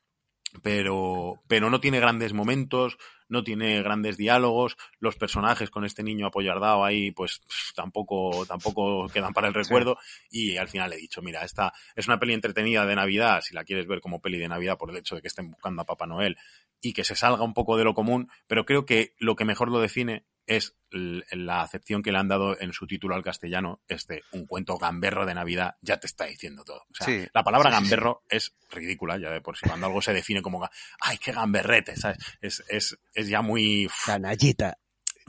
Pero, 0.64 1.44
pero 1.48 1.70
no 1.70 1.80
tiene 1.80 2.00
grandes 2.00 2.34
momentos, 2.34 2.98
no 3.30 3.44
tiene 3.44 3.82
grandes 3.82 4.18
diálogos, 4.18 4.78
los 5.00 5.16
personajes 5.16 5.70
con 5.70 5.86
este 5.86 6.04
niño 6.04 6.28
apoyardado 6.28 6.84
ahí, 6.84 7.12
pues 7.12 7.42
tampoco, 7.76 8.46
tampoco 8.46 9.08
quedan 9.08 9.34
para 9.34 9.48
el 9.48 9.54
recuerdo. 9.54 9.98
Y 10.30 10.58
al 10.58 10.68
final 10.68 10.94
he 10.94 10.98
dicho, 10.98 11.22
mira, 11.22 11.44
esta 11.44 11.74
es 11.96 12.08
una 12.08 12.20
peli 12.20 12.34
entretenida 12.34 12.86
de 12.86 12.96
Navidad, 12.96 13.42
si 13.42 13.54
la 13.54 13.64
quieres 13.64 13.88
ver 13.88 14.02
como 14.02 14.22
peli 14.22 14.38
de 14.38 14.48
Navidad 14.48 14.78
por 14.78 14.90
el 14.90 14.98
hecho 14.98 15.16
de 15.16 15.22
que 15.22 15.28
estén 15.28 15.52
buscando 15.52 15.82
a 15.82 15.86
Papá 15.86 16.06
Noel 16.08 16.38
y 16.82 16.94
que 16.94 17.04
se 17.04 17.16
salga 17.16 17.44
un 17.44 17.54
poco 17.54 17.78
de 17.78 17.84
lo 17.84 17.94
común, 17.94 18.30
pero 18.48 18.66
creo 18.66 18.86
que 18.86 19.14
lo 19.18 19.36
que 19.36 19.46
mejor 19.46 19.70
lo 19.70 19.80
define 19.80 20.26
es 20.48 20.76
la 20.92 21.62
acepción 21.62 22.02
que 22.02 22.12
le 22.14 22.18
han 22.18 22.30
dado 22.30 22.60
en 22.60 22.72
su 22.74 22.88
título 22.88 23.14
al 23.16 23.24
castellano, 23.24 23.82
este, 23.90 24.24
un 24.32 24.46
cuento 24.48 24.78
gamberro 24.78 25.26
de 25.26 25.34
Navidad, 25.34 25.76
ya 25.82 26.00
te 26.00 26.08
está 26.08 26.26
diciendo 26.26 26.64
todo. 26.64 26.86
O 26.90 26.94
sea, 26.96 27.06
Sí. 27.06 27.28
la 27.34 27.44
palabra 27.44 27.70
Sí, 27.70 27.76
sí, 27.76 27.84
sí. 27.84 27.90
gamberro 27.90 28.24
es 28.30 28.56
ridícula, 28.72 29.18
ya 29.18 29.30
de 29.30 29.42
por 29.42 29.58
si 29.58 29.68
cuando 29.68 29.88
algo 29.88 30.02
se 30.02 30.14
define 30.14 30.42
como, 30.42 30.68
ay, 31.02 31.18
qué 31.18 31.34
gamberrete, 31.34 31.98
¿sabes? 31.98 32.18
Es, 32.42 32.64
es, 32.70 32.98
es 33.14 33.28
ya 33.28 33.42
muy, 33.42 33.90
Canallita. 34.06 34.78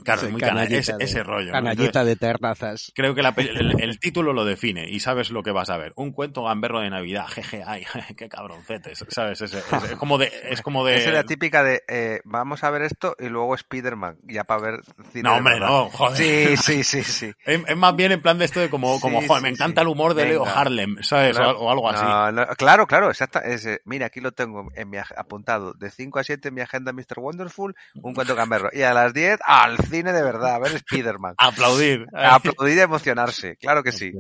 Claro, 0.04 0.20
Sí, 0.22 0.28
muy 0.28 0.40
cana- 0.40 0.52
canallita 0.54 0.78
ese, 0.80 0.92
de- 0.96 1.04
ese 1.04 1.22
rollo. 1.22 1.46
¿no? 1.46 1.52
Canallita 1.52 1.84
Entonces, 2.00 2.06
de 2.06 2.16
ternazas. 2.16 2.92
Creo 2.94 3.14
que 3.14 3.22
la 3.22 3.34
el, 3.36 3.80
el 3.80 3.98
título 4.00 4.32
lo 4.32 4.44
define 4.44 4.88
y 4.88 5.00
sabes 5.00 5.30
lo 5.30 5.42
que 5.42 5.50
vas 5.52 5.70
a 5.70 5.76
ver. 5.76 5.92
Un 5.96 6.12
cuento 6.12 6.42
gamberro 6.44 6.80
de 6.80 6.90
Navidad, 6.90 7.26
jeje, 7.28 7.62
ay, 7.66 7.84
qué 8.16 8.28
cabroncetes, 8.28 9.04
¿sabes? 9.08 9.40
Es, 9.40 9.54
es- 9.54 9.64
es 9.72 9.96
como 9.96 10.18
de, 10.18 10.32
es 10.50 10.62
como 10.62 10.84
de... 10.84 10.96
Esa 10.96 11.08
es 11.10 11.14
la 11.14 11.24
típica 11.24 11.62
de 11.62 11.82
eh, 11.88 12.20
vamos 12.24 12.64
a 12.64 12.70
ver 12.70 12.82
esto 12.82 13.14
y 13.18 13.28
luego 13.28 13.54
Spider-Man, 13.54 14.18
ya 14.24 14.44
para 14.44 14.60
ver 14.62 14.80
cine 15.12 15.22
No, 15.28 15.36
hombre, 15.36 15.58
no, 15.60 15.88
joder. 15.90 16.16
Sí, 16.16 16.56
sí, 16.56 16.84
sí, 16.84 17.02
sí. 17.02 17.32
Es, 17.44 17.60
es 17.66 17.76
más 17.76 17.94
bien 17.96 18.12
en 18.12 18.20
plan 18.22 18.38
de 18.38 18.44
esto 18.44 18.60
de 18.60 18.70
como, 18.70 19.00
como 19.00 19.20
Sí, 19.20 19.26
joder, 19.28 19.40
sí, 19.40 19.42
me 19.44 19.48
sí. 19.50 19.54
encanta 19.54 19.82
el 19.82 19.88
humor 19.88 20.14
de 20.14 20.26
Leo. 20.26 20.44
Harlem, 20.46 20.96
¿sabes? 21.02 21.36
O 21.36 21.40
Claro. 21.40 21.58
O, 21.60 21.70
algo 21.70 21.88
así. 21.90 22.02
No, 22.04 22.32
no, 22.32 22.46
claro, 22.56 22.86
claro, 22.86 23.10
exacta. 23.10 23.40
es, 23.40 23.64
eh, 23.66 23.80
mira, 23.84 24.06
aquí 24.06 24.20
lo 24.20 24.32
tengo 24.32 24.68
en 24.74 24.90
mi, 24.90 24.98
apuntado. 24.98 25.72
De 25.74 25.90
5 25.90 26.18
a 26.18 26.24
7 26.24 26.48
en 26.48 26.54
mi 26.54 26.60
agenda 26.60 26.92
Mr. 26.92 27.18
Wonderful, 27.18 27.74
un 27.94 28.14
cuento 28.14 28.34
gamberro. 28.34 28.70
Y 28.72 28.82
a 28.82 28.92
las 28.94 29.12
10 29.14 29.38
al 29.44 29.76
cine 29.88 30.12
de 30.12 30.22
verdad, 30.22 30.54
a 30.54 30.58
ver 30.58 30.72
Spider-Man. 30.72 31.34
Aplaudir. 31.38 32.06
Aplaudir 32.12 32.78
y 32.78 32.80
emocionarse, 32.80 33.56
claro 33.56 33.82
que 33.82 33.92
sí. 33.92 34.12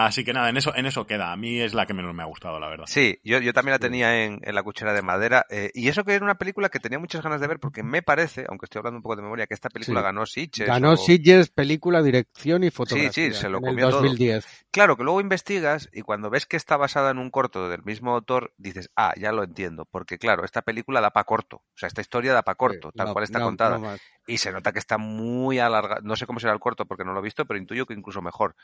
Así 0.00 0.24
que 0.24 0.32
nada, 0.32 0.48
en 0.48 0.56
eso, 0.56 0.72
en 0.76 0.86
eso 0.86 1.08
queda. 1.08 1.32
A 1.32 1.36
mí 1.36 1.60
es 1.60 1.74
la 1.74 1.84
que 1.84 1.92
menos 1.92 2.14
me 2.14 2.22
ha 2.22 2.26
gustado, 2.26 2.60
la 2.60 2.68
verdad. 2.68 2.84
Sí, 2.86 3.18
yo, 3.24 3.40
yo 3.40 3.52
también 3.52 3.72
la 3.72 3.78
tenía 3.80 4.24
en, 4.24 4.38
en 4.44 4.54
la 4.54 4.62
cuchara 4.62 4.92
de 4.92 5.02
madera. 5.02 5.44
eh, 5.50 5.72
y 5.74 5.88
eso 5.88 6.04
que 6.04 6.12
era 6.14 6.24
una 6.24 6.36
película 6.36 6.68
que 6.68 6.78
tenía 6.78 7.00
muchas 7.00 7.20
ganas 7.20 7.40
de 7.40 7.48
ver, 7.48 7.58
porque 7.58 7.82
me 7.82 8.00
parece, 8.00 8.46
aunque 8.48 8.66
estoy 8.66 8.78
hablando 8.78 8.98
un 8.98 9.02
poco 9.02 9.16
de 9.16 9.22
memoria, 9.22 9.48
que 9.48 9.54
esta 9.54 9.68
película 9.70 9.98
Sí. 10.00 10.04
ganó 10.04 10.24
Sitges. 10.24 10.68
Ganó 10.68 10.92
o- 10.92 10.96
Sitges, 10.96 11.50
película, 11.50 12.00
dirección 12.00 12.62
y 12.62 12.70
fotografía. 12.70 13.10
Sí, 13.10 13.32
sí, 13.32 13.40
se 13.40 13.48
lo 13.48 13.58
en 13.58 13.64
el 13.64 13.70
comió 13.70 13.90
todo. 13.90 14.02
2010. 14.02 14.46
Claro, 14.70 14.96
que 14.96 15.02
luego 15.02 15.20
investigas 15.20 15.88
y 15.92 16.02
cuando 16.02 16.30
ves 16.30 16.46
que 16.46 16.56
está 16.56 16.76
basada 16.76 17.10
en 17.10 17.18
un 17.18 17.30
corto 17.30 17.68
del 17.68 17.82
mismo 17.82 18.12
autor, 18.14 18.52
dices, 18.56 18.90
ah, 18.94 19.14
ya 19.18 19.32
lo 19.32 19.42
entiendo. 19.42 19.84
Porque 19.90 20.16
claro, 20.18 20.44
esta 20.44 20.62
película 20.62 21.00
da 21.00 21.10
pa' 21.10 21.24
corto. 21.24 21.56
O 21.56 21.72
sea, 21.74 21.88
esta 21.88 22.02
historia 22.02 22.32
da 22.34 22.42
pa' 22.42 22.54
corto, 22.54 22.92
tal 22.92 23.08
No, 23.08 23.12
cual 23.14 23.24
está 23.24 23.40
no, 23.40 23.46
contada. 23.46 23.78
no. 23.78 23.96
Y 24.28 24.38
se 24.38 24.52
nota 24.52 24.72
que 24.72 24.78
está 24.78 24.96
muy 24.98 25.58
alargado. 25.58 26.02
No 26.02 26.14
sé 26.14 26.26
cómo 26.26 26.38
será 26.38 26.52
el 26.52 26.60
corto 26.60 26.84
porque 26.86 27.02
no 27.02 27.12
lo 27.14 27.20
he 27.20 27.22
visto, 27.22 27.46
pero 27.46 27.58
intuyo 27.58 27.86
que 27.86 27.94
incluso 27.94 28.20
mejor. 28.22 28.54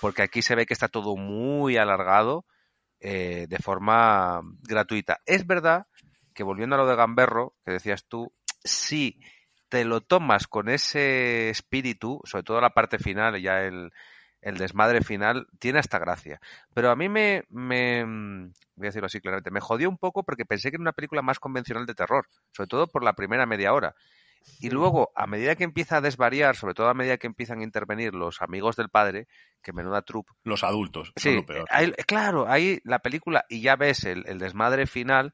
Porque 0.00 0.22
aquí 0.22 0.42
se 0.42 0.54
ve 0.54 0.66
que 0.66 0.74
está 0.74 0.83
todo 0.88 1.16
muy 1.16 1.76
alargado 1.76 2.44
eh, 3.00 3.46
de 3.48 3.58
forma 3.58 4.40
gratuita. 4.62 5.20
Es 5.26 5.46
verdad 5.46 5.86
que 6.34 6.42
volviendo 6.42 6.74
a 6.76 6.78
lo 6.78 6.86
de 6.86 6.96
Gamberro, 6.96 7.54
que 7.64 7.72
decías 7.72 8.04
tú, 8.06 8.32
si 8.64 9.20
te 9.68 9.84
lo 9.84 10.00
tomas 10.00 10.46
con 10.46 10.68
ese 10.68 11.50
espíritu, 11.50 12.20
sobre 12.24 12.44
todo 12.44 12.60
la 12.60 12.70
parte 12.70 12.98
final, 12.98 13.40
ya 13.40 13.62
el, 13.62 13.90
el 14.40 14.56
desmadre 14.58 15.00
final 15.00 15.46
tiene 15.58 15.78
hasta 15.78 15.98
gracia. 15.98 16.40
Pero 16.74 16.90
a 16.90 16.96
mí 16.96 17.08
me, 17.08 17.44
me, 17.48 18.04
mm, 18.04 18.52
voy 18.76 18.86
a 18.86 18.88
decirlo 18.88 19.06
así 19.06 19.20
claramente, 19.20 19.50
me 19.50 19.60
jodió 19.60 19.88
un 19.88 19.98
poco 19.98 20.22
porque 20.22 20.44
pensé 20.44 20.70
que 20.70 20.76
era 20.76 20.82
una 20.82 20.92
película 20.92 21.22
más 21.22 21.40
convencional 21.40 21.86
de 21.86 21.94
terror, 21.94 22.28
sobre 22.52 22.68
todo 22.68 22.86
por 22.86 23.02
la 23.02 23.14
primera 23.14 23.46
media 23.46 23.72
hora. 23.72 23.94
Y 24.60 24.70
luego, 24.70 25.10
a 25.14 25.26
medida 25.26 25.56
que 25.56 25.64
empieza 25.64 25.96
a 25.96 26.00
desvariar, 26.00 26.56
sobre 26.56 26.74
todo 26.74 26.88
a 26.88 26.94
medida 26.94 27.16
que 27.16 27.26
empiezan 27.26 27.60
a 27.60 27.64
intervenir 27.64 28.14
los 28.14 28.42
amigos 28.42 28.76
del 28.76 28.88
padre, 28.90 29.26
que 29.62 29.72
menuda 29.72 30.02
trup. 30.02 30.26
Los 30.42 30.64
adultos, 30.64 31.12
son 31.16 31.32
Sí, 31.32 31.36
lo 31.36 31.46
peor. 31.46 31.68
claro, 32.06 32.48
ahí 32.48 32.80
la 32.84 32.98
película, 32.98 33.44
y 33.48 33.62
ya 33.62 33.76
ves 33.76 34.04
el, 34.04 34.24
el 34.26 34.38
desmadre 34.38 34.86
final, 34.86 35.32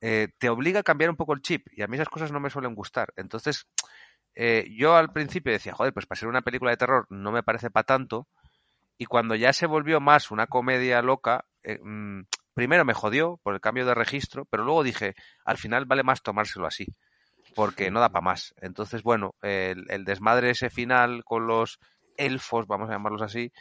eh, 0.00 0.28
te 0.38 0.48
obliga 0.48 0.80
a 0.80 0.84
cambiar 0.84 1.10
un 1.10 1.16
poco 1.16 1.32
el 1.32 1.42
chip. 1.42 1.66
Y 1.72 1.82
a 1.82 1.86
mí 1.86 1.96
esas 1.96 2.08
cosas 2.08 2.32
no 2.32 2.40
me 2.40 2.50
suelen 2.50 2.74
gustar. 2.74 3.12
Entonces, 3.16 3.66
eh, 4.34 4.66
yo 4.76 4.94
al 4.96 5.12
principio 5.12 5.52
decía, 5.52 5.74
joder, 5.74 5.92
pues 5.92 6.06
para 6.06 6.18
ser 6.18 6.28
una 6.28 6.42
película 6.42 6.70
de 6.70 6.76
terror 6.76 7.06
no 7.10 7.32
me 7.32 7.42
parece 7.42 7.70
para 7.70 7.84
tanto. 7.84 8.28
Y 8.98 9.06
cuando 9.06 9.34
ya 9.34 9.52
se 9.52 9.66
volvió 9.66 10.00
más 10.00 10.30
una 10.30 10.46
comedia 10.46 11.02
loca, 11.02 11.46
eh, 11.62 11.78
mm, 11.82 12.22
primero 12.54 12.84
me 12.84 12.94
jodió 12.94 13.38
por 13.42 13.54
el 13.54 13.60
cambio 13.60 13.86
de 13.86 13.94
registro, 13.94 14.44
pero 14.46 14.64
luego 14.64 14.82
dije, 14.82 15.14
al 15.44 15.56
final 15.56 15.86
vale 15.86 16.02
más 16.02 16.22
tomárselo 16.22 16.66
así, 16.66 16.86
porque 17.54 17.90
no 17.90 18.00
da 18.00 18.10
para 18.10 18.24
más. 18.24 18.54
Entonces, 18.60 19.02
bueno, 19.02 19.34
el, 19.42 19.84
el 19.90 20.04
desmadre 20.04 20.50
ese 20.50 20.70
final 20.70 21.22
con 21.24 21.46
los 21.46 21.78
elfos, 22.16 22.66
vamos 22.66 22.88
a 22.88 22.92
llamarlos 22.92 23.22
así, 23.22 23.52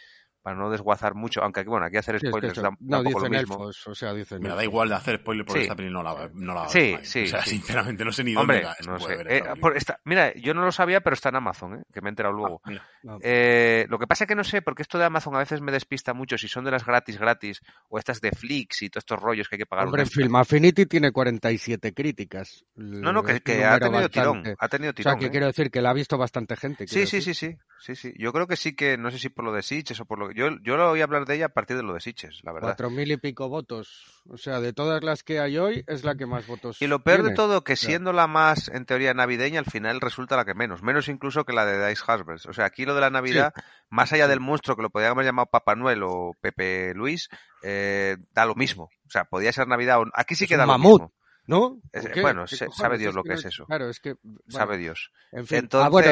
para 0.42 0.56
no 0.58 0.70
desguazar 0.70 1.16
mucho, 1.16 1.42
aunque 1.44 1.60
aquí, 1.62 1.70
bueno, 1.70 1.86
aquí 1.86 1.98
hacer 1.98 2.16
Sí, 2.16 2.18
es 2.18 2.22
que 2.24 2.30
spoilers 2.30 2.54
eso- 2.54 2.62
da, 2.62 2.70
no 2.80 2.98
un 3.00 3.04
poco 3.04 3.20
lo 3.20 3.26
dicen 3.26 3.40
mismo. 3.42 3.56
elfos, 3.56 3.88
o 3.88 3.96
sea, 3.96 4.14
dicen 4.14 4.42
Me 4.42 4.50
da 4.50 4.64
igual 4.64 4.90
de 4.90 4.96
hacer 4.96 5.20
spoiler 5.20 5.46
porque 5.46 5.60
Sí. 5.62 5.64
esta 5.66 5.76
peli 5.76 5.90
no 5.92 6.02
la, 6.02 6.30
no 6.34 6.54
la 6.54 6.68
Sí, 6.70 6.94
va 6.94 7.00
a- 7.00 7.04
sí, 7.06 7.24
O 7.24 7.28
sea, 7.28 7.42
sí. 7.44 7.50
sinceramente 7.52 8.06
no 8.06 8.12
sé 8.12 8.24
ni 8.24 8.36
Hombre, 8.36 8.62
dónde 8.62 8.92
no 8.92 9.00
sé. 9.00 9.16
ver 9.18 9.32
Eh, 9.32 9.44
por 9.60 9.76
esta- 9.76 10.00
mira, 10.06 10.34
yo 10.36 10.54
no 10.54 10.64
lo 10.64 10.72
sabía, 10.72 11.02
pero 11.02 11.14
está 11.14 11.30
en 11.30 11.36
Amazon, 11.36 11.76
¿eh? 11.76 11.84
que 11.94 12.02
me 12.02 12.08
he 12.08 12.12
enterado 12.12 12.34
luego. 12.36 12.62
mira. 12.66 12.86
Eh, 13.22 13.86
lo 13.90 14.00
que 14.00 14.08
pasa 14.08 14.24
es 14.24 14.28
que 14.28 14.36
no 14.36 14.44
sé, 14.44 14.62
porque 14.62 14.82
esto 14.82 14.98
de 14.98 15.06
Amazon 15.06 15.36
a 15.36 15.40
veces 15.40 15.62
me 15.62 15.72
despista 15.72 16.14
mucho 16.14 16.38
si 16.38 16.48
son 16.48 16.64
de 16.64 16.72
las 16.72 16.86
gratis, 16.86 17.18
gratis, 17.18 17.62
o 17.90 17.98
estas 18.00 18.22
de 18.22 18.32
Flix 18.32 18.82
y 18.82 18.90
todos 18.90 19.02
estos 19.02 19.20
rollos 19.20 19.48
que 19.50 19.56
hay 19.56 19.60
que 19.60 19.66
pagar. 19.66 19.86
Hombre. 19.86 20.06
Film 20.06 20.36
Affinity 20.36 20.86
tiene 20.86 21.12
47 21.12 21.94
críticas. 21.94 22.66
No, 22.76 23.12
no, 23.12 23.24
que, 23.24 23.42
que 23.42 23.66
ha 23.66 23.78
tenido 23.80 24.10
tirón. 24.10 24.38
bastante. 24.38 24.56
Ha 24.60 24.68
tenido 24.70 24.92
O 24.92 24.94
tirón. 24.94 25.14
sea, 25.14 25.20
que 25.20 25.26
¿eh? 25.28 25.32
quiero 25.32 25.46
decir 25.48 25.70
que 25.72 25.82
la 25.82 25.90
ha 25.90 25.94
visto 25.94 26.18
bastante 26.18 26.56
gente. 26.56 26.88
Sí, 26.88 27.06
sí, 27.06 27.22
sí, 27.22 27.34
sí, 27.34 27.58
sí, 27.80 27.96
sí. 27.96 28.14
Yo 28.18 28.32
creo 28.34 28.48
que 28.48 28.56
sí 28.56 28.76
que, 28.76 28.98
no 28.98 29.12
sé 29.12 29.18
si 29.20 29.30
por 29.30 29.46
lo 29.46 29.52
de 29.54 29.62
Sitches 29.62 30.00
o 30.00 30.06
por 30.06 30.20
lo 30.20 30.29
Yo, 30.32 30.50
yo 30.62 30.78
lo 30.78 30.92
oí 30.92 31.02
hablar 31.02 31.26
de 31.26 31.36
ella 31.36 31.48
a 31.48 31.50
partir 31.50 31.78
de 31.78 31.84
lo 31.84 31.94
de 31.94 32.00
Sitches, 32.00 32.42
la 32.44 32.52
verdad. 32.52 32.70
Cuatro 32.70 32.90
mil 32.90 33.12
y 33.12 33.18
pico 33.18 33.50
votos. 33.50 34.22
O 34.30 34.38
sea, 34.38 34.60
de 34.60 34.74
todas 34.74 35.04
las 35.04 35.24
que 35.24 35.40
hay 35.40 35.58
hoy, 35.58 35.84
es 35.88 36.04
la 36.04 36.16
que 36.16 36.26
más 36.26 36.46
votos 36.46 36.82
Y 36.82 36.88
lo 36.88 37.00
peor 37.00 37.24
de 37.24 37.34
todo, 37.34 37.64
que 37.64 37.76
siendo 37.76 38.14
la 38.14 38.28
más, 38.28 38.70
en 38.70 38.86
teoría, 38.86 39.14
navideña, 39.14 39.60
al 39.60 39.66
final 39.66 40.02
resulta 40.02 40.36
la 40.36 40.46
que 40.46 40.54
menos. 40.54 40.84
Menos 40.84 41.08
incluso 41.08 41.46
que 41.46 41.54
la 41.54 41.66
de 41.66 41.88
Dice 41.88 42.04
Husbands. 42.04 42.46
O 42.46 42.54
sea, 42.54 42.66
aquí 42.66 42.86
lo 42.86 42.96
de 42.96 43.02
la 43.02 43.10
Navidad, 43.10 43.54
más 43.90 44.14
allá 44.14 44.28
del 44.28 44.40
monstruo 44.40 44.76
que 44.76 44.84
lo 44.84 44.90
podíamos 44.90 45.16
haber 45.16 45.26
llamado 45.26 45.48
Papá 45.48 45.76
Noel 45.76 46.04
o 46.04 46.36
Pepe 46.40 46.94
Luis, 46.94 47.30
eh, 47.64 48.18
da 48.32 48.46
lo 48.46 48.56
mismo. 48.56 48.90
O 49.06 49.10
sea, 49.10 49.26
podía 49.26 49.52
ser 49.52 49.68
Navidad 49.68 50.00
o... 50.02 50.06
Aquí 50.14 50.36
sí 50.36 50.46
Es 50.46 50.50
que 50.50 50.58
da 50.58 50.66
lo 50.66 50.74
mamut, 50.74 51.02
mismo. 51.02 51.14
¿No? 51.50 51.82
Es- 51.92 52.22
bueno, 52.22 52.46
sabe 52.48 52.98
Dios 52.98 53.14
lo 53.16 53.24
que 53.24 53.30
no- 53.30 53.36
es 53.36 53.46
eso. 53.46 53.66
Claro, 53.66 53.90
es 53.90 54.00
que. 54.00 54.16
bueno, 54.24 54.40
Sabe 54.50 54.78
Dios. 54.78 55.12
En 55.32 55.46
fin. 55.48 55.58
Entonces, 55.60 55.86
Ah, 55.86 55.90
bueno, 55.90 56.12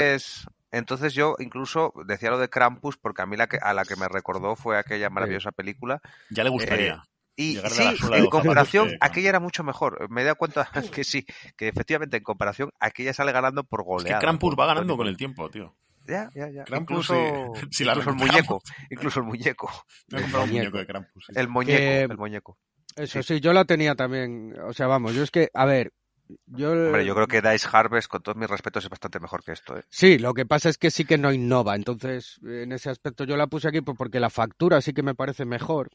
entonces 0.72 1.14
yo 1.14 1.36
incluso 1.40 1.94
decía 2.06 2.30
lo 2.30 2.38
de 2.40 2.50
Krampus 2.50 2.98
porque 2.98 3.22
a 3.22 3.26
mí 3.26 3.38
la 3.38 3.48
que, 3.48 3.58
a 3.62 3.74
la 3.74 3.86
que 3.86 3.96
me 3.96 4.08
recordó 4.08 4.56
fue 4.56 4.78
aquella 4.78 5.10
maravillosa 5.10 5.52
película. 5.52 6.02
Ya 6.30 6.44
le 6.44 6.50
gustaría. 6.50 6.94
Eh, 6.96 7.00
y 7.40 7.56
sí, 7.70 7.84
en 8.14 8.26
comparación, 8.28 8.90
que- 8.90 8.98
aquella 9.00 9.30
era 9.30 9.40
mucho 9.40 9.64
mejor. 9.64 10.10
Me 10.10 10.22
he 10.22 10.24
dado 10.26 10.38
cuenta 10.38 10.68
que 11.02 11.04
sí, 11.04 11.26
que 11.56 11.68
efectivamente 11.68 12.18
en 12.18 12.24
comparación, 12.24 12.72
aquella 12.80 13.14
sale 13.14 13.32
ganando 13.32 13.64
por 13.64 13.82
Es 13.82 13.86
goleada. 13.86 14.20
que 14.20 14.24
Krampus 14.26 14.56
por- 14.56 14.60
va 14.60 14.66
ganando 14.68 14.98
con 14.98 15.08
el 15.08 15.16
tiempo, 15.18 15.50
tío. 15.50 15.76
Ya, 16.06 16.32
ya, 16.34 16.50
ya. 16.50 16.64
Krampus, 16.64 17.10
incluso. 17.10 17.54
Si 17.72 17.84
la 17.84 17.92
incluso 17.92 18.10
el 18.12 18.16
muñeco. 18.16 18.62
Incluso 18.90 19.20
el 19.20 19.26
muñeco. 19.26 19.70
Me 20.10 20.20
he 20.20 20.22
comprado 20.22 20.46
un 20.46 20.50
muñeco. 20.50 20.64
muñeco 20.72 20.78
de 20.80 20.88
Krampus. 20.88 21.26
sí. 21.28 21.34
El 21.36 21.48
muñeco. 21.50 21.78
Que- 21.78 22.02
El 22.04 22.18
muñeco. 22.18 22.58
Eso 22.96 23.22
sí, 23.22 23.40
yo 23.40 23.54
la 23.54 23.66
tenía 23.66 23.96
también. 23.96 24.56
O 24.64 24.74
sea, 24.74 24.88
vamos, 24.88 25.14
yo 25.14 25.24
es 25.24 25.32
que, 25.32 25.50
a 25.54 25.66
ver. 25.66 25.92
Yo, 26.46 26.72
Hombre, 26.72 27.06
yo 27.06 27.16
creo 27.16 27.28
que 27.28 27.42
Dice 27.42 27.70
Harvest, 27.72 28.10
con 28.10 28.22
todos 28.22 28.38
mis 28.38 28.50
respetos, 28.50 28.84
es 28.84 28.90
bastante 28.90 29.20
mejor 29.20 29.44
que 29.44 29.54
esto. 29.54 29.78
¿eh? 29.78 29.84
Sí, 29.90 30.18
lo 30.18 30.34
que 30.34 30.46
pasa 30.46 30.68
es 30.68 30.78
que 30.78 30.92
sí 30.92 31.06
que 31.06 31.18
no 31.18 31.32
innova. 31.32 31.76
Entonces, 31.76 32.40
en 32.44 32.74
ese 32.74 32.90
aspecto 32.90 33.24
yo 33.24 33.38
la 33.38 33.48
puse 33.48 33.70
aquí 33.70 33.80
pues, 33.80 33.98
porque 33.98 34.20
la 34.20 34.30
factura 34.30 34.82
sí 34.82 34.94
que 34.94 35.04
me 35.04 35.16
parece 35.16 35.46
mejor. 35.46 35.90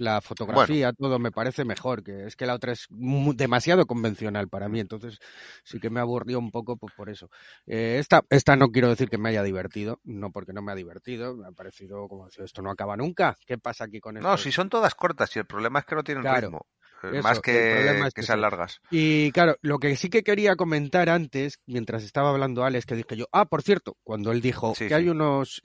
La 0.00 0.22
fotografía, 0.22 0.92
todo 0.94 1.18
me 1.18 1.30
parece 1.30 1.64
mejor. 1.66 2.02
Que 2.02 2.24
es 2.26 2.34
que 2.34 2.46
la 2.46 2.54
otra 2.54 2.72
es 2.72 2.86
demasiado 2.88 3.84
convencional 3.84 4.48
para 4.48 4.68
mí. 4.70 4.80
Entonces, 4.80 5.18
sí 5.62 5.78
que 5.78 5.90
me 5.90 6.00
aburrió 6.00 6.38
un 6.38 6.50
poco 6.50 6.78
pues, 6.78 6.94
por 6.94 7.10
eso. 7.10 7.28
Eh, 7.66 7.96
esta, 7.98 8.22
esta 8.30 8.56
no 8.56 8.68
quiero 8.70 8.88
decir 8.88 9.10
que 9.10 9.18
me 9.18 9.28
haya 9.28 9.42
divertido. 9.42 10.00
No 10.04 10.30
porque 10.32 10.54
no 10.54 10.62
me 10.62 10.72
ha 10.72 10.74
divertido. 10.74 11.36
Me 11.36 11.48
ha 11.48 11.52
parecido 11.52 12.08
como 12.08 12.30
si 12.30 12.42
esto 12.42 12.62
no 12.62 12.70
acaba 12.70 12.96
nunca. 12.96 13.36
¿Qué 13.46 13.58
pasa 13.58 13.84
aquí 13.84 14.00
con 14.00 14.16
esto? 14.16 14.28
No, 14.30 14.38
si 14.38 14.52
son 14.52 14.70
todas 14.70 14.94
cortas, 14.94 15.36
y 15.36 15.38
el 15.38 15.46
problema 15.46 15.80
es 15.80 15.84
que 15.84 15.94
no 15.94 16.02
tienen 16.02 16.22
Claro. 16.22 16.46
ritmo. 16.46 16.66
Eh, 17.02 17.10
Eso, 17.14 17.22
más 17.22 17.40
que, 17.40 17.88
es 17.88 18.14
que 18.14 18.20
que 18.20 18.22
sean 18.22 18.40
largas. 18.40 18.80
Y 18.90 19.32
claro, 19.32 19.56
lo 19.62 19.78
que 19.78 19.96
sí 19.96 20.10
que 20.10 20.22
quería 20.22 20.56
comentar 20.56 21.08
antes, 21.08 21.58
mientras 21.66 22.02
estaba 22.02 22.30
hablando 22.30 22.64
Alex, 22.64 22.86
que 22.86 22.94
dije 22.96 23.16
yo, 23.16 23.26
ah, 23.32 23.46
por 23.46 23.62
cierto, 23.62 23.96
cuando 24.02 24.32
él 24.32 24.40
dijo 24.40 24.74
Sí, 24.76 24.88
que 24.88 24.94
hay 24.94 25.08
unos 25.08 25.60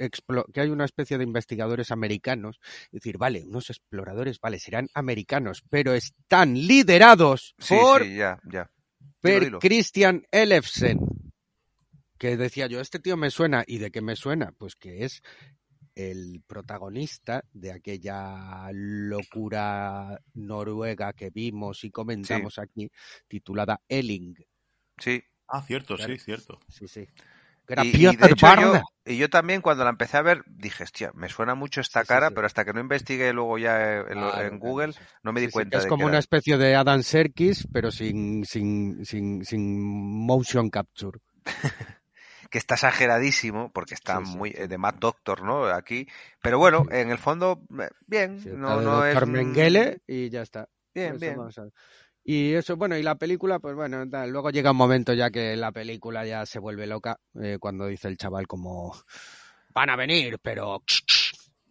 que 0.54 0.62
hay 0.62 0.70
una 0.70 0.86
especie 0.86 1.18
de 1.18 1.24
investigadores 1.24 1.92
americanos, 1.92 2.60
es 2.86 2.92
decir, 2.92 3.18
vale, 3.18 3.44
unos 3.46 3.70
exploradores, 3.70 4.40
vale, 4.40 4.60
serán 4.60 4.88
americanos, 4.94 5.64
pero 5.70 5.94
están 5.94 6.54
liderados 6.54 7.56
Sí, 7.60 7.76
por 7.76 8.04
sí, 8.04 8.16
ya, 8.16 8.40
ya. 8.52 8.70
Per 9.22 9.34
Dilo, 9.34 9.46
dilo. 9.46 9.60
Christian 9.60 10.24
Ellefsen. 10.32 11.00
Que 12.18 12.38
decía 12.38 12.68
yo, 12.68 12.80
este 12.80 13.00
tío 13.00 13.18
me 13.18 13.30
suena, 13.30 13.64
¿y 13.68 13.78
de 13.80 13.92
qué 13.92 14.02
me 14.02 14.16
suena? 14.16 14.54
Pues 14.58 14.76
que 14.76 15.04
es 15.04 15.22
el 15.96 16.44
protagonista 16.46 17.44
de 17.54 17.72
aquella 17.72 18.70
locura 18.74 20.20
noruega 20.34 21.14
que 21.14 21.30
vimos 21.30 21.84
y 21.84 21.92
comentamos 21.92 22.60
aquí, 22.60 22.92
titulada 23.28 23.82
Elling. 23.88 24.36
Sí. 24.98 25.24
Ah, 25.48 25.62
cierto, 25.62 25.96
Claro. 25.96 26.14
sí, 26.14 26.20
cierto. 26.20 26.60
Sí, 26.70 26.88
sí. 26.88 27.02
Y, 27.02 27.06
y 27.06 27.08
Grapioter 27.68 28.20
de 28.20 28.32
hecho 28.32 28.46
yo, 28.46 28.72
Barna. 28.72 28.84
y 29.06 29.18
yo 29.18 29.30
también 29.30 29.62
cuando 29.62 29.84
la 29.84 29.90
empecé 29.90 30.18
a 30.18 30.22
ver 30.22 30.44
dije, 30.48 30.84
hostia, 30.84 31.12
me 31.16 31.30
suena 31.30 31.56
mucho 31.56 31.82
esta 31.82 32.02
Sí, 32.02 32.06
sí, 32.06 32.14
cara, 32.14 32.28
sí. 32.30 32.36
pero 32.36 32.46
hasta 32.46 32.64
que 32.64 32.74
no 32.74 32.80
investigué 32.80 33.34
luego 33.34 33.58
ya 33.58 34.02
en, 34.02 34.06
claro, 34.12 34.58
Google 34.60 34.94
no 35.24 35.34
me 35.34 35.42
di 35.42 35.50
cuenta 35.50 35.78
es 35.80 35.84
de 35.84 35.90
como 35.90 36.02
que 36.02 36.06
una 36.06 36.12
era- 36.14 36.20
especie 36.20 36.58
de 36.58 36.76
Adam 36.76 37.02
Serkis, 37.02 37.68
pero 37.74 37.90
sin, 37.92 38.46
sin, 38.46 39.04
sin, 39.06 39.44
sin 39.46 39.82
motion 39.82 40.70
capture. 40.70 41.20
que 42.56 42.60
está 42.60 42.76
exageradísimo 42.76 43.70
porque 43.74 43.96
está 43.96 44.20
Sí, 44.20 44.28
sí, 44.28 44.38
muy 44.38 44.52
sí. 44.52 44.62
eh, 44.62 44.68
de 44.70 44.78
Mad 44.78 44.94
Doctor, 44.94 45.44
¿no? 45.44 45.66
Aquí, 45.66 46.08
pero 46.42 46.58
bueno, 46.58 46.86
en 46.90 47.12
el 47.12 47.18
fondo 47.18 47.60
eh, 47.78 47.90
bien, 48.08 48.42
no 48.62 48.80
no 48.80 49.06
es 49.06 49.14
Dr. 49.14 49.28
mm, 49.28 49.32
Mengele 49.32 50.02
y 50.08 50.30
ya 50.30 50.42
está. 50.44 50.70
bien, 50.94 51.16
Eso 51.16 51.20
bien. 51.20 51.38
Y 52.24 52.54
eso, 52.54 52.78
bueno, 52.78 52.96
y 52.98 53.04
la 53.04 53.16
película, 53.16 53.60
pues 53.60 53.76
bueno, 53.76 54.10
tal, 54.10 54.30
luego 54.32 54.52
llega 54.52 54.72
un 54.72 54.78
momento 54.78 55.14
ya 55.14 55.30
que 55.32 55.58
la 55.58 55.74
película 55.74 56.26
ya 56.26 56.46
se 56.46 56.60
vuelve 56.60 56.88
loca, 56.88 57.20
eh, 57.42 57.58
cuando 57.60 57.88
dice 57.88 58.08
el 58.08 58.16
chaval 58.18 58.48
como, 58.48 58.96
van 59.74 59.90
a 59.90 59.98
venir, 59.98 60.40
pero... 60.42 60.82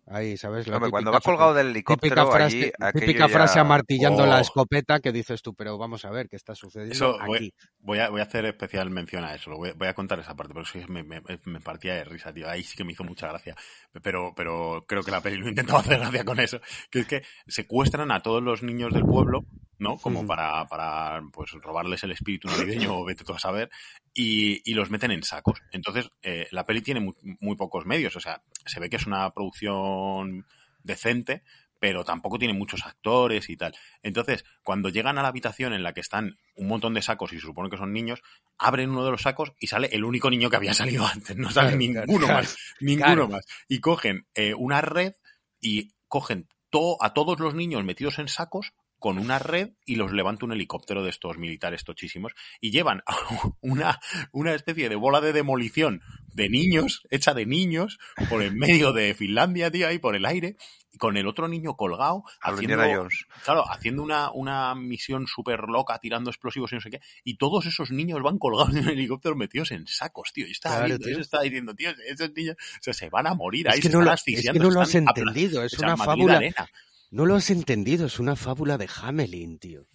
Ahí, 0.07 0.37
¿sabes? 0.37 0.67
La 0.69 0.77
Hombre, 0.77 0.91
cuando 0.91 1.11
va 1.11 1.21
colgado 1.21 1.55
del 1.55 1.69
helicóptero 1.71 2.15
típica 2.15 2.31
frase, 2.31 2.57
allí, 2.57 2.73
aquello 2.79 3.07
típica 3.07 3.29
frase 3.29 3.55
ya- 3.55 3.61
amartillando 3.63 4.23
Oh. 4.25 4.27
la 4.27 4.41
escopeta 4.41 5.01
que 5.01 5.13
dices 5.13 5.41
tú, 5.41 5.55
pero 5.55 5.79
vamos 5.79 6.05
a 6.05 6.11
ver 6.11 6.29
qué 6.29 6.37
está 6.37 6.55
sucediendo 6.55 6.93
Eso 6.95 7.17
aquí. 7.19 7.27
voy, 7.27 7.55
voy 7.81 7.99
a, 8.01 8.11
voy 8.11 8.21
a 8.21 8.25
hacer 8.25 8.45
especial 8.45 8.91
mención 8.91 9.25
a 9.25 9.35
eso. 9.35 9.49
lo 9.51 9.57
Voy, 9.57 9.73
voy 9.75 9.89
a 9.89 9.95
contar 9.95 10.19
esa 10.21 10.35
parte, 10.35 10.53
pero 10.53 10.67
sí 10.67 10.83
me, 10.89 11.03
me, 11.03 11.23
me 11.47 11.61
partía 11.61 11.95
de 11.95 12.05
risa, 12.05 12.35
tío. 12.35 12.49
Ahí 12.51 12.63
sí 12.63 12.77
que 12.77 12.85
me 12.85 12.93
hizo 12.93 13.03
mucha 13.03 13.29
gracia. 13.29 13.57
Pero, 14.03 14.35
pero 14.37 14.85
creo 14.87 15.03
que 15.03 15.11
la 15.11 15.23
peli 15.23 15.41
no 15.41 15.49
intentaba 15.49 15.79
hacer 15.81 15.99
gracia 15.99 16.25
con 16.25 16.39
eso. 16.39 16.61
Que 16.91 17.01
es 17.01 17.07
que 17.07 17.23
secuestran 17.47 18.13
a 18.13 18.21
todos 18.21 18.43
los 18.43 18.63
niños 18.63 18.93
del 18.93 19.05
pueblo, 19.07 19.41
¿no? 19.85 19.97
Como 19.99 20.26
para, 20.26 20.66
para 20.66 21.22
pues 21.32 21.53
robarles 21.53 22.03
el 22.03 22.11
espíritu 22.11 22.49
navideño 22.49 22.97
o 22.99 23.05
vete 23.05 23.22
tú 23.24 23.32
a 23.35 23.39
saber. 23.39 23.70
Y, 24.12 24.61
y 24.68 24.74
los 24.74 24.91
meten 24.91 25.11
en 25.12 25.22
sacos. 25.22 25.61
Entonces, 25.72 26.11
eh, 26.22 26.49
la 26.51 26.64
peli 26.66 26.80
tiene 26.82 27.01
muy, 27.01 27.14
muy 27.41 27.55
pocos 27.57 27.87
medios. 27.87 28.16
O 28.16 28.20
sea, 28.20 28.43
se 28.66 28.80
ve 28.80 28.91
que 28.91 28.97
es 28.97 29.07
una 29.07 29.30
producción 29.30 30.47
decente, 30.82 31.43
pero 31.80 32.05
tampoco 32.05 32.39
tiene 32.39 32.55
muchos 32.55 32.85
actores 32.87 33.51
y 33.51 33.57
tal. 33.57 33.74
Entonces, 34.03 34.45
cuando 34.62 34.89
llegan 34.89 35.18
a 35.18 35.22
la 35.22 35.28
habitación 35.28 35.72
en 35.74 35.82
la 35.82 35.93
que 35.93 36.01
están 36.01 36.39
un 36.57 36.68
montón 36.68 36.95
de 36.95 37.03
sacos 37.03 37.32
y 37.32 37.37
se 37.37 37.43
supone 37.47 37.68
que 37.70 37.76
son 37.76 37.93
niños, 37.93 38.22
abren 38.59 38.91
uno 38.91 39.05
de 39.05 39.11
los 39.11 39.22
sacos 39.22 39.53
y 39.61 39.66
sale 39.66 39.89
el 39.93 40.05
único 40.05 40.30
niño 40.30 40.49
que 40.51 40.57
había 40.57 40.74
salido 40.74 41.07
antes. 41.07 41.37
No 41.37 41.51
sale 41.51 41.68
Claro, 41.76 41.78
ninguno 41.78 42.26
claro, 42.26 42.35
más. 42.41 42.57
Ninguno 42.80 43.28
más. 43.28 43.45
Y 43.68 43.80
cogen 43.80 44.26
eh, 44.35 44.55
una 44.55 44.80
red 44.80 45.12
y 45.61 45.93
cogen 46.09 46.49
to- 46.70 46.97
a 47.03 47.12
todos 47.12 47.39
los 47.41 47.55
niños 47.55 47.85
metidos 47.85 48.18
en 48.18 48.28
sacos 48.28 48.72
con 49.05 49.19
una 49.19 49.39
red 49.39 49.73
y 49.85 49.97
los 49.97 50.13
levanta 50.15 50.47
un 50.47 50.53
helicóptero 50.53 51.03
de 51.05 51.11
estos 51.11 51.37
militares 51.37 51.85
tochísimos 51.85 52.33
y 52.59 52.71
llevan 52.71 53.03
a 53.07 53.15
una, 53.61 54.01
una 54.33 54.55
especie 54.55 54.89
de 54.89 54.97
bola 54.97 55.21
de 55.21 55.35
demolición 55.35 56.01
de 56.33 56.49
niños, 56.49 57.03
hecha 57.11 57.35
de 57.35 57.45
niños, 57.45 57.99
por 58.31 58.43
el 58.43 58.57
medio 58.57 58.95
de 58.95 59.13
Finlandia, 59.13 59.71
tío, 59.71 59.87
ahí 59.89 59.99
por 59.99 60.17
el 60.17 60.25
aire, 60.25 60.57
y 60.91 60.97
con 60.97 61.19
el 61.19 61.27
otro 61.29 61.49
niño 61.49 61.77
colgado, 61.77 62.23
haciendo, 62.41 62.79
Jones. 62.83 63.27
claro, 63.45 63.71
haciendo 63.71 64.03
una, 64.03 64.31
una 64.33 64.75
misión 64.75 65.27
súper 65.27 65.65
loca, 65.69 65.99
tirando 65.99 66.31
explosivos 66.31 66.73
y 66.73 66.77
no 66.77 66.81
sé 66.81 66.89
qué, 66.91 67.01
y 67.25 67.37
todos 67.37 67.67
esos 67.67 67.91
niños 67.91 68.23
van 68.23 68.39
colgados 68.39 68.71
en 68.75 68.85
el 68.85 68.89
helicóptero 68.95 69.37
metidos 69.37 69.71
en 69.73 69.87
sacos, 69.87 70.33
tío. 70.33 70.47
Y 70.47 70.53
estaba 70.53 70.77
Claro, 70.77 70.87
viendo 70.89 71.05
tío. 71.05 71.13
eso, 71.13 71.21
estaba 71.21 71.43
diciendo, 71.43 71.75
tío, 71.75 71.91
esos 72.09 72.33
niños 72.35 72.57
o 72.59 72.83
sea, 72.83 72.95
se 72.95 73.11
van 73.11 73.27
a 73.27 73.35
morir 73.35 73.67
Es 73.67 73.75
ahí, 73.75 73.81
que 73.83 73.89
se 73.89 73.93
no 73.93 73.99
están 74.01 74.05
lo- 74.07 74.15
es 74.15 74.21
asfixiando. 74.21 74.61
que 74.61 74.67
no 74.67 74.71
lo 74.73 74.81
has 74.81 74.95
entendido, 74.95 75.63
es 75.63 75.79
una 75.79 75.95
fábula- 75.99 76.37
arena. 76.39 76.67
No 77.15 77.27
lo 77.27 77.37
has 77.37 77.51
entendido, 77.51 78.07
es 78.07 78.19
una 78.19 78.35
fábula 78.35 78.77
de 78.77 78.89
Hamelin, 79.03 79.59
tío. 79.61 79.87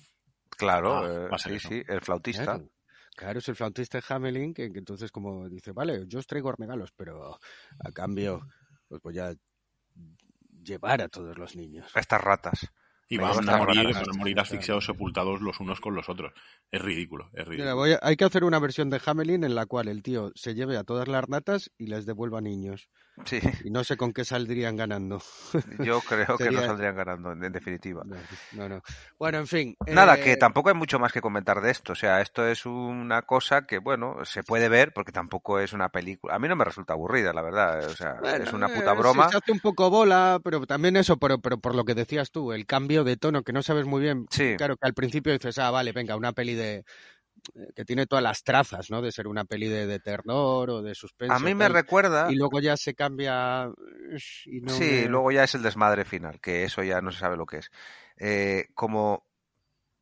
Claro, 0.49 0.99
Ah, 0.99 1.05
eh, 1.05 1.27
va 1.29 1.35
a 1.35 1.39
ser 1.39 1.51
sí, 1.51 1.57
eso. 1.57 1.69
sí, 1.69 1.83
el 1.87 2.01
flautista. 2.01 2.43
Claro. 2.45 2.69
Claro, 3.15 3.39
es 3.39 3.49
el 3.49 3.55
flautista 3.57 3.97
de 3.99 4.05
Hamelin 4.07 4.53
que, 4.53 4.71
que 4.71 4.79
entonces 4.79 5.11
como 5.11 5.49
dice, 5.49 5.73
vale, 5.73 6.05
yo 6.07 6.19
os 6.19 6.27
traigo 6.27 6.51
regalos, 6.53 6.91
pero 6.95 7.37
a 7.83 7.91
cambio 7.91 8.47
os 8.87 9.01
voy 9.01 9.19
a 9.19 9.33
llevar 10.63 11.01
a 11.01 11.09
todos 11.09 11.37
los 11.37 11.55
niños. 11.55 11.91
Estas 11.95 12.21
ratas. 12.21 12.67
Y 13.11 13.17
van 13.17 13.49
a 13.49 13.57
morir, 13.57 13.83
ratas. 13.87 14.07
van 14.07 14.15
a 14.15 14.17
morir 14.19 14.39
asfixiados, 14.39 14.85
sepultados 14.85 15.41
los 15.41 15.59
unos 15.59 15.81
con 15.81 15.95
los 15.95 16.07
otros. 16.07 16.31
Es 16.71 16.81
ridículo, 16.81 17.25
es 17.33 17.43
ridículo. 17.45 17.63
Mira, 17.63 17.73
voy 17.73 17.91
a- 17.93 17.99
hay 18.01 18.15
que 18.15 18.23
hacer 18.23 18.43
una 18.43 18.59
versión 18.59 18.89
de 18.89 19.01
Hamelin 19.03 19.43
en 19.43 19.55
la 19.55 19.65
cual 19.65 19.87
el 19.87 20.03
tío 20.03 20.31
se 20.35 20.53
lleve 20.53 20.77
a 20.77 20.83
todas 20.85 21.07
las 21.07 21.25
ratas 21.25 21.71
y 21.77 21.87
les 21.87 22.05
devuelva 22.05 22.39
niños. 22.39 22.87
Sí, 23.25 23.39
Y 23.63 23.69
no 23.69 23.83
sé 23.83 23.97
con 23.97 24.13
qué 24.13 24.25
saldrían 24.25 24.75
ganando. 24.75 25.21
yo 25.79 26.01
creo 26.01 26.37
que 26.37 26.51
no 26.51 26.61
saldrían 26.61 26.95
ganando, 26.95 27.31
en, 27.31 27.43
en 27.43 27.51
definitiva. 27.51 28.03
No, 28.05 28.17
no, 28.53 28.69
no. 28.69 28.81
Bueno, 29.17 29.39
en 29.39 29.47
fin. 29.47 29.77
Nada, 29.87 30.15
eh, 30.15 30.21
que 30.23 30.37
tampoco 30.37 30.69
hay 30.69 30.75
mucho 30.75 30.99
más 30.99 31.11
que 31.11 31.21
comentar 31.21 31.61
de 31.61 31.71
esto. 31.71 31.93
O 31.93 31.95
sea, 31.95 32.21
esto 32.21 32.47
es 32.47 32.65
una 32.65 33.21
cosa 33.23 33.65
que, 33.65 33.77
bueno, 33.79 34.25
se 34.25 34.43
puede 34.43 34.69
ver 34.69 34.93
porque 34.93 35.11
tampoco 35.11 35.59
es 35.59 35.73
una 35.73 35.89
película. 35.89 36.35
A 36.35 36.39
mí 36.39 36.47
no 36.47 36.55
me 36.55 36.65
resulta 36.65 36.93
aburrida, 36.93 37.33
la 37.33 37.41
verdad. 37.41 37.85
O 37.85 37.95
sea, 37.95 38.15
Bueno, 38.21 38.43
es 38.43 38.53
una 38.53 38.67
eh, 38.67 38.75
puta 38.75 38.93
broma. 38.93 39.29
se 39.29 39.37
hace 39.37 39.51
un 39.51 39.59
poco 39.59 39.89
bola, 39.89 40.39
pero 40.43 40.65
también 40.65 40.95
eso, 40.97 41.17
pero, 41.17 41.39
pero 41.39 41.59
por 41.59 41.75
lo 41.75 41.85
que 41.85 41.95
decías 41.95 42.31
tú, 42.31 42.53
el 42.53 42.65
cambio 42.65 43.03
de 43.03 43.17
tono 43.17 43.43
que 43.43 43.53
no 43.53 43.61
sabes 43.61 43.85
muy 43.85 44.01
bien. 44.01 44.25
Sí. 44.29 44.55
Claro, 44.57 44.75
que 44.77 44.87
al 44.87 44.93
principio 44.93 45.33
dices, 45.33 45.57
ah, 45.59 45.71
vale, 45.71 45.91
venga, 45.91 46.15
una 46.15 46.33
peli 46.33 46.55
de 46.55 46.75
eh, 46.77 46.83
que 47.75 47.85
tiene 47.85 48.05
todas 48.05 48.23
las 48.23 48.43
trazas, 48.43 48.89
¿no? 48.89 49.01
De 49.01 49.11
ser 49.11 49.27
una 49.27 49.45
peli 49.45 49.67
de, 49.67 49.87
de 49.87 49.99
terror 49.99 50.69
o 50.69 50.81
de 50.81 50.95
suspense. 50.95 51.33
A 51.33 51.39
mí 51.39 51.53
me 51.55 51.65
tal, 51.65 51.73
recuerda. 51.73 52.29
Y 52.31 52.35
luego 52.35 52.59
ya 52.59 52.77
se 52.77 52.93
cambia. 52.93 53.69
Y 54.45 54.61
no 54.61 54.73
sí, 54.73 54.85
me- 54.85 55.07
luego 55.07 55.31
ya 55.31 55.43
es 55.43 55.55
el 55.55 55.63
desmadre 55.63 56.05
final, 56.05 56.39
que 56.41 56.63
eso 56.63 56.83
ya 56.83 57.01
no 57.01 57.11
se 57.11 57.19
sabe 57.19 57.37
lo 57.37 57.45
que 57.45 57.57
es. 57.57 57.71
Eh, 58.17 58.67
como 58.75 59.25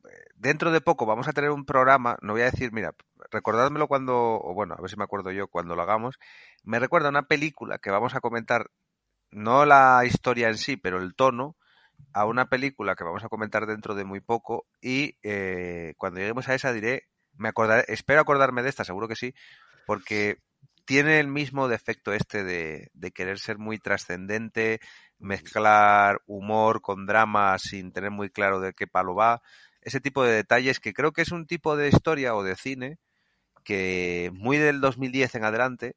eh, 0.05 0.09
dentro 0.35 0.71
de 0.71 0.81
poco 0.81 1.05
vamos 1.05 1.27
a 1.27 1.33
tener 1.33 1.51
un 1.51 1.65
programa, 1.65 2.17
no 2.21 2.33
voy 2.33 2.41
a 2.43 2.51
decir, 2.51 2.71
mira, 2.71 2.93
recordádmelo 3.31 3.87
cuando, 3.87 4.15
o 4.41 4.53
bueno, 4.53 4.75
a 4.77 4.81
ver 4.81 4.89
si 4.89 4.97
me 4.97 5.03
acuerdo 5.03 5.31
yo 5.31 5.47
cuando 5.47 5.75
lo 5.75 5.83
hagamos, 5.83 6.17
me 6.63 6.79
recuerda 6.79 7.07
a 7.07 7.11
una 7.11 7.27
película 7.27 7.79
que 7.79 7.91
vamos 7.91 8.15
a 8.15 8.21
comentar, 8.21 8.71
no 9.31 9.65
la 9.65 10.03
historia 10.05 10.49
en 10.49 10.57
sí, 10.57 10.77
pero 10.77 10.99
el 11.01 11.15
tono, 11.15 11.57
a 12.13 12.25
una 12.25 12.47
película 12.49 12.95
que 12.95 13.03
vamos 13.03 13.23
a 13.23 13.29
comentar 13.29 13.65
dentro 13.67 13.95
de 13.95 14.05
muy 14.05 14.21
poco 14.21 14.67
y 14.81 15.17
eh, 15.23 15.93
cuando 15.97 16.19
lleguemos 16.19 16.47
a 16.49 16.55
esa 16.55 16.73
diré, 16.73 17.07
me 17.37 17.49
acordaré, 17.49 17.85
espero 17.87 18.21
acordarme 18.21 18.63
de 18.63 18.69
esta, 18.69 18.83
seguro 18.83 19.07
que 19.07 19.15
sí, 19.15 19.33
porque 19.85 20.37
tiene 20.85 21.19
el 21.19 21.27
mismo 21.27 21.67
defecto 21.67 22.13
este 22.13 22.43
de, 22.43 22.89
de 22.93 23.11
querer 23.11 23.39
ser 23.39 23.57
muy 23.57 23.77
trascendente, 23.77 24.79
mezclar 25.19 26.21
humor 26.25 26.81
con 26.81 27.05
drama 27.05 27.57
sin 27.59 27.91
tener 27.91 28.11
muy 28.11 28.29
claro 28.29 28.59
de 28.59 28.73
qué 28.73 28.87
palo 28.87 29.15
va, 29.15 29.41
ese 29.81 30.01
tipo 30.01 30.23
de 30.23 30.33
detalles 30.33 30.79
que 30.79 30.93
creo 30.93 31.11
que 31.11 31.21
es 31.21 31.31
un 31.31 31.45
tipo 31.47 31.77
de 31.77 31.89
historia 31.89 32.35
o 32.35 32.43
de 32.43 32.55
cine 32.55 32.97
que 33.63 34.31
muy 34.33 34.57
del 34.57 34.79
2010 34.79 35.35
en 35.35 35.43
adelante, 35.43 35.95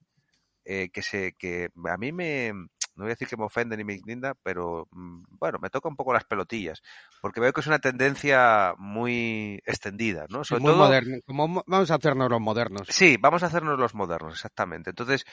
eh, 0.64 0.90
que 0.92 1.02
se 1.02 1.34
que 1.34 1.68
a 1.84 1.96
mí 1.96 2.12
me 2.12 2.52
no 3.00 3.06
voy 3.06 3.12
a 3.12 3.14
decir 3.14 3.28
que 3.28 3.36
me 3.36 3.44
ofende 3.44 3.76
ni 3.76 3.84
me 3.84 3.94
indigna, 3.94 4.34
pero 4.42 4.86
mm, 4.92 5.24
bueno, 5.38 5.58
me 5.60 5.70
toca 5.70 5.88
un 5.88 5.96
poco 5.96 6.12
las 6.12 6.24
pelotillas, 6.24 6.82
porque 7.20 7.40
veo 7.40 7.52
que 7.52 7.60
es 7.60 7.66
una 7.66 7.78
tendencia 7.80 8.74
muy 8.78 9.60
extendida, 9.66 10.26
¿no? 10.30 10.44
Sobre 10.44 10.62
muy 10.62 10.72
todo 10.72 10.84
moderno. 10.84 11.16
Como 11.26 11.48
mo- 11.48 11.64
vamos 11.66 11.90
a 11.90 11.94
hacernos 11.96 12.30
los 12.30 12.40
modernos. 12.40 12.88
Sí, 12.90 13.16
vamos 13.20 13.42
a 13.42 13.46
hacernos 13.46 13.78
los 13.78 13.94
modernos, 13.94 14.34
exactamente. 14.34 14.90
Entonces, 14.90 15.24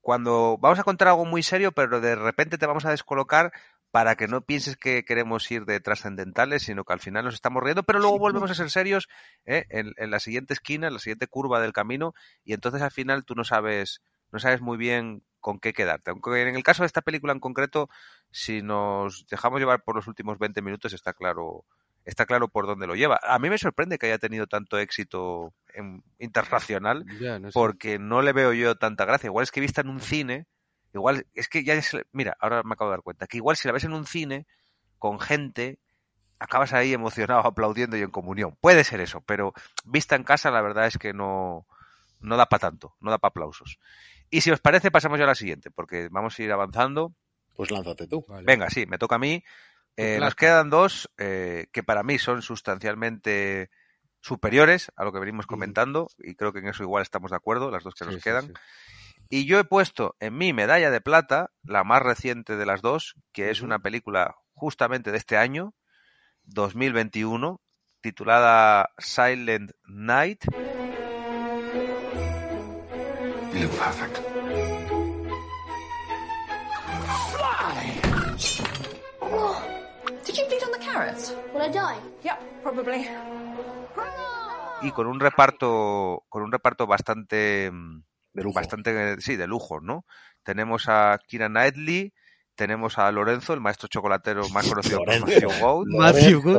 cuando 0.00 0.56
vamos 0.60 0.78
a 0.78 0.84
contar 0.84 1.08
algo 1.08 1.24
muy 1.24 1.42
serio, 1.42 1.72
pero 1.72 2.00
de 2.00 2.14
repente 2.14 2.58
te 2.58 2.66
vamos 2.66 2.84
a 2.84 2.90
descolocar 2.90 3.52
para 3.90 4.14
que 4.16 4.28
no 4.28 4.42
pienses 4.42 4.76
que 4.76 5.04
queremos 5.04 5.50
ir 5.50 5.64
de 5.64 5.80
trascendentales, 5.80 6.62
sino 6.64 6.84
que 6.84 6.92
al 6.92 7.00
final 7.00 7.24
nos 7.24 7.34
estamos 7.34 7.62
riendo, 7.62 7.82
pero 7.82 7.98
luego 7.98 8.18
volvemos 8.18 8.50
a 8.50 8.54
ser 8.54 8.70
serios 8.70 9.08
¿eh? 9.46 9.64
en, 9.70 9.92
en 9.96 10.10
la 10.10 10.20
siguiente 10.20 10.52
esquina, 10.54 10.88
en 10.88 10.92
la 10.94 10.98
siguiente 10.98 11.26
curva 11.26 11.60
del 11.60 11.72
camino, 11.72 12.12
y 12.44 12.52
entonces 12.52 12.82
al 12.82 12.90
final 12.90 13.24
tú 13.24 13.34
no 13.34 13.44
sabes, 13.44 14.00
no 14.32 14.38
sabes 14.38 14.60
muy 14.60 14.76
bien 14.76 15.22
con 15.46 15.60
qué 15.60 15.72
quedarte. 15.72 16.10
Aunque 16.10 16.42
en 16.42 16.56
el 16.56 16.64
caso 16.64 16.82
de 16.82 16.88
esta 16.88 17.02
película 17.02 17.32
en 17.32 17.38
concreto, 17.38 17.88
si 18.32 18.62
nos 18.62 19.28
dejamos 19.28 19.60
llevar 19.60 19.84
por 19.84 19.94
los 19.94 20.08
últimos 20.08 20.40
20 20.40 20.60
minutos, 20.60 20.92
está 20.92 21.12
claro, 21.12 21.64
está 22.04 22.26
claro 22.26 22.48
por 22.48 22.66
dónde 22.66 22.88
lo 22.88 22.96
lleva. 22.96 23.20
A 23.22 23.38
mí 23.38 23.48
me 23.48 23.56
sorprende 23.56 23.96
que 23.96 24.06
haya 24.06 24.18
tenido 24.18 24.48
tanto 24.48 24.76
éxito 24.76 25.54
en- 25.72 26.02
internacional, 26.18 27.04
Ya, 27.20 27.38
no 27.38 27.52
sé. 27.52 27.52
porque 27.54 28.00
no 28.00 28.22
le 28.22 28.32
veo 28.32 28.52
yo 28.54 28.74
tanta 28.74 29.04
gracia. 29.04 29.28
Igual 29.28 29.44
es 29.44 29.52
que 29.52 29.60
vista 29.60 29.82
en 29.82 29.88
un 29.88 30.00
cine, 30.00 30.48
igual 30.92 31.28
es 31.32 31.46
que 31.48 31.62
ya 31.62 31.74
es, 31.74 31.96
mira, 32.10 32.36
ahora 32.40 32.64
me 32.64 32.72
acabo 32.72 32.90
de 32.90 32.96
dar 32.96 33.04
cuenta, 33.04 33.28
que 33.28 33.36
igual 33.36 33.56
si 33.56 33.68
la 33.68 33.72
ves 33.72 33.84
en 33.84 33.92
un 33.92 34.04
cine 34.04 34.48
con 34.98 35.20
gente, 35.20 35.78
acabas 36.40 36.72
ahí 36.72 36.92
emocionado, 36.92 37.42
aplaudiendo 37.46 37.96
y 37.96 38.02
en 38.02 38.10
comunión. 38.10 38.56
Puede 38.60 38.82
ser 38.82 39.00
eso, 39.00 39.20
pero 39.20 39.52
vista 39.84 40.16
en 40.16 40.24
casa 40.24 40.50
la 40.50 40.60
verdad 40.60 40.88
es 40.88 40.98
que 40.98 41.12
no, 41.12 41.68
no 42.18 42.36
da 42.36 42.46
para 42.46 42.62
tanto, 42.62 42.96
no 42.98 43.12
da 43.12 43.18
para 43.18 43.28
aplausos. 43.30 43.78
Y 44.36 44.42
si 44.42 44.50
os 44.50 44.60
parece, 44.60 44.90
pasamos 44.90 45.18
ya 45.18 45.24
a 45.24 45.28
la 45.28 45.34
siguiente, 45.34 45.70
porque 45.70 46.08
vamos 46.10 46.38
a 46.38 46.42
ir 46.42 46.52
avanzando. 46.52 47.14
Pues 47.54 47.70
lánzate 47.70 48.06
tú. 48.06 48.22
Vale. 48.28 48.44
Venga, 48.44 48.68
sí, 48.68 48.84
me 48.84 48.98
toca 48.98 49.14
a 49.16 49.18
mí. 49.18 49.42
Eh, 49.96 50.18
nos 50.20 50.34
quedan 50.34 50.68
dos 50.68 51.10
eh, 51.16 51.68
que 51.72 51.82
para 51.82 52.02
mí 52.02 52.18
son 52.18 52.42
sustancialmente 52.42 53.70
superiores 54.20 54.92
a 54.94 55.04
lo 55.04 55.12
que 55.14 55.20
venimos 55.20 55.46
comentando 55.46 56.08
y 56.18 56.34
creo 56.34 56.52
que 56.52 56.58
en 56.58 56.68
eso 56.68 56.82
igual 56.82 57.00
estamos 57.00 57.30
de 57.30 57.36
acuerdo, 57.38 57.70
las 57.70 57.82
dos 57.82 57.94
que 57.94 58.04
Sí, 58.04 58.10
nos 58.10 58.14
sí, 58.16 58.20
quedan. 58.20 58.48
sí. 58.48 58.52
Y 59.30 59.46
yo 59.46 59.58
he 59.58 59.64
puesto 59.64 60.16
en 60.20 60.36
mi 60.36 60.52
medalla 60.52 60.90
de 60.90 61.00
plata, 61.00 61.50
la 61.62 61.82
más 61.82 62.02
reciente 62.02 62.56
de 62.56 62.66
las 62.66 62.82
dos, 62.82 63.14
que 63.32 63.48
es 63.50 63.62
una 63.62 63.78
película 63.78 64.34
justamente 64.52 65.12
de 65.12 65.16
este 65.16 65.38
año, 65.38 65.72
2021, 66.42 67.58
titulada 68.02 68.90
Silent 68.98 69.72
Night. 69.86 70.44
Yep, 82.22 82.62
probably. 82.62 83.08
y 84.82 84.90
con 84.90 85.06
un 85.06 85.20
reparto 85.20 86.24
con 86.28 86.42
un 86.42 86.52
reparto 86.52 86.86
bastante 86.86 87.70
mm, 87.72 88.02
De 88.34 88.42
lujo. 88.42 88.54
bastante 88.54 89.20
sí 89.20 89.36
de 89.36 89.46
lujo 89.46 89.80
no 89.80 90.04
tenemos 90.42 90.88
a 90.88 91.18
Kira 91.26 91.48
Knightley 91.48 92.12
tenemos 92.56 92.98
a 92.98 93.10
Lorenzo 93.12 93.52
el 93.54 93.60
maestro 93.60 93.88
chocolatero 93.88 94.48
más 94.48 94.66
conocido 94.68 94.98
como. 94.98 95.28
Matthew 95.28 95.50
Gould 95.60 95.88
Matthew 95.94 96.40
Good. 96.42 96.58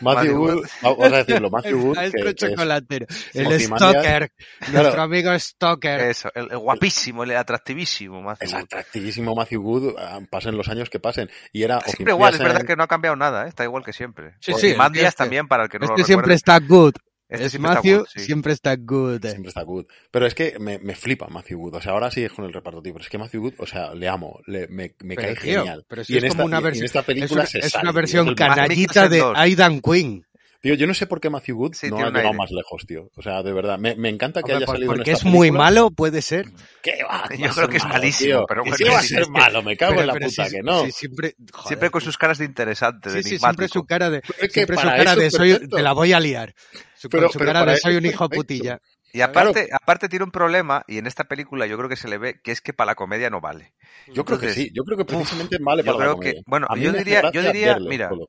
Matthew 0.00 0.34
Matthew 0.34 0.36
Good, 0.38 0.66
vamos 0.82 1.12
a 1.12 1.16
decirlo, 1.16 1.50
Matthew 1.50 1.80
Good, 1.80 1.86
El 1.86 1.94
que, 1.94 2.00
maestro 2.00 2.22
que 2.24 2.28
es 2.30 2.34
chocolatero. 2.36 3.06
El 3.32 3.46
Ozymandias. 3.46 3.90
Stalker. 3.92 4.32
Claro. 4.60 4.72
Nuestro 4.82 5.02
amigo 5.02 5.38
Stalker. 5.38 6.00
eso 6.00 6.30
el, 6.34 6.48
el 6.50 6.58
guapísimo 6.58 7.22
el 7.24 7.36
atractivísimo 7.36 8.20
Matthew 8.22 8.46
es 8.46 8.52
Gould. 8.52 8.64
atractivísimo 8.64 9.34
Matthew 9.34 9.62
Good, 9.62 9.94
ah, 9.98 10.20
pasen 10.30 10.56
los 10.56 10.68
años 10.68 10.90
que 10.90 11.00
pasen. 11.00 11.30
Y 11.52 11.62
era 11.62 11.80
siempre 11.80 12.12
igual 12.12 12.34
es 12.34 12.40
verdad 12.40 12.60
en- 12.60 12.66
que 12.66 12.76
no 12.76 12.82
ha 12.82 12.88
cambiado 12.88 13.16
nada 13.16 13.46
¿eh? 13.46 13.48
está 13.48 13.64
igual 13.64 13.84
que 13.84 13.92
siempre 13.92 14.32
Sí, 14.40 14.52
sí, 14.52 14.68
Ozymandias 14.68 15.06
este- 15.08 15.18
también 15.24 15.48
para 15.48 15.64
el 15.64 15.68
que 15.70 15.78
no 15.78 15.86
este 15.86 16.00
lo 16.00 16.04
siempre 16.06 16.34
recuerde. 16.34 16.34
está 16.34 16.58
good. 16.60 16.94
Este 17.34 17.46
es 17.46 17.52
siempre 17.52 17.70
está 17.70 17.80
Matthew, 17.80 17.98
good, 17.98 18.06
sí. 18.08 18.20
siempre 18.20 18.52
está 18.52 18.76
good. 18.76 19.26
Siempre 19.26 19.48
está 19.48 19.62
Good. 19.62 19.86
Pero 20.10 20.26
es 20.26 20.34
que 20.34 20.58
me, 20.58 20.78
me 20.78 20.94
flipa 20.94 21.26
Matthew 21.28 21.58
Good. 21.58 21.74
O 21.74 21.80
sea, 21.80 21.92
ahora 21.92 22.10
sí 22.10 22.22
es 22.22 22.32
con 22.32 22.44
el 22.44 22.52
reparto, 22.52 22.82
tío. 22.82 22.92
Pero 22.92 23.02
es 23.04 23.10
que 23.10 23.18
Matthew 23.18 23.42
Good, 23.42 23.54
o 23.58 23.66
sea, 23.66 23.94
le 23.94 24.08
amo. 24.08 24.40
Le, 24.46 24.68
me 24.68 24.94
me 25.02 25.14
Pero, 25.14 25.28
cae 25.28 25.36
tío, 25.36 25.60
genial. 25.60 25.84
Pero 25.88 26.04
si 26.04 26.14
y 26.14 26.16
es 26.18 26.24
en 26.24 26.28
como 26.30 26.42
esta, 26.42 26.46
una 26.46 26.60
versión. 26.60 26.84
Es 26.84 27.32
una, 27.32 27.42
es 27.44 27.94
versión 27.94 28.34
canallita 28.34 29.08
de. 29.08 29.22
Aidan 29.34 29.80
Quinn. 29.80 30.26
Tío, 30.64 30.74
yo 30.76 30.86
no 30.86 30.94
sé 30.94 31.06
por 31.06 31.20
qué 31.20 31.28
Matthew 31.28 31.56
Good 31.58 31.74
Sí, 31.74 31.90
no 31.90 31.96
ha 31.98 32.06
llegado 32.06 32.18
aire. 32.26 32.36
más 32.38 32.50
lejos, 32.50 32.86
tío. 32.86 33.10
O 33.16 33.22
sea, 33.22 33.42
de 33.42 33.52
verdad. 33.52 33.78
Me, 33.78 33.94
me 33.96 34.08
encanta 34.08 34.40
que 34.42 34.52
Hombre, 34.52 34.56
haya 34.56 34.66
por- 34.66 34.74
salido 34.76 34.92
en 34.92 34.96
porque 34.96 35.10
esta 35.12 35.26
es 35.28 35.32
muy 35.32 35.48
película. 35.48 35.64
malo, 35.64 35.90
puede 35.90 36.22
ser. 36.22 36.46
¿Qué 36.82 37.04
va? 37.04 37.28
Yo 37.36 37.50
creo 37.50 37.68
que 37.68 37.76
es 37.76 37.82
malo, 37.84 37.94
malísimo, 37.94 38.28
tío. 38.30 38.46
pero 38.48 38.62
Que 38.64 38.70
bueno, 38.70 38.76
sí 38.86 38.92
va 38.92 38.98
a 38.98 39.02
ser 39.02 39.24
sí. 39.26 39.30
malo, 39.30 39.62
me 39.62 39.76
cago 39.76 39.90
Pero- 39.92 40.00
en 40.00 40.06
la 40.06 40.12
pero 40.14 40.26
puta 40.26 40.44
sí, 40.46 40.50
que 40.56 40.62
no. 40.62 40.84
sí, 40.86 40.92
siempre, 40.92 41.34
joder, 41.52 41.66
siempre 41.68 41.90
con 41.90 42.00
sus 42.00 42.16
caras 42.16 42.38
de 42.38 42.46
interesante 42.46 43.10
de 43.10 43.22
Sí, 43.22 43.22
sí, 43.22 43.28
siempre 43.38 43.66
enigmático. 43.66 43.72
su 43.78 43.84
cara 43.86 44.08
de, 44.10 44.18
Es 44.18 44.24
que 44.38 44.48
siempre 44.48 44.76
su 44.78 44.82
cara 44.88 45.14
de 45.14 45.30
soy, 45.30 45.68
te 45.68 45.82
la 45.82 45.92
voy 45.92 46.12
a 46.14 46.20
liar. 46.20 46.54
Su, 46.96 47.10
con 47.10 47.20
Pero- 47.20 47.30
su 47.30 47.38
pero 47.38 47.52
cara 47.52 47.70
de 47.70 47.76
soy 47.78 47.96
un 47.96 48.06
hijo 48.06 48.28
putilla. 48.30 48.80
Y 49.12 49.20
aparte, 49.20 49.68
aparte 49.70 50.08
tiene 50.08 50.24
un 50.24 50.32
problema, 50.32 50.82
y 50.88 50.96
en 50.98 51.06
esta 51.06 51.24
película 51.24 51.66
yo 51.66 51.76
creo 51.76 51.88
que 51.90 51.94
se 51.96 52.08
le 52.08 52.18
ve, 52.18 52.40
que 52.42 52.50
es 52.52 52.60
que 52.60 52.72
para 52.72 52.92
la 52.92 52.94
comedia 52.96 53.28
no 53.30 53.40
vale. 53.40 53.74
Yo 54.12 54.24
creo 54.24 54.40
que 54.40 54.48
sí. 54.48 54.70
Yo 54.74 54.82
creo 54.82 54.96
que 54.98 55.04
precisamente 55.04 55.58
vale 55.60 55.82
yo 55.84 55.92
para 55.92 55.98
la 55.98 56.04
creo 56.06 56.14
comedia. 56.16 56.32
que, 56.32 56.40
bueno, 56.46 56.66
yo 56.76 56.92
diría, 56.92 57.30
yo 57.32 57.42
diría, 57.42 57.76
mira, 57.78 58.08
solo. 58.08 58.28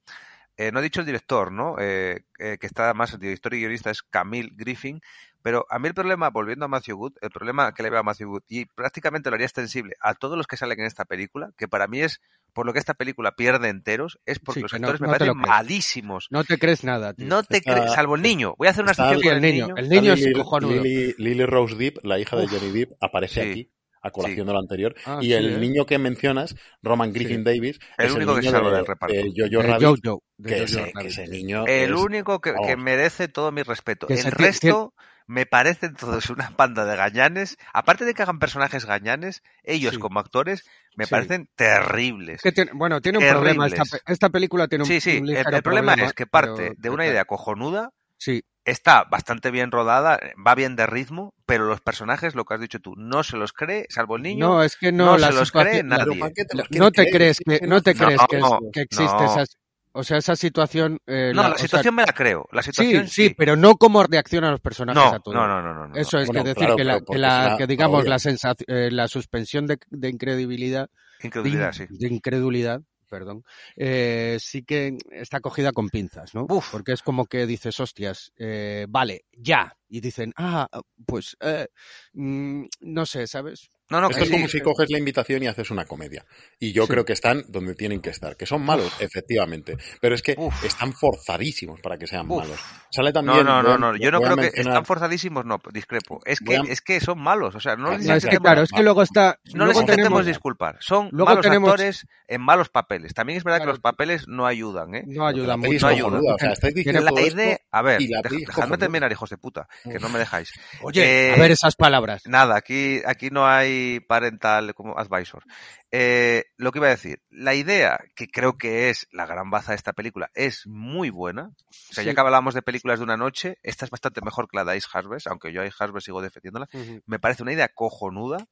Eh, 0.58 0.72
no 0.72 0.80
he 0.80 0.84
dicho 0.84 1.00
el 1.02 1.06
director, 1.06 1.52
¿no? 1.52 1.76
Eh, 1.80 2.24
eh, 2.40 2.58
que 2.60 2.68
está 2.68 2.94
más, 2.94 3.14
el 3.14 3.20
director 3.20 3.54
y 3.54 3.60
guionista 3.60 3.92
es 3.92 4.02
Camille 4.04 4.52
Griffin, 4.56 5.02
pero 5.42 5.66
a 5.70 5.78
mí 5.80 5.88
el 5.88 5.94
problema, 5.94 6.30
volviendo 6.30 6.66
a 6.66 6.68
Matthew 6.68 6.98
Wood, 6.98 7.14
el 7.22 7.30
problema 7.30 7.74
que 7.74 7.84
le 7.84 7.90
veo 7.92 8.00
a 8.00 8.04
Matthew 8.04 8.30
Wood, 8.32 8.44
y 8.48 8.66
prácticamente 8.66 9.30
lo 9.30 9.36
haría 9.36 9.46
extensible 9.46 9.96
a 10.02 10.14
todos 10.16 10.38
los 10.38 10.48
que 10.48 10.58
salen 10.58 10.80
en 10.80 10.86
esta 10.88 11.06
película, 11.06 11.52
que 11.58 11.68
para 11.68 11.88
mí 11.88 12.02
es 12.02 12.20
por 12.54 12.66
lo 12.66 12.74
que 12.74 12.80
esta 12.80 12.94
película 12.94 13.34
pierde 13.36 13.68
enteros, 13.70 14.18
es 14.26 14.40
porque 14.40 14.60
Sí, 14.60 14.64
los 14.64 14.72
no- 14.74 14.78
actores 14.78 15.02
no 15.02 15.08
me 15.08 15.14
parecen 15.14 15.38
malísimos. 15.38 16.28
No 16.32 16.44
te 16.46 16.58
crees 16.58 16.84
nada, 16.84 17.14
tío. 17.14 17.28
No 17.28 17.44
te 17.44 17.62
crees, 17.62 17.92
salvo 17.94 18.16
el 18.16 18.22
niño. 18.22 18.56
Voy 18.58 18.68
a 18.68 18.72
hacer 18.72 18.84
una 18.86 18.94
con 18.96 19.06
el 19.08 19.42
niño. 19.42 19.68
El 19.76 19.84
Está 19.84 19.96
niño 19.96 20.14
es 20.14 20.22
Lily, 20.22 20.34
cojonudo. 20.34 20.82
Lily- 20.84 21.16
Lily 21.18 21.46
Rose 21.46 21.76
Depp, 21.76 21.98
la 22.04 22.18
hija 22.18 22.38
de. 22.38 22.48
Johnny 22.48 22.72
Depp, 22.72 22.94
aparece 23.02 23.44
Sí. 23.44 23.50
aquí 23.52 23.72
a 24.06 24.12
colación 24.12 24.42
Sí. 24.42 24.48
de 24.48 24.54
lo 24.54 24.60
anterior. 24.60 24.96
Ah, 25.06 25.20
y 25.22 25.26
sí, 25.26 25.34
el 25.34 25.54
¿eh? 25.56 25.58
niño 25.58 25.86
que 25.86 25.98
mencionas, 25.98 26.56
Roman 26.84 27.12
Griffin 27.12 27.44
Davis, 27.44 27.80
El 27.98 28.08
es 28.08 28.14
único 28.14 28.36
que 28.36 28.42
niño 28.42 28.52
salva 28.52 28.70
de- 28.70 28.76
del 28.78 28.86
reparto. 28.86 29.14
de 29.16 29.34
Jojo 29.36 29.62
De 29.62 29.68
Rabbit, 29.68 30.06
Jojo, 30.06 30.24
de 30.38 30.50
que, 30.50 30.54
Jojo 30.56 30.64
ese, 30.66 30.80
Rabbit. 30.80 30.98
que 31.00 31.08
ese 31.08 31.28
niño 31.28 31.66
El 31.68 31.94
es- 31.94 32.00
único 32.00 32.40
que, 32.40 32.54
que 32.66 32.78
merece 32.78 33.28
todo 33.28 33.52
mi 33.52 33.64
respeto. 33.64 34.08
Que 34.08 34.14
el 34.16 34.32
resto 34.32 34.94
me 35.28 35.48
parecen 35.48 35.96
todos 35.96 36.30
una 36.30 36.52
banda 36.56 36.86
de 36.86 36.96
gañanes. 36.96 37.58
Aparte 37.74 38.06
de 38.06 38.14
que 38.14 38.22
hagan 38.22 38.38
personajes 38.38 38.86
gañanes, 38.86 39.42
ellos 39.64 39.96
Sí. 39.96 40.00
como 40.00 40.20
actores 40.20 40.64
me 40.96 41.06
Sí. 41.06 41.12
parecen 41.12 41.50
terribles. 41.56 42.42
Que 42.44 42.52
tiene- 42.52 42.72
bueno, 42.76 43.02
tiene 43.02 43.18
un 43.18 43.28
problema. 43.28 43.68
Esta, 44.06 44.30
película 44.30 44.68
tiene 44.68 44.84
un, 44.84 44.88
Sí, 44.88 45.02
sí. 45.02 45.18
un 45.20 45.30
El, 45.30 45.38
el 45.52 45.64
problema 45.64 45.94
es 45.96 46.14
que 46.14 46.28
parte 46.28 46.52
pero- 46.56 46.74
de 46.78 46.90
una 46.92 47.08
idea 47.08 47.26
cojonuda, 47.26 47.90
Sí, 48.18 48.44
está 48.66 49.04
bastante 49.06 49.52
bien 49.52 49.72
rodada, 49.72 50.20
va 50.46 50.56
bien 50.56 50.76
de 50.76 50.86
ritmo, 50.88 51.34
pero 51.46 51.66
los 51.66 51.82
personajes, 51.82 52.36
lo 52.36 52.46
que 52.46 52.56
has 52.56 52.60
dicho 52.60 52.80
tú, 52.80 52.94
no 52.98 53.24
se 53.24 53.38
los 53.38 53.54
cree, 53.54 53.86
salvo 53.90 54.18
el 54.18 54.24
niño. 54.24 54.48
no, 54.48 54.64
es 54.64 54.76
que 54.76 54.92
no, 54.92 55.06
no 55.06 55.18
la 55.18 55.28
se 55.28 55.34
los 55.34 55.52
cree 55.52 55.84
nadie. 55.84 56.04
Pero 56.04 56.20
¿para 56.20 56.32
qué 56.34 56.46
te 56.46 56.58
los 56.58 56.72
no 56.72 56.92
te 56.92 57.10
crees 57.12 57.40
que 57.40 57.62
no 57.68 57.82
te 57.82 57.94
No, 57.94 58.06
crees 58.06 58.22
que, 58.28 58.36
es- 58.38 58.42
no, 58.42 58.60
que 58.74 58.82
existe 58.82 59.24
no. 59.24 59.26
esa 59.26 59.46
o 59.94 60.04
sea 60.04 60.18
esa 60.18 60.36
situación 60.36 60.98
eh, 61.08 61.32
No, 61.34 61.42
la, 61.44 61.50
o 61.50 61.52
sea, 61.58 61.68
situación 61.68 61.96
me 61.96 62.02
la 62.04 62.12
creo. 62.14 62.48
La 62.52 62.62
sí, 62.62 62.72
situación 62.74 63.08
sí, 63.08 63.34
pero 63.38 63.56
no 63.56 63.76
como 63.76 64.04
reaccionan 64.04 64.52
los 64.52 64.60
personajes 64.60 65.02
No, 65.02 65.16
a 65.16 65.20
todo. 65.20 65.34
no, 65.36 65.48
no, 65.48 65.62
no, 65.62 65.74
no, 65.74 65.88
no. 65.88 65.96
Eso 65.96 66.18
es 66.20 66.28
Bueno, 66.28 66.44
que 66.44 66.50
decir 66.50 66.66
claro, 66.66 66.76
que, 66.76 66.84
la, 66.84 67.00
que, 67.00 67.18
la- 67.18 67.68
digamos 67.68 68.08
la 68.08 68.20
sensación, 68.20 68.66
eh, 68.68 68.90
la 68.92 69.08
suspensión 69.08 69.68
de, 69.68 69.78
de 69.90 70.10
incredibilidad, 70.10 70.90
Incredulidad, 71.24 71.72
in- 71.72 71.88
sí. 71.88 71.98
de 71.98 72.08
incredulidad, 72.10 72.82
perdón, 73.06 73.44
eh, 73.76 74.38
sí 74.40 74.64
que 74.64 74.98
está 75.12 75.40
cogida 75.40 75.72
con 75.72 75.90
pinzas, 75.90 76.34
¿no? 76.36 76.46
Uf. 76.50 76.72
Porque 76.72 76.94
es 76.94 77.02
como 77.02 77.26
que 77.26 77.46
dices, 77.46 77.80
hostias, 77.80 78.34
eh, 78.38 78.86
vale, 78.90 79.26
ya, 79.32 79.78
y 79.90 80.02
dicen, 80.02 80.34
ah, 80.38 80.68
pues, 81.06 81.38
eh, 81.40 81.68
mm, 82.14 82.66
no 82.82 83.06
sé, 83.06 83.28
¿sabes? 83.28 83.70
No, 83.90 84.02
no, 84.02 84.08
Esto 84.08 84.18
que 84.20 84.24
es 84.24 84.30
sí. 84.30 84.36
como 84.36 84.48
si 84.48 84.62
coges 84.62 84.90
la 84.90 84.98
invitación 84.98 85.44
y 85.44 85.48
haces 85.48 85.70
una 85.70 85.86
comedia. 85.86 86.26
Y 86.60 86.72
yo 86.74 86.84
Sí. 86.84 86.90
creo 86.90 87.06
que 87.06 87.14
están 87.14 87.44
donde 87.50 87.76
tienen 87.76 88.02
que 88.02 88.10
estar. 88.10 88.36
Que 88.36 88.46
son 88.46 88.64
malos, 88.64 88.92
efectivamente. 89.00 89.78
Pero 90.02 90.16
es 90.16 90.22
que 90.24 90.36
Uf. 90.38 90.64
están 90.66 90.92
forzadísimos 90.94 91.82
para 91.82 91.98
que 91.98 92.08
sean 92.08 92.30
Uf. 92.30 92.40
malos. 92.44 92.60
Sale 92.92 93.10
No, 93.10 93.14
también. 93.14 93.46
no, 93.46 93.62
no, 93.62 93.74
a- 93.74 93.78
no. 93.78 93.96
Yo 93.98 94.10
no 94.12 94.18
a 94.18 94.22
creo 94.22 94.38
que 94.38 94.60
están 94.62 94.86
forzadísimos, 94.86 95.46
no, 95.46 95.60
discrepo. 95.72 96.20
Es 96.26 96.40
que, 96.40 96.56
a- 96.58 96.62
es 96.68 96.82
que 96.82 97.00
son 97.00 97.20
malos. 97.22 97.54
O 97.56 97.60
sea, 97.60 97.76
no 97.76 97.92
les 97.92 98.02
No, 98.06 98.08
No, 98.12 98.16
es 98.16 98.24
que 98.24 98.28
intentemos- 98.30 98.42
claro, 98.44 98.62
es 98.64 98.72
que 98.72 98.84
luego 98.84 99.02
está... 99.04 99.40
no 99.54 99.66
les 99.66 99.76
intentemos 99.78 99.96
tenemos, 100.10 100.26
disculpar. 100.26 100.78
Son 100.80 101.10
luego 101.12 101.30
malos 101.32 101.44
tenemos- 101.44 101.70
actores 101.70 102.08
en 102.28 102.42
malos 102.42 102.70
papeles. 102.70 103.14
También 103.14 103.38
es 103.38 103.44
verdad 103.44 103.60
Claro. 103.60 103.72
que 103.72 103.74
los 103.74 103.82
papeles 103.82 104.28
no 104.28 104.46
ayudan, 104.48 104.96
¿eh? 104.96 105.04
no 105.06 105.28
ayuda 105.28 105.48
La 105.48 105.56
peli 105.58 105.76
es 105.76 105.84
mucho. 105.84 105.88
ayuda. 105.88 106.10
cojonuda, 106.10 106.36
o 106.36 106.40
sea, 106.40 106.52
estáis 106.54 106.74
diciendo 106.74 107.02
La 107.02 107.10
todo 107.12 107.20
esto 107.20 107.36
idea... 107.42 107.58
A 107.72 107.82
ver, 107.82 108.02
dejadme 108.30 108.78
terminar, 108.78 109.12
hijos 109.12 109.30
de 109.30 109.38
puta, 109.38 109.68
que 109.84 110.00
no 110.00 110.10
me 110.10 110.18
dejáis. 110.20 110.52
Oye, 110.82 111.04
a 111.04 111.36
Eh, 111.36 111.40
ver 111.40 111.52
esas 111.52 111.76
palabras. 111.76 112.24
Nada, 112.26 112.56
aquí, 112.58 113.02
aquí 113.06 113.30
no 113.30 113.46
hay 113.46 113.75
parental 114.08 114.74
como 114.74 114.98
advisor. 114.98 115.44
Eh, 115.92 116.46
lo 116.58 116.72
que 116.72 116.80
iba 116.80 116.88
a 116.88 116.92
decir, 116.92 117.22
la 117.30 117.54
idea, 117.56 118.00
que 118.16 118.28
creo 118.28 118.58
que 118.58 118.90
es 118.90 119.08
la 119.12 119.26
gran 119.26 119.50
baza 119.50 119.72
de 119.72 119.78
esta 119.78 119.94
película, 119.94 120.30
es 120.34 120.66
muy 120.68 121.10
buena. 121.10 121.44
O 121.46 121.94
sea, 121.94 122.04
Sí. 122.04 122.08
ya 122.08 122.14
que 122.14 122.20
hablábamos 122.22 122.54
de 122.54 122.62
películas 122.62 123.00
de 123.00 123.04
una 123.06 123.18
noche, 123.18 123.58
esta 123.64 123.86
es 123.86 123.92
bastante 123.92 124.22
mejor 124.22 124.48
que 124.50 124.58
la 124.58 124.66
de 124.66 124.78
Ice 124.78 124.88
Harvest, 124.92 125.28
aunque 125.28 125.52
yo 125.54 125.62
a 125.62 125.66
Ice 125.66 125.76
Harvest 125.80 126.06
sigo 126.06 126.22
defendiéndola. 126.22 126.68
Me 127.06 127.20
parece 127.20 127.44
una 127.44 127.54
idea 127.54 127.70
cojonuda 127.70 128.46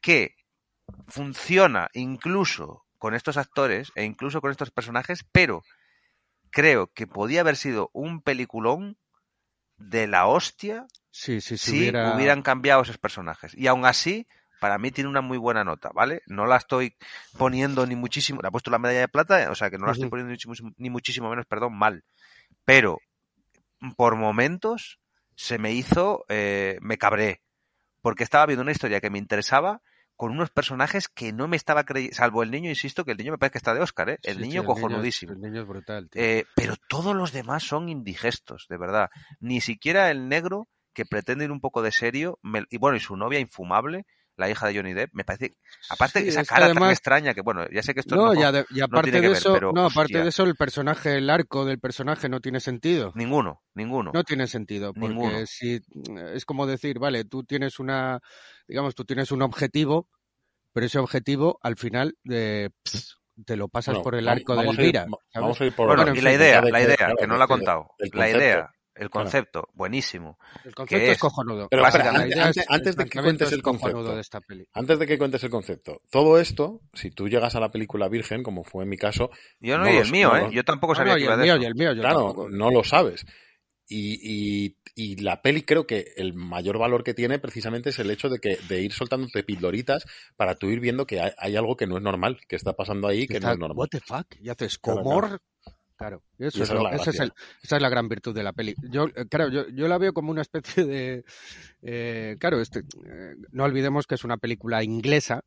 que 0.00 0.34
funciona 1.08 1.88
incluso 1.94 2.84
con 2.98 3.14
estos 3.14 3.36
actores 3.36 3.90
e 3.94 4.04
incluso 4.04 4.40
con 4.40 4.50
estos 4.50 4.70
personajes, 4.70 5.24
pero 5.32 5.62
creo 6.50 6.88
que 6.92 7.06
podía 7.06 7.40
haber 7.40 7.56
sido 7.56 7.90
un 7.92 8.22
peliculón 8.22 8.98
de 9.76 10.06
la 10.06 10.26
hostia 10.26 10.86
Sí, 11.10 11.40
sí, 11.40 11.58
si 11.58 11.70
si 11.72 11.78
hubiera... 11.78 12.14
hubieran 12.14 12.42
cambiado 12.42 12.82
esos 12.82 12.98
personajes. 12.98 13.52
Y 13.54 13.66
aún 13.66 13.84
así, 13.84 14.26
para 14.62 14.78
mí 14.78 14.92
tiene 14.92 15.10
una 15.10 15.20
muy 15.22 15.38
buena 15.38 15.64
nota, 15.64 15.90
¿vale? 15.92 16.22
No 16.26 16.46
la 16.46 16.56
estoy 16.56 16.94
poniendo 17.36 17.84
ni 17.84 17.96
muchísimo, 17.96 18.40
le 18.40 18.46
he 18.48 18.50
puesto 18.52 18.70
la 18.70 18.78
medalla 18.78 19.00
de 19.00 19.08
plata, 19.08 19.50
o 19.50 19.56
sea 19.56 19.70
que 19.70 19.76
no 19.76 19.86
la 19.86 19.92
estoy 19.92 20.08
poniendo 20.08 20.28
ni 20.30 20.34
muchísimo, 20.34 20.70
ni 20.78 20.88
muchísimo 20.88 21.28
menos, 21.28 21.46
perdón, 21.46 21.76
mal. 21.76 22.04
Pero 22.64 22.98
por 23.96 24.14
momentos 24.14 25.00
se 25.34 25.58
me 25.58 25.72
hizo, 25.72 26.24
eh, 26.28 26.78
me 26.80 26.96
cabré, 26.96 27.42
porque 28.02 28.22
estaba 28.22 28.46
viendo 28.46 28.62
una 28.62 28.70
historia 28.70 29.00
que 29.00 29.10
me 29.10 29.18
interesaba 29.18 29.82
con 30.14 30.30
unos 30.30 30.50
personajes 30.50 31.08
que 31.08 31.32
no 31.32 31.48
me 31.48 31.56
estaba 31.56 31.82
creyendo, 31.82 32.14
salvo 32.14 32.44
el 32.44 32.52
niño, 32.52 32.68
insisto, 32.68 33.04
que 33.04 33.10
el 33.10 33.18
niño 33.18 33.32
me 33.32 33.38
parece 33.38 33.54
que 33.54 33.58
está 33.58 33.74
de 33.74 33.80
Oscar, 33.80 34.10
¿eh? 34.10 34.18
El 34.22 34.36
Sí, 34.36 34.42
sí, 34.44 34.48
niño 34.48 34.64
cojonudísimo. 34.64 35.32
el 35.32 35.40
niño 35.40 35.62
es 35.62 35.66
brutal, 35.66 36.08
tío. 36.08 36.22
Eh, 36.22 36.44
pero 36.54 36.74
todos 36.88 37.16
los 37.16 37.32
demás 37.32 37.64
son 37.64 37.88
indigestos, 37.88 38.66
de 38.68 38.76
verdad. 38.78 39.10
Ni 39.40 39.60
siquiera 39.60 40.08
el 40.12 40.28
negro, 40.28 40.68
que 40.94 41.04
pretende 41.04 41.46
ir 41.46 41.50
un 41.50 41.60
poco 41.60 41.82
de 41.82 41.90
serio, 41.90 42.38
me- 42.42 42.66
y 42.70 42.76
bueno, 42.78 42.96
y 42.96 43.00
su 43.00 43.16
novia 43.16 43.40
infumable, 43.40 44.06
la 44.42 44.50
hija 44.50 44.66
de 44.68 44.76
Johnny 44.76 44.92
Depp, 44.92 45.10
me 45.14 45.24
parece, 45.24 45.56
aparte 45.88 46.18
Sí, 46.18 46.24
que 46.26 46.30
esa 46.30 46.40
es 46.42 46.48
que 46.48 46.54
cara 46.54 46.66
tan 46.68 46.76
además- 46.76 46.92
extraña, 46.92 47.32
que 47.34 47.40
bueno, 47.40 47.66
ya 47.72 47.82
sé 47.82 47.94
que 47.94 48.00
esto 48.00 48.14
No, 48.16 48.26
no, 48.26 48.34
y, 48.34 48.42
ade- 48.44 48.66
y 48.70 48.78
no 48.80 48.84
aparte 48.84 49.10
tiene 49.10 49.18
que 49.18 49.28
de 49.28 49.28
ver, 49.28 49.38
eso, 49.38 49.52
pero, 49.54 49.72
no, 49.72 49.82
aparte 49.86 50.00
hostia, 50.14 50.22
de 50.22 50.28
eso, 50.28 50.42
el 50.44 50.54
personaje, 50.56 51.16
el 51.16 51.30
arco 51.30 51.64
del 51.64 51.78
personaje 51.78 52.28
no 52.28 52.40
tiene 52.40 52.60
sentido. 52.60 53.12
ninguno, 53.14 53.62
ninguno. 53.74 54.10
No 54.12 54.24
tiene 54.24 54.46
sentido, 54.46 54.92
porque 54.92 55.08
Ninguno. 55.08 55.46
si 55.46 55.80
es 56.34 56.44
como 56.44 56.66
decir, 56.66 56.98
vale, 56.98 57.24
tú 57.24 57.44
tienes 57.44 57.78
una, 57.78 58.20
digamos, 58.68 58.94
tú 58.94 59.04
tienes 59.04 59.30
un 59.32 59.42
objetivo, 59.42 60.08
pero 60.72 60.86
ese 60.86 60.98
objetivo 60.98 61.58
al 61.62 61.76
final 61.76 62.16
de, 62.24 62.70
pss, 62.82 63.18
te 63.46 63.56
lo 63.56 63.68
pasas 63.68 63.94
Bueno, 63.94 64.04
por 64.04 64.14
el 64.14 64.28
arco 64.28 64.52
de 64.52 64.56
vamos 64.58 64.76
a 64.78 64.80
ir- 64.80 64.84
Elvira. 64.84 65.00
¿sabes? 65.04 65.18
vamos 65.34 65.60
a 65.60 65.64
ir 65.64 65.72
por 65.74 65.86
bueno, 65.86 66.02
Bueno, 66.02 66.18
y 66.18 66.20
la 66.22 66.32
idea, 66.34 66.60
de 66.60 66.70
la 66.70 66.82
idea, 66.82 67.14
que 67.18 67.26
no 67.26 67.36
la 67.36 67.44
ha 67.44 67.46
que- 67.46 67.52
contado. 67.54 67.88
La 68.12 68.28
idea, 68.28 68.70
el 68.94 69.08
Claro. 69.10 69.24
concepto, 69.24 69.68
buenísimo. 69.74 70.38
El 70.64 70.74
concepto 70.74 70.84
que 70.86 71.04
es 71.06 71.12
es- 71.12 71.18
cojonudo. 71.18 71.68
Pero 71.70 71.86
espera, 71.86 72.12
La 72.12 72.18
antes- 72.20 72.34
idea 72.36 72.46
antes- 72.46 72.62
es- 72.64 72.70
antes 72.70 72.96
de 72.96 73.04
que 73.06 73.20
cuentes 73.22 73.48
es 73.48 73.54
el 73.54 73.62
cojonudo 73.62 73.92
concepto. 73.92 74.14
de 74.14 74.20
esta 74.20 74.40
peli. 74.40 74.68
Antes 74.72 74.98
de 74.98 75.06
que 75.06 75.18
cuentes 75.18 75.42
el 75.44 75.50
concepto, 75.50 76.00
todo 76.10 76.38
esto, 76.38 76.80
si 76.92 77.10
tú 77.10 77.28
llegas 77.28 77.54
a 77.54 77.60
la 77.60 77.70
película 77.70 78.08
virgen, 78.08 78.42
como 78.42 78.64
fue 78.64 78.84
en 78.84 78.90
mi 78.90 78.96
caso, 78.96 79.30
Yo 79.60 79.78
no, 79.78 79.84
No 79.84 79.90
y 79.92 79.96
el 79.96 80.10
mío, 80.10 80.28
no 80.28 80.36
¿eh? 80.36 80.50
Yo 80.52 80.64
tampoco 80.64 80.92
No, 80.92 80.96
sabía 80.98 81.12
no, 81.14 81.16
que 81.18 81.24
iba 81.24 81.34
el 81.34 81.38
de 81.40 81.44
mío, 81.44 81.54
esto. 81.54 81.62
y 81.62 81.66
el 81.66 81.74
mío, 81.74 81.92
yo 81.94 82.00
claro, 82.02 82.18
tampoco. 82.26 82.48
no 82.50 82.70
lo 82.70 82.84
sabes. 82.84 83.24
Y, 83.88 84.18
y- 84.22 84.76
y 84.94 85.16
la 85.16 85.42
peli 85.42 85.62
creo 85.62 85.86
que 85.86 86.12
el 86.16 86.32
mayor 86.34 86.78
valor 86.78 87.02
que 87.04 87.14
tiene 87.14 87.38
precisamente 87.38 87.90
es 87.90 87.98
el 87.98 88.10
hecho 88.10 88.28
de 88.28 88.38
que 88.38 88.56
de 88.68 88.80
ir 88.82 88.92
soltándote 88.92 89.42
pildoritas 89.42 90.04
para 90.36 90.54
tú 90.54 90.70
ir 90.70 90.80
viendo 90.80 91.06
que 91.06 91.20
hay, 91.20 91.32
hay 91.36 91.56
algo 91.56 91.76
que 91.76 91.86
no 91.86 91.96
es 91.96 92.02
normal, 92.02 92.38
que 92.48 92.56
está 92.56 92.74
pasando 92.74 93.08
ahí 93.08 93.26
que 93.26 93.34
no 93.34 93.38
Está, 93.38 93.52
es 93.52 93.58
normal. 93.58 93.76
What 93.78 93.88
the 93.90 94.00
fuck? 94.00 94.26
Y 94.40 94.48
haces 94.48 94.78
Claro, 94.78 95.02
comor. 95.02 95.40
Claro, 96.02 96.22
eso 96.38 96.48
es 96.64 96.70
esa 96.70 96.74
lo- 96.74 96.90
es 96.90 97.20
el- 97.20 97.32
esa 97.62 97.76
es 97.76 97.82
la 97.82 97.88
gran 97.88 98.08
virtud 98.08 98.34
de 98.34 98.42
la 98.42 98.52
peli. 98.52 98.74
Yo, 98.90 99.06
claro, 99.30 99.48
yo, 99.50 99.68
yo 99.68 99.86
la 99.86 99.98
veo 99.98 100.12
como 100.12 100.32
una 100.32 100.42
especie 100.42 100.84
de, 100.84 101.24
eh, 101.82 102.36
claro, 102.40 102.60
este, 102.60 102.80
eh, 102.80 103.34
no 103.52 103.62
olvidemos 103.64 104.06
que 104.08 104.16
es 104.16 104.24
una 104.24 104.36
película 104.36 104.82
inglesa, 104.82 105.42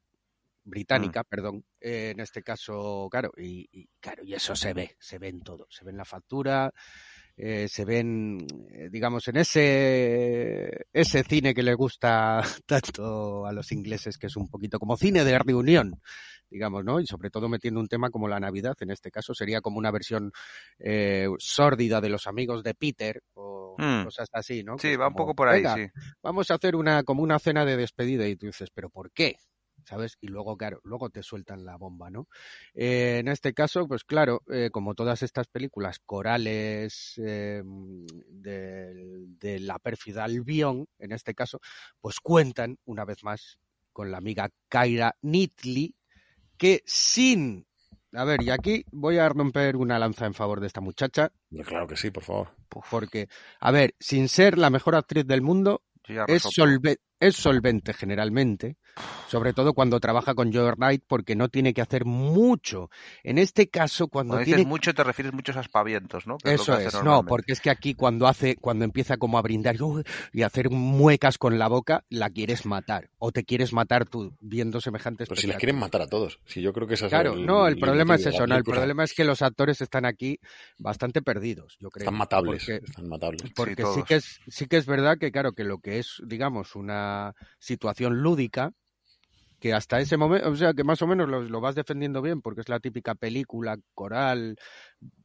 británica, 0.64 1.22
Mm. 1.22 1.26
perdón, 1.30 1.66
eh, 1.82 2.12
en 2.16 2.22
este 2.22 2.42
caso, 2.42 3.08
claro, 3.12 3.32
y, 3.38 3.68
y, 3.72 3.88
claro, 4.00 4.24
y 4.24 4.34
eso 4.34 4.56
se 4.56 4.74
ve, 4.74 4.96
se 4.98 5.20
ve 5.20 5.28
en 5.28 5.42
todo, 5.42 5.68
se 5.70 5.84
ve 5.86 5.92
en 5.92 5.98
la 5.98 6.06
factura, 6.06 6.72
eh, 7.38 7.68
se 7.68 7.84
ven, 7.86 8.48
eh, 8.72 8.88
digamos, 8.90 9.28
en 9.28 9.36
ese, 9.38 10.86
ese 10.94 11.24
cine 11.24 11.54
que 11.54 11.64
le 11.64 11.74
gusta 11.74 12.42
tanto 12.66 13.46
a 13.46 13.52
los 13.52 13.72
ingleses, 13.74 14.18
que 14.18 14.28
es 14.28 14.36
un 14.38 14.48
poquito 14.48 14.80
como 14.80 14.96
cine 14.98 15.24
de 15.26 15.38
reunión, 15.38 16.02
digamos, 16.50 16.84
¿no? 16.84 17.00
Y 17.00 17.06
sobre 17.08 17.30
todo 17.30 17.50
metiendo 17.50 17.80
un 17.80 17.88
tema 17.88 18.10
como 18.10 18.28
la 18.28 18.40
Navidad, 18.40 18.76
en 18.82 18.92
este 18.92 19.12
caso 19.12 19.34
sería 19.34 19.62
como 19.62 19.78
una 19.80 19.92
versión 19.92 20.32
eh, 20.80 21.28
sórdida 21.40 22.02
de 22.02 22.10
los 22.10 22.28
amigos 22.28 22.64
de 22.64 22.74
Peter 22.76 23.22
o 23.34 23.76
Mm. 23.78 24.04
cosas 24.04 24.28
así, 24.32 24.64
¿no? 24.64 24.78
Sí, 24.78 24.96
va 24.96 25.08
un 25.08 25.16
poco 25.16 25.34
por 25.36 25.50
ahí, 25.50 25.62
"Venga, 25.62 25.76
sí. 25.76 25.88
Vamos 26.24 26.50
a 26.52 26.56
hacer 26.56 26.76
una 26.76 27.04
como 27.04 27.24
una 27.24 27.40
cena 27.40 27.66
de 27.66 27.76
despedida 27.78 28.28
y 28.28 28.36
tú 28.36 28.46
dices, 28.48 28.70
pero 28.74 28.90
¿por 28.90 29.12
qué? 29.12 29.36
¿Sabes? 29.86 30.18
Y 30.22 30.28
luego, 30.28 30.56
claro, 30.58 30.80
luego 30.84 31.10
te 31.10 31.22
sueltan 31.22 31.66
la 31.66 31.76
bomba, 31.78 32.10
¿no? 32.10 32.28
Eh, 32.74 33.18
en 33.20 33.28
este 33.28 33.54
caso, 33.54 33.88
pues 33.88 34.04
claro, 34.04 34.42
eh, 34.52 34.70
como 34.72 34.96
todas 34.96 35.22
estas 35.24 35.48
películas 35.48 36.00
corales 36.00 37.14
eh, 37.18 37.62
de, 37.66 38.94
de 39.28 39.60
la 39.60 39.78
pérfida 39.80 40.24
Albion, 40.24 40.86
en 41.00 41.12
este 41.12 41.34
caso, 41.36 41.60
pues 42.02 42.20
cuentan 42.20 42.78
una 42.86 43.06
vez 43.06 43.24
más 43.24 43.60
con 43.94 44.12
la 44.12 44.18
amiga 44.18 44.50
Kyra 44.70 45.16
Knightley, 45.22 45.96
que 46.58 46.82
sin... 46.86 47.66
A 48.14 48.24
ver, 48.24 48.42
y 48.44 48.50
aquí 48.50 48.86
voy 48.92 49.18
a 49.18 49.28
romper 49.28 49.76
una 49.76 50.00
lanza 50.00 50.26
en 50.26 50.34
favor 50.34 50.62
de 50.62 50.68
esta 50.68 50.80
muchacha, 50.80 51.32
Claro 51.66 51.86
que 51.88 51.98
sí, 51.98 52.12
por 52.12 52.24
favor. 52.24 52.50
porque, 52.90 53.28
a 53.60 53.72
ver, 53.72 53.94
sin 54.00 54.30
ser 54.30 54.58
la 54.58 54.70
mejor 54.70 54.96
actriz 54.96 55.26
del 55.28 55.42
mundo, 55.42 55.84
es, 56.28 56.44
solve- 56.44 57.00
es 57.28 57.36
solvente 57.36 57.94
generalmente, 57.94 58.78
sobre 59.28 59.54
todo 59.54 59.74
cuando 59.74 60.00
trabaja 60.00 60.34
con 60.34 60.54
Joe 60.54 60.72
Wright, 60.72 61.04
porque 61.08 61.36
no 61.36 61.50
tiene 61.50 61.74
que 61.74 61.82
hacer 61.82 62.06
mucho. 62.06 62.90
En 63.24 63.38
este 63.38 63.70
caso, 63.70 64.08
cuando, 64.08 64.34
Cuando 64.34 64.46
tiene 64.46 64.58
dices 64.60 64.70
mucho 64.70 64.94
te 64.94 65.04
refieres 65.04 65.34
muchos 65.34 65.58
aspavientos, 65.58 66.28
¿no? 66.28 66.38
Que 66.38 66.50
lo 66.50 66.56
eso 66.56 66.78
que 66.78 66.86
hace 66.88 66.98
es, 66.98 67.04
no, 67.04 67.24
porque 67.26 67.54
es 67.54 67.62
que 67.62 67.70
aquí 67.70 67.94
cuando 67.94 68.28
hace, 68.28 68.56
cuando 68.56 68.86
empieza 68.86 69.18
como 69.18 69.38
a 69.38 69.42
brindar 69.42 69.82
"Uy", 69.82 70.04
y 70.34 70.44
hacer 70.44 70.70
muecas 70.70 71.38
con 71.38 71.58
la 71.60 71.68
boca, 71.68 72.04
la 72.10 72.30
quieres 72.30 72.66
matar. 72.66 73.10
O 73.18 73.32
te 73.32 73.44
quieres 73.44 73.74
matar 73.74 74.06
tú 74.06 74.36
viendo 74.40 74.80
semejantes 74.82 75.28
Pero 75.28 75.42
si 75.42 75.48
les 75.48 75.58
quieren 75.58 75.78
matar 75.78 76.02
a 76.02 76.08
todos. 76.08 76.40
Si 76.46 76.62
yo 76.62 76.74
creo 76.74 76.88
que 76.88 76.94
ese 76.94 77.06
es 77.06 77.10
Claro, 77.10 77.34
el, 77.34 77.46
no, 77.46 77.68
el 77.68 77.78
problema 77.78 78.16
es 78.16 78.26
eso, 78.26 78.46
no, 78.48 78.56
el 78.56 78.64
problema 78.64 79.04
es 79.04 79.14
que 79.14 79.24
los 79.24 79.42
actores 79.42 79.82
están 79.82 80.06
aquí 80.06 80.40
bastante 80.78 81.22
perdidos, 81.22 81.78
yo 81.80 81.90
creo. 81.90 82.04
Están 82.06 82.18
matables, 82.18 82.66
Porque, 82.66 82.86
están 82.86 83.10
matables. 83.10 83.42
porque 83.56 83.84
sí, 83.86 84.04
que 84.04 84.16
es, 84.16 84.40
sí 84.48 84.68
que 84.68 84.78
es 84.78 84.86
verdad 84.86 85.18
que, 85.20 85.32
claro, 85.32 85.54
que 85.54 85.64
lo 85.64 85.80
que 85.80 86.00
es, 86.00 86.22
digamos, 86.26 86.76
una 86.76 87.15
situación 87.60 88.22
lúdica, 88.22 88.72
que 89.60 89.74
hasta 89.74 90.00
ese 90.00 90.18
momento, 90.18 90.50
o 90.50 90.56
sea, 90.56 90.74
que 90.74 90.84
más 90.84 91.02
o 91.02 91.08
menos 91.08 91.30
lo, 91.30 91.42
lo 91.42 91.62
vas 91.62 91.76
defendiendo 91.76 92.22
bien, 92.22 92.42
porque 92.42 92.62
es 92.62 92.70
la 92.70 92.80
típica 92.80 93.16
película 93.16 93.78
coral 93.94 94.58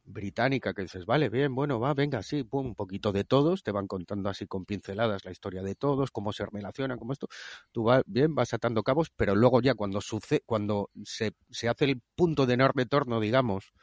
británica 0.03 0.73
que 0.73 0.83
dices, 0.83 1.05
vale, 1.05 1.29
bien, 1.29 1.55
bueno, 1.55 1.79
va, 1.79 1.93
venga, 1.93 2.21
sí, 2.23 2.45
un 2.51 2.75
poquito 2.75 3.11
de 3.11 3.23
todos, 3.23 3.63
te 3.63 3.71
van 3.71 3.87
contando 3.87 4.29
así 4.29 4.45
con 4.45 4.65
pinceladas 4.65 5.25
la 5.25 5.31
historia 5.31 5.61
de 5.63 5.75
todos, 5.75 6.11
cómo 6.11 6.33
se 6.33 6.45
relacionan, 6.45 6.97
cómo 6.97 7.13
esto, 7.13 7.27
tú 7.71 7.83
vas 7.83 8.03
bien, 8.05 8.35
vas 8.35 8.53
atando 8.53 8.83
cabos, 8.83 9.09
pero 9.15 9.35
luego 9.35 9.61
ya 9.61 9.75
cuando 9.75 10.01
sucede, 10.01 10.41
cuando 10.45 10.89
se, 11.03 11.33
se 11.49 11.69
hace 11.69 11.85
el 11.85 12.01
punto 12.15 12.45
de 12.45 12.57
no 12.57 12.67
retorno, 12.67 13.19
digamos, 13.19 13.73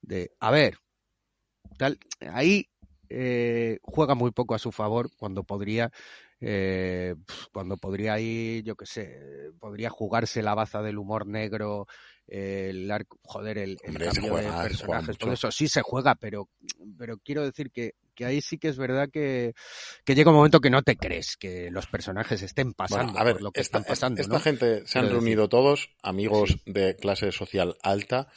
de, 0.00 0.30
a 0.40 0.50
ver, 0.50 0.78
tal, 1.76 1.98
ahí 2.32 2.68
eh, 3.08 3.78
juega 3.82 4.14
muy 4.14 4.30
poco 4.32 4.54
a 4.54 4.58
su 4.58 4.70
favor 4.72 5.10
cuando 5.16 5.44
podría 5.44 5.90
eh, 6.40 7.14
cuando 7.52 7.76
podría 7.76 8.18
ir, 8.20 8.64
yo 8.64 8.76
qué 8.76 8.86
sé, 8.86 9.18
podría 9.58 9.90
jugarse 9.90 10.42
la 10.42 10.54
baza 10.54 10.82
del 10.82 10.98
humor 10.98 11.26
negro, 11.26 11.86
el 12.26 12.90
arco, 12.90 13.18
joder, 13.22 13.58
el, 13.58 13.78
el 13.82 13.88
Hombre, 13.88 14.06
cambio 14.06 14.32
juega, 14.32 14.62
de 14.62 14.68
personajes, 14.68 15.18
todo 15.18 15.32
eso 15.32 15.50
sí 15.50 15.66
se 15.68 15.80
juega, 15.82 16.14
pero, 16.14 16.48
pero 16.98 17.16
quiero 17.18 17.42
decir 17.42 17.70
que, 17.70 17.94
que 18.14 18.24
ahí 18.26 18.40
sí 18.42 18.58
que 18.58 18.68
es 18.68 18.76
verdad 18.76 19.08
que, 19.10 19.54
que 20.04 20.14
llega 20.14 20.30
un 20.30 20.36
momento 20.36 20.60
que 20.60 20.68
no 20.70 20.82
te 20.82 20.96
crees 20.96 21.36
que 21.38 21.70
los 21.70 21.86
personajes 21.86 22.42
estén 22.42 22.74
pasando 22.74 23.12
Bueno, 23.12 23.18
a 23.20 23.24
ver, 23.24 23.34
por 23.36 23.42
lo 23.44 23.52
que 23.52 23.60
esta, 23.60 23.78
están 23.78 23.88
pasando, 23.88 24.20
esta 24.20 24.34
¿no? 24.34 24.40
gente 24.40 24.86
se 24.86 24.98
han 24.98 25.06
Quiero 25.06 25.08
decir. 25.08 25.12
reunido 25.12 25.48
todos, 25.48 25.90
amigos 26.02 26.58
de 26.66 26.96
clase 26.96 27.32
social 27.32 27.76
alta, 27.82 28.28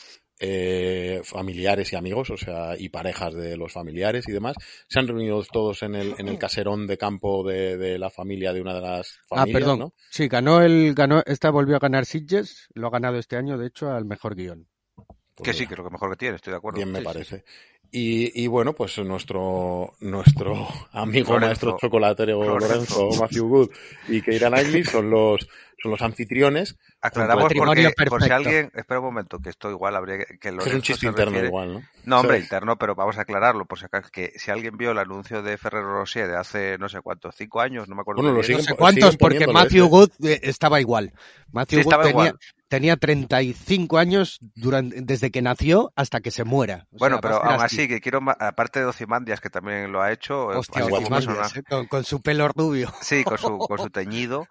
eh, 0.42 1.22
familiares 1.24 1.94
y 1.94 1.96
amigos, 1.96 2.30
o 2.32 2.38
sea, 2.38 2.76
y 2.78 2.90
parejas 2.90 3.34
de 3.36 3.56
los 3.58 3.72
familiares 3.72 4.28
y 4.28 4.32
demás, 4.32 4.56
se 4.90 5.00
han 5.00 5.08
reunido 5.08 5.42
todos 5.52 5.84
en 5.84 5.96
el, 5.96 6.16
en 6.18 6.28
el 6.28 6.38
caserón 6.40 6.88
de 6.88 6.98
campo 6.98 7.44
de, 7.48 7.78
de 7.78 8.00
la 8.00 8.10
familia 8.10 8.52
de 8.54 8.62
una 8.62 8.74
de 8.74 8.82
las 8.82 9.20
Ah, 9.36 9.46
familias, 9.46 9.54
perdón. 9.54 9.80
¿no? 9.80 9.94
Sí, 10.10 10.28
ganó 10.28 10.62
el, 10.62 10.94
ganó, 10.96 11.24
esta 11.26 11.52
volvió 11.52 11.76
a 11.76 11.80
ganar 11.80 12.06
Sitges, 12.06 12.68
lo 12.74 12.88
ha 12.88 12.92
ganado 12.92 13.18
este 13.20 13.38
año, 13.38 13.58
de 13.58 13.68
hecho, 13.68 13.92
al 13.92 14.06
mejor 14.06 14.36
guion. 14.36 14.68
Pues 15.36 15.48
Que 15.48 15.54
sí, 15.54 15.66
mira, 15.66 15.68
que 15.68 15.74
es 15.76 15.78
lo 15.78 15.84
que 15.86 15.92
mejor 15.92 16.10
que 16.12 16.18
tiene, 16.18 16.36
estoy 16.38 16.52
de 16.52 16.58
acuerdo. 16.58 16.80
Bien 16.80 16.92
me 16.92 17.00
Sí, 17.00 17.08
sí, 17.08 17.10
parece. 17.14 17.44
Y, 17.92 18.44
y 18.44 18.48
bueno, 18.48 18.74
pues 18.74 18.98
nuestro, 19.00 19.94
nuestro 20.00 20.68
amigo 20.92 21.38
Lorenzo. 21.38 21.40
maestro 21.40 21.78
chocolatero 21.78 22.44
Lorenzo. 22.44 22.60
Lorenzo, 22.60 23.16
Matthew 23.16 23.48
Good 23.48 23.70
y 24.08 24.22
Keira 24.22 24.50
Knightley 24.50 24.84
son 24.86 25.10
los, 25.10 25.48
son 25.82 25.92
los 25.92 26.02
anfitriones. 26.02 26.78
Aclaramos 27.02 27.52
porque, 27.58 27.92
por 28.10 28.22
si 28.24 28.32
alguien, 28.32 28.72
espera 28.76 29.00
un 29.00 29.06
momento, 29.08 29.40
que 29.40 29.50
esto 29.50 29.70
igual 29.72 29.96
habría 29.96 30.20
que, 30.20 30.38
que 30.38 30.50
es 30.50 30.74
un 30.74 30.82
chiste 30.82 31.08
interno 31.08 31.32
refiere- 31.32 31.48
igual, 31.48 31.74
¿no? 31.74 31.82
No, 32.04 32.16
hombre, 32.20 32.38
¿Sabes? 32.38 32.44
interno, 32.46 32.78
pero 32.78 32.96
vamos 32.96 33.18
a 33.18 33.22
aclararlo, 33.22 33.66
por 33.66 33.78
si 33.80 33.86
acaso, 33.86 34.10
que 34.12 34.32
si 34.38 34.50
alguien 34.52 34.76
vio 34.78 34.92
el 34.92 34.98
anuncio 35.00 35.42
de 35.44 35.58
Ferrero 35.58 35.94
Rocher 35.94 36.28
de 36.28 36.38
hace 36.38 36.78
no 36.80 36.90
sé 36.90 37.02
cuántos, 37.02 37.36
cinco 37.36 37.60
años, 37.62 37.88
no 37.90 37.96
me 37.96 38.02
acuerdo. 38.02 38.22
Bueno, 38.22 38.36
lo 38.38 38.42
bien. 38.42 38.58
No 38.58 38.60
siguen 38.60 38.66
sé 38.66 38.76
cuántos, 38.76 39.04
siguen 39.12 39.18
porque 39.20 39.36
poniéndolo 39.46 39.60
Matthew. 39.60 39.88
Good 39.88 40.10
eh, 40.26 40.40
estaba 40.44 40.80
igual. 40.82 41.14
Matthew 41.52 41.80
Sí, 41.80 41.84
Good 41.84 41.92
estaba 41.94 42.04
tenía, 42.04 42.26
igual. 42.28 42.40
tenía 42.70 42.98
35 42.98 43.98
años 44.00 44.40
durante, 44.56 45.02
desde 45.02 45.30
que 45.32 45.42
nació 45.42 45.92
hasta 45.96 46.22
que 46.22 46.32
se 46.32 46.44
muera. 46.44 46.88
O 46.92 46.98
Bueno, 46.98 47.16
sea, 47.18 47.22
pero 47.22 47.44
aún 47.44 47.62
así, 47.62 47.88
que 47.88 48.00
quiero, 48.02 48.20
aparte 48.40 48.80
de 48.80 48.86
Ocimandias, 48.86 49.40
que 49.42 49.50
también 49.52 49.92
lo 49.92 50.02
ha 50.02 50.12
hecho, 50.12 50.54
eh, 50.54 50.58
Hostia, 50.58 50.86
personaje, 50.88 51.60
eh, 51.60 51.64
con, 51.70 51.86
con 51.88 52.04
su 52.04 52.22
pelo 52.22 52.48
rubio. 52.48 52.92
sí, 53.02 53.24
con 53.24 53.38
su, 53.38 53.58
con 53.60 53.78
su 53.78 53.90
teñido, 53.92 54.48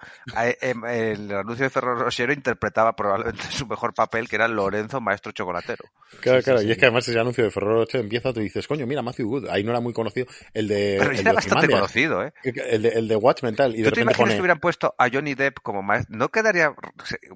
em, 0.60 0.84
el 0.84 1.32
anuncio 1.34 1.64
de 1.64 1.70
Ferrero 1.70 1.96
Rocher 1.96 2.30
interpretaba 2.40 2.96
probablemente 2.96 3.42
su 3.50 3.66
mejor 3.66 3.94
papel, 3.94 4.28
que 4.28 4.36
era 4.36 4.48
Lorenzo, 4.48 5.00
maestro 5.00 5.32
chocolatero. 5.32 5.84
Claro, 6.20 6.40
Sí, 6.40 6.44
claro, 6.44 6.60
sí. 6.60 6.66
y 6.66 6.70
es 6.72 6.78
que 6.78 6.86
además 6.86 7.06
ese 7.06 7.18
anuncio 7.20 7.44
de 7.44 7.50
Ferrero 7.50 7.74
Rocher 7.76 8.00
empieza, 8.00 8.32
tú 8.32 8.40
dices, 8.40 8.66
coño, 8.66 8.86
mira, 8.86 9.00
Matthew 9.02 9.28
Good, 9.28 9.48
ahí 9.48 9.62
no 9.62 9.70
era 9.70 9.80
muy 9.80 9.92
conocido, 9.92 10.26
el 10.54 10.66
de, 10.66 10.96
Pero 10.98 11.12
el 11.12 11.22
de 11.22 11.32
bastante 11.32 11.68
conocido, 11.68 12.24
¿eh? 12.24 12.32
el 12.42 12.82
de, 12.82 12.88
el 12.88 13.06
de 13.08 13.16
Watchmen 13.16 13.54
tal, 13.54 13.74
y 13.76 13.82
de 13.82 13.90
¿Tú 13.90 13.94
te 13.94 14.00
imaginas 14.00 14.18
pone, 14.18 14.34
que 14.34 14.40
hubieran 14.40 14.58
puesto 14.58 14.92
a 14.98 15.08
Johnny 15.08 15.34
Depp 15.34 15.58
como 15.62 15.82
maestro? 15.82 16.16
¿No 16.16 16.28
quedaría 16.30 16.74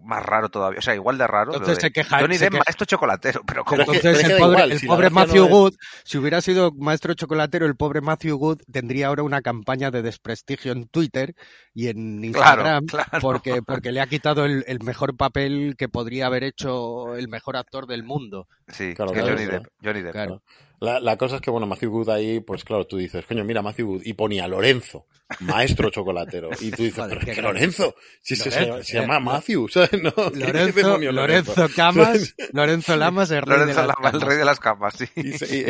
más 0.02 0.24
raro 0.24 0.48
todavía? 0.48 0.78
O 0.80 0.82
sea, 0.82 0.94
igual 0.94 1.18
de 1.18 1.26
raro. 1.26 1.52
Entonces 1.52 1.76
de 1.76 1.80
se 1.82 1.92
queja- 1.92 2.18
Johnny 2.20 2.34
se 2.36 2.44
Depp, 2.46 2.52
queja- 2.54 2.64
maestro 2.66 2.86
chocolatero, 2.86 3.42
pero 3.46 3.64
como... 3.64 3.78
Pero 3.84 3.92
es 3.92 4.00
que- 4.00 4.08
Entonces 4.08 4.30
el 4.30 4.38
pobre, 4.38 4.52
igual, 4.54 4.72
el 4.72 4.78
si 4.80 4.86
la 4.86 4.92
pobre 4.94 5.08
gracia 5.10 5.26
Matthew 5.26 5.40
no 5.42 5.44
es- 5.46 5.52
Good, 5.52 5.74
si 6.04 6.18
hubiera 6.18 6.40
sido 6.40 6.72
maestro 6.72 7.14
chocolatero, 7.14 7.66
el 7.66 7.76
pobre 7.76 8.00
Matthew 8.00 8.36
Good 8.38 8.62
tendría 8.72 9.06
ahora 9.08 9.22
una 9.22 9.40
campaña 9.42 9.90
de 9.90 10.02
desprestigio 10.02 10.72
en 10.72 10.88
Twitter 10.88 11.34
y 11.74 11.88
en 11.88 12.20
Claro, 12.32 12.62
Instagram 12.72 12.86
claro. 12.86 13.18
porque, 13.20 13.62
porque 13.62 13.92
le 13.92 14.00
ha 14.00 14.06
quitado 14.06 14.44
el, 14.44 14.64
el 14.66 14.80
mejor 14.82 14.93
papel 15.16 15.74
que 15.76 15.88
podría 15.88 16.26
haber 16.26 16.44
hecho 16.44 17.16
el 17.16 17.28
mejor 17.28 17.56
actor 17.56 17.86
del 17.86 18.02
mundo. 18.02 18.48
Sí, 18.68 18.94
Claro, 18.94 19.12
que 19.12 19.20
claro, 19.20 19.36
Johnny. 19.36 19.50
Depp. 19.50 19.66
Johnny 19.82 20.00
Depp. 20.02 20.12
Claro. 20.12 20.42
La, 20.84 21.00
la 21.00 21.16
cosa 21.16 21.36
es 21.36 21.40
que, 21.42 21.50
bueno, 21.50 21.66
Matthew 21.66 21.90
Good 21.90 22.08
ahí, 22.10 22.40
pues 22.40 22.62
claro, 22.64 22.86
tú 22.86 22.96
dices, 22.98 23.24
coño, 23.26 23.42
mira, 23.44 23.62
Matthew 23.62 23.86
Good, 23.86 24.02
y 24.04 24.12
ponía 24.12 24.46
Lorenzo, 24.46 25.06
maestro 25.40 25.90
chocolatero. 25.90 26.50
Y 26.60 26.70
tú 26.70 26.82
dices, 26.84 26.94
Joder, 27.04 27.18
pero 27.18 27.24
qué 27.24 27.30
es 27.32 27.36
que. 27.36 27.42
Lorenzo, 27.42 27.94
si 28.20 28.36
se, 28.36 28.50
se- 28.50 28.60
Lorenzo, 28.66 28.84
se 28.84 29.00
llama 29.00 29.16
eh, 29.16 29.20
Matthew, 29.20 29.68
¿sabes? 29.72 30.02
No, 30.02 30.12
¿qué- 30.12 30.32
qué 30.32 30.40
Lorenzo, 30.52 31.12
Lorenzo 31.12 31.66
Camas, 31.76 32.34
Lorenzo 32.52 32.96
Lamas, 32.96 33.30
el 33.30 33.42
rey 33.42 33.58
Lorenzo 33.58 33.80
de 33.80 33.86
las 33.88 33.96
Lama, 33.98 34.10
el 34.14 34.20
rey 34.20 34.36
de 34.38 34.44
las 34.44 34.60
camas, 34.60 34.94
sí. 34.94 35.06
Y 35.16 35.32
se- 35.32 35.56
y- 35.56 35.64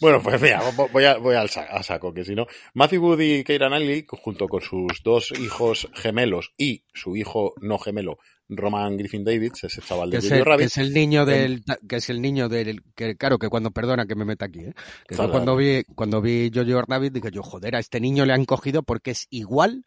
bueno, 0.00 0.22
pues 0.22 0.40
mira, 0.40 0.60
vo- 0.72 0.88
voy, 0.90 1.04
a- 1.04 1.16
voy 1.18 1.34
al 1.36 1.48
sa- 1.50 1.64
a 1.64 1.82
saco, 1.82 2.12
que 2.14 2.24
si 2.24 2.34
no. 2.34 2.46
Matthew 2.74 3.00
Good 3.00 3.20
y 3.20 3.44
Keira 3.44 3.68
Knightley, 3.68 4.06
junto 4.08 4.48
con 4.48 4.60
sus 4.60 5.02
dos 5.02 5.32
hijos 5.38 5.88
gemelos 5.94 6.52
y 6.56 6.84
su 6.92 7.16
hijo 7.16 7.54
no 7.60 7.78
gemelo, 7.78 8.18
Roman 8.48 8.96
Griffin 8.96 9.24
Davids, 9.24 9.64
ese 9.64 9.80
chaval 9.80 10.10
de 10.10 10.20
Jojo 10.20 10.34
el, 10.34 10.40
que 10.40 10.44
Rabbit, 10.44 10.66
es 10.66 10.76
el 10.78 10.92
niño 10.92 11.24
del 11.24 11.64
que 11.88 11.96
es 11.96 12.10
el 12.10 12.20
niño 12.20 12.48
del 12.48 12.82
que 12.94 13.16
claro 13.16 13.38
que 13.38 13.48
cuando 13.48 13.70
perdona 13.70 14.06
que 14.06 14.14
me 14.14 14.24
meta 14.24 14.46
aquí 14.46 14.60
¿eh? 14.60 14.74
que 15.08 15.16
cuando 15.16 15.56
vi 15.56 15.84
cuando 15.94 16.20
vi 16.20 16.50
Jojo 16.54 16.82
Rabbit 16.86 17.12
dije 17.12 17.30
yo 17.32 17.42
joder 17.42 17.76
a 17.76 17.78
este 17.78 18.00
niño 18.00 18.26
le 18.26 18.34
han 18.34 18.44
cogido 18.44 18.82
porque 18.82 19.12
es 19.12 19.26
igual 19.30 19.84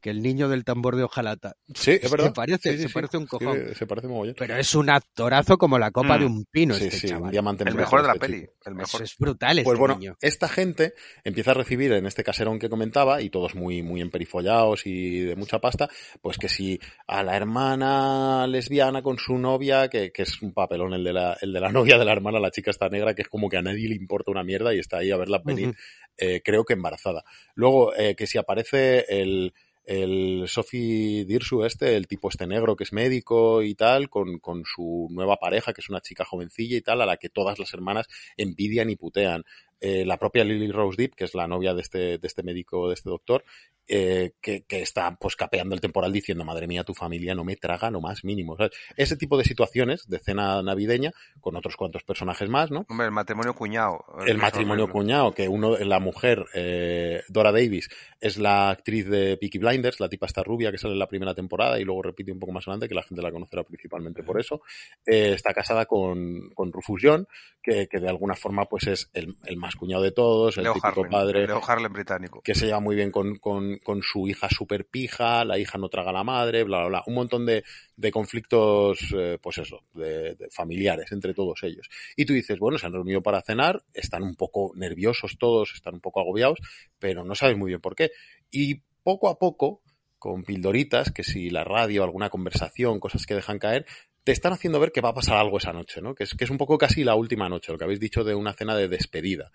que 0.00 0.10
el 0.10 0.22
niño 0.22 0.48
del 0.48 0.64
tambor 0.64 0.96
de 0.96 1.02
hojalata 1.04 1.54
Sí, 1.74 1.92
es 2.00 2.10
verdad. 2.10 2.26
se 2.26 2.32
parece 2.32 2.70
Sí, 2.70 2.76
sí, 2.76 2.82
se 2.82 2.88
sí. 2.88 2.94
parece 2.94 3.16
un 3.18 3.24
Sí, 3.24 3.28
cojón 3.28 3.74
se 3.74 3.86
parece 3.86 4.08
mogollón. 4.08 4.34
pero 4.38 4.56
es 4.56 4.74
un 4.74 4.90
actorazo 4.90 5.58
como 5.58 5.78
la 5.78 5.90
copa 5.90 6.16
Mm. 6.16 6.20
de 6.20 6.26
un 6.26 6.44
pino 6.50 6.74
Sí, 6.74 6.84
este 6.84 6.96
sí, 6.98 7.06
un 7.08 7.12
chaval 7.12 7.30
diamante 7.30 7.64
El 7.66 7.74
mejor 7.74 8.00
de 8.02 8.06
la 8.08 8.12
este 8.14 8.26
peli. 8.26 8.40
chico. 8.40 8.52
El 8.64 8.72
Eso 8.72 8.76
mejor. 8.78 9.02
es 9.02 9.16
brutal 9.18 9.58
este 9.58 9.64
Pues 9.64 9.78
bueno, 9.78 9.94
niño 9.96 10.16
esta 10.20 10.48
gente 10.48 10.94
empieza 11.24 11.50
a 11.52 11.54
recibir 11.54 11.92
en 11.92 12.06
este 12.06 12.24
caserón 12.24 12.58
que 12.58 12.68
comentaba, 12.68 13.20
y 13.22 13.30
todos 13.30 13.54
muy, 13.54 13.82
muy 13.82 14.00
emperifollados 14.00 14.86
y 14.86 15.20
de 15.20 15.36
mucha 15.36 15.58
pasta, 15.60 15.88
pues 16.20 16.38
que 16.38 16.48
si 16.48 16.80
a 17.06 17.22
la 17.22 17.36
hermana 17.36 18.46
lesbiana 18.46 19.02
con 19.02 19.18
su 19.18 19.38
novia, 19.38 19.88
que, 19.88 20.12
que 20.12 20.22
es 20.22 20.40
un 20.42 20.52
papelón 20.52 20.92
el 20.94 21.04
de, 21.04 21.12
la, 21.12 21.36
el 21.40 21.52
de 21.52 21.60
la 21.60 21.68
novia 21.72 21.98
de 21.98 22.04
la 22.04 22.12
hermana, 22.12 22.40
la 22.40 22.50
chica 22.50 22.70
está 22.70 22.88
negra, 22.88 23.14
que 23.14 23.22
es 23.22 23.28
como 23.28 23.48
que 23.48 23.56
a 23.56 23.62
nadie 23.62 23.88
le 23.88 23.94
importa 23.94 24.30
una 24.30 24.42
mierda 24.44 24.74
y 24.74 24.78
está 24.78 24.98
ahí 24.98 25.10
a 25.10 25.16
verla 25.16 25.40
venir, 25.44 25.68
Ujú. 25.68 25.76
eh, 26.18 26.40
creo 26.44 26.64
que 26.64 26.74
embarazada. 26.74 27.24
Luego, 27.54 27.94
eh, 27.94 28.14
que 28.14 28.26
si 28.26 28.38
aparece 28.38 29.04
el, 29.08 29.52
el 29.90 30.44
Sophie 30.46 31.24
Dirsu 31.24 31.64
este, 31.64 31.96
el 31.96 32.06
tipo 32.06 32.28
este 32.28 32.46
negro 32.46 32.76
que 32.76 32.84
es 32.84 32.92
médico 32.92 33.60
y 33.60 33.74
tal, 33.74 34.08
con, 34.08 34.38
con 34.38 34.62
su 34.64 35.08
nueva 35.10 35.36
pareja, 35.36 35.72
que 35.72 35.80
es 35.80 35.90
una 35.90 36.00
chica 36.00 36.24
jovencilla 36.24 36.76
y 36.76 36.80
tal, 36.80 37.00
a 37.00 37.06
la 37.06 37.16
que 37.16 37.28
todas 37.28 37.58
las 37.58 37.74
hermanas 37.74 38.06
envidian 38.36 38.88
y 38.88 38.94
putean. 38.94 39.42
Eh, 39.80 40.04
la 40.04 40.18
propia 40.18 40.44
Lily 40.44 40.70
Rose 40.70 40.96
Deep, 40.96 41.14
que 41.14 41.24
es 41.24 41.34
la 41.34 41.46
novia 41.46 41.74
de 41.74 41.80
este, 41.80 42.18
de 42.18 42.26
este 42.26 42.42
médico, 42.42 42.88
de 42.88 42.94
este 42.94 43.08
doctor, 43.10 43.44
eh, 43.88 44.34
que, 44.40 44.62
que 44.62 44.82
está 44.82 45.16
pues 45.16 45.34
capeando 45.34 45.74
el 45.74 45.80
temporal 45.80 46.12
diciendo, 46.12 46.44
madre 46.44 46.68
mía, 46.68 46.84
tu 46.84 46.94
familia 46.94 47.34
no 47.34 47.44
me 47.44 47.56
traga 47.56 47.90
lo 47.90 48.00
más 48.00 48.24
mínimo. 48.24 48.56
¿sabes? 48.56 48.72
Ese 48.96 49.16
tipo 49.16 49.36
de 49.36 49.44
situaciones 49.44 50.06
de 50.08 50.18
cena 50.18 50.62
navideña, 50.62 51.12
con 51.40 51.56
otros 51.56 51.76
cuantos 51.76 52.04
personajes 52.04 52.48
más, 52.48 52.70
¿no? 52.70 52.86
Hombre, 52.88 53.06
el 53.06 53.12
matrimonio 53.12 53.54
cuñado. 53.54 54.04
El 54.26 54.38
matrimonio 54.38 54.88
cuñado, 54.88 55.32
que 55.32 55.48
uno, 55.48 55.76
la 55.78 55.98
mujer, 55.98 56.46
eh, 56.54 57.22
Dora 57.28 57.50
Davis, 57.50 57.88
es 58.20 58.38
la 58.38 58.70
actriz 58.70 59.08
de 59.08 59.36
Peaky 59.38 59.58
Blinders, 59.58 59.98
la 59.98 60.08
tipa 60.08 60.26
esta 60.26 60.42
rubia 60.42 60.70
que 60.70 60.78
sale 60.78 60.92
en 60.92 60.98
la 61.00 61.08
primera 61.08 61.34
temporada 61.34 61.80
y 61.80 61.84
luego 61.84 62.02
repite 62.02 62.32
un 62.32 62.38
poco 62.38 62.52
más 62.52 62.68
adelante, 62.68 62.88
que 62.88 62.94
la 62.94 63.02
gente 63.02 63.22
la 63.22 63.32
conocerá 63.32 63.64
principalmente 63.64 64.22
por 64.22 64.38
eso. 64.38 64.62
Eh, 65.06 65.32
está 65.34 65.52
casada 65.52 65.86
con, 65.86 66.50
con 66.54 66.72
Rufus 66.72 67.00
John, 67.02 67.26
que, 67.62 67.88
que 67.88 67.98
de 67.98 68.08
alguna 68.08 68.34
forma 68.34 68.66
pues 68.66 68.86
es 68.86 69.10
el, 69.14 69.36
el 69.46 69.56
más 69.56 69.69
cuñado 69.76 70.02
de 70.02 70.12
todos, 70.12 70.56
el 70.58 70.64
Leo 70.64 70.74
típico 70.74 71.02
Harlem. 71.02 71.10
padre 71.10 71.46
Leo 71.46 71.60
Harlem 71.66 71.92
británico. 71.92 72.40
que 72.42 72.54
se 72.54 72.66
lleva 72.66 72.80
muy 72.80 72.96
bien 72.96 73.10
con, 73.10 73.36
con, 73.36 73.78
con 73.78 74.02
su 74.02 74.28
hija 74.28 74.48
super 74.50 74.86
pija, 74.86 75.44
la 75.44 75.58
hija 75.58 75.78
no 75.78 75.88
traga 75.88 76.10
a 76.10 76.12
la 76.14 76.24
madre, 76.24 76.64
bla, 76.64 76.78
bla, 76.80 76.88
bla. 76.88 77.02
Un 77.06 77.14
montón 77.14 77.46
de, 77.46 77.64
de 77.96 78.10
conflictos, 78.12 79.14
eh, 79.16 79.38
pues 79.40 79.58
eso, 79.58 79.84
de, 79.94 80.34
de 80.34 80.48
familiares 80.50 81.12
entre 81.12 81.34
todos 81.34 81.62
ellos. 81.62 81.88
Y 82.16 82.24
tú 82.24 82.32
dices, 82.32 82.58
bueno, 82.58 82.78
se 82.78 82.86
han 82.86 82.92
reunido 82.92 83.22
para 83.22 83.42
cenar, 83.42 83.82
están 83.94 84.22
un 84.22 84.34
poco 84.34 84.72
nerviosos 84.74 85.36
todos, 85.38 85.72
están 85.74 85.94
un 85.94 86.00
poco 86.00 86.20
agobiados, 86.20 86.58
pero 86.98 87.24
no 87.24 87.34
sabes 87.34 87.56
muy 87.56 87.68
bien 87.68 87.80
por 87.80 87.94
qué. 87.94 88.10
Y 88.50 88.82
poco 89.02 89.28
a 89.28 89.38
poco 89.38 89.82
con 90.18 90.44
pildoritas, 90.44 91.10
que 91.10 91.22
si 91.22 91.48
la 91.48 91.64
radio, 91.64 92.04
alguna 92.04 92.28
conversación, 92.28 93.00
cosas 93.00 93.24
que 93.24 93.34
dejan 93.34 93.58
caer, 93.58 93.86
te 94.24 94.32
están 94.32 94.52
haciendo 94.52 94.80
ver 94.80 94.92
que 94.92 95.00
va 95.00 95.10
a 95.10 95.14
pasar 95.14 95.36
algo 95.36 95.58
esa 95.58 95.72
noche, 95.72 96.00
¿no? 96.00 96.14
Que 96.14 96.24
es, 96.24 96.34
que 96.34 96.44
es 96.44 96.50
un 96.50 96.58
poco 96.58 96.78
casi 96.78 97.04
la 97.04 97.14
última 97.14 97.48
noche, 97.48 97.72
lo 97.72 97.78
que 97.78 97.84
habéis 97.84 98.00
dicho 98.00 98.24
de 98.24 98.34
una 98.34 98.52
cena 98.52 98.76
de 98.76 98.88
despedida. 98.88 99.50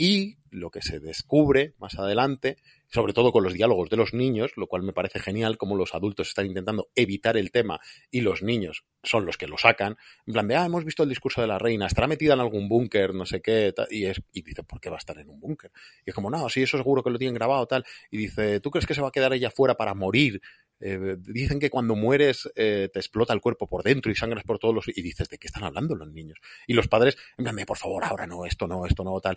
Y 0.00 0.38
lo 0.50 0.70
que 0.70 0.80
se 0.80 1.00
descubre 1.00 1.74
más 1.78 1.98
adelante, 1.98 2.58
sobre 2.86 3.12
todo 3.12 3.32
con 3.32 3.42
los 3.42 3.52
diálogos 3.52 3.90
de 3.90 3.96
los 3.96 4.14
niños, 4.14 4.52
lo 4.56 4.68
cual 4.68 4.84
me 4.84 4.92
parece 4.92 5.18
genial, 5.18 5.58
como 5.58 5.76
los 5.76 5.92
adultos 5.92 6.28
están 6.28 6.46
intentando 6.46 6.88
evitar 6.94 7.36
el 7.36 7.50
tema 7.50 7.80
y 8.08 8.20
los 8.20 8.44
niños 8.44 8.84
son 9.02 9.26
los 9.26 9.36
que 9.36 9.48
lo 9.48 9.58
sacan, 9.58 9.96
en 10.24 10.32
plan 10.32 10.46
de, 10.46 10.54
ah, 10.54 10.66
hemos 10.66 10.84
visto 10.84 11.02
el 11.02 11.08
discurso 11.08 11.40
de 11.40 11.48
la 11.48 11.58
reina, 11.58 11.86
estará 11.86 12.06
metida 12.06 12.34
en 12.34 12.40
algún 12.40 12.68
búnker, 12.68 13.12
no 13.12 13.26
sé 13.26 13.42
qué, 13.42 13.74
y, 13.90 14.04
es, 14.04 14.22
y 14.32 14.42
dice, 14.42 14.62
¿por 14.62 14.80
qué 14.80 14.88
va 14.88 14.96
a 14.96 14.98
estar 14.98 15.18
en 15.18 15.30
un 15.30 15.40
búnker? 15.40 15.72
Y 16.06 16.10
es 16.10 16.14
como, 16.14 16.30
no, 16.30 16.48
sí, 16.48 16.62
eso 16.62 16.76
seguro 16.76 17.02
que 17.02 17.10
lo 17.10 17.18
tienen 17.18 17.34
grabado, 17.34 17.66
tal, 17.66 17.84
y 18.08 18.18
dice, 18.18 18.60
¿tú 18.60 18.70
crees 18.70 18.86
que 18.86 18.94
se 18.94 19.02
va 19.02 19.08
a 19.08 19.12
quedar 19.12 19.32
ella 19.32 19.50
fuera 19.50 19.76
para 19.76 19.94
morir? 19.94 20.40
Eh, 20.80 21.16
dicen 21.18 21.58
que 21.58 21.70
cuando 21.70 21.96
mueres 21.96 22.50
eh, 22.54 22.88
te 22.92 22.98
explota 22.98 23.32
el 23.32 23.40
cuerpo 23.40 23.66
por 23.66 23.82
dentro 23.82 24.12
y 24.12 24.14
sangras 24.14 24.44
por 24.44 24.58
todos 24.58 24.74
los... 24.74 24.88
Y 24.88 25.02
dices, 25.02 25.28
¿de 25.28 25.38
qué 25.38 25.46
están 25.46 25.64
hablando 25.64 25.94
los 25.94 26.10
niños? 26.10 26.38
Y 26.66 26.74
los 26.74 26.88
padres, 26.88 27.16
en 27.36 27.44
plan, 27.44 27.56
por 27.66 27.78
favor, 27.78 28.04
ahora 28.04 28.26
no, 28.26 28.44
esto 28.44 28.66
no, 28.66 28.86
esto 28.86 29.04
no, 29.04 29.20
tal 29.20 29.36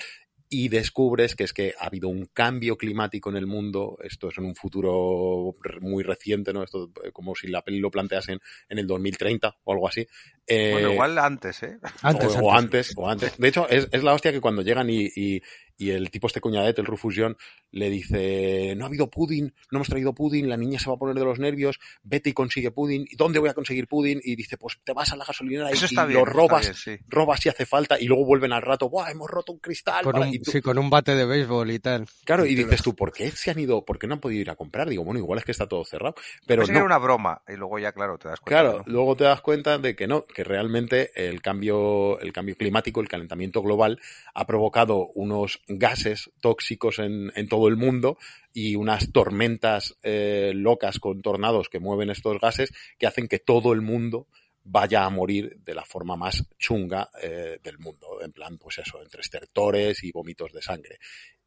y 0.53 0.67
descubres 0.67 1.33
que 1.33 1.45
es 1.45 1.53
que 1.53 1.73
ha 1.79 1.85
habido 1.85 2.09
un 2.09 2.25
cambio 2.25 2.77
climático 2.77 3.29
en 3.29 3.37
el 3.37 3.47
mundo, 3.47 3.97
esto 4.03 4.27
es 4.27 4.37
en 4.37 4.43
un 4.43 4.53
futuro 4.53 5.55
muy 5.79 6.03
reciente, 6.03 6.51
¿no? 6.51 6.61
Esto 6.61 6.91
eh, 7.05 7.11
como 7.13 7.33
si 7.35 7.47
la 7.47 7.61
peli 7.61 7.79
lo 7.79 7.89
planteasen 7.89 8.37
en 8.67 8.77
el 8.77 8.85
2030 8.85 9.55
o 9.63 9.71
algo 9.71 9.87
así. 9.87 10.05
Eh, 10.45 10.73
bueno, 10.73 10.91
igual 10.91 11.17
antes, 11.17 11.63
¿eh? 11.63 11.79
Antes, 12.01 12.35
o, 12.35 12.51
antes. 12.51 12.93
o 12.97 13.09
antes. 13.09 13.37
De 13.37 13.47
hecho, 13.47 13.69
es, 13.69 13.87
es 13.93 14.03
la 14.03 14.13
hostia 14.13 14.33
que 14.33 14.41
cuando 14.41 14.61
llegan 14.61 14.89
y, 14.89 15.07
y, 15.15 15.41
y 15.81 15.89
el 15.89 16.11
tipo 16.11 16.27
este 16.27 16.39
cuñadete, 16.39 16.81
el 16.81 16.87
Rufusión, 16.87 17.35
le 17.71 17.89
dice, 17.89 18.75
no 18.75 18.85
ha 18.85 18.87
habido 18.87 19.09
pudding, 19.09 19.51
no 19.71 19.77
hemos 19.77 19.87
traído 19.87 20.13
pudding, 20.13 20.47
la 20.47 20.55
niña 20.55 20.77
se 20.77 20.87
va 20.87 20.95
a 20.95 20.99
poner 20.99 21.15
de 21.15 21.25
los 21.25 21.39
nervios, 21.39 21.79
vete 22.03 22.29
y 22.29 22.33
consigue 22.33 22.69
pudding, 22.69 23.07
¿y 23.09 23.15
dónde 23.15 23.39
voy 23.39 23.49
a 23.49 23.55
conseguir 23.55 23.87
pudding? 23.87 24.21
Y 24.23 24.35
dice, 24.35 24.57
pues 24.57 24.77
te 24.83 24.93
vas 24.93 25.11
a 25.11 25.15
la 25.15 25.25
gasolinera 25.25 25.71
y, 25.71 26.13
lo 26.13 26.23
robas, 26.23 26.71
robas 27.07 27.39
si 27.39 27.49
hace 27.49 27.65
falta, 27.65 27.99
y 27.99 28.05
luego 28.05 28.25
vuelven 28.25 28.53
al 28.53 28.61
rato, 28.61 28.89
¡buah, 28.89 29.09
hemos 29.09 29.29
roto 29.29 29.53
un 29.53 29.59
cristal! 29.59 30.03
Con 30.03 30.17
un, 30.17 30.40
Sí, 30.41 30.61
con 30.61 30.77
un 30.77 30.89
bate 30.89 31.15
de 31.15 31.25
béisbol 31.25 31.71
y 31.71 31.79
tal. 31.79 32.07
Claro, 32.25 32.45
y 32.45 32.55
dices 32.55 32.81
tú, 32.81 32.95
¿por 32.95 33.11
qué 33.11 33.31
se 33.31 33.51
han 33.51 33.59
ido, 33.59 33.85
por 33.85 33.99
qué 33.99 34.07
no 34.07 34.15
han 34.15 34.19
podido 34.19 34.41
ir 34.41 34.49
a 34.49 34.55
comprar? 34.55 34.89
Digo, 34.89 35.03
bueno, 35.03 35.19
igual 35.19 35.39
es 35.39 35.45
que 35.45 35.51
está 35.51 35.67
todo 35.67 35.85
cerrado. 35.85 36.15
Pero 36.45 36.65
no. 36.65 36.73
era 36.73 36.83
una 36.83 36.97
broma, 36.97 37.41
y 37.47 37.53
luego 37.53 37.79
ya, 37.79 37.91
claro, 37.91 38.17
te 38.17 38.27
das 38.27 38.39
cuenta. 38.39 38.61
Claro, 38.61 38.83
luego 38.87 39.15
te 39.15 39.23
das 39.23 39.41
cuenta 39.41 39.77
de 39.77 39.95
que 39.95 40.07
no, 40.07 40.25
que 40.25 40.43
realmente 40.43 41.11
el 41.15 41.41
cambio, 41.41 42.19
el 42.19 42.33
cambio 42.33 42.55
climático, 42.55 43.01
el 43.01 43.07
calentamiento 43.07 43.61
global, 43.61 43.99
ha 44.33 44.45
provocado 44.45 45.07
unos 45.13 45.61
gases 45.67 46.31
tóxicos 46.41 46.99
en, 46.99 47.31
en 47.35 47.47
todo 47.47 47.67
el 47.67 47.75
mundo 47.75 48.17
y 48.53 48.75
unas 48.75 49.11
tormentas 49.11 49.97
eh, 50.03 50.51
locas 50.55 50.99
con 50.99 51.21
tornados 51.21 51.69
que 51.69 51.79
mueven 51.79 52.09
estos 52.09 52.39
gases 52.39 52.73
que 52.97 53.07
hacen 53.07 53.27
que 53.27 53.39
todo 53.39 53.73
el 53.73 53.81
mundo 53.81 54.27
vaya 54.63 55.05
a 55.05 55.09
morir 55.09 55.57
de 55.63 55.73
la 55.73 55.85
forma 55.85 56.15
más 56.15 56.45
chunga 56.57 57.09
eh, 57.21 57.59
del 57.63 57.79
mundo, 57.79 58.21
en 58.21 58.31
plan, 58.31 58.57
pues 58.57 58.77
eso, 58.79 59.01
entre 59.01 59.21
estertores 59.21 60.03
y 60.03 60.11
vómitos 60.11 60.51
de 60.53 60.61
sangre. 60.61 60.99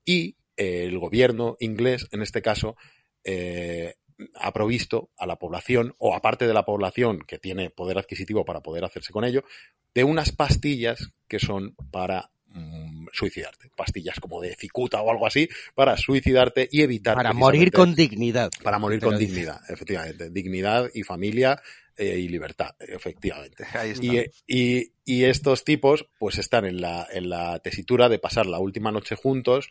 Y 0.04 0.36
eh, 0.56 0.84
el 0.84 0.98
gobierno 0.98 1.56
inglés, 1.60 2.08
en 2.12 2.22
este 2.22 2.42
caso, 2.42 2.76
eh, 3.22 3.94
ha 4.34 4.52
provisto 4.52 5.10
a 5.16 5.26
la 5.26 5.36
población, 5.36 5.94
o 5.98 6.14
aparte 6.14 6.46
de 6.46 6.54
la 6.54 6.64
población 6.64 7.20
que 7.26 7.38
tiene 7.38 7.70
poder 7.70 7.98
adquisitivo 7.98 8.44
para 8.44 8.60
poder 8.60 8.84
hacerse 8.84 9.12
con 9.12 9.24
ello, 9.24 9.44
de 9.94 10.04
unas 10.04 10.32
pastillas 10.32 11.10
que 11.28 11.38
son 11.38 11.74
para 11.90 12.30
mm, 12.46 13.06
suicidarte. 13.12 13.70
Pastillas 13.76 14.20
como 14.20 14.40
de 14.40 14.54
cicuta 14.54 15.00
o 15.02 15.10
algo 15.10 15.26
así 15.26 15.48
para 15.74 15.96
suicidarte 15.96 16.68
y 16.70 16.82
evitar. 16.82 17.14
Para 17.14 17.32
morir 17.32 17.72
con 17.72 17.94
dignidad. 17.94 18.50
Para 18.62 18.78
morir 18.78 19.00
con 19.00 19.16
dignidad, 19.16 19.60
efectivamente. 19.68 20.30
Dignidad 20.30 20.90
y 20.94 21.02
familia 21.02 21.60
eh, 21.96 22.18
y 22.18 22.28
libertad, 22.28 22.74
efectivamente. 22.80 23.64
Y, 24.00 24.20
y, 24.46 24.92
y, 25.04 25.24
estos 25.24 25.64
tipos, 25.64 26.06
pues 26.18 26.38
están 26.38 26.64
en 26.64 26.80
la, 26.80 27.06
en 27.12 27.28
la 27.28 27.58
tesitura 27.60 28.08
de 28.08 28.18
pasar 28.18 28.46
la 28.46 28.58
última 28.58 28.90
noche 28.90 29.16
juntos, 29.16 29.68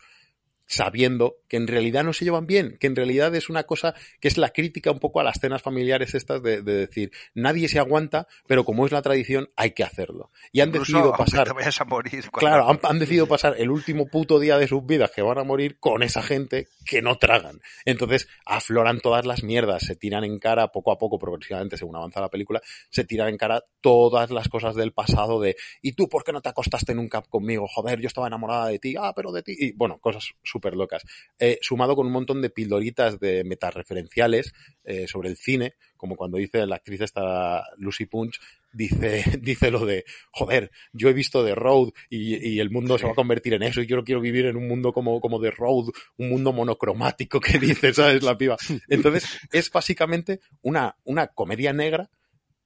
sabiendo 0.66 1.36
que 1.48 1.56
en 1.56 1.66
realidad 1.66 2.04
no 2.04 2.12
se 2.12 2.24
llevan 2.24 2.46
bien, 2.46 2.76
que 2.80 2.86
en 2.86 2.96
realidad 2.96 3.34
es 3.34 3.48
una 3.48 3.64
cosa 3.64 3.94
que 4.20 4.28
es 4.28 4.38
la 4.38 4.50
crítica 4.50 4.90
un 4.90 4.98
poco 4.98 5.20
a 5.20 5.24
las 5.24 5.38
cenas 5.38 5.62
familiares 5.62 6.14
estas 6.14 6.42
de, 6.42 6.62
de 6.62 6.74
decir, 6.74 7.12
nadie 7.34 7.68
se 7.68 7.78
aguanta, 7.78 8.26
pero 8.46 8.64
como 8.64 8.86
es 8.86 8.92
la 8.92 9.02
tradición, 9.02 9.50
hay 9.56 9.72
que 9.72 9.84
hacerlo. 9.84 10.30
Y 10.52 10.60
han 10.60 10.68
Incluso, 10.68 10.92
decidido 10.92 11.16
pasar... 11.16 11.46
Te 11.46 11.52
vayas 11.52 11.80
a 11.80 11.84
morir 11.84 12.30
cuando... 12.30 12.38
Claro, 12.38 12.70
han, 12.70 12.80
han, 12.82 12.98
decidido 13.00 13.26
pasar 13.26 13.54
el 13.58 13.70
último 13.70 14.06
puto 14.08 14.38
día 14.38 14.58
de 14.58 14.68
sus 14.68 14.84
vidas 14.84 15.10
que 15.10 15.22
van 15.22 15.38
a 15.38 15.44
morir 15.44 15.78
con 15.78 16.02
esa 16.02 16.22
gente 16.22 16.68
que 16.84 17.02
no 17.02 17.16
tragan. 17.16 17.60
Entonces 17.84 18.28
afloran 18.46 19.00
todas 19.00 19.26
las 19.26 19.42
mierdas, 19.42 19.84
se 19.84 19.96
tiran 19.96 20.24
en 20.24 20.38
cara 20.38 20.68
poco 20.68 20.92
a 20.92 20.98
poco, 20.98 21.18
progresivamente, 21.18 21.76
según 21.76 21.96
avanza 21.96 22.20
la 22.20 22.30
película, 22.30 22.60
se 22.90 23.04
tiran 23.04 23.28
en 23.28 23.36
cara 23.36 23.64
todas 23.80 24.30
las 24.30 24.48
cosas 24.48 24.74
del 24.74 24.92
pasado 24.92 25.40
de, 25.40 25.56
¿y 25.82 25.92
tú 25.92 26.08
por 26.08 26.24
qué 26.24 26.32
no 26.32 26.40
te 26.40 26.48
acostaste 26.48 26.94
nunca 26.94 27.22
conmigo? 27.22 27.66
Joder, 27.68 28.00
yo 28.00 28.06
estaba 28.06 28.26
enamorada 28.26 28.68
de 28.68 28.78
ti, 28.78 28.94
ah, 28.98 29.12
pero 29.14 29.32
de 29.32 29.42
ti. 29.42 29.54
Y 29.58 29.72
bueno, 29.72 29.98
cosas 29.98 30.34
súper 30.54 30.76
locas. 30.76 31.02
Eh, 31.38 31.58
sumado 31.60 31.96
con 31.96 32.06
un 32.06 32.12
montón 32.12 32.40
de 32.40 32.50
pildoritas 32.50 33.18
de 33.18 33.42
metareferenciales 33.42 34.52
eh, 34.84 35.08
sobre 35.08 35.28
el 35.28 35.36
cine, 35.36 35.74
como 35.96 36.14
cuando 36.14 36.38
dice 36.38 36.64
la 36.66 36.76
actriz 36.76 37.00
esta 37.00 37.64
Lucy 37.76 38.06
Punch, 38.06 38.40
dice, 38.72 39.24
dice 39.40 39.70
lo 39.72 39.84
de, 39.84 40.04
joder, 40.30 40.70
yo 40.92 41.08
he 41.08 41.12
visto 41.12 41.44
The 41.44 41.56
Road 41.56 41.90
y, 42.08 42.36
y 42.48 42.60
el 42.60 42.70
mundo 42.70 42.94
sí. 42.94 43.00
se 43.00 43.06
va 43.06 43.12
a 43.12 43.16
convertir 43.16 43.54
en 43.54 43.64
eso 43.64 43.80
y 43.80 43.86
yo 43.86 43.96
no 43.96 44.04
quiero 44.04 44.20
vivir 44.20 44.46
en 44.46 44.56
un 44.56 44.68
mundo 44.68 44.92
como, 44.92 45.20
como 45.20 45.40
The 45.40 45.50
Road, 45.50 45.88
un 46.18 46.28
mundo 46.28 46.52
monocromático 46.52 47.40
que 47.40 47.58
dice, 47.58 47.92
¿sabes? 47.92 48.22
La 48.22 48.38
piba. 48.38 48.56
Entonces, 48.88 49.26
es 49.52 49.70
básicamente 49.70 50.40
una, 50.62 50.96
una 51.04 51.26
comedia 51.28 51.72
negra 51.72 52.10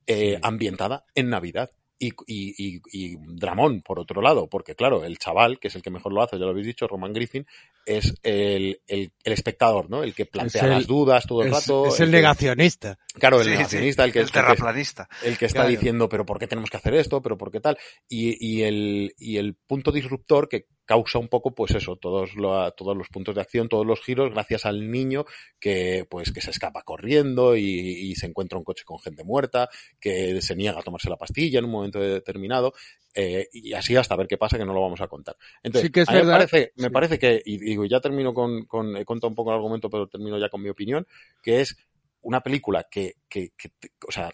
eh, 0.07 0.39
ambientada 0.43 1.05
en 1.15 1.31
Navidad 1.31 1.71
y, 1.99 2.09
y, 2.27 2.55
y, 2.57 2.81
y, 2.93 3.17
dramón, 3.17 3.83
por 3.83 3.99
otro 3.99 4.23
lado, 4.23 4.49
porque 4.49 4.75
claro, 4.75 5.05
el 5.05 5.19
chaval, 5.19 5.59
que 5.59 5.69
es 5.69 5.75
el 5.75 5.83
que 5.83 5.91
mejor 5.91 6.13
lo 6.13 6.23
hace, 6.23 6.39
ya 6.39 6.45
lo 6.45 6.51
habéis 6.51 6.67
dicho, 6.67 6.87
Roman 6.87 7.13
Griffin, 7.13 7.47
es 7.85 8.15
el, 8.23 8.81
el, 8.87 9.13
el 9.25 9.33
espectador, 9.33 9.89
¿no? 9.91 10.03
El 10.03 10.15
que 10.15 10.27
plantea 10.27 10.65
el, 10.65 10.71
las 10.71 10.87
dudas 10.87 11.27
todo 11.27 11.43
el 11.43 11.49
es, 11.49 11.55
rato. 11.55 11.87
Es 11.87 12.01
el, 12.01 12.07
el 12.07 12.13
negacionista. 12.13 12.99
Que, 13.13 13.19
claro, 13.19 13.39
el 13.41 13.47
sí, 13.47 13.51
negacionista, 13.51 14.03
sí, 14.03 14.07
el 14.07 14.13
que 14.13 14.21
el 14.21 14.31
terraplanista. 14.31 15.09
El 15.11 15.19
que, 15.21 15.29
el 15.29 15.39
que 15.39 15.47
está 15.47 15.61
claro. 15.61 15.71
diciendo, 15.71 16.09
pero 16.09 16.27
¿por 16.27 16.39
qué 16.39 16.47
tenemos 16.47 16.71
que 16.71 16.77
hacer 16.77 16.95
esto? 16.95 17.23
¿Pero 17.23 17.39
por 17.39 17.51
qué 17.51 17.61
tal? 17.61 17.79
Y, 18.09 18.37
y, 18.47 18.63
el, 18.63 19.15
y 19.19 19.39
el 19.39 19.55
punto 19.55 19.91
disruptor 19.91 20.49
que 20.49 20.67
causa 20.85 21.19
un 21.19 21.29
poco, 21.29 21.55
pues 21.55 21.75
eso, 21.75 21.97
todos, 21.97 22.35
lo, 22.35 22.71
todos 22.73 22.97
los 22.97 23.09
puntos 23.09 23.35
de 23.35 23.43
acción, 23.43 23.69
todos 23.69 23.87
los 23.87 24.01
giros, 24.01 24.33
gracias 24.33 24.65
al 24.65 24.91
niño 24.91 25.27
que, 25.61 26.07
pues, 26.09 26.33
que 26.33 26.41
se 26.41 26.51
escapa 26.51 26.83
corriendo 26.83 27.57
y, 27.57 27.63
y 27.63 28.15
se 28.15 28.27
encuentra 28.27 28.57
un 28.57 28.65
coche 28.65 28.85
con 28.87 28.99
gente 28.99 29.23
muerta, 29.23 29.69
que 30.01 30.41
se 30.41 30.57
niega 30.57 30.79
a 30.79 30.83
tomarse 30.83 31.11
la 31.11 31.19
pastilla 31.19 31.59
en 31.59 31.67
un 31.67 31.73
momento 31.73 31.88
determinado, 31.91 32.73
eh, 33.15 33.49
y 33.53 33.73
así 33.73 33.97
hasta 33.97 34.17
ver 34.17 34.29
qué 34.29 34.37
pasa, 34.37 34.59
que 34.59 34.65
no 34.65 34.73
lo 34.73 34.81
vamos 34.81 35.01
a 35.01 35.09
contar. 35.09 35.37
Entonces, 35.63 35.89
sí 35.89 35.93
que 35.93 36.01
es 36.03 36.09
a 36.09 36.13
mí 36.13 36.19
verdad. 36.19 36.33
me 36.33 36.39
parece, 36.39 36.73
me 36.77 36.91
parece 36.91 37.19
que, 37.19 37.43
y 37.45 37.59
digo, 37.59 37.85
ya 37.85 38.01
termino 38.01 38.33
con, 38.35 38.67
con, 38.67 38.97
he 38.97 39.05
contado 39.05 39.29
un 39.29 39.35
poco 39.35 39.51
el 39.51 39.57
argumento, 39.57 39.91
pero 39.91 40.09
termino 40.09 40.39
ya 40.39 40.49
con 40.49 40.63
mi 40.63 40.69
opinión, 40.69 41.07
que 41.43 41.61
es 41.61 41.77
una 42.21 42.41
película 42.41 42.87
que, 42.91 43.15
que, 43.29 43.51
que 43.57 43.71
o 44.07 44.13
sea, 44.13 44.31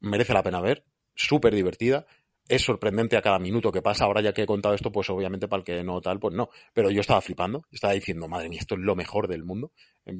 merece 0.00 0.34
la 0.34 0.42
pena 0.42 0.60
ver, 0.60 0.84
súper 1.14 1.54
divertida, 1.54 2.06
es 2.50 2.62
sorprendente 2.62 3.16
a 3.16 3.22
cada 3.22 3.38
minuto 3.38 3.70
que 3.70 3.80
pasa. 3.80 4.04
Ahora 4.04 4.20
ya 4.20 4.32
que 4.32 4.42
he 4.42 4.46
contado 4.46 4.74
esto, 4.74 4.90
pues 4.90 5.08
obviamente 5.10 5.46
para 5.46 5.60
el 5.60 5.64
que 5.64 5.84
no 5.84 6.00
tal, 6.00 6.18
pues 6.18 6.34
no. 6.34 6.50
Pero 6.72 6.90
yo 6.90 7.00
estaba 7.00 7.20
flipando, 7.20 7.64
estaba 7.70 7.92
diciendo, 7.92 8.26
madre 8.26 8.48
mía, 8.48 8.58
esto 8.60 8.74
es 8.74 8.80
lo 8.80 8.96
mejor 8.96 9.28
del 9.28 9.44
mundo. 9.44 9.72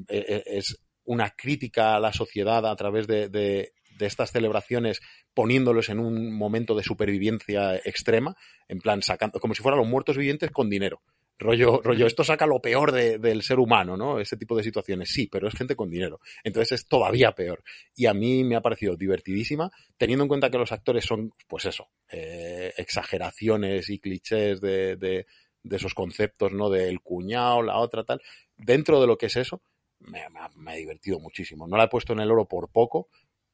Es 0.07 0.81
una 1.03 1.31
crítica 1.31 1.95
a 1.95 1.99
la 1.99 2.13
sociedad 2.13 2.65
a 2.65 2.75
través 2.75 3.05
de, 3.07 3.27
de, 3.27 3.73
de 4.01 4.07
estas 4.07 4.31
celebraciones 4.31 4.99
poniéndolos 5.33 5.89
en 5.89 5.99
un 5.99 6.33
momento 6.33 6.75
de 6.75 6.83
supervivencia 6.83 7.75
extrema, 7.75 8.35
en 8.67 8.79
plan 8.79 9.01
sacando, 9.03 9.39
como 9.39 9.53
si 9.53 9.61
fueran 9.61 9.79
los 9.79 9.87
muertos 9.87 10.17
vivientes 10.17 10.49
con 10.49 10.69
dinero. 10.69 11.01
Rollo, 11.37 11.81
rollo, 11.83 12.05
esto 12.05 12.23
saca 12.23 12.45
lo 12.45 12.61
peor 12.61 12.91
de, 12.91 13.17
del 13.17 13.41
ser 13.41 13.59
humano, 13.59 13.97
¿no? 13.97 14.19
Ese 14.19 14.37
tipo 14.37 14.55
de 14.55 14.63
situaciones. 14.63 15.09
Sí, 15.11 15.27
pero 15.27 15.47
es 15.47 15.55
gente 15.55 15.75
con 15.75 15.89
dinero. 15.89 16.19
Entonces 16.43 16.79
es 16.79 16.87
todavía 16.87 17.31
peor. 17.31 17.63
Y 17.95 18.05
a 18.05 18.13
mí 18.13 18.43
me 18.43 18.55
ha 18.55 18.61
parecido 18.61 18.95
divertidísima, 18.95 19.71
teniendo 19.97 20.23
en 20.23 20.27
cuenta 20.27 20.51
que 20.51 20.59
los 20.59 20.71
actores 20.71 21.03
son, 21.05 21.31
pues 21.47 21.65
eso, 21.65 21.89
eh, 22.11 22.73
exageraciones 22.77 23.89
y 23.89 23.99
clichés 23.99 24.61
de, 24.61 24.95
de, 24.97 25.25
esos 25.69 25.95
conceptos, 25.95 26.51
¿no? 26.51 26.69
Del 26.69 27.01
cuñado, 27.01 27.63
la 27.63 27.77
otra, 27.77 28.03
tal. 28.03 28.21
Dentro 28.55 29.01
de 29.01 29.07
lo 29.07 29.17
que 29.17 29.27
es 29.27 29.35
eso, 29.35 29.63
me, 29.99 30.21
me, 30.29 30.41
me 30.57 30.71
ha 30.73 30.75
divertido 30.75 31.19
muchísimo. 31.19 31.67
No 31.67 31.75
la 31.75 31.85
he 31.85 31.89
puesto 31.89 32.13
en 32.13 32.19
el 32.19 32.31
oro 32.31 32.47
por 32.47 32.69
poco, 32.71 33.09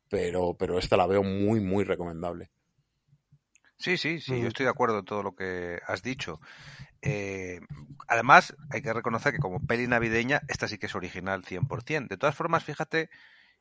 pero, 0.10 0.56
pero 0.58 0.78
esta 0.80 0.98
la 0.98 1.08
veo 1.08 1.24
muy, 1.24 1.60
muy 1.60 1.84
recomendable. 1.84 2.50
Sí, 3.78 3.98
sí, 3.98 4.20
sí, 4.20 4.34
mm. 4.34 4.42
yo 4.42 4.48
estoy 4.48 4.64
de 4.66 4.72
acuerdo 4.72 5.00
en 5.00 5.06
todo 5.06 5.24
lo 5.24 5.36
que 5.36 5.80
has 5.86 6.02
dicho. 6.02 6.40
Eh, 7.02 7.60
además, 8.08 8.56
hay 8.72 8.82
que 8.82 8.94
reconocer 8.94 9.34
que 9.34 9.40
como 9.40 9.66
peli 9.66 9.88
navideña, 9.88 10.42
esta 10.48 10.68
sí 10.68 10.78
que 10.78 10.88
es 10.88 10.96
original 10.96 11.44
100%. 11.44 12.08
De 12.08 12.18
todas 12.18 12.36
formas, 12.36 12.64
fíjate 12.64 13.10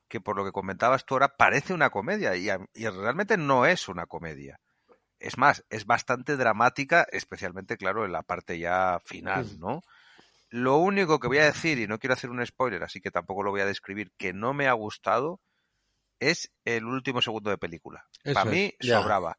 que 0.08 0.20
por 0.20 0.36
lo 0.36 0.44
que 0.44 0.52
comentabas 0.52 1.04
tú 1.04 1.14
ahora, 1.14 1.36
parece 1.36 1.74
una 1.74 1.90
comedia 1.90 2.36
y, 2.36 2.48
y 2.74 2.88
realmente 2.88 3.36
no 3.36 3.66
es 3.66 3.88
una 3.88 4.06
comedia. 4.06 4.60
Es 5.18 5.38
más, 5.38 5.64
es 5.70 5.86
bastante 5.86 6.36
dramática, 6.36 7.06
especialmente, 7.10 7.76
claro, 7.76 8.04
en 8.04 8.12
la 8.12 8.22
parte 8.22 8.58
ya 8.58 9.00
final, 9.04 9.58
¿no? 9.58 9.82
Lo 10.48 10.76
único 10.76 11.18
que 11.18 11.26
voy 11.26 11.38
a 11.38 11.46
decir, 11.46 11.78
y 11.78 11.86
no 11.86 11.98
quiero 11.98 12.14
hacer 12.14 12.30
un 12.30 12.44
spoiler, 12.46 12.82
así 12.84 13.00
que 13.00 13.10
tampoco 13.10 13.42
lo 13.42 13.50
voy 13.50 13.62
a 13.62 13.66
describir, 13.66 14.12
que 14.16 14.32
no 14.32 14.54
me 14.54 14.68
ha 14.68 14.72
gustado, 14.74 15.40
es 16.20 16.50
el 16.64 16.84
último 16.84 17.20
segundo 17.22 17.50
de 17.50 17.58
película. 17.58 18.06
Eso 18.24 18.34
Para 18.34 18.50
mí 18.50 18.72
sobraba. 18.80 19.38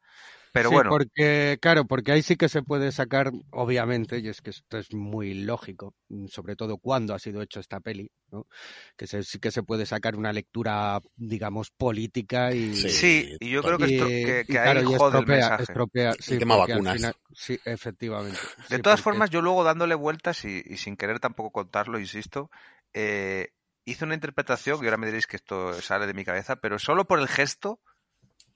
Pero 0.53 0.69
Sí, 0.69 0.75
bueno, 0.75 0.89
porque, 0.89 1.59
claro, 1.61 1.85
porque 1.85 2.13
ahí 2.13 2.23
sí 2.23 2.35
que 2.35 2.49
se 2.49 2.63
puede 2.63 2.91
sacar, 2.91 3.31
obviamente, 3.51 4.17
y 4.19 4.27
es 4.29 4.41
que 4.41 4.49
esto 4.49 4.79
es 4.79 4.91
muy 4.91 5.35
lógico, 5.35 5.93
sobre 6.29 6.55
todo 6.55 6.77
cuando 6.79 7.13
ha 7.13 7.19
sido 7.19 7.43
hecho 7.43 7.59
esta 7.59 7.79
peli, 7.79 8.09
¿no? 8.31 8.47
Que 8.95 9.05
se- 9.05 9.23
sí 9.23 9.37
que 9.39 9.51
se 9.51 9.61
puede 9.61 9.85
sacar 9.85 10.15
una 10.15 10.33
lectura, 10.33 10.99
digamos, 11.15 11.69
política 11.69 12.53
y... 12.53 12.73
Sí, 12.73 13.35
y 13.39 13.51
yo 13.51 13.61
creo 13.61 13.77
que, 13.77 13.85
estro- 13.85 14.07
que- 14.07 14.41
y 14.41 14.45
que 14.45 14.53
claro, 14.53 14.79
ahí 14.79 14.85
y 14.93 14.97
jode 14.97 15.19
el 15.19 15.27
mensaje. 15.27 15.63
estropea, 15.63 16.13
sí, 16.19 16.39
tema 16.39 16.55
vacunas. 16.55 16.95
final- 16.95 17.15
sí, 17.35 17.59
efectivamente. 17.63 18.39
De 18.69 18.77
Sí, 18.77 18.81
todas 18.81 18.99
porque- 19.01 19.03
formas, 19.03 19.29
yo 19.29 19.41
luego 19.43 19.63
dándole 19.63 19.93
vueltas 19.93 20.43
y, 20.43 20.63
y 20.65 20.77
sin 20.77 20.95
querer 20.97 21.19
tampoco 21.19 21.51
contarlo, 21.51 21.99
insisto, 21.99 22.49
eh, 22.95 23.49
hice 23.89 24.05
una 24.05 24.13
interpretación, 24.15 24.79
y 24.81 24.85
ahora 24.85 24.97
me 24.97 25.07
diréis 25.07 25.27
que 25.27 25.37
esto 25.37 25.73
sale 25.81 26.07
de 26.07 26.13
mi 26.13 26.23
cabeza, 26.25 26.57
pero 26.57 26.77
solo 26.79 27.05
por 27.05 27.19
el 27.19 27.27
gesto 27.27 27.79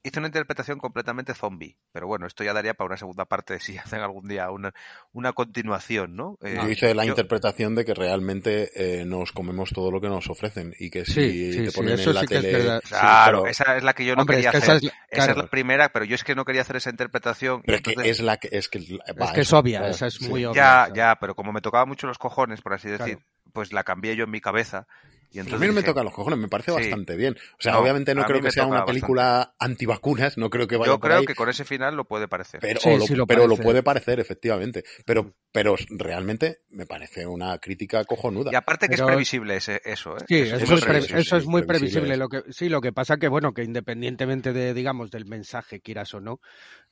hice 0.04 0.18
una 0.18 0.30
interpretación 0.30 0.80
completamente 0.80 1.36
zombie. 1.36 1.78
Pero 1.92 2.08
bueno, 2.08 2.26
esto 2.26 2.44
ya 2.44 2.54
daría 2.54 2.74
para 2.74 2.88
una 2.88 2.98
segunda 2.98 3.26
parte 3.26 3.60
si 3.60 3.78
hacen 3.78 4.00
algún 4.02 4.28
día 4.28 4.50
una, 4.50 4.74
una 5.12 5.32
continuación, 5.34 6.16
¿no? 6.16 6.40
Eh, 6.42 6.58
Yo 6.60 6.70
hice 6.70 6.96
la 6.96 7.06
yo- 7.06 7.12
interpretación 7.12 7.76
de 7.76 7.86
que 7.86 7.94
realmente 7.94 8.72
eh, 8.74 9.06
nos 9.06 9.32
comemos 9.32 9.70
todo 9.70 9.92
lo 9.92 10.02
que 10.02 10.10
nos 10.10 10.28
ofrecen 10.28 10.74
y 10.80 10.90
que 10.90 11.06
si 11.06 11.14
Sí, 11.14 11.54
sí, 11.54 11.64
te 11.66 11.72
sí, 11.72 11.78
ponen 11.78 11.94
eso 11.94 12.10
en 12.10 12.16
la 12.16 12.22
sí 12.22 12.28
tele... 12.28 12.80
Sí, 12.82 12.90
Claro, 12.90 13.42
pero- 13.44 13.52
esa 13.52 13.78
es 13.78 13.84
la 13.84 13.94
que 13.94 14.04
yo 14.06 14.16
no 14.16 14.22
Hombre, 14.24 14.40
es 14.40 14.46
quería 14.46 14.58
esa 14.60 14.74
hacer. 14.74 14.76
es 14.78 14.84
la- 14.84 14.94
Esa 15.24 15.32
es 15.32 15.38
la 15.38 15.48
primera, 15.48 15.90
pero 15.90 16.04
yo 16.06 16.16
es 16.16 16.24
que 16.24 16.34
no 16.36 16.46
quería 16.46 16.62
hacer 16.62 16.78
esa 16.78 16.90
interpretación. 16.90 17.62
Pero 17.62 17.78
es 17.78 17.84
que 17.84 18.10
es 18.10 18.20
la 18.22 18.38
que... 18.38 18.50
Es 18.52 18.70
que, 18.70 18.80
va, 18.80 19.26
Es 19.28 19.32
que 19.34 19.42
es 19.42 19.48
eso, 19.48 19.60
obvia, 19.60 19.80
claro, 19.80 19.94
esa 19.94 20.08
es 20.08 20.16
sí. 20.16 20.28
muy 20.28 20.44
obvia. 20.46 20.88
Ya, 20.88 20.94
ya, 20.96 21.16
pero 21.22 21.36
como 21.36 21.54
me 21.54 21.62
tocaba 21.62 21.86
mucho 21.86 22.08
los 22.08 22.18
cojones, 22.18 22.62
por 22.62 22.74
así 22.74 22.90
decir, 22.90 23.18
Claro. 23.18 23.22
pues 23.54 23.72
la 23.72 23.84
cambié 23.84 24.16
yo 24.16 24.24
en 24.24 24.32
mi 24.32 24.42
cabeza. 24.42 24.88
Y 25.34 25.40
A 25.40 25.44
mí 25.44 25.50
no 25.52 25.58
me 25.60 25.68
dije, 25.68 25.84
tocan 25.84 26.04
los 26.04 26.14
cojones, 26.14 26.38
me 26.38 26.50
parece 26.50 26.72
Sí. 26.72 26.78
bastante 26.78 27.16
bien. 27.16 27.38
O 27.54 27.62
sea, 27.62 27.74
No, 27.74 27.80
obviamente 27.80 28.14
no 28.14 28.24
a 28.24 28.26
creo 28.26 28.42
que 28.42 28.52
sea 28.52 28.64
toca 28.64 28.76
una 28.76 28.86
película 28.86 29.56
antivacunas, 29.60 30.38
no 30.38 30.50
creo 30.50 30.68
que 30.68 30.76
vaya 30.76 30.92
Yo 30.92 31.00
por 31.00 31.10
creo 31.10 31.20
ahí, 31.22 31.26
que 31.26 31.36
con 31.36 31.48
ese 31.48 31.64
final 31.64 31.96
lo 31.96 32.04
puede 32.06 32.28
parecer. 32.28 32.60
pero, 32.60 32.80
Sí, 32.82 32.90
lo, 32.98 33.06
sí 33.06 33.16
lo 33.16 33.26
pero 33.26 33.48
lo 33.48 33.56
puede 33.56 33.82
parecer, 33.82 34.20
efectivamente. 34.20 34.84
Pero, 35.06 35.34
pero 35.54 35.76
realmente 35.90 36.60
me 36.70 36.86
parece 36.86 37.26
una 37.26 37.58
crítica 37.60 38.04
cojonuda. 38.04 38.52
Y 38.52 38.56
aparte 38.56 38.88
que 38.88 38.96
Pero- 38.96 39.06
es 39.06 39.08
previsible 39.08 39.56
ese, 39.56 39.82
eso, 39.86 40.18
¿eh? 40.18 40.26
Sí, 40.28 40.40
Eso 40.40 40.56
es, 40.58 40.64
pre- 40.66 40.80
previsible, 40.82 41.22
eso 41.22 41.38
es 41.38 41.46
muy 41.46 41.62
previsible 41.64 42.02
previsible. 42.10 42.14
es. 42.14 42.20
Lo 42.20 42.30
que, 42.30 42.52
sí, 42.52 42.68
lo 42.70 42.82
que 42.82 42.92
pasa 42.92 43.16
que, 43.18 43.30
bueno, 43.30 43.54
que 43.54 43.64
independientemente 43.64 44.52
de, 44.54 44.74
digamos, 44.74 45.12
del 45.12 45.26
mensaje, 45.26 45.80
quieras 45.80 46.14
o 46.14 46.20
no, 46.20 46.40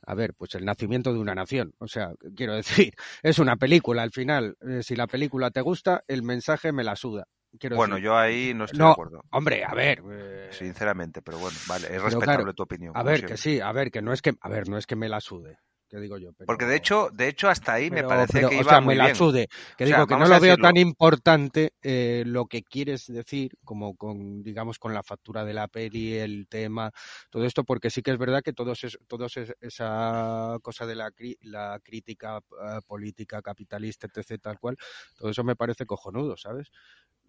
a 0.06 0.14
ver, 0.14 0.32
pues 0.32 0.54
el 0.54 0.64
nacimiento 0.64 1.12
de 1.12 1.18
una 1.18 1.34
nación. 1.34 1.74
O 1.78 1.88
sea, 1.88 2.12
quiero 2.34 2.54
decir, 2.54 2.94
es 3.22 3.38
una 3.38 3.56
película 3.56 4.02
al 4.02 4.12
final. 4.12 4.56
eh, 4.66 4.82
si 4.82 4.96
la 4.96 5.06
película 5.06 5.50
te 5.50 5.60
gusta, 5.60 6.04
el 6.08 6.22
mensaje 6.22 6.72
me 6.72 6.84
la 6.84 6.96
suda. 6.96 7.26
Quiero 7.58 7.76
Bueno, 7.76 7.96
decir. 7.96 8.04
yo 8.04 8.16
ahí 8.16 8.54
no 8.54 8.64
estoy 8.64 8.78
No, 8.78 8.86
de 8.86 8.92
acuerdo. 8.92 9.24
Hombre, 9.32 9.64
a 9.64 9.74
ver. 9.74 10.02
eh, 10.10 10.48
Sinceramente, 10.52 11.22
pero 11.22 11.38
bueno, 11.38 11.56
vale, 11.68 11.86
es 11.86 11.92
pero 11.94 12.02
respetable 12.02 12.20
claro, 12.22 12.54
tu 12.54 12.62
opinión. 12.62 12.96
A 12.96 13.02
ver, 13.02 13.16
siempre. 13.18 13.36
que 13.36 13.42
sí, 13.42 13.60
a 13.60 13.72
ver, 13.72 13.90
que 13.90 14.02
no 14.02 14.12
es 14.12 14.22
que, 14.22 14.32
a 14.40 14.48
ver, 14.48 14.68
no 14.68 14.76
es 14.78 14.86
que 14.86 14.96
me 14.96 15.08
la 15.08 15.20
sude, 15.20 15.58
que 15.88 15.98
digo 15.98 16.18
yo. 16.18 16.32
Pero, 16.32 16.46
Porque 16.46 16.64
de 16.64 16.76
hecho, 16.76 17.10
de 17.12 17.28
hecho 17.28 17.48
hasta 17.48 17.74
ahí 17.74 17.90
me 17.90 18.02
parece 18.02 18.32
pero, 18.34 18.48
que 18.48 18.54
o 18.56 18.58
iba 18.58 18.64
sea, 18.70 18.80
muy 18.80 18.94
me 18.94 18.96
la 18.96 19.04
bien. 19.04 19.16
sude. 19.16 19.48
Que 19.76 19.84
O 19.84 19.86
sea, 19.86 19.96
digo 19.98 20.06
que 20.06 20.16
no 20.16 20.26
lo 20.26 20.40
veo 20.40 20.56
tan 20.56 20.76
importante 20.76 21.72
eh, 21.82 22.24
lo 22.26 22.46
que 22.46 22.62
quieres 22.62 23.06
decir, 23.06 23.52
como 23.64 23.96
con, 23.96 24.42
digamos, 24.42 24.78
con 24.78 24.92
la 24.94 25.02
factura 25.02 25.44
de 25.44 25.54
la 25.54 25.68
peli, 25.68 26.14
el 26.14 26.46
tema, 26.48 26.90
todo 27.30 27.44
esto, 27.44 27.64
porque 27.64 27.90
sí 27.90 28.02
que 28.02 28.10
es 28.12 28.18
verdad 28.18 28.42
que 28.42 28.52
todos 28.52 28.82
es, 28.84 28.98
todos 29.06 29.36
es- 29.36 29.54
esa 29.60 30.56
cosa 30.62 30.86
de 30.86 30.94
la, 30.96 31.12
la 31.42 31.78
crítica 31.82 32.38
eh, 32.38 32.80
política 32.86 33.42
capitalista, 33.42 34.06
etc., 34.08 34.40
tal 34.40 34.58
cual, 34.58 34.76
todo 35.16 35.30
eso 35.30 35.44
me 35.44 35.56
parece 35.56 35.86
cojonudo, 35.86 36.36
¿sabes? 36.36 36.70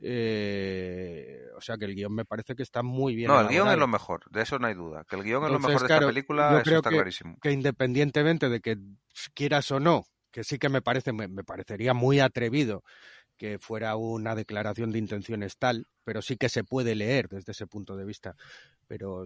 Eh, 0.01 1.45
o 1.55 1.61
sea 1.61 1.77
que 1.77 1.85
el 1.85 1.95
guion 1.95 2.13
me 2.13 2.25
parece 2.25 2.55
que 2.55 2.63
está 2.63 2.81
muy 2.81 3.15
bien. 3.15 3.27
No, 3.27 3.39
el 3.39 3.47
guion 3.47 3.67
es 3.69 3.77
lo 3.77 3.87
mejor, 3.87 4.29
de 4.31 4.41
eso 4.41 4.57
no 4.57 4.67
hay 4.67 4.73
duda. 4.73 5.03
Que 5.07 5.15
el 5.15 5.23
guion 5.23 5.43
es 5.45 5.51
lo 5.51 5.59
mejor 5.59 5.81
de 5.81 5.87
claro, 5.87 6.05
esta 6.05 6.13
película, 6.13 6.51
yo 6.51 6.57
eso 6.57 6.63
creo 6.63 6.77
está 6.77 6.89
que, 6.89 6.95
clarísimo. 6.95 7.37
que 7.41 7.51
independientemente 7.51 8.49
de 8.49 8.59
que 8.61 8.77
quieras 9.33 9.69
o 9.71 9.79
no, 9.79 10.05
que 10.31 10.43
sí 10.43 10.57
que 10.57 10.69
me 10.69 10.81
parece, 10.81 11.13
me, 11.13 11.27
me 11.27 11.43
parecería 11.43 11.93
muy 11.93 12.19
atrevido 12.19 12.83
que 13.37 13.57
fuera 13.59 13.95
una 13.95 14.35
declaración 14.35 14.91
de 14.91 14.99
intenciones 14.99 15.57
tal, 15.57 15.87
pero 16.03 16.21
sí 16.21 16.37
que 16.37 16.47
se 16.47 16.63
puede 16.63 16.93
leer 16.93 17.27
desde 17.27 17.53
ese 17.53 17.65
punto 17.65 17.95
de 17.95 18.05
vista. 18.05 18.35
Pero 18.87 19.23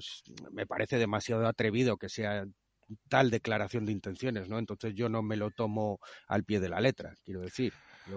me 0.51 0.65
parece 0.65 0.97
demasiado 0.97 1.45
atrevido 1.47 1.97
que 1.97 2.07
sea 2.07 2.45
tal 3.09 3.31
declaración 3.31 3.85
de 3.85 3.91
intenciones, 3.91 4.47
¿no? 4.47 4.59
Entonces 4.59 4.93
yo 4.95 5.09
no 5.09 5.21
me 5.21 5.35
lo 5.35 5.51
tomo 5.51 5.99
al 6.27 6.43
pie 6.43 6.59
de 6.59 6.69
la 6.69 6.79
letra, 6.79 7.13
quiero 7.23 7.41
decir. 7.41 7.73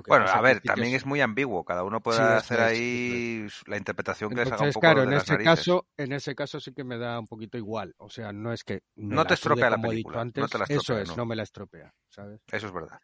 Bueno, 0.06 0.26
a 0.28 0.40
ver, 0.40 0.60
también 0.60 0.94
es 0.94 1.06
muy 1.06 1.20
ambiguo. 1.20 1.64
Cada 1.64 1.82
uno 1.84 2.00
puede 2.02 2.18
Sí, 2.18 2.22
hacer 2.22 2.58
es, 2.58 2.66
ahí 2.66 3.46
la 3.66 3.76
interpretación 3.76 4.34
que 4.34 4.40
les 4.40 4.52
haga 4.52 4.64
un 4.64 4.68
Entonces, 4.68 4.74
poco 4.74 4.80
claro, 4.80 5.00
de 5.00 5.06
en 5.06 5.10
las 5.10 5.22
ese 5.24 5.32
narices. 5.32 5.54
caso, 5.56 5.86
en 5.96 6.12
ese 6.12 6.34
caso 6.34 6.60
sí 6.60 6.72
que 6.74 6.84
me 6.84 6.98
da 6.98 7.18
un 7.18 7.26
poquito 7.26 7.56
igual. 7.58 7.94
O 7.98 8.10
sea, 8.10 8.32
no 8.32 8.52
es 8.52 8.64
que 8.64 8.82
me 8.96 9.14
No 9.16 9.24
te 9.26 9.34
estropea 9.34 9.70
la 9.70 9.80
película, 9.80 10.24
dicho 10.24 10.40
no 10.40 10.46
antes, 10.46 10.50
te 10.50 10.58
la 10.58 10.64
eso 10.68 10.98
es, 10.98 11.08
no. 11.08 11.16
no 11.16 11.26
me 11.26 11.36
la 11.36 11.42
estropea, 11.42 11.92
¿sabes? 12.10 12.40
Eso 12.50 12.66
es 12.66 12.72
verdad. 12.72 13.00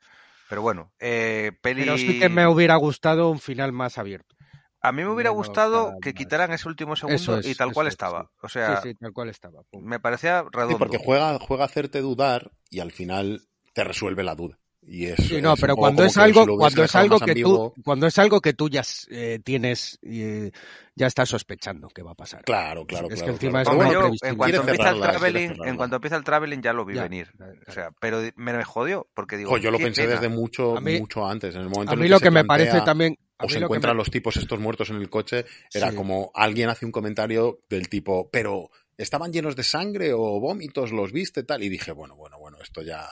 Pero 0.48 0.62
bueno, 0.62 0.92
eh, 0.98 1.52
peli... 1.62 1.82
Pero 1.82 1.96
sí 1.96 2.18
que 2.18 2.28
me 2.28 2.46
hubiera 2.46 2.76
gustado 2.76 3.30
un 3.30 3.38
final 3.40 3.72
más 3.72 3.96
abierto. 3.98 4.34
A 4.80 4.92
mí 4.92 5.02
me 5.02 5.08
hubiera 5.10 5.30
gustado 5.30 5.94
que 6.02 6.12
quitaran 6.12 6.52
ese 6.52 6.68
último 6.68 6.94
segundo 6.96 7.38
es, 7.38 7.46
y 7.46 7.54
tal 7.54 7.72
cual 7.72 7.86
es, 7.86 7.94
estaba. 7.94 8.24
sí. 8.24 8.28
O 8.42 8.48
sea, 8.48 8.76
sí, 8.82 8.90
sí, 8.90 8.94
tal 8.94 9.12
cual 9.12 9.30
estaba. 9.30 9.62
pum. 9.70 9.82
me 9.82 9.98
parecía 9.98 10.44
redondo. 10.52 10.74
Sí, 10.74 10.78
porque 10.78 10.98
juega, 10.98 11.38
juega 11.38 11.62
a 11.64 11.66
hacerte 11.66 12.00
dudar 12.02 12.52
y 12.68 12.80
al 12.80 12.92
final 12.92 13.40
te 13.72 13.82
resuelve 13.84 14.22
la 14.24 14.34
duda. 14.34 14.58
Y 14.86 15.06
es, 15.06 15.16
Sí, 15.16 15.40
no, 15.40 15.54
es 15.54 15.60
pero 15.60 15.76
cuando 15.76 16.04
es 16.04 16.14
que 16.14 16.20
algo, 16.20 16.40
si 16.42 16.46
lo 16.46 16.54
hubiese 16.54 16.60
cuando 16.60 16.84
es 16.84 16.94
algo 16.94 17.18
que 17.18 17.30
ambiguo, 17.30 17.72
tú, 17.74 17.82
cuando 17.82 18.06
es 18.06 18.18
algo 18.18 18.40
que 18.40 18.52
tú 18.52 18.68
ya 18.68 18.82
eh, 19.10 19.40
tienes, 19.42 19.98
eh, 20.02 20.50
ya 20.94 21.06
estás 21.06 21.28
sospechando 21.30 21.88
que 21.88 22.02
va 22.02 22.10
a 22.12 22.14
pasar. 22.14 22.44
Claro, 22.44 22.86
claro, 22.86 23.08
Es 23.08 23.14
claro, 23.14 23.26
que 23.26 23.30
encima 23.46 23.62
claro. 23.62 23.82
es 23.82 23.92
yo, 24.20 24.28
en 24.28 24.36
cuanto 24.36 24.60
empieza 24.60 24.90
el 24.90 25.00
traveling, 25.00 25.56
en 25.64 25.76
cuanto 25.76 25.96
empieza 25.96 26.16
el 26.16 26.24
traveling 26.24 26.60
ya 26.60 26.72
lo 26.74 26.84
vi 26.84 26.94
Ya, 26.96 27.02
venir. 27.04 27.32
ya, 27.38 27.46
O 27.66 27.72
sea, 27.72 27.90
pero 27.98 28.20
me, 28.36 28.52
me 28.52 28.64
jodió 28.64 29.08
porque 29.14 29.36
digo, 29.38 29.56
yo 29.56 29.70
lo 29.70 29.78
pensé 29.78 30.02
pena. 30.02 30.14
desde 30.14 30.28
mucho, 30.28 30.78
mí- 30.80 30.98
mucho 31.00 31.26
antes. 31.26 31.54
En 31.54 31.62
el 31.62 31.68
momento 31.70 31.92
A 31.92 31.94
en 31.94 32.00
mí 32.00 32.04
el 32.06 32.10
lo 32.10 32.18
se 32.18 32.24
que 32.24 32.30
me 32.30 32.44
plantea, 32.44 32.66
parece 32.70 32.84
también, 32.84 33.16
O 33.38 33.48
se 33.48 33.54
lo 33.54 33.60
que 33.60 33.64
encuentran 33.64 33.96
me- 33.96 33.98
los 33.98 34.10
tipos 34.10 34.36
estos 34.36 34.60
muertos 34.60 34.90
en 34.90 34.96
el 34.96 35.08
coche, 35.08 35.46
era 35.72 35.90
Sí. 35.90 35.96
como 35.96 36.30
alguien 36.34 36.68
hace 36.68 36.84
un 36.84 36.92
comentario 36.92 37.60
del 37.70 37.88
tipo, 37.88 38.28
pero 38.30 38.70
¿estaban 38.98 39.32
llenos 39.32 39.56
de 39.56 39.62
sangre 39.64 40.12
o 40.12 40.38
vómitos? 40.40 40.92
¿Los 40.92 41.10
viste? 41.10 41.42
Tal. 41.42 41.62
Y 41.62 41.68
dije, 41.70 41.90
bueno, 41.92 42.14
bueno, 42.16 42.38
bueno, 42.38 42.58
esto 42.62 42.82
ya, 42.82 43.08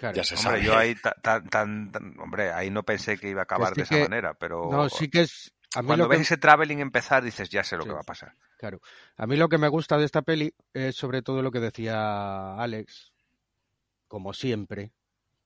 Claro. 0.00 0.16
ya 0.16 0.24
se 0.24 0.34
Hombre, 0.34 0.50
sabe. 0.50 0.64
yo 0.64 0.76
ahí 0.76 0.94
ta- 0.94 1.14
tan, 1.22 1.46
tan, 1.50 1.92
tan- 1.92 2.18
hombre, 2.18 2.50
ahí 2.52 2.70
no 2.70 2.82
pensé 2.84 3.18
que 3.18 3.28
iba 3.28 3.42
a 3.42 3.44
acabar 3.44 3.74
sí 3.74 3.76
de 3.76 3.82
esa 3.82 3.94
que- 3.96 4.02
manera, 4.02 4.32
pero 4.34 4.68
No, 4.72 4.88
sí 4.88 5.08
que 5.10 5.20
es. 5.20 5.52
A 5.74 5.82
mí 5.82 5.86
cuando 5.88 6.08
ves 6.08 6.18
que, 6.18 6.22
ese 6.22 6.36
traveling 6.38 6.80
empezar 6.80 7.22
dices, 7.22 7.50
ya 7.50 7.62
sé 7.62 7.76
lo 7.76 7.82
Sí. 7.82 7.90
que 7.90 7.94
va 7.94 8.00
a 8.00 8.04
pasar. 8.04 8.34
Claro. 8.58 8.80
A 9.18 9.26
mí 9.26 9.36
lo 9.36 9.48
que 9.50 9.58
me 9.58 9.68
gusta 9.68 9.98
de 9.98 10.06
esta 10.06 10.22
peli 10.22 10.52
es 10.72 10.96
sobre 10.96 11.20
todo 11.22 11.42
lo 11.42 11.50
que 11.52 11.60
decía 11.60 12.54
Alex, 12.56 13.12
como 14.08 14.32
siempre, 14.32 14.92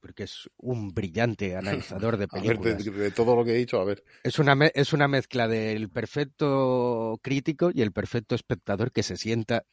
porque 0.00 0.22
es 0.22 0.48
un 0.56 0.94
brillante 0.94 1.56
analizador 2.12 2.16
de 2.16 2.28
A 2.30 2.40
ver, 2.40 2.58
de, 2.60 2.74
películas. 2.76 2.84
de 3.00 3.10
todo 3.10 3.34
lo 3.36 3.44
que 3.44 3.50
he 3.50 3.58
dicho, 3.58 3.80
a 3.80 3.84
ver. 3.84 4.04
Es 4.22 4.38
una, 4.38 4.54
me- 4.54 4.70
es 4.74 4.92
una 4.92 5.08
mezcla 5.08 5.48
del 5.48 5.90
perfecto 5.90 7.18
crítico 7.22 7.70
y 7.74 7.82
el 7.82 7.92
perfecto 7.92 8.34
espectador 8.36 8.92
que 8.92 9.02
se 9.02 9.16
sienta 9.16 9.64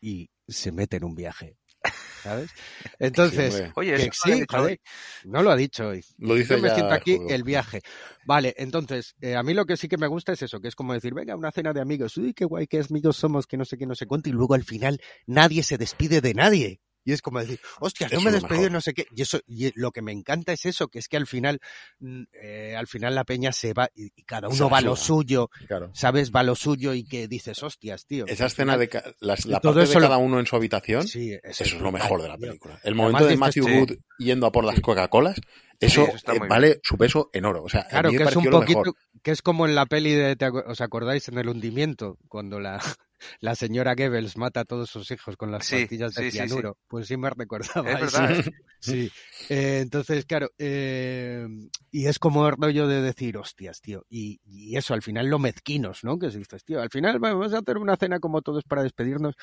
y 0.00 0.30
se 0.46 0.70
mete 0.72 0.96
en 0.98 1.04
un 1.04 1.14
viaje. 1.16 1.56
¿Sabes? 2.26 2.50
Entonces. 2.98 3.70
Oye, 3.76 3.96
que 3.96 4.10
no 4.24 4.36
lo 4.36 4.46
joder, 4.48 4.80
no 5.24 5.50
ha 5.50 5.56
dicho 5.56 5.88
hoy. 5.88 6.04
Lo 6.18 6.34
dice 6.34 6.56
Yo 6.56 6.62
me 6.62 6.68
ya 6.68 6.74
siento 6.74 6.94
aquí 6.94 7.18
el 7.28 7.44
viaje. 7.44 7.80
Vale, 8.24 8.54
entonces, 8.58 9.14
eh, 9.20 9.36
a 9.36 9.42
mí 9.42 9.54
lo 9.54 9.64
que 9.64 9.76
sí 9.76 9.88
que 9.88 9.96
me 9.96 10.08
gusta 10.08 10.32
es 10.32 10.42
eso, 10.42 10.60
que 10.60 10.68
es 10.68 10.74
como 10.74 10.92
decir, 10.92 11.14
venga, 11.14 11.36
una 11.36 11.52
cena 11.52 11.72
de 11.72 11.80
amigos, 11.80 12.16
uy, 12.16 12.34
qué 12.34 12.44
guay, 12.44 12.66
qué 12.66 12.80
amigos 12.88 13.16
somos, 13.16 13.46
que 13.46 13.56
no 13.56 13.64
sé 13.64 13.78
qué, 13.78 13.86
no 13.86 13.94
sé 13.94 14.06
cuánto, 14.06 14.28
y 14.28 14.32
luego 14.32 14.54
al 14.54 14.64
final 14.64 15.00
nadie 15.26 15.62
se 15.62 15.78
despide 15.78 16.20
de 16.20 16.34
nadie. 16.34 16.80
Y 17.06 17.12
es 17.12 17.22
como 17.22 17.38
decir, 17.38 17.60
hostia, 17.78 18.08
no 18.12 18.20
me 18.20 18.32
mejor. 18.32 18.70
no 18.72 18.80
sé 18.80 18.92
qué. 18.92 19.06
Y 19.14 19.22
eso, 19.22 19.38
y 19.46 19.70
lo 19.78 19.92
que 19.92 20.02
me 20.02 20.10
encanta 20.10 20.52
es 20.52 20.66
eso, 20.66 20.88
que 20.88 20.98
es 20.98 21.06
que 21.06 21.16
al 21.16 21.28
final, 21.28 21.60
mm, 22.00 22.22
eh, 22.42 22.74
al 22.76 22.88
final 22.88 23.14
la 23.14 23.22
peña 23.22 23.52
se 23.52 23.72
va 23.72 23.88
y, 23.94 24.10
y 24.16 24.24
cada 24.24 24.48
uno 24.48 24.68
va 24.68 24.78
a 24.78 24.80
lo 24.80 24.96
suyo, 24.96 25.48
Claro. 25.68 25.92
¿sabes? 25.94 26.32
Va 26.32 26.40
a 26.40 26.42
lo 26.42 26.56
suyo 26.56 26.94
y 26.94 27.04
que 27.04 27.28
dices, 27.28 27.62
hostias, 27.62 28.06
tío. 28.06 28.26
Esa 28.26 28.46
escena 28.46 28.76
de 28.76 28.90
la 29.20 29.36
todo 29.36 29.60
parte 29.74 29.78
de 29.78 29.84
eso 29.84 30.00
cada 30.00 30.16
uno 30.16 30.40
en 30.40 30.46
su 30.46 30.56
habitación, 30.56 31.06
Sí, 31.06 31.32
eso 31.44 31.62
es 31.64 31.72
lo 31.74 31.92
mejor 31.92 32.20
de 32.22 32.28
la 32.28 32.36
película. 32.36 32.74
El 32.82 32.94
Además 32.94 33.12
momento 33.12 33.26
de 33.28 33.36
Matthew 33.36 33.66
Wood 33.68 33.92
yendo 34.18 34.46
a 34.46 34.50
por 34.50 34.64
las 34.64 34.80
Coca-Colas, 34.80 35.40
eso, 35.80 36.06
eso 36.06 36.32
eh, 36.32 36.38
vale 36.48 36.80
su 36.82 36.96
peso 36.96 37.30
en 37.32 37.44
oro. 37.44 37.62
O 37.64 37.68
sea, 37.68 37.82
a 37.82 37.88
Claro, 37.88 38.10
mí 38.10 38.18
me 38.18 38.24
que 38.24 38.30
es 38.30 38.36
un 38.36 38.44
poquito, 38.44 38.78
mejor. 38.80 38.94
que 39.22 39.30
es 39.30 39.42
como 39.42 39.66
en 39.66 39.74
la 39.74 39.86
peli 39.86 40.12
de, 40.12 40.36
¿te 40.36 40.46
acu- 40.46 40.64
¿os 40.66 40.80
acordáis? 40.80 41.28
En 41.28 41.38
el 41.38 41.48
hundimiento, 41.48 42.18
cuando 42.28 42.60
la, 42.60 42.78
la 43.40 43.54
señora 43.54 43.94
Goebbels 43.94 44.36
mata 44.36 44.60
a 44.60 44.64
todos 44.64 44.90
sus 44.90 45.10
hijos 45.10 45.36
con 45.36 45.50
las 45.50 45.66
Sí, 45.66 45.80
pastillas 45.80 46.14
de 46.14 46.22
sí, 46.22 46.30
sí, 46.30 46.36
sí. 46.36 46.38
cianuro. 46.38 46.76
Pues 46.88 47.06
sí 47.08 47.16
me 47.16 47.30
recordaba. 47.30 47.90
Es 48.00 48.08
eso. 48.12 48.20
verdad. 48.20 48.40
¿eh? 48.40 48.50
Sí. 48.80 49.10
Eh, 49.48 49.78
entonces, 49.80 50.24
claro, 50.26 50.48
eh, 50.58 51.46
y 51.92 52.06
es 52.06 52.18
como 52.18 52.48
el 52.48 52.56
rollo 52.60 52.88
de 52.88 53.00
decir, 53.00 53.36
hostias, 53.36 53.80
tío. 53.80 54.04
Y, 54.10 54.40
y 54.44 54.76
eso, 54.76 54.92
al 54.92 55.02
final 55.02 55.28
lo 55.28 55.38
mezquinos, 55.38 56.02
¿no? 56.02 56.18
Que 56.18 56.30
si 56.32 56.38
dices, 56.38 56.64
tío, 56.64 56.80
al 56.82 56.90
final 56.90 57.18
vamos 57.20 57.52
a 57.54 57.58
hacer 57.58 57.78
una 57.78 57.96
cena 57.96 58.18
como 58.18 58.42
todos 58.42 58.64
para 58.64 58.82
despedirnos. 58.82 59.34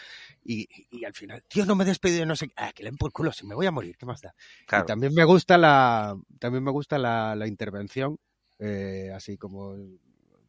Y, 0.43 0.67
y 0.91 1.05
al 1.05 1.13
final, 1.13 1.43
tío, 1.47 1.65
no 1.65 1.75
me 1.75 1.83
he 1.83 1.87
despedido, 1.87 2.25
no 2.25 2.35
sé 2.35 2.47
qué. 2.47 2.53
Ah, 2.57 2.71
que 2.73 2.83
le 2.83 2.89
den 2.89 2.97
por 2.97 3.11
culo, 3.13 3.31
si 3.31 3.45
me 3.45 3.55
voy 3.55 3.65
a 3.65 3.71
morir, 3.71 3.95
¿qué 3.97 4.05
más 4.05 4.21
da? 4.21 4.33
Claro. 4.67 4.83
Y 4.83 4.87
también 4.87 5.13
me 5.13 5.23
gusta 5.23 5.57
la, 5.57 6.15
también 6.39 6.63
me 6.63 6.71
gusta 6.71 6.97
la, 6.97 7.35
la 7.35 7.47
intervención 7.47 8.17
eh, 8.59 9.11
así 9.13 9.37
como 9.37 9.75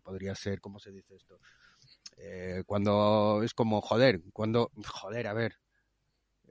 podría 0.02 0.34
ser, 0.34 0.60
¿cómo 0.60 0.78
se 0.78 0.92
dice 0.92 1.16
esto? 1.16 1.38
Eh, 2.16 2.62
cuando 2.66 3.40
es 3.42 3.55
como, 3.55 3.80
joder, 3.80 4.20
cuando, 4.32 4.70
joder, 4.86 5.26
a 5.26 5.32
ver, 5.32 5.56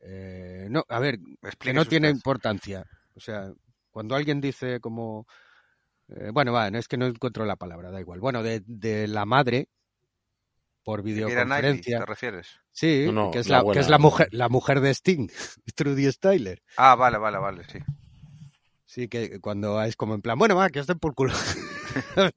eh, 0.02 0.68
no, 0.70 0.84
a 0.90 1.00
ver, 1.00 1.20
que 1.60 1.74
no 1.74 1.86
tiene 1.86 2.08
usted. 2.08 2.18
importancia. 2.18 2.86
O 3.16 3.20
sea, 3.20 3.54
cuando 3.92 4.16
alguien 4.16 4.42
dice 4.42 4.80
como, 4.80 5.26
eh, 6.10 6.32
bueno, 6.34 6.52
va, 6.52 6.70
no, 6.70 6.78
es 6.78 6.88
que 6.88 6.98
no 6.98 7.06
encuentro 7.06 7.46
la 7.46 7.56
palabra, 7.56 7.92
da 7.92 8.02
igual. 8.02 8.20
Bueno, 8.20 8.44
de, 8.44 8.62
de 8.66 9.08
la 9.08 9.26
madre 9.26 9.70
por 10.84 11.02
videoconferencia. 11.02 12.00
¿te 12.00 12.06
refieres? 12.06 12.48
Sí, 12.72 13.04
No, 13.06 13.14
no, 13.14 13.32
que 13.32 13.40
es 13.40 13.50
la 13.50 13.64
la, 13.64 13.72
que 13.72 13.80
es 13.80 13.90
la 13.90 14.00
mujer, 14.00 14.28
la 14.32 14.50
mujer 14.50 14.82
de 14.82 14.90
Sting, 14.90 15.30
Trudy 15.76 16.12
Styler. 16.12 16.62
Ah, 16.76 16.96
vale, 16.96 17.18
vale, 17.18 17.38
vale, 17.38 17.64
sí. 17.70 17.80
Sí, 18.94 19.08
que 19.08 19.40
cuando 19.40 19.82
es 19.82 19.96
como 19.96 20.14
en 20.14 20.22
plan, 20.22 20.38
bueno, 20.38 20.56
va, 20.56 20.70
que 20.70 20.80
os 20.80 20.86
den 20.86 21.00
por 21.00 21.16
culo. 21.16 21.34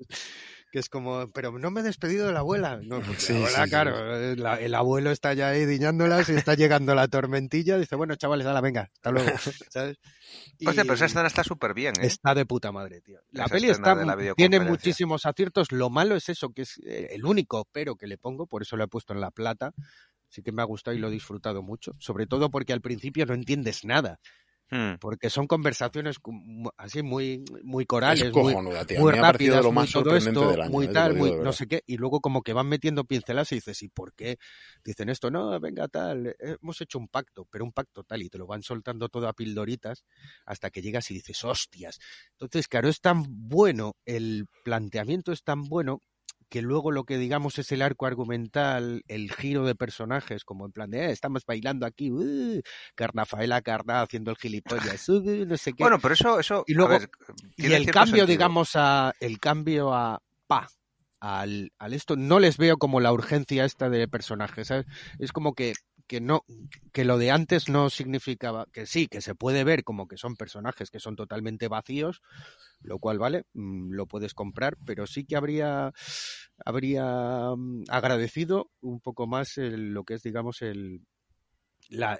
que 0.72 0.78
es 0.78 0.88
como, 0.88 1.28
pero 1.34 1.52
no 1.58 1.70
me 1.70 1.80
he 1.80 1.84
despedido 1.84 2.26
de 2.26 2.32
la 2.32 2.38
abuela. 2.38 2.80
No, 2.82 3.02
porque 3.02 3.20
Sí, 3.20 3.32
la 3.34 3.38
abuela, 3.40 3.64
sí, 3.64 3.68
claro, 3.68 4.34
la- 4.36 4.58
el 4.60 4.74
abuelo 4.74 5.10
está 5.10 5.34
ya 5.34 5.50
ahí 5.50 5.66
diñándolas 5.66 6.30
y 6.30 6.32
está 6.32 6.54
llegando 6.54 6.94
la 6.94 7.08
tormentilla. 7.08 7.76
Dice, 7.76 7.94
bueno, 7.94 8.14
chavales, 8.14 8.46
la 8.46 8.62
venga, 8.62 8.88
hasta 8.90 9.10
luego. 9.10 9.28
¿Sabes? 9.70 9.98
Hostia, 10.66 10.84
pero 10.84 10.94
esa 10.94 11.04
Y- 11.04 11.08
escena 11.08 11.26
está 11.26 11.44
súper 11.44 11.74
bien, 11.74 11.92
¿eh? 12.00 12.06
Está 12.06 12.34
de 12.34 12.46
puta 12.46 12.72
madre, 12.72 13.02
tío. 13.02 13.20
La 13.32 13.44
Esa 13.44 13.54
peli 13.54 13.68
está, 13.68 13.94
la 13.94 14.34
tiene 14.34 14.58
muchísimos 14.60 15.26
aciertos. 15.26 15.72
Lo 15.72 15.90
malo 15.90 16.16
es 16.16 16.30
eso, 16.30 16.54
que 16.54 16.62
es 16.62 16.78
eh, 16.86 17.08
el 17.10 17.26
único 17.26 17.68
pero 17.70 17.96
que 17.96 18.06
le 18.06 18.16
pongo, 18.16 18.46
por 18.46 18.62
eso 18.62 18.78
lo 18.78 18.84
he 18.84 18.88
puesto 18.88 19.12
en 19.12 19.20
la 19.20 19.30
plata. 19.30 19.72
Sí 20.30 20.42
que 20.42 20.52
me 20.52 20.62
ha 20.62 20.64
gustado 20.64 20.96
y 20.96 21.00
lo 21.00 21.08
he 21.08 21.10
disfrutado 21.12 21.62
mucho. 21.62 21.92
Sobre 21.98 22.26
todo 22.26 22.50
porque 22.50 22.72
al 22.72 22.80
principio 22.80 23.26
no 23.26 23.34
entiendes 23.34 23.84
nada. 23.84 24.18
Hmm. 24.68 24.94
Porque 25.00 25.30
son 25.30 25.46
conversaciones 25.46 26.18
como- 26.18 26.72
así 26.76 27.02
muy, 27.02 27.44
muy 27.62 27.86
corales, 27.86 28.24
Es 28.24 28.32
muy, 28.32 28.52
muy 28.54 29.12
rápidas, 29.12 29.62
lo 29.62 29.70
muy 29.70 29.86
todo 29.86 30.16
esto, 30.16 30.50
del 30.50 30.60
año, 30.62 30.70
muy 30.72 30.86
eh, 30.86 30.90
tal, 30.92 31.14
muy 31.14 31.30
no 31.30 31.52
sé 31.52 31.68
qué, 31.68 31.82
y 31.86 31.96
luego 31.96 32.20
como 32.20 32.42
que 32.42 32.52
van 32.52 32.68
metiendo 32.68 33.04
pinceladas 33.04 33.52
y 33.52 33.56
dices, 33.56 33.80
¿y 33.82 33.88
por 33.88 34.12
qué? 34.14 34.38
Dicen 34.84 35.08
esto, 35.08 35.30
no, 35.30 35.58
venga 35.60 35.86
tal, 35.86 36.34
hemos 36.40 36.80
hecho 36.80 36.98
un 36.98 37.06
pacto, 37.06 37.46
pero 37.48 37.64
un 37.64 37.72
pacto 37.72 38.02
tal, 38.02 38.22
y 38.22 38.28
te 38.28 38.38
lo 38.38 38.46
van 38.48 38.62
soltando 38.62 39.08
todo 39.08 39.28
a 39.28 39.34
pildoritas 39.34 40.04
hasta 40.44 40.70
que 40.70 40.82
llegas 40.82 41.10
y 41.12 41.14
dices, 41.14 41.44
hostias. 41.44 42.00
Entonces, 42.32 42.66
claro, 42.66 42.88
es 42.88 43.00
tan 43.00 43.22
bueno, 43.28 43.94
el 44.04 44.46
planteamiento 44.64 45.30
es 45.30 45.44
tan 45.44 45.62
bueno 45.62 46.00
que 46.48 46.62
luego 46.62 46.92
lo 46.92 47.04
que 47.04 47.18
digamos 47.18 47.58
es 47.58 47.72
el 47.72 47.82
arco 47.82 48.06
argumental, 48.06 49.02
el 49.08 49.32
giro 49.32 49.64
de 49.66 49.74
personajes, 49.74 50.44
como 50.44 50.64
en 50.66 50.72
plan 50.72 50.90
de, 50.90 51.06
eh, 51.06 51.10
estamos 51.10 51.44
bailando 51.44 51.86
aquí, 51.86 52.10
uh, 52.10 52.60
Carnafaela 52.94 53.62
Carná 53.62 54.02
haciendo 54.02 54.30
el 54.30 54.36
gilipollas, 54.36 55.08
uh, 55.08 55.44
no 55.46 55.56
sé 55.56 55.72
qué. 55.76 55.82
Bueno, 55.82 55.98
pero 56.00 56.14
eso, 56.14 56.38
eso 56.40 56.64
Y 56.66 56.74
a 56.74 56.76
luego- 56.76 56.90
ver, 56.98 57.10
Y 57.56 57.66
el 57.72 57.86
cambio, 57.86 58.04
sentido. 58.18 58.26
digamos, 58.26 58.70
a 58.74 59.12
el 59.20 59.38
cambio 59.40 59.92
a 59.94 60.20
pa 60.46 60.68
al, 61.20 61.72
al 61.78 61.92
esto, 61.94 62.14
no 62.14 62.38
les 62.38 62.56
veo 62.58 62.76
como 62.76 63.00
la 63.00 63.12
urgencia 63.12 63.64
esta 63.64 63.88
de 63.90 64.06
personajes, 64.06 64.68
¿sabes? 64.68 64.86
Es 65.18 65.32
como 65.32 65.54
que, 65.54 65.72
que 66.06 66.20
no, 66.20 66.44
que 66.92 67.04
lo 67.04 67.18
de 67.18 67.30
antes 67.30 67.68
no 67.68 67.90
significaba, 67.90 68.66
que 68.72 68.86
sí, 68.86 69.08
que 69.08 69.20
se 69.20 69.34
puede 69.34 69.64
ver 69.64 69.84
como 69.84 70.08
que 70.08 70.16
son 70.16 70.36
personajes 70.36 70.90
que 70.90 71.00
son 71.00 71.16
totalmente 71.16 71.68
vacíos, 71.68 72.22
lo 72.80 72.98
cual 72.98 73.18
vale, 73.18 73.44
mm, 73.54 73.92
lo 73.92 74.06
puedes 74.06 74.34
comprar, 74.34 74.76
pero 74.86 75.06
sí 75.06 75.24
que 75.24 75.36
habría, 75.36 75.92
habría 76.64 77.52
mm, 77.56 77.84
agradecido 77.88 78.70
un 78.80 79.00
poco 79.00 79.26
más 79.26 79.58
el- 79.58 79.92
lo 79.92 80.04
que 80.04 80.14
es, 80.14 80.22
digamos, 80.22 80.62
el, 80.62 81.02
la, 81.88 82.18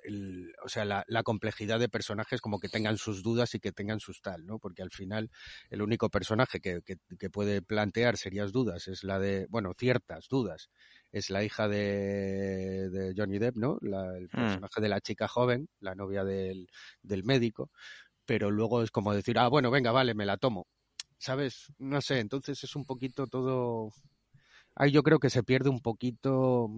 o 0.64 0.68
sea, 0.68 0.84
la, 0.84 1.04
la 1.08 1.24
complejidad 1.24 1.80
de 1.80 1.88
personajes 1.88 2.40
como 2.40 2.60
que 2.60 2.68
tengan 2.68 2.98
sus 2.98 3.22
dudas 3.24 3.52
y 3.54 3.58
que 3.60 3.72
tengan 3.72 3.98
sus 3.98 4.20
tal, 4.22 4.46
¿no? 4.46 4.58
Porque 4.60 4.82
al 4.82 4.90
final 4.90 5.28
el 5.70 5.82
único 5.82 6.08
personaje 6.08 6.60
que, 6.60 6.82
que, 6.84 6.96
que 7.18 7.30
puede 7.30 7.62
plantear 7.62 8.16
serias 8.16 8.52
dudas 8.52 8.86
es 8.86 9.02
la 9.02 9.18
de, 9.18 9.46
bueno, 9.50 9.72
ciertas 9.76 10.28
dudas, 10.28 10.70
es 11.16 11.30
la 11.30 11.42
hija 11.44 11.68
de, 11.68 12.90
de 12.90 13.14
Johnny 13.16 13.38
Depp, 13.38 13.56
¿no? 13.56 13.78
La- 13.80 14.16
el 14.16 14.24
Mm. 14.26 14.40
personaje 14.40 14.80
de 14.80 14.88
la 14.88 15.00
chica 15.00 15.28
joven, 15.28 15.68
la 15.80 15.94
novia 15.94 16.24
del, 16.24 16.68
del 17.02 17.24
médico, 17.24 17.70
pero 18.24 18.50
luego 18.50 18.82
es 18.82 18.90
como 18.90 19.14
decir, 19.14 19.38
ah, 19.38 19.48
bueno, 19.48 19.70
venga, 19.70 19.92
vale, 19.92 20.14
me 20.14 20.26
la 20.26 20.36
tomo. 20.36 20.66
¿Sabes? 21.18 21.72
No 21.78 22.00
sé, 22.02 22.18
entonces 22.20 22.62
es 22.62 22.76
un 22.76 22.84
poquito 22.84 23.26
todo... 23.26 23.90
Ahí 24.74 24.90
yo 24.92 25.02
creo 25.02 25.18
que 25.18 25.30
se 25.30 25.42
pierde 25.42 25.70
un 25.70 25.80
poquito 25.80 26.68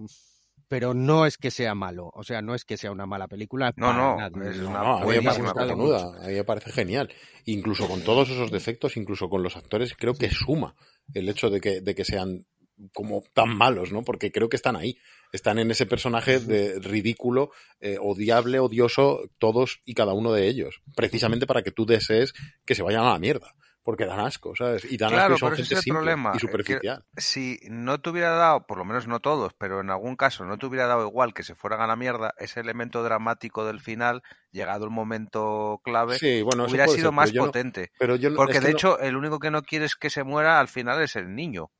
pero 0.69 0.93
no 0.93 1.25
es 1.25 1.37
que 1.37 1.49
sea 1.49 1.73
malo, 1.73 2.11
o 2.13 2.23
sea, 2.23 2.43
no 2.43 2.53
es 2.53 2.63
que 2.63 2.77
sea 2.77 2.91
una 2.91 3.07
mala 3.07 3.27
película. 3.27 3.73
No, 3.75 3.91
no, 3.91 4.17
nada. 4.17 4.29
es 4.45 4.57
No, 4.57 4.69
una 4.69 4.83
no, 4.83 4.97
a 4.97 5.05
mí 5.05 5.15
me 5.15 5.21
parece 5.23 5.41
a 5.41 6.27
mí 6.27 6.33
me 6.35 6.43
parece 6.43 6.71
genial. 6.71 7.09
Incluso 7.45 7.87
con 7.87 8.03
todos 8.03 8.29
esos 8.29 8.51
defectos, 8.51 8.95
incluso 8.95 9.29
con 9.29 9.41
los 9.41 9.57
actores, 9.57 9.95
creo 9.97 10.13
que 10.13 10.29
suma 10.29 10.75
el 11.13 11.27
hecho 11.27 11.49
de 11.49 11.59
que, 11.59 11.81
de 11.81 11.95
que 11.95 12.05
sean 12.05 12.45
como 12.93 13.23
tan 13.33 13.49
malos, 13.55 13.91
¿no? 13.91 14.03
Porque 14.03 14.31
creo 14.31 14.49
que 14.49 14.55
están 14.55 14.75
ahí. 14.75 14.97
Están 15.31 15.59
en 15.59 15.69
ese 15.69 15.85
personaje 15.85 16.39
de 16.39 16.79
ridículo, 16.79 17.51
eh, 17.79 17.97
odiable, 18.01 18.59
odioso, 18.59 19.21
todos 19.37 19.81
y 19.85 19.93
cada 19.93 20.13
uno 20.13 20.31
de 20.33 20.47
ellos. 20.47 20.81
Precisamente 20.95 21.45
para 21.45 21.61
que 21.61 21.71
tú 21.71 21.85
desees 21.85 22.33
que 22.65 22.75
se 22.75 22.81
vayan 22.83 23.03
a 23.05 23.11
la 23.13 23.19
mierda. 23.19 23.53
Porque 23.81 24.05
dan 24.05 24.19
asco, 24.19 24.55
¿sabes? 24.55 24.85
Y 24.85 24.97
dan 24.97 25.09
Claro, 25.11 25.35
asco 25.35 25.35
y 25.35 25.39
son 25.39 25.49
pero 25.49 25.53
ese 25.55 25.63
gente 25.63 25.73
es 25.73 25.77
el 25.79 25.83
simple 25.83 25.99
problema, 25.99 26.29
y 26.29 26.33
que- 26.33 26.39
superficial. 26.39 27.05
Si 27.17 27.59
no 27.69 28.01
te 28.01 28.09
hubiera 28.09 28.31
dado, 28.31 28.67
por 28.67 28.77
lo 28.77 28.85
menos 28.85 29.07
no 29.07 29.19
todos, 29.19 29.53
pero 29.57 29.79
en 29.79 29.89
algún 29.89 30.15
caso 30.15 30.45
no 30.45 30.57
te 30.57 30.65
hubiera 30.65 30.85
dado 30.85 31.07
igual 31.07 31.33
que 31.33 31.43
se 31.43 31.55
fueran 31.55 31.81
a 31.81 31.87
la 31.87 31.95
mierda, 31.95 32.33
ese 32.37 32.59
elemento 32.59 33.01
dramático 33.03 33.65
del 33.65 33.79
final, 33.79 34.21
llegado 34.51 34.83
el 34.85 34.91
momento 34.91 35.79
clave, 35.83 36.19
Sí, 36.19 36.41
bueno, 36.41 36.65
hubiera 36.65 36.87
sido 36.87 37.07
ser, 37.07 37.11
más 37.13 37.25
pero 37.31 37.35
yo 37.35 37.41
no- 37.41 37.47
potente. 37.47 37.91
pero 37.97 38.15
yo 38.17 38.35
Porque 38.35 38.59
de 38.59 38.71
no- 38.71 38.77
hecho, 38.77 38.99
el 38.99 39.15
único 39.15 39.39
que 39.39 39.49
no 39.51 39.61
quieres 39.63 39.95
que 39.95 40.09
se 40.09 40.23
muera 40.23 40.59
al 40.59 40.67
final 40.67 41.01
es 41.01 41.15
el 41.15 41.33
niño. 41.33 41.71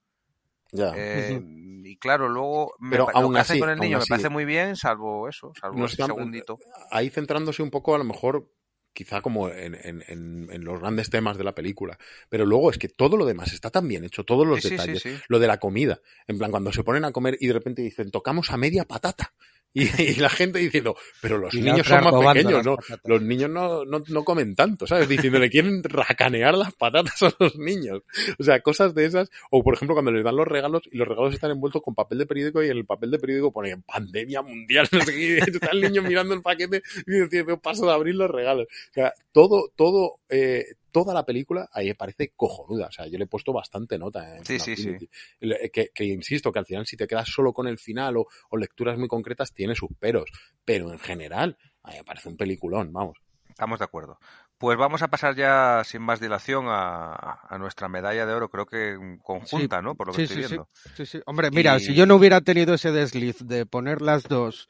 Ya. 0.72 0.92
Eh, 0.96 1.42
y 1.84 1.98
claro, 1.98 2.30
luego 2.30 2.74
me 2.80 2.92
Pero 2.92 3.08
lo 3.08 3.32
que 3.32 3.40
hacen 3.40 3.54
así, 3.56 3.60
con 3.60 3.70
el 3.70 3.80
niño 3.80 3.98
me 3.98 4.04
así- 4.04 4.10
parece 4.10 4.30
muy 4.30 4.46
bien, 4.46 4.76
salvo 4.76 5.28
eso, 5.28 5.52
salvo 5.60 5.86
ese 5.86 5.94
están- 5.94 6.08
segundito. 6.08 6.60
ahí 6.92 7.10
centrándose 7.10 7.64
un 7.64 7.72
poco 7.72 7.96
a 7.96 7.98
lo 7.98 8.04
mejor 8.04 8.52
quizá 8.94 9.22
como 9.22 9.50
en, 9.50 9.76
en- 9.76 10.04
en- 10.08 10.48
en 10.52 10.64
los 10.66 10.80
grandes 10.80 11.10
temas 11.10 11.38
de 11.38 11.44
la 11.44 11.54
película 11.54 11.98
pero 12.28 12.44
luego 12.46 12.72
es 12.72 12.80
que 12.80 12.90
todo 12.90 13.18
lo 13.18 13.26
demás 13.26 13.54
está 13.54 13.70
tan 13.70 13.88
bien 13.88 14.04
hecho 14.04 14.24
todos 14.26 14.48
los 14.48 14.58
Sí, 14.62 14.64
sí, 14.64 14.68
sí, 14.70 14.74
detalles 14.78 15.02
sí. 15.04 15.16
lo 15.30 15.38
de 15.40 15.46
la 15.48 15.58
comida 15.60 16.02
en 16.28 16.40
plan 16.40 16.50
cuando 16.50 16.74
se 16.74 16.84
ponen 16.84 17.06
a 17.06 17.12
comer 17.12 17.38
y 17.40 17.48
de 17.48 17.54
repente 17.54 17.84
dicen 17.84 18.10
tocamos 18.10 18.50
a 18.52 18.58
media 18.58 18.86
patata 18.86 19.34
y, 19.74 20.02
y 20.02 20.16
la 20.16 20.30
gente 20.30 20.60
diciendo 20.60 20.96
pero 21.22 21.38
los 21.38 21.54
Y 21.54 21.62
niños 21.62 21.88
son 21.88 22.04
más 22.04 22.34
pequeños 22.34 22.66
no 22.66 22.78
los 23.06 23.22
niños 23.22 23.50
no, 23.50 23.86
no, 23.86 24.04
no 24.08 24.24
comen 24.24 24.56
tanto 24.56 24.88
sabes 24.88 25.08
diciendo 25.08 25.40
le 25.40 25.50
quieren 25.50 25.84
racanear 25.84 26.56
las 26.56 26.74
patatas 26.74 27.24
a 27.24 27.34
los 27.40 27.56
niños 27.58 28.02
o 28.38 28.44
sea 28.44 28.62
cosas 28.62 28.94
de 28.94 29.06
esas. 29.06 29.30
O 29.52 29.64
por 29.64 29.74
ejemplo 29.74 29.96
cuando 29.96 30.12
les 30.12 30.24
dan 30.24 30.36
los 30.36 30.48
regalos 30.48 30.84
y 30.92 30.98
los 30.98 31.08
regalos 31.08 31.34
están 31.34 31.52
envueltos 31.52 31.82
con 31.82 31.96
papel 31.96 32.20
de 32.20 32.26
periódico 32.26 32.64
y 32.64 32.68
en 32.68 32.78
el 32.78 32.86
papel 32.86 33.12
de 33.12 33.20
periódico 33.20 33.52
pone 33.52 33.78
pandemia 33.78 34.42
mundial 34.42 34.88
no 34.92 35.02
sé 35.02 35.14
qué, 35.14 35.38
está 35.38 35.70
el 35.72 35.82
niño 35.82 36.02
mirando 36.02 36.34
el 36.34 36.42
paquete 36.42 36.82
y 37.08 37.20
diciendo 37.22 37.60
paso 37.60 37.86
de 37.86 37.94
abrir 37.94 38.16
los 38.16 38.30
regalos 38.30 38.68
o 38.68 38.94
sea 38.94 39.14
todo 39.32 39.72
todo 39.76 40.20
eh, 40.30 40.66
toda 40.92 41.14
la 41.14 41.26
película 41.26 41.70
ahí 41.72 41.88
me 41.88 41.96
parece 41.96 42.34
cojonuda 42.36 42.88
o 42.88 42.92
sea 42.92 43.08
yo 43.08 43.18
le 43.18 43.24
he 43.26 43.28
puesto 43.28 43.54
bastante 43.54 43.98
nota 43.98 44.38
en 44.38 44.46
Sí, 44.46 44.60
sí, 44.60 44.72
Affinity. 44.72 45.10
Le- 45.40 45.70
que, 45.72 45.90
que 45.94 46.06
insisto 46.06 46.52
que 46.52 46.60
al 46.60 46.66
final 46.66 46.86
si 46.86 46.98
te 46.98 47.08
quedas 47.08 47.30
solo 47.30 47.54
con 47.54 47.68
el 47.68 47.78
final 47.80 48.18
o, 48.18 48.28
o 48.50 48.58
lecturas 48.58 48.98
muy 48.98 49.08
concretas 49.08 49.54
tiene 49.54 49.76
sus 49.76 49.90
peros 50.00 50.30
pero 50.66 50.92
en 50.92 51.00
general 51.00 51.58
a 51.84 51.92
mí 51.92 51.98
me 51.98 52.04
parece 52.04 52.30
un 52.30 52.38
peliculón 52.38 52.92
vamos 52.94 53.18
Estamos 53.50 53.80
de 53.80 53.86
acuerdo. 53.86 54.18
Pues 54.58 54.78
vamos 54.78 55.02
a 55.02 55.10
pasar 55.10 55.36
ya 55.36 55.82
sin 55.84 56.02
más 56.02 56.22
dilación 56.22 56.68
a, 56.70 57.42
a 57.46 57.58
nuestra 57.58 57.90
medalla 57.90 58.26
de 58.26 58.34
oro, 58.34 58.48
creo 58.50 58.66
que 58.66 58.96
conjunta, 59.22 59.82
¿no? 59.82 59.96
Por 59.96 60.08
lo 60.08 60.14
que 60.14 60.18
Sí, 60.20 60.24
estoy 60.24 60.36
sí, 60.38 60.44
sí. 60.44 60.48
viendo. 60.48 60.70
Sí, 60.96 61.06
sí. 61.06 61.20
Hombre, 61.26 61.52
mira, 61.52 61.76
Y- 61.76 61.80
si 61.82 61.94
yo 61.94 62.06
no 62.06 62.16
hubiera 62.16 62.40
tenido 62.40 62.74
ese 62.76 62.94
desliz 62.94 63.40
de 63.46 63.66
poner 63.66 64.02
las 64.02 64.24
dos, 64.30 64.70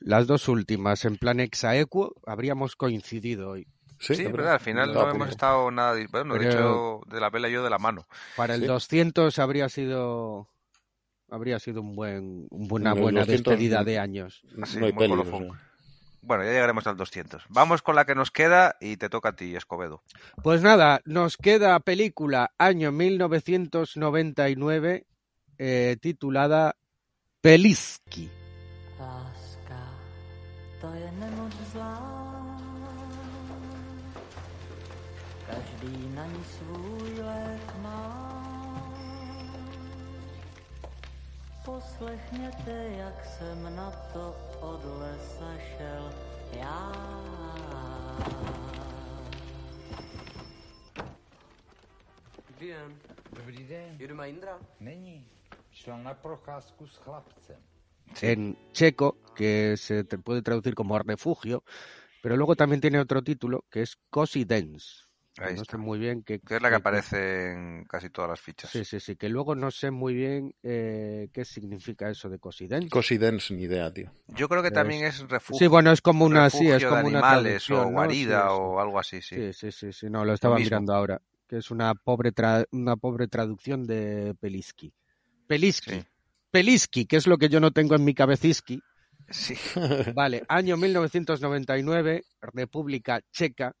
las 0.00 0.26
dos 0.26 0.48
últimas 0.48 1.04
en 1.06 1.16
plan 1.16 1.40
exaequo, 1.40 2.14
habríamos 2.26 2.76
coincidido 2.76 3.50
hoy. 3.52 3.66
Sí, 4.02 4.14
es 4.24 4.32
verdad, 4.32 4.54
al 4.54 4.60
final 4.60 4.92
no 4.92 5.08
hemos 5.10 5.28
estado 5.28 5.70
nada. 5.70 5.94
Bueno, 6.10 6.34
de 6.34 6.40
Pero- 6.40 6.50
hecho, 6.50 7.00
de 7.14 7.20
la 7.20 7.30
vela 7.30 7.48
yo 7.48 7.62
de 7.62 7.70
la 7.70 7.78
mano. 7.78 8.06
Para 8.36 8.54
el 8.54 8.62
Sí. 8.62 8.66
200 8.66 9.38
habría 9.38 9.68
sido 9.68 10.48
habría 11.30 11.58
sido 11.58 11.80
un 11.80 11.94
buen 11.94 12.46
una 12.50 12.92
buena 12.94 13.20
200 13.20 13.52
despedida 13.52 13.78
no- 13.78 13.84
de 13.84 13.98
años. 13.98 14.42
Sí, 14.66 14.78
muy 14.78 14.92
colofón. 14.92 15.58
Bueno, 16.24 16.44
ya 16.44 16.50
llegaremos 16.50 16.86
al 16.86 16.96
200. 16.96 17.42
Vamos 17.48 17.82
con 17.82 17.96
la 17.96 18.04
que 18.04 18.14
nos 18.14 18.30
queda 18.30 18.76
y 18.80 18.96
te 18.96 19.08
toca 19.08 19.30
a 19.30 19.36
ti, 19.36 19.56
Escobedo. 19.56 20.02
Pues 20.42 20.62
nada, 20.62 21.00
nos 21.04 21.36
queda 21.36 21.78
película 21.80 22.52
año 22.58 22.92
1999 22.92 25.06
eh, 25.58 25.96
titulada 26.00 26.76
Peliski. 27.40 28.30
Na 36.42 36.48
svůj 36.48 37.20
lék 37.20 37.74
má. 37.82 38.92
Poslechněte, 41.64 42.88
jak 42.98 43.24
jsem 43.24 43.76
na 43.76 43.90
to 44.12 44.36
od 44.60 44.84
lesa 44.98 45.58
šel 45.58 46.14
já. 46.58 46.92
Dobrý 52.48 52.68
den. 52.68 52.98
Dobrý 53.36 53.64
den. 53.64 53.96
Jedu 53.98 54.14
Mahindra. 54.14 54.58
Není. 54.80 55.26
Šla 55.70 55.96
na 55.96 56.14
procházku 56.14 56.86
s 56.86 56.96
chlapcem. 56.96 57.56
en 58.22 58.56
checo, 58.74 59.12
que 59.34 59.76
se 59.76 60.04
te 60.04 60.18
puede 60.18 60.42
traducir 60.42 60.74
como 60.74 60.98
refugio, 60.98 61.62
pero 62.22 62.36
luego 62.36 62.56
también 62.56 62.80
tiene 62.80 63.00
otro 63.00 63.22
título 63.22 63.60
que 63.70 63.82
es 63.82 63.96
Cozy 64.10 64.44
Dance. 64.44 65.11
Ahí 65.38 65.54
no 65.54 65.62
está. 65.62 65.72
sé 65.72 65.78
muy 65.78 65.98
bien 65.98 66.22
qué. 66.22 66.40
Que 66.40 66.56
es 66.56 66.62
la 66.62 66.68
que 66.68 66.76
aparece 66.76 67.52
en 67.52 67.84
casi 67.84 68.10
todas 68.10 68.30
las 68.30 68.40
fichas. 68.40 68.70
Sí, 68.70 68.84
sí, 68.84 69.00
sí, 69.00 69.16
que 69.16 69.28
luego 69.28 69.54
no 69.54 69.70
sé 69.70 69.90
muy 69.90 70.14
bien 70.14 70.54
eh, 70.62 71.28
qué 71.32 71.44
significa 71.44 72.10
eso 72.10 72.28
de. 72.28 72.38
Cozy 72.38 72.66
Dance, 73.18 73.54
ni 73.54 73.62
idea, 73.62 73.92
tío. 73.92 74.12
Yo 74.28 74.48
creo 74.48 74.62
que 74.62 74.68
Es- 74.68 74.74
también 74.74 75.04
es 75.04 75.20
refugio. 75.28 75.58
Sí, 75.58 75.66
bueno, 75.68 75.90
es 75.90 76.02
como 76.02 76.24
una, 76.26 76.50
sí, 76.50 76.66
es 76.66 76.82
refugio 76.82 76.88
como 76.90 77.00
de 77.02 77.06
una 77.08 77.18
animales 77.20 77.64
traducción, 77.64 77.78
o 77.80 77.84
¿no? 77.84 77.90
guarida 77.92 78.42
Sí, 78.42 78.48
sí. 78.48 78.60
o 78.60 78.80
algo 78.80 78.98
así, 78.98 79.22
sí. 79.22 79.36
Sí, 79.36 79.52
sí, 79.52 79.72
sí, 79.72 79.92
sí, 79.92 80.06
no, 80.10 80.24
lo 80.24 80.34
estaba 80.34 80.56
mismo. 80.56 80.66
mirando 80.66 80.94
ahora, 80.94 81.20
que 81.48 81.56
es 81.58 81.70
una 81.70 81.94
pobre 81.94 82.32
tra- 82.32 82.66
una 82.72 82.96
pobre 82.96 83.28
traducción 83.28 83.86
de 83.86 84.34
Peliski. 84.38 84.92
Peliski. 85.46 86.04
Peliski, 86.50 87.06
que 87.06 87.16
es 87.16 87.26
lo 87.26 87.38
que 87.38 87.48
yo 87.48 87.60
no 87.60 87.70
tengo 87.70 87.94
en 87.94 88.04
mi 88.04 88.14
cabeciski. 88.14 88.82
Sí. 89.30 89.54
Vale, 90.14 90.42
año 90.48 90.76
1999, 90.76 92.24
República 92.40 93.20
Checa. 93.32 93.72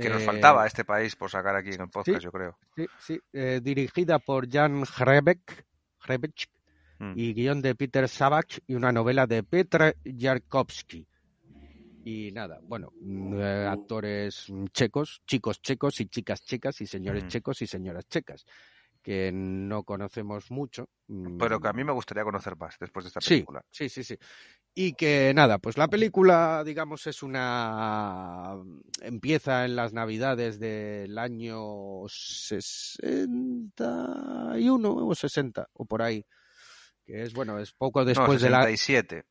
Que 0.00 0.10
nos 0.10 0.22
eh, 0.22 0.24
faltaba 0.26 0.64
a 0.64 0.66
este 0.66 0.84
país 0.84 1.14
por 1.16 1.30
sacar 1.30 1.56
aquí 1.56 1.70
en 1.70 1.80
el 1.82 1.88
podcast, 1.90 2.18
sí. 2.18 2.24
yo 2.24 2.30
creo. 2.32 2.58
Sí, 2.76 2.86
sí, 2.98 3.20
eh, 3.32 3.60
dirigida 3.62 4.18
por 4.18 4.50
Jan 4.50 4.82
Hrebek, 4.84 5.64
Hrebek 6.04 6.48
Mm. 7.00 7.12
y 7.14 7.32
guion 7.32 7.62
de 7.62 7.76
Peter 7.76 8.08
Savage 8.08 8.60
y 8.66 8.74
una 8.74 8.90
novela 8.90 9.24
de 9.26 9.44
Petr 9.44 9.96
Yarkovsky. 10.04 11.06
Y 12.04 12.32
nada, 12.32 12.58
bueno, 12.62 12.92
mm, 13.00 13.34
eh, 13.40 13.66
actores 13.68 14.46
checos, 14.72 15.22
chicos 15.26 15.60
checos 15.62 16.00
y 16.00 16.06
chicas 16.06 16.42
checas 16.42 16.80
y 16.80 16.86
señores 16.86 17.24
Mm. 17.24 17.28
checos 17.28 17.62
y 17.62 17.66
señoras 17.68 18.08
checas, 18.08 18.44
que 19.08 19.32
no 19.32 19.84
conocemos 19.84 20.50
mucho. 20.50 20.90
mm, 21.06 21.38
Pero 21.38 21.58
que 21.58 21.68
a 21.68 21.72
mí 21.72 21.82
me 21.82 21.92
gustaría 21.92 22.24
conocer 22.24 22.58
más 22.58 22.76
después 22.78 23.04
de 23.04 23.08
esta 23.08 23.20
película. 23.20 23.64
sí, 23.70 23.88
sí, 23.88 24.04
sí. 24.04 24.18
Y 24.74 24.92
que 24.92 25.32
nada, 25.34 25.58
pues 25.58 25.78
la 25.78 25.88
película, 25.88 26.62
digamos, 26.62 27.06
es 27.06 27.22
una... 27.22 28.54
empieza 29.00 29.64
en 29.64 29.76
las 29.76 29.94
navidades 29.94 30.60
del 30.60 31.16
año 31.16 32.06
61 32.06 34.94
o 34.94 35.14
60 35.14 35.68
o 35.72 35.86
por 35.86 36.02
ahí. 36.02 36.26
Que 37.02 37.22
es, 37.22 37.32
bueno, 37.32 37.58
es 37.58 37.72
poco 37.72 38.04
después 38.04 38.42
no, 38.42 38.44
de 38.44 38.50
la... 38.50 38.64
67. 38.64 39.24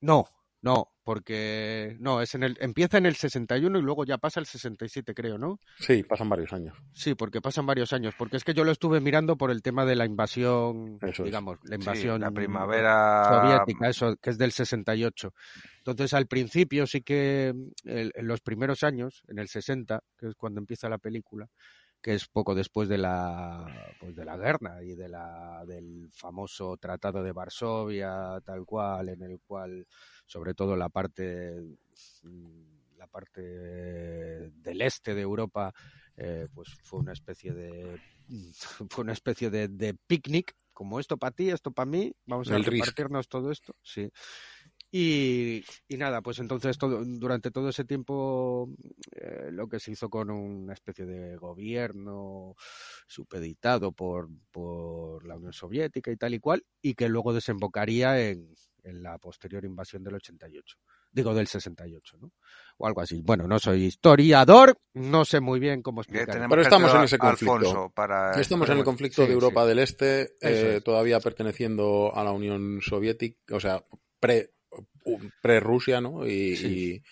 No, 0.00 0.24
no, 0.62 0.95
porque... 1.06 1.96
No, 2.00 2.20
es 2.20 2.34
en 2.34 2.42
el... 2.42 2.58
empieza 2.60 2.98
en 2.98 3.06
el 3.06 3.14
61 3.14 3.78
y 3.78 3.82
luego 3.82 4.04
ya 4.04 4.18
pasa 4.18 4.40
el 4.40 4.46
67, 4.46 5.14
creo, 5.14 5.38
¿no? 5.38 5.60
Sí, 5.78 6.02
pasan 6.02 6.28
varios 6.28 6.52
años. 6.52 6.76
Sí, 6.92 7.14
porque 7.14 7.40
pasan 7.40 7.64
varios 7.64 7.92
años. 7.92 8.12
Porque 8.18 8.36
es 8.36 8.42
que 8.42 8.54
yo 8.54 8.64
lo 8.64 8.72
estuve 8.72 9.00
mirando 9.00 9.36
por 9.36 9.52
el 9.52 9.62
tema 9.62 9.86
de 9.86 9.94
la 9.94 10.04
invasión, 10.04 10.98
Eso 11.00 11.22
es. 11.22 11.26
digamos, 11.26 11.58
la 11.62 11.76
Sí, 11.76 11.82
invasión 11.82 12.20
la 12.20 12.32
primavera 12.32 13.28
soviética, 13.28 13.88
eso, 13.88 14.16
que 14.20 14.30
es 14.30 14.38
del 14.38 14.50
68. 14.50 15.32
Entonces, 15.78 16.12
al 16.12 16.26
principio 16.26 16.88
sí 16.88 17.02
que 17.02 17.54
el- 17.84 18.12
en 18.12 18.26
los 18.26 18.40
primeros 18.40 18.82
años, 18.82 19.22
en 19.28 19.38
el 19.38 19.46
60, 19.46 20.00
que 20.18 20.26
es 20.26 20.34
cuando 20.34 20.58
empieza 20.60 20.88
la 20.88 20.98
película, 20.98 21.46
que 22.02 22.14
es 22.14 22.26
poco 22.28 22.54
después 22.54 22.88
de 22.88 22.98
la 22.98 23.66
pues 23.98 24.14
de 24.14 24.24
la 24.24 24.36
guerra 24.36 24.82
y 24.84 24.94
de 24.94 25.08
la 25.08 25.64
del 25.66 26.08
famoso 26.12 26.76
Tratado 26.76 27.22
de 27.22 27.32
Varsovia, 27.32 28.40
tal 28.44 28.64
cual, 28.64 29.08
en 29.08 29.22
el 29.22 29.40
cual 29.46 29.86
sobre 30.26 30.54
todo 30.54 30.76
la 30.76 30.88
parte 30.88 31.60
mm, 32.22 32.96
la 32.96 33.06
parte 33.06 33.40
del 33.40 34.82
este 34.82 35.14
de 35.14 35.22
Europa 35.22 35.72
eh, 36.16 36.48
pues 36.52 36.68
fue 36.82 37.00
una 37.00 37.12
especie 37.12 37.52
de 37.52 37.98
fue 38.90 39.02
una 39.04 39.12
especie 39.12 39.50
de, 39.50 39.68
de 39.68 39.94
picnic 40.06 40.54
como 40.72 41.00
esto 41.00 41.16
para 41.16 41.32
ti 41.32 41.50
esto 41.50 41.70
para 41.70 41.86
mí 41.90 42.12
vamos 42.26 42.50
a 42.50 42.56
El 42.56 42.64
Risk. 42.64 42.86
repartirnos 42.86 43.28
todo 43.28 43.50
esto 43.50 43.74
sí 43.82 44.10
y, 44.92 45.64
y 45.88 45.96
nada, 45.96 46.22
pues 46.22 46.38
entonces 46.38 46.78
todo, 46.78 47.04
durante 47.04 47.50
todo 47.50 47.68
ese 47.68 47.84
tiempo 47.84 48.70
eh, 49.12 49.50
lo 49.50 49.68
que 49.68 49.80
se 49.80 49.92
hizo 49.92 50.08
con 50.08 50.30
una 50.30 50.72
especie 50.74 51.04
de 51.04 51.36
gobierno 51.36 52.54
supeditado 53.06 53.92
por, 53.92 54.30
por 54.52 55.26
la 55.26 55.36
Unión 55.36 55.52
Soviética 55.52 56.10
y 56.10 56.16
tal 56.16 56.34
y 56.34 56.38
cual, 56.38 56.64
y 56.80 56.94
que 56.94 57.08
luego 57.08 57.34
desembocaría 57.34 58.28
en, 58.30 58.54
en 58.86 59.02
la 59.02 59.18
posterior 59.18 59.64
invasión 59.64 60.02
del 60.04 60.14
88. 60.14 60.76
Digo, 61.12 61.34
del 61.34 61.46
68, 61.46 62.18
¿no? 62.20 62.32
O 62.78 62.86
algo 62.86 63.00
así. 63.00 63.20
Bueno, 63.22 63.46
no 63.48 63.58
soy 63.58 63.84
historiador, 63.84 64.78
no 64.94 65.24
sé 65.24 65.40
muy 65.40 65.58
bien 65.60 65.82
cómo 65.82 66.00
explicar. 66.02 66.26
tenemos 66.28 66.50
Pero 66.50 66.62
que 66.62 66.66
estamos 66.68 66.94
en 66.94 67.02
ese 67.02 67.18
conflicto. 67.18 67.54
Alfonso 67.54 67.92
para- 67.94 68.40
Estamos 68.40 68.68
en 68.70 68.78
el 68.78 68.84
conflicto 68.84 69.22
sí, 69.22 69.28
de 69.28 69.34
Europa 69.34 69.62
sí. 69.62 69.68
del 69.68 69.78
Este, 69.80 70.20
eh, 70.40 70.76
es. 70.76 70.84
todavía 70.84 71.20
perteneciendo 71.20 72.12
a 72.14 72.22
la 72.24 72.32
Unión 72.32 72.80
Soviética, 72.82 73.56
o 73.56 73.60
sea, 73.60 73.84
pre, 74.20 74.50
pre-Rusia, 75.42 76.00
¿no? 76.00 76.26
Y, 76.26 76.56
Sí. 76.56 77.02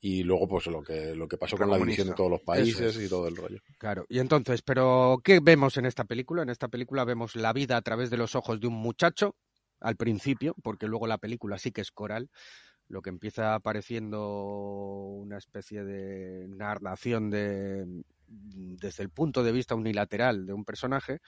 y, 0.00 0.18
y 0.18 0.22
luego, 0.24 0.48
pues, 0.48 0.66
lo 0.66 0.82
que, 0.82 1.14
lo 1.14 1.28
que 1.28 1.36
pasó 1.38 1.56
con 1.56 1.70
la 1.70 1.78
división 1.78 2.08
de 2.08 2.14
todos 2.14 2.30
los 2.30 2.40
países 2.42 2.96
es. 2.96 3.04
y 3.04 3.08
todo 3.08 3.28
el 3.28 3.36
rollo. 3.36 3.58
Claro, 3.78 4.04
y 4.08 4.18
entonces, 4.18 4.62
pero 4.62 5.18
¿qué 5.22 5.38
vemos 5.40 5.76
en 5.76 5.86
esta 5.86 6.04
película? 6.04 6.42
En 6.42 6.48
esta 6.50 6.68
película 6.68 7.04
vemos 7.04 7.36
la 7.36 7.52
vida 7.52 7.76
a 7.76 7.82
través 7.82 8.10
de 8.10 8.16
los 8.16 8.34
ojos 8.34 8.58
de 8.60 8.66
un 8.66 8.74
muchacho 8.74 9.36
al 9.82 9.96
principio, 9.96 10.54
porque 10.62 10.86
luego 10.86 11.06
la 11.06 11.18
película 11.18 11.58
sí 11.58 11.72
que 11.72 11.80
es 11.80 11.90
coral, 11.90 12.30
lo 12.88 13.02
que 13.02 13.10
empieza 13.10 13.54
apareciendo 13.54 14.20
una 15.06 15.38
especie 15.38 15.84
de 15.84 16.46
narración 16.48 17.30
de 17.30 17.86
desde 18.26 19.02
el 19.02 19.10
punto 19.10 19.42
de 19.42 19.52
vista 19.52 19.74
unilateral 19.74 20.46
de 20.46 20.52
un 20.54 20.64
personaje 20.64 21.20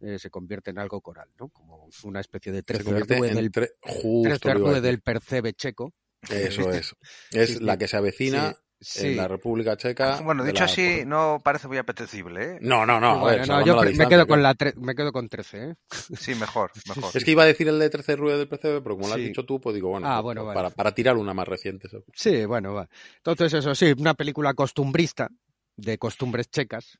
eh, 0.00 0.18
se 0.18 0.30
convierte 0.30 0.70
en 0.70 0.78
algo 0.78 1.00
coral, 1.00 1.28
¿no? 1.38 1.48
Como 1.48 1.88
una 2.04 2.20
especie 2.20 2.52
de 2.52 2.58
en 2.58 3.34
del, 3.34 3.50
tre- 3.52 3.70
justo 3.82 4.48
del 4.80 5.00
percebe 5.00 5.52
checo. 5.52 5.92
Eso 6.30 6.70
es. 6.72 6.94
Es 7.30 7.50
Sí, 7.50 7.58
la 7.60 7.76
que 7.76 7.88
se 7.88 7.96
avecina 7.96 8.50
Sí, 8.50 8.56
en 8.96 9.16
la 9.16 9.26
República 9.28 9.76
Checa. 9.76 10.20
Bueno, 10.20 10.42
de 10.44 10.50
dicho 10.52 10.64
la- 10.64 10.70
así, 10.70 11.02
no 11.06 11.40
parece 11.44 11.66
muy 11.68 11.78
apetecible, 11.78 12.44
¿eh? 12.54 12.58
No, 12.60 12.86
no, 12.86 13.00
no. 13.00 13.18
Bueno, 13.20 13.64
yo 13.64 13.76
me 13.82 14.06
quedo 14.08 14.26
con 14.26 14.42
la 14.42 14.54
tre- 14.54 14.74
me 14.76 14.94
quedo 14.94 15.12
con 15.12 15.28
13, 15.28 15.70
¿eh? 15.70 15.74
Sí, 16.18 16.34
mejor, 16.34 16.70
mejor. 16.86 17.10
Es 17.14 17.24
que 17.24 17.30
iba 17.32 17.42
a 17.42 17.46
decir 17.46 17.68
el 17.68 17.78
de 17.78 17.90
13 17.90 18.16
ruedas 18.16 18.38
del 18.38 18.48
PCB, 18.48 18.82
pero 18.82 18.96
como 18.96 19.08
lo 19.08 19.14
has 19.14 19.20
dicho 19.20 19.44
tú, 19.44 19.60
pues 19.60 19.74
digo, 19.74 19.88
bueno, 19.90 20.06
Ah, 20.08 20.16
pues, 20.16 20.22
bueno, 20.24 20.42
pues 20.42 20.54
vale. 20.54 20.64
para, 20.68 20.70
para 20.74 20.94
tirar 20.94 21.16
una 21.16 21.34
más 21.34 21.48
reciente. 21.48 21.88
¿sabes? 21.88 22.04
Sí, 22.14 22.44
bueno, 22.44 22.74
va. 22.74 22.88
Entonces, 23.16 23.52
eso 23.54 23.74
sí, 23.74 23.94
una 23.98 24.14
película 24.14 24.54
costumbrista, 24.54 25.28
de 25.76 25.96
costumbres 25.98 26.50
checas. 26.50 26.98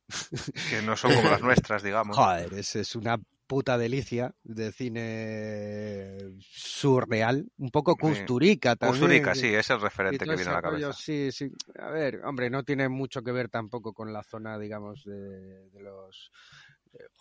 Que 0.71 0.83
no 0.83 0.97
son 0.97 1.15
como 1.15 1.31
las 1.31 1.43
nuestras, 1.43 1.83
digamos. 1.83 2.17
Joder, 2.17 2.55
es, 2.55 2.77
es 2.77 2.95
una 2.97 3.19
puta 3.49 3.77
delicia 3.79 4.35
de 4.45 4.70
cine 4.70 6.19
surreal, 6.39 7.51
un 7.57 7.70
poco. 7.70 7.97
Custurica 7.97 8.77
también. 8.77 9.01
Custurica, 9.01 9.35
sí, 9.35 9.49
es 9.49 9.69
el 9.70 9.81
referente 9.81 10.25
que 10.25 10.37
viene 10.37 10.43
a 10.43 10.53
la 10.53 10.59
ese 10.59 10.69
rollo, 10.69 10.81
cabeza. 10.83 11.03
Sí, 11.03 11.33
sí. 11.33 11.51
A 11.81 11.91
ver, 11.91 12.20
hombre, 12.25 12.51
no 12.51 12.62
tiene 12.62 12.89
mucho 12.89 13.23
que 13.23 13.33
ver 13.33 13.49
tampoco 13.49 13.93
con 13.93 14.12
la 14.12 14.23
zona, 14.23 14.57
digamos, 14.59 15.03
de, 15.05 15.70
de 15.70 15.81
los... 15.81 16.31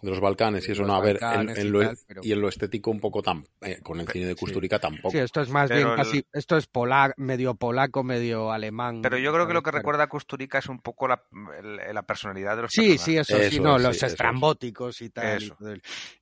De 0.01 0.09
los 0.11 0.19
Balcanes 0.19 0.67
y 0.69 0.73
eso, 0.73 0.83
no, 0.83 0.95
a 0.95 0.99
ver, 1.01 1.19
en, 1.21 1.49
y 1.57 1.69
lo, 1.69 1.81
tal, 1.81 1.97
pero- 2.07 2.21
y 2.23 2.31
en 2.31 2.41
lo 2.41 2.49
estético 2.49 2.91
un 2.91 2.99
poco 2.99 3.23
tan, 3.23 3.47
eh, 3.61 3.79
con 3.81 3.99
el 3.99 4.07
cine 4.07 4.27
de 4.27 4.35
Custurica 4.35 4.77
tampoco. 4.79 5.11
Sí, 5.11 5.17
esto 5.17 5.41
es 5.41 5.49
más 5.49 5.69
Pero 5.69 5.79
bien 5.79 5.89
el- 5.89 5.95
casi, 5.95 6.25
esto 6.33 6.55
es 6.55 6.67
pola- 6.67 7.13
medio 7.17 7.55
polaco, 7.55 8.03
medio 8.03 8.51
alemán. 8.51 9.01
Pero 9.01 9.17
yo 9.17 9.33
creo 9.33 9.47
que 9.47 9.53
lo 9.53 9.63
que 9.63 9.71
recuerda 9.71 10.03
a 10.03 10.07
Custurica 10.07 10.59
es 10.59 10.67
un 10.67 10.79
poco 10.79 11.07
la, 11.07 11.23
el- 11.59 11.77
la 11.95 12.03
personalidad 12.03 12.55
de 12.55 12.61
los 12.63 12.71
Sí, 12.71 12.89
personajes. 12.97 13.27
sí, 13.27 13.33
eso, 13.35 13.49
sí, 13.49 13.59
no, 13.59 13.77
es, 13.77 13.83
los 13.83 13.91
sí, 13.93 13.97
eso 13.97 14.05
es. 14.05 14.11
estrambóticos 14.13 15.01
y 15.01 15.09
tal, 15.09 15.41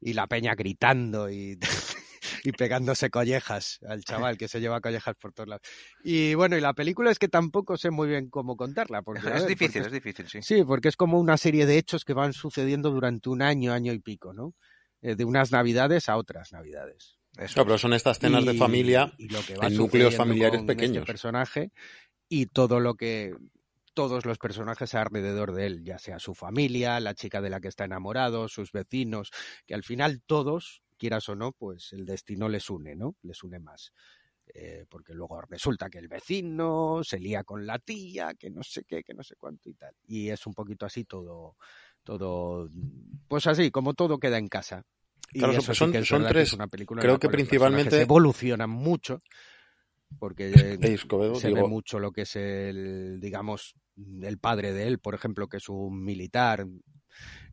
y, 0.02 0.10
y 0.10 0.14
la 0.14 0.28
peña 0.28 0.56
gritando 0.56 1.30
y, 1.30 1.60
y 2.44 2.52
pegándose 2.52 3.10
collejas 3.10 3.80
al 3.88 4.04
chaval 4.34 4.38
que 4.38 4.48
se 4.48 4.60
lleva 4.60 4.82
collejas 4.82 5.16
por 5.16 5.34
todos 5.34 5.50
lados. 5.50 5.68
Y 6.04 6.34
bueno, 6.36 6.58
y 6.58 6.62
la 6.62 6.74
película 6.74 7.12
es 7.12 7.20
que 7.20 7.28
tampoco 7.28 7.78
sé 7.78 7.92
muy 7.92 8.08
bien 8.08 8.30
cómo 8.30 8.56
contarla. 8.56 9.02
Porque, 9.02 9.28
Es 9.28 9.34
ver, 9.34 9.48
difícil, 9.48 9.82
porque 9.84 9.88
es 9.98 10.04
difícil, 10.04 10.28
sí. 10.28 10.42
Sí, 10.42 10.64
porque 10.64 10.90
es 10.90 10.98
como 10.98 11.20
una 11.20 11.38
serie 11.38 11.66
de 11.66 11.78
hechos 11.78 12.06
que 12.06 12.14
van 12.14 12.34
sucediendo 12.34 12.92
durante 12.92 13.30
un 13.30 13.42
año, 13.42 13.74
año 13.74 13.94
y 13.94 14.00
pico, 14.00 14.34
¿no? 14.34 14.54
Eh, 15.02 15.16
de 15.16 15.26
unas 15.26 15.52
navidades 15.52 16.10
a 16.10 16.18
otras 16.18 16.52
navidades. 16.52 17.18
Eso 17.38 17.60
No, 17.60 17.66
pero 17.66 17.78
son 17.78 17.94
estas 17.94 18.18
escenas 18.18 18.46
de 18.46 18.54
Y- 18.54 18.58
familia 18.58 19.14
y 19.18 19.28
lo 19.30 19.42
que 19.44 19.56
va 19.58 19.68
en 19.68 19.76
núcleos 19.76 20.16
familiares 20.16 20.62
con 20.62 20.70
este 20.70 20.76
pequeños. 20.76 21.06
personaje 21.06 21.72
y 22.30 22.48
todo 22.48 22.80
lo 22.80 22.96
que 22.96 23.34
todos 23.94 24.26
los 24.26 24.38
personajes 24.40 24.94
alrededor 24.94 25.54
de 25.54 25.68
él, 25.68 25.84
ya 25.84 25.98
sea 26.00 26.20
su 26.20 26.34
familia, 26.36 27.00
la 27.00 27.14
chica 27.14 27.42
de 27.42 27.50
la 27.50 27.62
que 27.62 27.70
está 27.70 27.86
enamorado, 27.86 28.48
sus 28.50 28.72
vecinos, 28.74 29.32
que 29.66 29.74
al 29.74 29.84
final 29.84 30.22
todos, 30.26 30.82
quieras 30.98 31.28
o 31.30 31.36
no, 31.36 31.52
pues 31.52 31.94
el 31.94 32.06
destino 32.06 32.48
les 32.50 32.70
une, 32.70 32.96
¿no? 32.96 33.16
Les 33.24 33.44
une 33.44 33.60
más. 33.60 33.92
Eh, 34.54 34.86
porque 34.88 35.14
luego 35.16 35.42
resulta 35.42 35.90
que 35.90 35.98
el 35.98 36.08
vecino 36.08 37.02
se 37.04 37.20
lía 37.20 37.44
con 37.44 37.66
la 37.66 37.80
tía, 37.80 38.34
que 38.36 38.52
no 38.52 38.62
sé 38.64 38.84
qué, 38.84 39.04
que 39.04 39.14
no 39.16 39.24
sé 39.24 39.36
cuánto 39.38 39.70
y 39.70 39.74
tal. 39.74 39.96
Y 40.08 40.30
es 40.30 40.46
un 40.46 40.54
poquito 40.54 40.86
así 40.86 41.04
todo, 41.04 41.56
todo, 42.04 42.70
pues 43.28 43.48
así, 43.48 43.72
como 43.72 43.96
todo 43.96 44.20
queda 44.20 44.38
en 44.38 44.48
casa. 44.48 44.84
Y 45.34 45.40
Claro, 45.40 45.54
eso 45.54 45.74
sí 45.74 45.80
son- 45.80 45.92
que 45.92 45.98
es 45.98 46.08
son 46.08 46.20
verdad 46.20 46.30
que 46.30 46.34
tres- 46.36 46.48
es 46.50 46.54
una 46.54 46.68
película 46.68 47.02
en 47.02 47.06
creo 47.08 47.20
que 47.20 47.28
principalmente- 47.30 48.00
evolucionan 48.02 48.70
mucho 48.70 49.24
porque 50.20 50.78
Escobedo, 50.82 51.36
se 51.36 51.52
ve 51.52 51.64
mucho 51.64 51.98
lo 52.00 52.12
que 52.12 52.22
es 52.22 52.36
el 52.36 53.20
digamos 53.20 53.74
el 54.22 54.38
padre 54.38 54.74
de 54.74 54.88
él 54.88 55.00
por 55.00 55.16
ejemplo 55.16 55.48
que 55.48 55.58
es 55.58 55.70
un 55.70 56.04
militar 56.04 56.66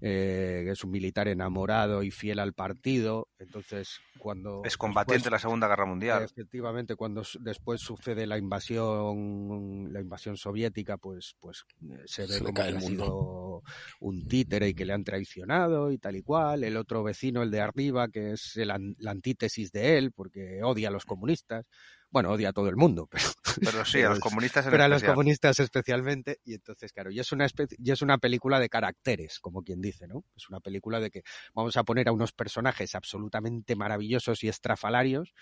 eh, 0.01 0.63
que 0.65 0.71
es 0.73 0.83
un 0.83 0.91
militar 0.91 1.29
enamorado 1.29 2.03
y 2.03 2.11
fiel 2.11 2.41
al 2.41 2.53
partido. 2.53 3.29
Entonces, 3.39 4.01
cuando... 4.19 4.63
Es 4.65 4.77
combatiente 4.77 5.19
después- 5.19 5.25
de 5.25 5.31
la 5.31 5.39
Segunda 5.39 5.69
Guerra 5.69 5.87
Mundial. 5.87 6.25
Efectivamente, 6.25 6.97
cuando 6.97 7.23
después 7.39 7.81
sucede 7.81 8.27
la 8.27 8.39
invasión, 8.39 9.93
la 9.93 10.01
invasión 10.01 10.37
soviética, 10.37 10.97
pues, 10.97 11.37
pues 11.39 11.65
eh, 11.83 12.03
se 12.07 12.23
ve 12.23 12.29
Se 12.29 12.35
le 12.35 12.39
como 12.47 12.55
cae 12.55 12.65
que 12.65 12.71
el 12.71 12.77
ha 12.77 12.81
mundo. 12.81 13.05
sido 13.05 13.63
un 14.01 14.27
títere 14.27 14.69
y 14.71 14.75
que 14.75 14.85
le 14.85 14.93
han 14.95 15.05
traicionado 15.05 15.93
y 15.93 15.99
tal 15.99 16.17
y 16.17 16.23
cual. 16.23 16.65
El 16.65 16.77
otro 16.77 17.05
vecino, 17.05 17.43
el 17.43 17.53
de 17.53 17.61
arriba, 17.61 18.09
que 18.09 18.33
es 18.33 18.57
el 18.57 18.73
an- 18.73 18.97
la 18.99 19.13
antítesis 19.13 19.71
de 19.71 19.99
él, 19.99 20.11
porque 20.13 20.61
odia 20.65 20.89
a 20.89 20.93
los 20.93 21.05
comunistas. 21.05 21.65
Bueno, 22.13 22.31
odia 22.31 22.51
a 22.51 22.53
todo 22.53 22.69
el 22.69 22.77
mundo, 22.77 23.09
pero, 23.11 23.25
Pero 23.65 23.85
sí, 23.85 24.03
a 24.03 24.09
los 24.09 24.21
comunistas 24.21 24.67
en 24.67 24.73
pero 24.73 24.85
a 24.85 24.89
los 24.89 25.03
comunistas 25.03 25.59
especialmente. 25.61 26.39
Y 26.45 26.55
entonces, 26.55 26.93
claro, 26.93 27.11
y 27.11 27.19
es 27.21 27.33
una 27.33 27.47
especie, 27.47 27.77
y 27.81 27.91
es 27.91 28.03
una 28.03 28.19
película 28.19 28.61
de 28.61 28.69
caracteres, 28.69 29.41
como 29.41 29.63
quien 29.63 29.81
dice, 29.81 30.07
¿no? 30.07 30.25
Es 30.37 30.49
una 30.49 30.61
película 30.61 31.01
de 31.01 31.11
que 31.11 31.23
vamos 31.55 31.77
a 31.77 31.85
poner 31.85 32.09
a 32.09 32.13
unos 32.13 32.33
personajes 32.33 32.95
absolutamente 32.95 33.77
maravillosos 33.77 34.45
y 34.45 34.49
estrafalarios 34.49 35.33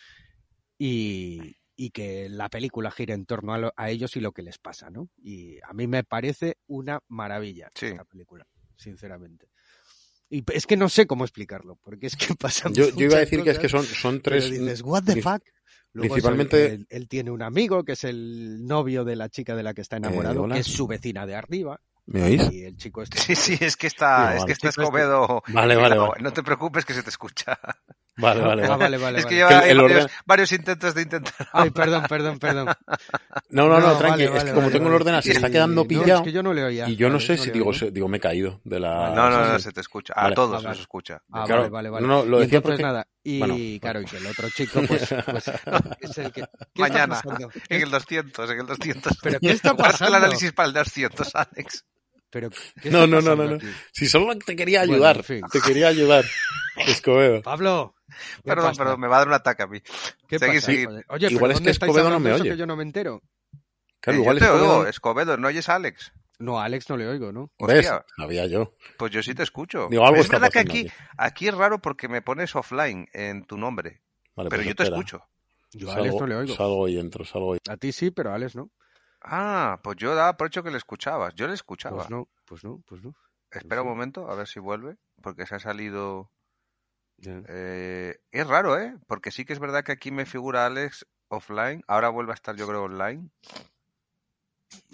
y, 0.79 1.57
y 1.77 1.91
que 1.91 2.29
la 2.29 2.49
película 2.49 2.91
gira 2.91 3.15
en 3.15 3.27
torno 3.27 3.55
a, 3.55 3.59
lo- 3.59 3.73
a 3.77 3.91
ellos 3.91 4.17
y 4.17 4.21
lo 4.21 4.33
que 4.33 4.43
les 4.43 4.59
pasa, 4.59 4.91
¿no? 4.91 5.11
Y 5.17 5.59
a 5.63 5.73
mí 5.75 5.87
me 5.87 6.05
parece 6.05 6.57
una 6.67 7.01
maravilla 7.09 7.73
esta 7.81 8.05
película, 8.05 8.47
sinceramente. 8.77 9.51
Y 10.31 10.45
es 10.55 10.67
que 10.67 10.77
no 10.77 10.89
sé 10.89 11.07
cómo 11.07 11.25
explicarlo, 11.25 11.77
porque 11.83 12.07
es 12.07 12.17
que 12.17 12.35
pasan 12.39 12.73
Yo, 12.73 12.89
yo 12.91 13.07
iba 13.07 13.17
a 13.17 13.21
decir 13.21 13.43
que 13.43 13.51
es 13.51 13.59
que 13.59 13.69
son, 13.69 13.85
son 13.85 14.21
pero 14.21 14.37
tres. 14.39 14.51
dices, 14.51 14.83
what 14.83 15.03
the 15.03 15.21
fuck? 15.21 15.43
Luego 15.93 16.15
Principalmente. 16.15 16.67
él, 16.67 16.87
él 16.89 17.09
tiene 17.09 17.33
un 17.33 17.43
amigo 17.43 17.83
que 17.83 17.93
es 17.93 18.05
el 18.05 18.65
novio 18.65 19.05
de 19.05 19.17
la 19.17 19.29
chica 19.29 19.57
de 19.57 19.65
la 19.65 19.75
que 19.75 19.81
está 19.81 19.97
enamorado, 19.97 20.43
hola. 20.43 20.55
que 20.55 20.61
es 20.61 20.69
su 20.69 20.87
vecina 20.87 21.27
de 21.27 21.35
arriba. 21.35 21.81
¿Me 22.13 22.23
oís? 22.25 22.53
Y 22.53 22.65
el 22.65 22.77
chico 22.77 23.03
este. 23.03 23.19
Sí, 23.21 23.35
sí, 23.37 23.57
es 23.61 23.77
que 23.77 23.87
está, 23.87 24.37
es 24.37 24.45
que 24.45 24.53
está 24.53 24.69
este- 24.69 24.83
Escobedo. 24.83 25.43
Vale, 25.49 25.77
vale, 25.77 25.95
No, 25.97 26.09
vale. 26.09 26.23
No 26.23 26.33
te 26.33 26.43
preocupes 26.43 26.85
que 26.85 26.93
se 26.95 27.03
te 27.03 27.11
escucha. 27.11 27.59
Vale, 28.17 28.43
vale, 28.43 28.65
Ah, 28.65 28.71
vale. 28.71 28.83
vale, 28.83 28.99
vale, 28.99 29.19
es 29.21 29.27
que 29.27 29.35
lleva 29.37 29.61
el- 29.61 29.71
el 29.71 29.79
varios, 29.79 30.05
orden- 30.05 30.11
varios 30.27 30.53
intentos 30.53 30.95
de 30.95 31.03
intentar. 31.03 31.49
Ay, 31.53 31.71
perdón, 31.71 32.05
perdón, 32.07 32.39
perdón. 32.39 32.67
No, 33.49 33.67
no, 33.69 33.81
no, 33.81 33.87
No, 33.93 33.97
tranqui. 33.97 34.25
es 34.25 34.45
que 34.45 34.53
como 34.53 34.69
tengo 34.71 34.89
el 34.89 34.95
ordenador, 34.95 35.23
se 35.23 35.33
está 35.33 35.49
quedando 35.49 35.87
pillado. 35.87 36.17
es 36.19 36.25
que 36.25 36.33
yo 36.33 36.43
no 36.43 36.53
le 36.53 36.65
oía. 36.65 36.87
Y 36.89 36.97
yo 36.97 37.09
no 37.09 37.19
sé 37.21 37.39
si 37.39 37.51
digo, 37.51 37.73
se- 37.73 37.91
digo, 37.93 38.09
me 38.09 38.19
he 38.19 38.21
caído 38.21 38.61
de 38.65 38.81
la. 38.81 39.11
No, 39.15 39.31
no, 39.31 39.47
no, 39.53 39.59
se 39.59 39.73
te 39.73 39.81
escucha. 39.81 40.13
A 40.17 40.33
todos 40.35 40.63
nos 40.63 40.79
escucha. 40.81 41.23
Ah, 41.33 41.45
Claro, 41.47 41.63
vale, 41.71 41.89
vale, 41.89 41.91
vale. 41.91 42.07
no, 42.07 42.25
lo 42.25 42.39
Y 42.39 42.43
decía 42.43 42.59
entonces 42.59 42.81
porque- 42.81 42.83
nada. 42.83 43.07
Y 43.23 43.39
Bueno, 43.39 43.55
claro, 43.81 44.01
y 44.01 44.05
que 44.07 44.17
el 44.17 44.27
otro 44.27 44.49
chico, 44.51 44.81
pues, 44.87 45.09
pues 45.27 45.45
es 46.01 46.19
el 46.19 46.33
que. 46.33 46.41
¿qué 46.43 46.83
está 46.83 47.07
Mañana, 47.07 47.21
en 47.69 47.83
el 47.83 47.91
200, 47.91 48.51
en 48.51 48.59
el 48.61 48.67
200. 48.67 49.19
¿Pero 49.23 49.41
qué 49.41 49.51
está 49.53 49.71
el 49.71 49.77
pasando? 49.77 50.17
análisis 50.17 50.53
para 50.53 50.69
el 50.69 50.75
200, 50.75 51.35
Alex. 51.35 51.85
Pero, 52.31 52.49
¿qué 52.81 52.91
No, 52.91 53.07
no, 53.07 53.21
no, 53.21 53.35
no, 53.35 53.45
no. 53.45 53.59
Si 53.93 54.07
solo 54.07 54.37
te 54.39 54.55
quería 54.57 54.81
Bueno, 54.81 54.95
ayudar. 54.95 55.17
en 55.19 55.25
fin. 55.25 55.41
Te 55.51 55.61
quería 55.61 55.89
ayudar. 55.89 56.25
Escobedo. 56.77 57.43
Pablo. 57.43 57.95
¿qué 58.09 58.43
Perdón, 58.45 58.65
pasa? 58.71 58.83
perdón, 58.85 59.01
me 59.01 59.09
va 59.09 59.17
a 59.17 59.19
dar 59.21 59.29
un 59.29 59.35
ataque 59.35 59.63
a 59.63 59.67
mí. 59.67 59.81
¿Qué 60.29 60.39
Seguid, 60.39 60.87
pasa? 60.87 61.01
Oye, 61.09 61.27
Igual 61.29 61.39
pero 61.41 61.47
es 61.49 61.55
¿dónde 61.55 61.65
que 61.65 61.71
Escobedo 61.71 62.11
no 62.11 62.21
me 62.21 62.33
oye. 62.33 62.51
que 62.51 62.57
yo 62.57 62.67
no 62.67 62.77
me 62.77 62.83
entero? 62.83 63.23
Claro, 64.01 64.19
Eh, 64.19 64.23
igual 64.23 64.37
yo 64.37 64.41
te 64.41 64.47
Escobedo- 64.47 64.71
oigo, 64.79 64.87
Escobedo, 64.87 65.37
¿no 65.37 65.49
oyes 65.49 65.69
a 65.69 65.75
Alex? 65.77 66.13
No, 66.39 66.59
a 66.59 66.65
Alex 66.65 66.89
no 66.89 66.97
le 66.97 67.07
oigo, 67.07 67.33
¿no? 67.33 67.51
¿Ves? 67.59 67.79
Hostia. 67.87 68.05
Sabía 68.17 68.47
yo. 68.47 68.75
Pues 68.97 69.13
yo 69.13 69.23
sí 69.23 69.35
te 69.35 69.43
escucho. 69.43 69.89
Digo, 69.91 70.05
algo 70.07 70.17
es 70.17 70.23
está 70.25 70.39
verdad 70.39 70.51
que 70.53 70.59
aquí, 70.61 70.81
aquí. 70.81 70.93
aquí 71.19 71.49
es 71.49 71.55
raro 71.55 71.81
porque 71.81 72.09
me 72.09 72.23
pones 72.23 72.55
offline 72.57 73.07
en 73.13 73.45
tu 73.45 73.59
nombre. 73.59 74.01
Vale, 74.37 74.49
pero 74.49 74.61
pues 74.63 74.69
yo 74.69 74.75
te 74.75 74.83
espera. 74.85 74.97
escucho. 74.97 75.25
Yo 75.73 75.91
a 75.91 75.95
Alex 75.95 76.07
Salgo, 76.07 76.21
no 76.21 76.27
le 76.27 76.35
oigo. 76.37 76.55
salgo 76.57 76.89
y 76.89 76.99
entro, 76.99 77.25
salgo 77.25 77.57
y 77.57 77.59
A 77.69 77.77
ti 77.77 77.93
sí, 77.93 78.11
pero 78.11 78.31
a 78.33 78.37
Alex 78.37 78.57
no. 78.57 78.71
Ah, 79.23 79.81
pues 79.83 79.97
yo 79.99 80.15
daba 80.15 80.37
por 80.37 80.47
hecho 80.47 80.63
que 80.63 80.71
le 80.71 80.79
escuchabas. 80.79 81.35
Yo 81.35 81.47
le 81.47 81.55
escuchaba. 81.55 81.97
Pues 81.99 82.11
no, 82.11 82.29
pues 82.47 82.65
no, 82.65 82.83
pues 82.87 83.03
no. 83.03 83.15
Espera 83.51 83.83
un 83.83 83.89
sí. 83.89 83.91
momento, 83.91 84.31
a 84.31 84.35
ver 84.35 84.47
si 84.47 84.61
vuelve, 84.61 84.97
porque 85.23 85.47
se 85.47 85.57
ha 85.57 85.59
salido... 85.61 86.31
Eh, 87.23 88.19
es 88.31 88.47
raro, 88.47 88.79
¿eh? 88.79 88.97
Porque 89.07 89.31
sí 89.31 89.45
que 89.45 89.53
es 89.53 89.59
verdad 89.59 89.85
que 89.85 89.93
aquí 89.93 90.11
me 90.11 90.25
figura 90.25 90.65
Alex 90.65 91.07
offline. 91.29 91.83
Ahora 91.87 92.09
vuelve 92.09 92.33
a 92.33 92.35
estar, 92.35 92.57
yo 92.57 92.67
creo, 92.67 92.85
online. 92.85 93.29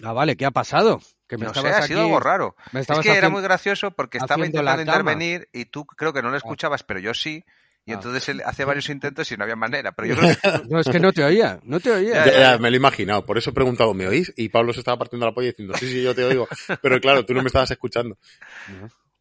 Ah, 0.02 0.12
vale, 0.12 0.36
¿qué 0.36 0.44
ha 0.46 0.50
pasado? 0.50 1.00
Que 1.28 1.36
me 1.38 1.46
No 1.46 1.54
sé, 1.54 1.68
ha 1.68 1.82
sido 1.82 2.00
aquí- 2.00 2.08
algo 2.08 2.20
raro. 2.20 2.56
me 2.72 2.80
Es 2.80 2.86
que 3.00 3.16
era 3.16 3.28
muy 3.28 3.42
gracioso 3.42 3.90
porque 3.92 4.18
estaba 4.18 4.44
intentando 4.46 4.82
intervenir 4.82 5.48
y 5.52 5.66
tú 5.66 5.84
creo 5.86 6.12
que 6.12 6.22
no 6.22 6.30
le 6.30 6.38
escuchabas, 6.38 6.82
pero 6.82 6.98
yo 6.98 7.14
sí. 7.14 7.44
Y 7.88 7.92
Ah. 7.92 7.94
entonces 7.94 8.28
él 8.28 8.42
hace 8.44 8.64
varios 8.64 8.88
intentos 8.90 9.30
y 9.30 9.36
no 9.36 9.44
había 9.44 9.54
manera. 9.56 9.92
Pero 9.92 10.08
yo 10.08 10.14
creo 10.20 10.36
que... 10.62 10.68
No, 10.68 10.80
es 10.80 10.88
que 10.88 10.98
no 11.00 11.12
te 11.12 11.22
oía, 11.24 11.60
no 11.62 11.78
te 11.80 11.92
oía. 11.92 12.26
Ya, 12.26 12.38
ya, 12.40 12.58
me 12.58 12.68
lo 12.70 12.74
he 12.74 12.78
imaginado, 12.78 13.24
por 13.24 13.38
eso 13.38 13.50
he 13.50 13.52
preguntado, 13.52 13.94
¿me 13.94 14.08
oís? 14.08 14.32
Y 14.36 14.48
Pablo 14.48 14.72
se 14.72 14.80
estaba 14.80 14.98
partiendo 14.98 15.24
la 15.24 15.32
polla 15.32 15.48
diciendo, 15.48 15.72
sí, 15.78 15.88
sí, 15.88 16.02
yo 16.02 16.14
te 16.14 16.24
oigo. 16.24 16.48
Pero 16.82 17.00
claro, 17.00 17.24
tú 17.24 17.32
no 17.32 17.42
me 17.42 17.46
estabas 17.46 17.70
escuchando. 17.70 18.18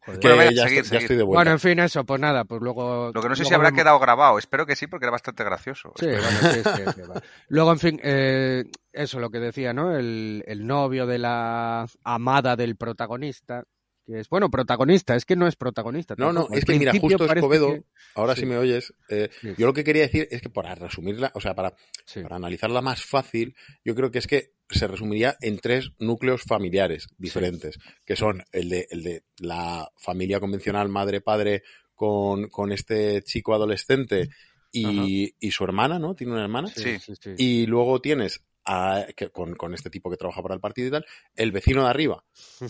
Joder. 0.00 0.20
Que 0.20 0.28
Bueno, 0.28 0.36
venga, 0.38 0.52
ya, 0.52 0.62
estoy, 0.64 0.76
ya 0.76 0.84
seguid. 0.84 1.00
estoy 1.02 1.16
de 1.16 1.22
vuelta. 1.24 1.38
Bueno, 1.38 1.50
en 1.52 1.58
fin, 1.60 1.78
eso, 1.80 2.04
pues 2.04 2.20
nada, 2.20 2.44
pues 2.44 2.60
luego... 2.62 3.10
Lo 3.12 3.20
que 3.22 3.28
no 3.28 3.34
sé 3.36 3.44
si 3.44 3.54
habrá 3.54 3.70
vemos- 3.70 3.82
quedado 3.82 3.98
grabado. 3.98 4.38
Espero 4.38 4.64
que 4.66 4.76
sí, 4.76 4.86
porque 4.86 5.04
era 5.06 5.10
bastante 5.12 5.42
gracioso. 5.44 5.92
Sí, 5.98 6.06
bueno, 6.06 6.22
sí, 6.28 6.60
sí, 6.62 6.82
sí, 6.94 7.00
va. 7.02 7.20
Luego, 7.48 7.72
en 7.72 7.78
fin, 7.80 8.00
eh, 8.04 8.64
eso 8.92 9.18
lo 9.18 9.30
que 9.30 9.38
decía, 9.40 9.72
¿no? 9.72 9.96
El, 9.96 10.44
el 10.46 10.64
novio 10.66 11.06
de 11.06 11.18
la 11.18 11.86
amada 12.04 12.54
del 12.56 12.76
protagonista, 12.76 13.64
que 14.06 14.20
es, 14.20 14.28
bueno, 14.28 14.50
protagonista, 14.50 15.16
es 15.16 15.24
que 15.24 15.34
no 15.36 15.46
es 15.48 15.56
protagonista. 15.56 16.14
No, 16.16 16.26
no, 16.32 16.40
tampoco. 16.42 16.54
Es 16.58 16.64
que 16.64 16.78
mira, 16.78 16.92
justo 16.98 17.24
Escobedo, 17.26 17.74
que- 17.74 17.82
ahora 18.14 18.34
sí. 18.34 18.40
sí 18.42 18.46
me 18.46 18.56
oyes, 18.56 18.94
eh, 19.08 19.28
Sí. 19.40 19.48
yo 19.58 19.66
lo 19.66 19.72
que 19.72 19.82
quería 19.84 20.02
decir 20.02 20.28
es 20.30 20.40
que 20.40 20.48
para 20.50 20.74
resumirla, 20.74 21.32
o 21.34 21.40
sea, 21.40 21.54
para, 21.54 21.74
Sí. 22.06 22.22
para 22.22 22.36
analizarla 22.36 22.80
más 22.80 23.02
fácil, 23.04 23.54
yo 23.84 23.94
creo 23.94 24.10
que 24.10 24.18
es 24.18 24.26
que 24.26 24.52
se 24.70 24.86
resumiría 24.88 25.36
en 25.40 25.58
tres 25.58 25.90
núcleos 25.98 26.42
familiares 26.42 27.08
diferentes, 27.18 27.78
que 28.04 28.16
son 28.16 28.42
el 28.52 28.68
de, 28.68 28.86
el 28.90 29.02
de 29.02 29.22
la 29.38 29.88
familia 29.96 30.40
convencional, 30.40 30.88
madre, 30.88 31.20
padre, 31.20 31.62
con, 31.94 32.48
con 32.48 32.72
este 32.72 33.22
chico 33.22 33.54
adolescente 33.54 34.28
y, 34.72 35.34
y 35.40 35.50
su 35.52 35.64
hermana, 35.64 35.98
¿no? 35.98 36.14
Tiene 36.14 36.32
una 36.34 36.42
hermana. 36.42 36.68
Sí. 36.68 36.98
sí, 36.98 37.14
sí. 37.20 37.30
Y 37.38 37.66
luego 37.66 38.00
tienes 38.00 38.42
a- 38.66 39.06
que, 39.16 39.30
con, 39.30 39.54
con 39.54 39.72
este 39.74 39.90
tipo 39.90 40.10
que 40.10 40.16
trabaja 40.16 40.42
para 40.42 40.54
el 40.54 40.60
partido 40.60 40.88
y 40.88 40.90
tal, 40.90 41.06
el 41.34 41.52
vecino 41.52 41.84
de 41.84 41.90
arriba, 41.90 42.24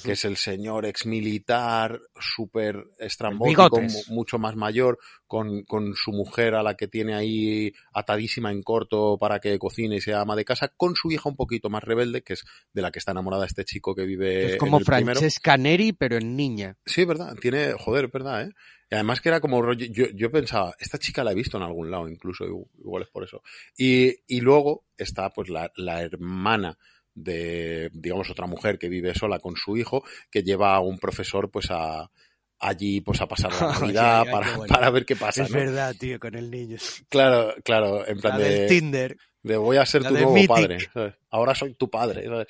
que 0.04 0.12
es 0.12 0.24
el 0.24 0.36
señor 0.36 0.84
exmilitar, 0.86 2.00
súper 2.20 2.84
estrambótico, 2.98 3.80
mucho 4.08 4.38
más 4.38 4.54
mayor, 4.56 4.98
con, 5.26 5.62
con 5.64 5.94
su 5.94 6.12
mujer 6.12 6.54
a 6.54 6.62
la 6.62 6.74
que 6.74 6.86
tiene 6.88 7.14
ahí 7.14 7.72
atadísima 7.92 8.52
en 8.52 8.62
corto 8.62 9.16
para 9.18 9.40
que 9.40 9.58
cocine 9.58 9.96
y 9.96 10.00
sea 10.00 10.20
ama 10.20 10.36
de 10.36 10.44
casa, 10.44 10.68
con 10.76 10.94
su 10.94 11.10
hija 11.10 11.28
un 11.28 11.36
poquito 11.36 11.70
más 11.70 11.82
rebelde, 11.82 12.22
que 12.22 12.34
es 12.34 12.44
de 12.72 12.82
la 12.82 12.90
que 12.90 12.98
está 12.98 13.12
enamorada 13.12 13.46
este 13.46 13.64
chico 13.64 13.94
que 13.94 14.04
vive 14.04 14.46
es 14.46 14.56
como 14.56 14.76
en 14.76 14.80
el 14.82 14.86
primero. 14.86 15.20
Francesca 15.20 15.56
Neri, 15.56 15.92
pero 15.92 16.16
en 16.18 16.36
niña. 16.36 16.76
Sí, 16.84 17.04
verdad, 17.04 17.34
tiene, 17.40 17.72
joder, 17.72 18.08
verdad, 18.08 18.42
¿eh? 18.42 18.52
Y 18.90 18.94
además 18.94 19.20
que 19.20 19.28
era 19.30 19.40
como 19.40 19.60
rollo, 19.62 19.86
yo, 19.90 20.06
yo 20.14 20.30
pensaba, 20.30 20.74
esta 20.78 20.98
chica 20.98 21.24
la 21.24 21.32
he 21.32 21.34
visto 21.34 21.56
en 21.56 21.64
algún 21.64 21.90
lado, 21.90 22.08
incluso, 22.08 22.44
igu- 22.44 22.68
igual 22.78 23.02
es 23.02 23.08
por 23.08 23.24
eso. 23.24 23.42
Y, 23.76 24.14
y 24.28 24.40
luego 24.40 24.84
está 24.96 25.30
pues 25.30 25.48
la, 25.48 25.70
la 25.76 26.02
hermana 26.02 26.78
de, 27.14 27.90
digamos, 27.94 28.30
otra 28.30 28.46
mujer 28.46 28.78
que 28.78 28.88
vive 28.88 29.14
sola 29.14 29.38
con 29.38 29.56
su 29.56 29.76
hijo, 29.76 30.04
que 30.30 30.42
lleva 30.42 30.74
a 30.76 30.80
un 30.80 30.98
profesor 30.98 31.50
pues 31.50 31.66
a 31.70 32.10
allí 32.58 33.00
pues 33.00 33.20
a 33.20 33.26
pasar 33.26 33.52
la 33.52 33.72
Navidad 33.80 34.24
para, 34.30 34.56
bueno. 34.56 34.74
para 34.74 34.90
ver 34.90 35.04
qué 35.04 35.16
pasa, 35.16 35.42
es 35.42 35.50
¿no? 35.50 35.56
verdad, 35.58 35.94
tío, 35.98 36.18
con 36.20 36.34
el 36.34 36.50
niño. 36.50 36.76
Claro, 37.08 37.54
claro, 37.64 38.06
en 38.06 38.18
plan 38.18 38.34
La 38.38 38.44
de... 38.44 38.50
del 38.50 38.68
Tinder. 38.68 39.16
De 39.46 39.56
voy 39.56 39.76
a 39.76 39.86
ser 39.86 40.02
La 40.02 40.08
tu 40.08 40.14
nuevo 40.14 40.32
Mythic. 40.34 40.48
padre. 40.48 40.78
¿sabes? 40.92 41.14
Ahora 41.30 41.54
soy 41.54 41.74
tu 41.74 41.88
padre. 41.90 42.24
¿sabes? 42.24 42.46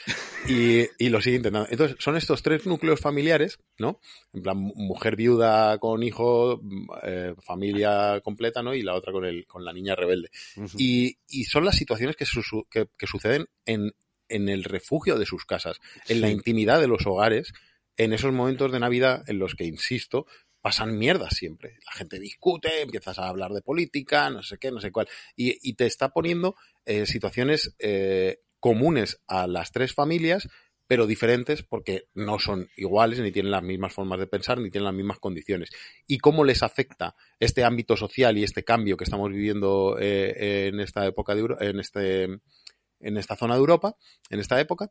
Y, 0.49 0.87
y 0.99 1.09
lo 1.11 1.21
sigue 1.21 1.37
intentando. 1.37 1.69
Entonces, 1.71 1.97
son 2.01 2.17
estos 2.17 2.43
tres 2.43 2.67
núcleos 2.67 3.01
familiares, 3.01 3.59
¿no? 3.79 4.01
En 4.33 4.43
plan, 4.43 4.57
mu- 4.57 4.73
mujer 4.75 5.17
viuda 5.17 5.79
con 5.79 6.03
hijo, 6.03 6.61
eh, 7.03 7.35
familia 7.43 8.21
completa, 8.23 8.63
¿no? 8.63 8.75
Y 8.75 8.83
la 8.83 8.95
otra 8.95 9.13
con, 9.13 9.25
el, 9.25 9.47
con 9.47 9.65
la 9.65 9.73
niña 9.73 9.95
rebelde. 9.95 10.29
Y, 10.79 11.19
y 11.29 11.45
son 11.45 11.65
las 11.65 11.77
situaciones 11.77 12.17
que, 12.17 12.25
su- 12.25 12.67
que, 12.71 12.87
que 12.97 13.07
suceden 13.07 13.47
en, 13.65 13.93
en 14.29 14.49
el 14.49 14.65
refugio 14.65 15.19
de 15.19 15.27
sus 15.27 15.45
casas, 15.45 15.79
en 16.09 16.21
la 16.21 16.31
intimidad 16.31 16.81
de 16.81 16.89
los 16.89 17.07
hogares, 17.07 17.53
en 17.97 18.13
esos 18.13 18.33
momentos 18.33 18.73
de 18.73 18.81
Navidad 18.81 19.23
en 19.29 19.39
los 19.39 19.55
que, 19.55 19.65
insisto, 19.65 20.27
pasan 20.67 20.99
mierdas 20.99 21.33
siempre. 21.37 21.79
La 21.87 21.93
gente 21.93 22.19
discute, 22.19 22.83
empiezas 22.83 23.21
a 23.21 23.29
hablar 23.29 23.53
de 23.53 23.63
política, 23.63 24.31
no 24.31 24.43
sé 24.43 24.59
qué, 24.59 24.73
no 24.73 24.81
sé 24.81 24.91
cuál. 24.91 25.07
Y, 25.37 25.75
te 25.75 25.87
está 25.87 26.09
poniendo 26.09 26.57
eh, 26.87 27.07
situaciones 27.07 27.77
eh, 27.79 28.41
comunes 28.59 29.23
a 29.29 29.47
las 29.47 29.71
tres 29.71 29.95
familias, 29.95 30.49
pero 30.89 31.07
diferentes 31.07 31.63
porque 31.63 32.09
no 32.15 32.41
son 32.41 32.69
iguales, 32.77 33.21
ni 33.21 33.31
tienen 33.31 33.53
las 33.53 33.63
mismas 33.63 33.93
formas 33.93 34.19
de 34.19 34.27
pensar, 34.27 34.59
ni 34.59 34.69
tienen 34.69 34.87
las 34.87 34.95
mismas 34.95 35.21
condiciones. 35.21 35.71
Y 36.09 36.19
cómo 36.19 36.43
les 36.43 36.65
afecta 36.65 37.15
este 37.39 37.63
ámbito 37.63 37.97
social 37.97 38.37
y 38.37 38.43
este 38.43 38.65
cambio 38.65 38.97
que 38.97 39.05
estamos 39.05 39.31
viviendo 39.31 39.97
eh, 40.01 40.67
en 40.67 40.81
esta 40.81 41.07
época 41.07 41.37
de 41.37 41.43
Euro- 41.43 41.61
en 41.61 41.79
este 41.79 42.25
en 42.99 43.19
esta 43.19 43.37
zona 43.37 43.55
de 43.55 43.61
Europa, 43.61 43.95
en 44.31 44.41
esta 44.41 44.59
época, 44.59 44.91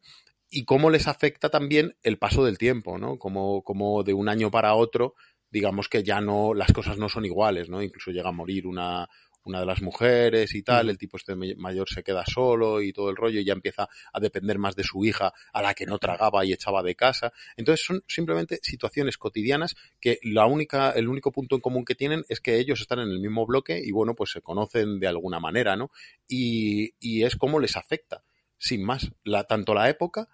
y 0.49 0.63
cómo 0.63 0.89
les 0.89 1.07
afecta 1.07 1.49
también 1.49 1.97
el 2.03 2.17
paso 2.17 2.45
del 2.45 2.57
tiempo, 2.57 2.97
¿no? 2.97 3.17
Como, 3.17 3.63
como 3.63 4.03
de 4.03 4.13
un 4.13 4.29
año 4.29 4.51
para 4.51 4.75
otro, 4.75 5.15
digamos 5.49 5.89
que 5.89 6.03
ya 6.03 6.21
no, 6.21 6.53
las 6.53 6.71
cosas 6.71 6.97
no 6.97 7.09
son 7.09 7.25
iguales, 7.25 7.69
¿no? 7.69 7.81
Incluso 7.81 8.11
llega 8.11 8.29
a 8.29 8.33
morir 8.33 8.67
una, 8.67 9.07
una 9.45 9.59
de 9.59 9.65
las 9.65 9.81
mujeres 9.81 10.53
y 10.55 10.63
tal, 10.63 10.89
el 10.89 10.97
tipo 10.97 11.17
este 11.17 11.35
mayor 11.35 11.87
se 11.87 12.03
queda 12.03 12.23
solo 12.25 12.81
y 12.81 12.91
todo 12.91 13.09
el 13.09 13.15
rollo 13.15 13.39
y 13.39 13.45
ya 13.45 13.53
empieza 13.53 13.87
a 14.11 14.19
depender 14.19 14.57
más 14.57 14.75
de 14.75 14.83
su 14.83 15.05
hija 15.05 15.33
a 15.53 15.61
la 15.61 15.73
que 15.73 15.85
no 15.85 15.99
tragaba 15.99 16.43
y 16.45 16.51
echaba 16.51 16.83
de 16.83 16.95
casa. 16.95 17.31
Entonces 17.55 17.85
son 17.85 18.03
simplemente 18.07 18.59
situaciones 18.61 19.17
cotidianas 19.17 19.75
que 19.99 20.19
la 20.23 20.45
única, 20.45 20.91
el 20.91 21.07
único 21.07 21.31
punto 21.31 21.55
en 21.55 21.61
común 21.61 21.85
que 21.85 21.95
tienen 21.95 22.23
es 22.27 22.41
que 22.41 22.57
ellos 22.57 22.81
están 22.81 22.99
en 22.99 23.09
el 23.09 23.19
mismo 23.19 23.45
bloque 23.45 23.79
y 23.83 23.91
bueno, 23.91 24.15
pues 24.15 24.31
se 24.31 24.41
conocen 24.41 24.99
de 24.99 25.07
alguna 25.07 25.39
manera, 25.39 25.75
¿no? 25.75 25.91
Y, 26.27 26.95
y 26.99 27.23
es 27.23 27.35
como 27.35 27.59
les 27.59 27.77
afecta, 27.77 28.23
sin 28.57 28.83
más, 28.83 29.11
la, 29.23 29.43
tanto 29.43 29.73
la 29.73 29.89
época 29.89 30.27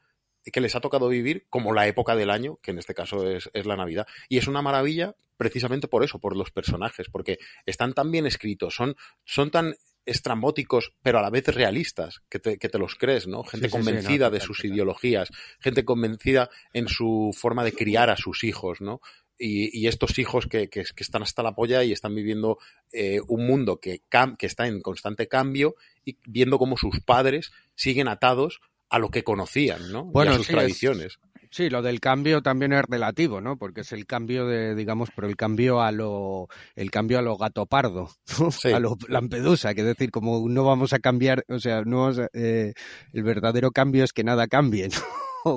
que 0.50 0.62
les 0.62 0.76
ha 0.76 0.82
tocado 0.82 1.08
vivir 1.10 1.46
como 1.50 1.74
la 1.74 1.88
época 1.88 2.16
del 2.16 2.30
año, 2.30 2.58
que 2.62 2.72
en 2.72 2.80
este 2.80 2.94
caso 2.94 3.30
es, 3.30 3.50
es, 3.54 3.66
la 3.66 3.76
Navidad. 3.76 4.08
Y 4.30 4.38
es 4.38 4.48
una 4.48 4.62
maravilla 4.62 5.16
precisamente 5.38 5.88
por 5.88 6.04
eso, 6.04 6.20
por 6.20 6.38
los 6.38 6.52
personajes, 6.52 7.08
porque 7.12 7.40
están 7.66 7.94
tan 7.94 8.12
bien 8.12 8.26
escritos, 8.26 8.76
son, 8.76 8.96
son 9.26 9.52
tan 9.52 9.76
estrambóticos, 10.06 10.94
pero 11.02 11.20
a 11.20 11.22
la 11.22 11.30
vez 11.30 11.48
realistas, 11.48 12.22
que 12.30 12.40
te, 12.40 12.58
que 12.58 12.70
te 12.70 12.80
los 12.80 12.96
crees, 12.96 13.28
¿no? 13.28 13.44
Gente 13.44 13.68
Sí, 13.68 13.72
sí, 13.72 13.78
sí, 13.78 13.86
convencida 13.86 14.26
no, 14.26 14.32
de 14.32 14.40
sus 14.40 14.64
ideologías, 14.66 15.30
gente 15.60 15.86
convencida 15.86 16.50
en 16.74 16.88
su 16.88 17.32
forma 17.38 17.64
de 17.64 17.74
criar 17.74 18.10
a 18.10 18.18
sus 18.18 18.44
hijos, 18.44 18.82
¿no? 18.82 19.02
Y, 19.38 19.76
y 19.76 19.88
estos 19.88 20.20
hijos 20.20 20.46
que, 20.46 20.70
que, 20.70 20.84
que 20.84 21.04
están 21.04 21.24
hasta 21.24 21.42
la 21.42 21.56
polla 21.56 21.84
y 21.84 21.92
están 21.92 22.14
viviendo 22.14 22.60
eh, 22.92 23.20
un 23.28 23.48
mundo 23.48 23.80
que, 23.80 24.04
que 24.38 24.46
está 24.46 24.68
en 24.68 24.82
constante 24.82 25.28
cambio 25.28 25.76
y 26.06 26.18
viendo 26.28 26.60
cómo 26.60 26.78
sus 26.78 27.00
padres 27.00 27.52
siguen 27.74 28.08
atados 28.08 28.62
a 28.92 29.00
lo 29.00 29.10
que 29.10 29.24
conocían, 29.24 29.92
¿no? 29.92 30.06
Bueno, 30.06 30.32
y 30.32 30.36
a 30.36 30.38
sus 30.38 30.46
sí, 30.48 30.52
es- 30.54 30.58
tradiciones. 30.60 31.18
Sí, 31.54 31.70
lo 31.70 31.82
del 31.82 32.00
cambio 32.00 32.42
también 32.42 32.72
es 32.72 32.84
relativo, 32.88 33.42
¿no? 33.42 33.58
Porque 33.58 33.82
es 33.82 33.92
el 33.92 34.06
cambio 34.06 34.46
de, 34.48 34.74
digamos, 34.74 35.10
pero 35.14 35.28
el 35.28 35.36
cambio 35.36 35.82
a 35.82 35.92
lo, 35.92 36.48
el 36.78 36.92
cambio 36.92 37.20
a 37.20 37.22
lo 37.22 37.36
gato 37.36 37.66
pardo, 37.66 38.10
¿no? 38.40 38.52
Sí. 38.52 38.72
a 38.72 38.80
lo 38.80 38.96
Lampedusa, 39.10 39.74
que 39.74 39.82
es 39.82 39.88
decir, 39.88 40.12
como 40.12 40.48
no 40.48 40.64
vamos 40.64 40.94
a 40.94 41.00
cambiar, 41.00 41.44
o 41.50 41.60
sea, 41.60 41.82
no 41.82 42.10
eh, 42.34 42.74
el 43.12 43.24
verdadero 43.24 43.72
cambio 43.72 44.06
es 44.06 44.14
que 44.14 44.24
nada 44.24 44.48
cambie, 44.48 44.88
¿no? 44.88 44.96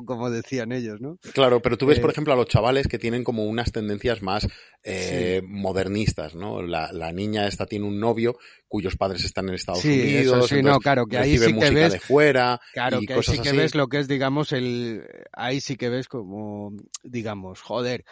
Como 0.06 0.30
decían 0.30 0.72
ellos, 0.72 1.00
¿no? 1.00 1.18
Claro, 1.32 1.62
pero 1.62 1.78
tú 1.78 1.86
ves, 1.86 2.00
por 2.00 2.10
Eh, 2.10 2.10
ejemplo, 2.10 2.34
a 2.34 2.36
los 2.36 2.46
chavales 2.48 2.86
que 2.86 2.98
tienen 2.98 3.24
como 3.24 3.44
unas 3.46 3.72
tendencias 3.72 4.20
más 4.20 4.46
eh, 4.82 5.40
modernistas, 5.46 6.34
¿no? 6.34 6.60
La, 6.60 6.92
la 6.92 7.12
niña 7.12 7.46
esta 7.46 7.64
tiene 7.66 7.86
un 7.86 7.98
novio 7.98 8.36
cuyos 8.68 8.96
padres 8.96 9.24
están 9.24 9.48
en 9.48 9.54
Estados 9.54 9.80
Sí, 9.82 10.16
eso 10.16 10.40
Unidos, 10.40 10.42
sí, 10.42 10.62
no, 10.62 10.78
claro, 10.80 11.06
que 11.06 11.18
ahí 11.18 11.36
sí 11.38 11.54
que 11.56 11.70
ves- 11.70 11.90
de 11.90 12.00
fuera 12.00 12.60
Claro, 12.72 13.02
y 13.02 13.06
que 13.06 13.14
ahí 13.14 13.22
sí 13.22 13.40
que 13.40 13.52
así. 13.52 13.54
ves 13.54 13.74
lo 13.76 13.88
que 13.88 13.98
es, 14.00 14.08
digamos, 14.08 14.52
el, 14.52 15.06
ahí 15.32 15.60
sí 15.60 15.76
que 15.76 15.88
ves 15.90 16.08
como, 16.08 16.72
digamos, 17.04 17.60
joder, 17.62 18.04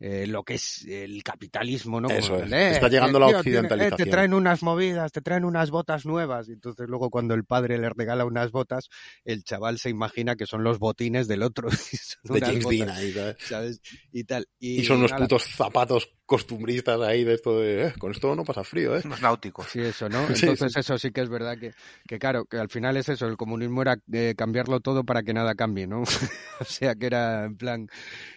eh, 0.00 0.26
lo 0.26 0.42
que 0.44 0.54
es 0.54 0.84
el 0.88 1.22
capitalismo, 1.22 2.00
¿no? 2.00 2.08
Eso 2.08 2.42
es. 2.42 2.50
eh, 2.52 2.70
Está 2.70 2.88
que, 2.88 2.94
llegando 2.94 3.18
la 3.20 3.26
tío, 3.26 3.42
tiene- 3.42 3.58
eh, 3.58 3.60
occidentalización. 3.60 3.96
te 3.98 4.06
traen 4.10 4.34
unas 4.34 4.62
movidas, 4.62 5.12
te 5.12 5.20
traen 5.20 5.44
unas 5.44 5.70
botas 5.70 6.06
nuevas, 6.06 6.48
y 6.48 6.52
entonces 6.52 6.88
luego 6.88 7.10
cuando 7.10 7.34
el 7.34 7.44
padre 7.44 7.76
le 7.78 7.90
regala 7.90 8.24
unas 8.24 8.50
botas, 8.50 8.88
el 9.24 9.44
chaval 9.44 9.78
se 9.78 9.90
imagina 9.90 10.36
que 10.36 10.46
son 10.46 10.64
los 10.64 10.78
botines 10.78 11.28
del 11.28 11.42
otro. 11.42 11.68
De 12.24 12.30
unas 12.38 12.48
James 12.50 12.64
botas, 12.64 12.78
Dean 12.78 12.90
ahí, 12.90 13.12
¿sabes? 13.12 13.36
¿sabes? 13.40 13.80
Y 14.12 14.24
tal. 14.24 14.46
Y 14.58 14.84
son 14.84 14.98
unos 14.98 15.10
nada, 15.12 15.22
putos 15.24 15.44
zapatos 15.44 16.10
costumbristas 16.26 17.00
ahí 17.00 17.24
de 17.24 17.34
esto 17.34 17.58
de, 17.58 17.86
eh, 17.88 17.92
con 17.98 18.12
esto 18.12 18.34
no 18.36 18.44
pasa 18.44 18.62
frío, 18.62 18.96
¿eh? 18.96 19.02
Unos 19.04 19.20
náuticos. 19.20 19.66
Sí, 19.68 19.80
eso, 19.80 20.08
¿no? 20.08 20.26
Sí, 20.34 20.46
Entonces 20.46 20.72
sí. 20.74 20.80
eso 20.80 20.96
sí 20.98 21.10
que 21.10 21.22
es 21.22 21.28
verdad 21.28 21.58
que, 21.58 21.72
que 22.06 22.18
claro, 22.18 22.44
que 22.44 22.56
al 22.58 22.68
final 22.70 22.96
es 22.96 23.08
eso, 23.08 23.26
el 23.26 23.36
comunismo 23.36 23.82
era 23.82 23.98
eh, 24.12 24.34
cambiarlo 24.36 24.80
todo 24.80 25.04
para 25.04 25.22
que 25.22 25.32
nada 25.34 25.54
cambie, 25.54 25.86
¿no? 25.86 26.02
o 26.60 26.64
sea 26.64 26.94
que 26.94 27.06
era 27.06 27.44
en 27.44 27.56
plan... 27.56 27.88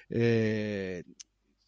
eh, 0.09 1.03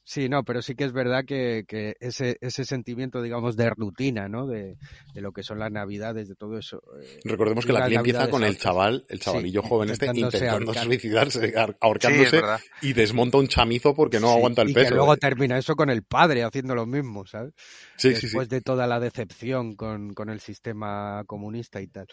Sí, 0.07 0.30
no, 0.30 0.44
pero 0.44 0.61
sí 0.61 0.76
que 0.76 0.84
es 0.84 0.94
verdad 0.94 1.26
que, 1.26 1.65
que 1.68 1.95
ese, 1.99 2.38
ese 2.40 2.64
sentimiento, 2.64 3.23
digamos, 3.23 3.57
de 3.57 3.72
rutina, 3.72 4.30
¿no? 4.30 4.45
De, 4.45 4.77
de 5.15 5.22
lo 5.22 5.32
que 5.32 5.41
son 5.41 5.57
las 5.57 5.72
navidades, 5.72 6.30
de 6.30 6.36
todo 6.36 6.60
eso. 6.60 6.80
eh, 7.02 7.22
Recordemos 7.26 7.65
que 7.65 7.72
y 7.72 7.76
la 7.76 7.84
peli 7.86 7.95
empieza 7.95 8.30
con 8.30 8.44
el 8.44 8.57
chaval, 8.57 9.03
el 9.10 9.19
Sí, 9.19 9.26
chavalillo 9.26 9.64
joven 9.64 9.90
este, 9.90 10.06
intentando 10.06 10.52
ahorcar. 10.52 10.86
suicidarse, 10.86 11.53
Sí, 11.57 11.72
ahorcándose 11.82 12.36
verdad. 12.36 12.60
y 12.84 12.94
desmonta 12.94 13.40
un 13.40 13.48
chamizo 13.48 13.95
porque 13.95 14.19
no 14.19 14.30
Sí, 14.30 14.38
aguanta 14.38 14.61
el 14.61 14.69
y 14.69 14.73
peso. 14.73 14.90
que 14.90 14.95
luego 14.95 15.15
¿eh? 15.15 15.19
termina 15.19 15.57
eso 15.57 15.76
con 15.76 15.90
el 15.90 16.03
padre 16.03 16.44
haciendo 16.44 16.76
lo 16.76 16.86
mismo, 16.86 17.26
¿sabes? 17.26 17.53
Sí, 17.98 18.14
sí, 18.14 18.27
sí. 18.27 18.36
Después 18.36 18.49
de 18.49 18.61
toda 18.61 18.86
la 18.88 18.99
decepción 18.99 19.76
con, 19.76 20.14
con 20.14 20.30
el 20.30 20.40
sistema 20.40 21.23
comunista 21.26 21.82
y 21.82 21.88
tal. 21.88 22.06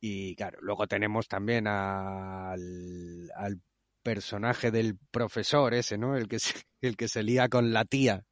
Y 0.00 0.34
claro, 0.36 0.58
luego 0.60 0.86
tenemos 0.86 1.28
también 1.28 1.66
al, 1.66 3.30
al 3.34 3.60
personaje 4.06 4.70
del 4.70 4.96
profesor 5.10 5.74
ese, 5.74 5.98
¿no? 5.98 6.16
El 6.16 6.28
que 6.28 6.38
se, 6.38 6.54
el 6.80 6.96
que 6.96 7.08
se 7.08 7.24
lía 7.24 7.48
con 7.48 7.72
la 7.72 7.84
tía. 7.84 8.24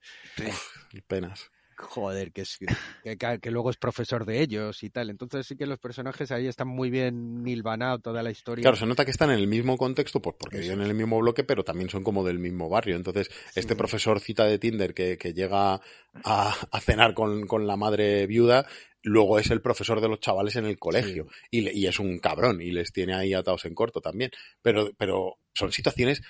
Penas. 1.09 1.51
Joder, 1.76 2.30
que, 2.30 2.42
es, 2.42 2.56
que, 3.02 3.16
que- 3.40 3.51
luego 3.51 3.68
es 3.68 3.76
profesor 3.76 4.24
de 4.24 4.40
ellos 4.40 4.84
y 4.84 4.90
tal. 4.90 5.10
Entonces 5.10 5.44
sí 5.44 5.56
que 5.56 5.66
los 5.66 5.80
personajes 5.80 6.30
ahí 6.30 6.46
están 6.46 6.68
muy 6.68 6.88
bien 6.88 7.42
nilvanados 7.42 8.01
toda 8.01 8.22
la 8.22 8.30
historia. 8.30 8.62
Claro, 8.62 8.76
se 8.76 8.86
nota 8.86 9.05
que 9.05 9.10
están 9.10 9.30
en 9.32 9.38
el 9.40 9.48
mismo 9.48 9.76
contexto, 9.76 10.22
pues 10.22 10.36
porque 10.38 10.59
viven 10.59 10.80
en 10.82 10.86
el 10.86 10.94
mismo 10.94 11.18
bloque, 11.18 11.42
pero 11.42 11.64
también 11.64 11.90
son 11.90 12.05
como 12.05 12.24
del 12.24 12.38
mismo 12.38 12.68
barrio. 12.68 12.94
Entonces, 12.94 13.28
este 13.56 13.74
profesor 13.74 14.20
cita 14.20 14.44
de 14.44 14.60
Tinder 14.60 14.94
que, 14.94 15.18
que 15.18 15.32
llega 15.34 15.80
a, 16.24 16.56
a 16.70 16.80
cenar 16.80 17.12
con, 17.12 17.48
con 17.48 17.66
la 17.66 17.76
madre 17.76 18.28
viuda, 18.28 18.66
luego 19.05 19.39
es 19.39 19.51
el 19.51 19.60
profesor 19.62 20.01
de 20.01 20.09
los 20.09 20.18
chavales 20.20 20.56
en 20.56 20.64
el 20.66 20.78
colegio. 20.78 21.28
Y, 21.51 21.60
le- 21.60 21.72
y 21.72 21.86
es 21.86 21.98
un 22.01 22.18
cabrón, 22.18 22.60
y 22.60 22.72
les 22.72 22.93
tiene 22.93 23.14
ahí 23.14 23.32
atados 23.35 23.64
en 23.66 23.74
corto 23.74 24.01
también. 24.01 24.31
Pero, 24.62 24.90
pero 24.98 25.36
son 25.55 25.70
situaciones 25.70 26.22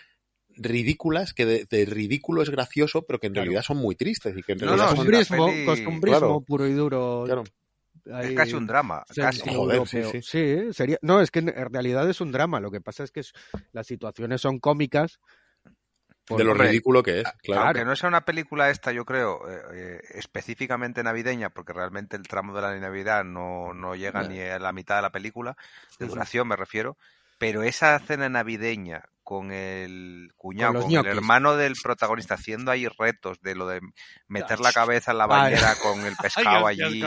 ridículas, 0.56 1.32
que 1.34 1.46
de, 1.46 1.64
de 1.64 1.84
ridículo 1.84 2.42
es 2.42 2.50
gracioso, 2.50 3.02
pero 3.06 3.18
que 3.18 3.26
en 3.26 3.34
realidad 3.34 3.62
son 3.62 3.78
muy 3.78 3.96
tristes 3.96 4.36
y 4.36 4.42
que 4.42 4.52
en 4.52 4.58
No, 4.58 4.66
realidad 4.66 4.90
no, 4.90 4.96
son- 4.96 5.06
sí, 5.06 5.10
la 5.12 5.18
costumbrismo, 5.18 5.46
peli- 5.46 5.64
costumbrismo 5.66 6.18
Claro. 6.20 6.40
puro 6.42 6.66
y 6.66 6.72
duro. 6.72 7.22
Claro. 7.26 7.44
Es 8.04 8.12
ahí, 8.12 8.34
casi 8.34 8.52
un 8.54 8.66
drama, 8.66 9.02
casi. 9.14 9.40
Joder, 9.48 9.82
sí, 10.22 10.72
sería. 10.72 10.98
No, 11.00 11.20
es 11.20 11.30
que 11.30 11.38
en 11.38 11.48
en 11.48 11.72
realidad 11.72 12.08
es 12.10 12.20
un 12.20 12.32
drama. 12.32 12.60
Lo 12.60 12.70
que 12.70 12.80
pasa 12.80 13.02
es 13.02 13.10
que 13.10 13.20
es- 13.20 13.32
las 13.72 13.86
situaciones 13.86 14.40
son 14.42 14.58
cómicas. 14.58 15.18
De 16.28 16.44
lo 16.44 16.54
ridículo 16.54 17.02
que 17.02 17.20
es, 17.20 17.28
claro. 17.42 17.66
Aunque 17.66 17.84
no 17.84 17.96
sea 17.96 18.08
una 18.08 18.24
película 18.24 18.70
esta, 18.70 18.92
yo 18.92 19.04
creo, 19.04 19.48
eh, 19.48 19.60
eh, 19.74 20.00
específicamente 20.14 21.02
navideña, 21.02 21.50
porque 21.50 21.72
realmente 21.72 22.16
el 22.16 22.26
tramo 22.26 22.54
de 22.54 22.62
la 22.62 22.78
Navidad 22.78 23.24
no, 23.24 23.74
no 23.74 23.94
llega 23.94 24.22
ni 24.22 24.40
a 24.40 24.58
la 24.58 24.72
mitad 24.72 24.96
de 24.96 25.02
la 25.02 25.10
película, 25.10 25.56
de 25.98 26.06
duración 26.06 26.48
me 26.48 26.56
refiero, 26.56 26.96
pero 27.38 27.62
esa 27.62 27.98
cena 27.98 28.28
navideña 28.28 29.02
con 29.22 29.52
el 29.52 30.32
cuñado, 30.36 30.82
Con 30.82 30.92
el 30.92 31.06
hermano 31.06 31.56
del 31.56 31.76
protagonista 31.82 32.34
haciendo 32.34 32.70
ahí 32.70 32.86
retos 32.98 33.40
de 33.40 33.54
lo 33.54 33.66
de 33.66 33.80
meter 34.28 34.60
la 34.60 34.68
Ay. 34.68 34.74
cabeza 34.74 35.12
en 35.12 35.18
la 35.18 35.24
Ay. 35.24 35.30
bañera 35.30 35.74
con 35.82 36.04
el 36.04 36.14
pescado 36.14 36.66
Ay, 36.66 36.82
allí. 36.82 37.02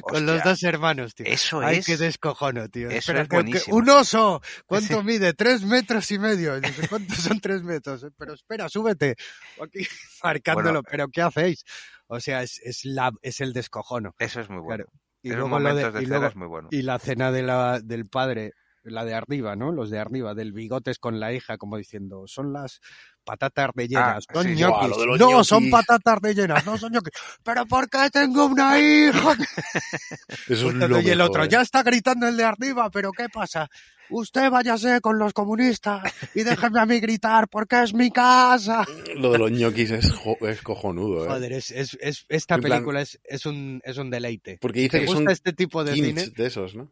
Con 0.00 0.24
los 0.24 0.42
dos 0.42 0.62
hermanos, 0.62 1.14
tío. 1.14 1.26
Eso 1.26 1.60
Ay, 1.60 1.76
es- 1.78 1.86
qué 1.86 1.98
descojono, 1.98 2.66
tío. 2.70 2.88
eso 2.88 2.96
Espera, 2.98 3.22
es 3.22 3.28
que- 3.28 3.36
buenísimo. 3.36 3.76
¡Un 3.76 3.90
oso! 3.90 4.40
¿Cuánto 4.64 5.02
mide? 5.04 5.34
Tres 5.34 5.62
metros 5.62 6.10
y 6.10 6.18
medio. 6.18 6.58
Dice, 6.62 6.88
¿Cuántos 6.88 7.18
son 7.18 7.38
tres 7.40 7.62
metros? 7.62 8.06
Pero 8.16 8.32
espera, 8.32 8.66
súbete. 8.70 9.16
Aquí 9.62 9.86
marcándolo. 10.24 10.68
Bueno, 10.80 10.82
¿Pero 10.90 11.08
qué 11.08 11.20
hacéis? 11.20 11.64
O 12.06 12.20
sea, 12.20 12.42
es, 12.42 12.58
es, 12.64 12.86
la, 12.86 13.12
es 13.20 13.42
el 13.42 13.52
descojono. 13.52 14.14
Eso 14.18 14.40
es 14.40 14.48
muy 14.48 14.62
bueno. 14.62 14.84
Claro. 14.86 15.00
Y 15.22 15.32
luego 15.32 15.58
lo 15.58 15.74
de, 15.74 15.90
de 15.92 16.02
y 16.02 16.06
luego- 16.06 16.26
es 16.28 16.36
muy 16.36 16.48
bueno. 16.48 16.68
y 16.70 16.80
la 16.80 16.98
cena 16.98 17.30
de 17.30 17.42
la, 17.42 17.80
del 17.80 18.06
padre, 18.08 18.52
la 18.82 19.04
de 19.04 19.14
arriba, 19.14 19.56
¿no? 19.56 19.72
Los 19.72 19.90
de 19.90 19.98
arriba, 19.98 20.34
del 20.34 20.52
bigotes 20.52 20.98
con 20.98 21.20
la 21.20 21.32
hija, 21.32 21.58
como 21.58 21.76
diciendo, 21.76 22.24
son 22.26 22.52
las 22.52 22.80
patatas 23.24 23.70
rellenas, 23.74 24.24
Ah, 24.28 24.34
son 24.34 24.44
sí, 24.44 24.54
ñoquis. 24.54 24.96
No, 25.18 25.44
son 25.44 25.70
patatas 25.70 26.18
rellenas, 26.22 26.64
no 26.64 26.78
son 26.78 26.92
ñoquis. 26.92 27.12
Pero 27.42 27.66
¿por 27.66 27.88
qué 27.90 28.08
tengo 28.10 28.46
una 28.46 28.78
hija? 28.80 29.34
Eso 30.48 30.68
es 30.70 30.74
lo 30.74 31.00
y 31.00 31.10
el 31.10 31.20
otro, 31.20 31.44
¿eh? 31.44 31.48
ya 31.50 31.60
está 31.60 31.82
gritando 31.82 32.26
el 32.28 32.36
de 32.36 32.44
arriba, 32.44 32.90
pero 32.90 33.12
¿qué 33.12 33.28
pasa? 33.28 33.68
Usted 34.12 34.50
váyase 34.50 35.00
con 35.00 35.18
los 35.20 35.32
comunistas 35.32 36.02
y 36.34 36.42
déjeme 36.42 36.80
a 36.80 36.86
mí 36.86 36.98
gritar 36.98 37.46
porque 37.48 37.80
es 37.82 37.94
mi 37.94 38.10
casa. 38.10 38.84
Lo 39.14 39.30
de 39.30 39.38
los 39.38 39.52
ñoquis 39.52 39.90
es, 39.92 40.12
es 40.40 40.62
cojonudo, 40.62 41.24
¿eh? 41.24 41.28
Joder, 41.28 41.52
es, 41.52 41.70
es, 41.70 41.96
es- 42.00 42.24
esta 42.28 42.56
En 42.56 42.62
película 42.62 43.02
es, 43.02 43.20
es, 43.22 43.46
un, 43.46 43.80
es 43.84 43.98
un 43.98 44.10
deleite. 44.10 44.58
Porque 44.60 44.80
dice 44.80 44.98
¿Te 44.98 45.00
que 45.00 45.06
gusta 45.06 45.22
son 45.22 45.30
este 45.30 45.52
tipo 45.52 45.84
de 45.84 45.94
cine? 45.94 46.26
de 46.26 46.46
esos, 46.46 46.74
¿no? 46.74 46.90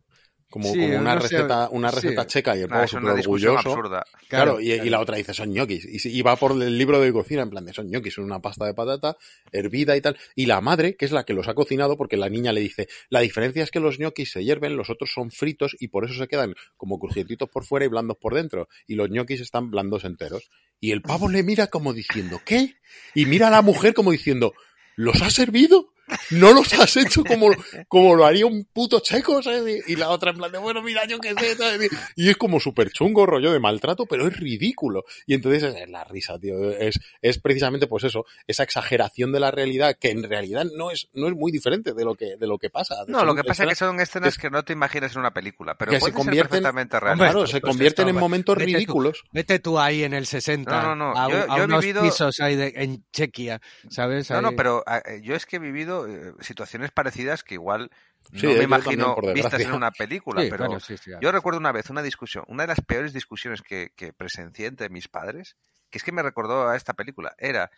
Como, 0.50 0.72
Sí, 0.72 0.80
como 0.80 0.98
una 0.98 1.14
no 1.14 1.20
receta, 1.20 1.68
una 1.70 1.90
sí. 1.90 1.96
receta 1.96 2.26
checa 2.26 2.56
y 2.56 2.60
el 2.60 2.68
Nah, 2.68 2.74
pavo 2.76 2.84
es 2.86 2.92
una 2.94 3.12
orgulloso. 3.12 3.68
absurda. 3.70 4.04
Claro, 4.28 4.56
Claro, 4.56 4.60
y, 4.60 4.88
la 4.88 5.00
otra 5.00 5.16
dice, 5.18 5.34
son 5.34 5.52
ñoquis. 5.52 6.06
Y 6.06 6.22
va 6.22 6.36
por 6.36 6.52
el 6.52 6.78
libro 6.78 7.00
de 7.00 7.12
cocina 7.12 7.42
en 7.42 7.50
plan 7.50 7.66
de 7.66 7.74
son 7.74 7.90
ñoquis, 7.90 8.14
son 8.14 8.24
una 8.24 8.40
pasta 8.40 8.64
de 8.64 8.72
patata 8.72 9.18
hervida 9.52 9.94
y 9.96 10.00
tal. 10.00 10.16
Y 10.34 10.46
la 10.46 10.62
madre, 10.62 10.96
que 10.96 11.04
es 11.04 11.12
la 11.12 11.24
que 11.24 11.34
los 11.34 11.48
ha 11.48 11.54
cocinado, 11.54 11.98
porque 11.98 12.16
la 12.16 12.30
niña 12.30 12.52
le 12.52 12.62
dice, 12.62 12.88
la 13.10 13.20
diferencia 13.20 13.62
es 13.62 13.70
que 13.70 13.80
los 13.80 13.98
ñoquis 13.98 14.32
se 14.32 14.42
hierven, 14.42 14.76
los 14.76 14.88
otros 14.88 15.10
son 15.12 15.30
fritos 15.30 15.76
y 15.78 15.88
por 15.88 16.06
eso 16.06 16.14
se 16.14 16.28
quedan 16.28 16.54
como 16.78 16.98
crujientitos 16.98 17.48
por 17.50 17.66
fuera 17.66 17.84
y 17.84 17.88
blandos 17.88 18.16
por 18.16 18.34
dentro. 18.34 18.68
Y 18.86 18.94
los 18.94 19.10
ñoquis 19.10 19.42
están 19.42 19.70
blandos 19.70 20.04
enteros. 20.04 20.48
Y 20.80 20.92
el 20.92 21.02
pavo 21.02 21.28
le 21.28 21.42
mira 21.42 21.66
como 21.66 21.92
diciendo, 21.92 22.40
¿qué? 22.44 22.76
Y 23.14 23.26
mira 23.26 23.48
a 23.48 23.50
la 23.50 23.60
mujer 23.60 23.92
como 23.92 24.12
diciendo, 24.12 24.54
¿los 24.96 25.20
ha 25.20 25.28
servido? 25.30 25.92
No 26.30 26.52
los 26.52 26.72
has 26.74 26.96
hecho 26.96 27.24
como, 27.24 27.50
como 27.88 28.14
lo 28.14 28.24
haría 28.24 28.46
un 28.46 28.64
puto 28.72 29.00
checo, 29.00 29.42
¿sabes? 29.42 29.88
Y 29.88 29.96
la 29.96 30.10
otra 30.10 30.30
en 30.30 30.38
plan 30.38 30.52
de, 30.52 30.58
bueno, 30.58 30.82
mira, 30.82 31.06
yo 31.06 31.18
qué 31.18 31.34
sé, 31.34 31.56
¿sabes? 31.56 31.90
Y 32.16 32.28
es 32.30 32.36
como 32.36 32.60
súper 32.60 32.90
chungo, 32.90 33.26
rollo 33.26 33.52
de 33.52 33.60
maltrato, 33.60 34.06
pero 34.06 34.26
es 34.26 34.36
ridículo. 34.36 35.04
Y 35.26 35.34
entonces 35.34 35.62
es 35.74 35.88
la 35.88 36.04
risa, 36.04 36.38
tío. 36.38 36.70
Es, 36.72 36.98
es 37.22 37.38
precisamente, 37.38 37.86
pues 37.86 38.04
eso, 38.04 38.24
esa 38.46 38.62
exageración 38.62 39.32
de 39.32 39.40
la 39.40 39.50
realidad, 39.50 39.96
que 39.98 40.10
en 40.10 40.22
realidad 40.22 40.66
no 40.76 40.90
es, 40.90 41.08
no 41.12 41.28
es 41.28 41.34
muy 41.34 41.52
diferente 41.52 41.92
de 41.94 42.04
lo 42.04 42.14
que, 42.14 42.36
de 42.36 42.46
lo 42.46 42.58
que 42.58 42.70
pasa. 42.70 42.96
No, 43.06 43.24
lo 43.24 43.34
que 43.34 43.44
pasa 43.44 43.64
es 43.64 43.70
que 43.70 43.74
son 43.74 44.00
escenas 44.00 44.38
que, 44.38 44.50
no 44.50 44.64
te 44.64 44.72
imaginas 44.72 45.12
en 45.14 45.20
una 45.20 45.32
película, 45.32 45.76
pero 45.76 45.90
que 45.92 46.00
se 46.00 46.12
convierten, 46.12 46.34
ser 46.34 46.48
perfectamente 46.48 47.00
reales. 47.00 47.18
Claro, 47.22 47.46
se 47.46 47.60
convierten 47.60 48.08
en 48.08 48.16
momentos 48.16 48.56
vete 48.56 48.66
ridículos. 48.72 49.20
Tú, 49.22 49.28
vete 49.32 49.58
tú 49.58 49.78
ahí 49.78 50.04
en 50.04 50.14
el 50.14 50.26
60 50.26 50.70
No, 50.82 50.94
no, 50.94 51.12
no. 51.12 51.18
a, 51.18 51.28
Yo- 51.30 51.52
a 51.52 51.56
yo 51.56 51.62
he 51.62 51.66
unos 51.66 51.80
vivido- 51.84 52.02
pisos 52.02 52.40
ahí 52.40 52.56
de- 52.56 52.72
en 52.76 53.04
Chequia, 53.12 53.60
¿sabes? 53.90 54.30
No, 54.30 54.40
no, 54.42 54.52
pero 54.56 54.84
eh, 54.86 55.20
yo 55.22 55.34
es 55.34 55.46
que 55.46 55.56
he 55.56 55.58
vivido 55.58 55.97
eh, 56.06 56.32
situaciones 56.40 56.90
parecidas 56.90 57.42
que 57.42 57.54
igual 57.54 57.90
Sí, 58.32 58.46
no 58.46 58.54
me 58.54 58.64
imagino 58.64 59.14
vistas 59.34 59.60
en 59.60 59.72
una 59.72 59.90
película, 59.90 60.42
Sí, 60.42 60.48
pero 60.50 60.64
bueno, 60.66 60.80
sí, 60.80 60.96
sí, 60.98 61.12
yo 61.20 61.32
recuerdo 61.32 61.58
una 61.58 61.72
vez 61.72 61.88
una 61.88 62.02
discusión, 62.02 62.44
una 62.48 62.64
de 62.64 62.68
las 62.68 62.80
peores 62.82 63.12
discusiones 63.12 63.62
que, 63.62 63.92
que 63.96 64.12
presencié 64.12 64.66
entre 64.66 64.88
mis 64.90 65.08
padres, 65.08 65.56
que 65.90 65.98
es 65.98 66.04
que 66.04 66.12
me 66.12 66.22
recordó 66.22 66.68
a 66.68 66.76
esta 66.76 66.92
película, 66.94 67.34
era 67.38 67.70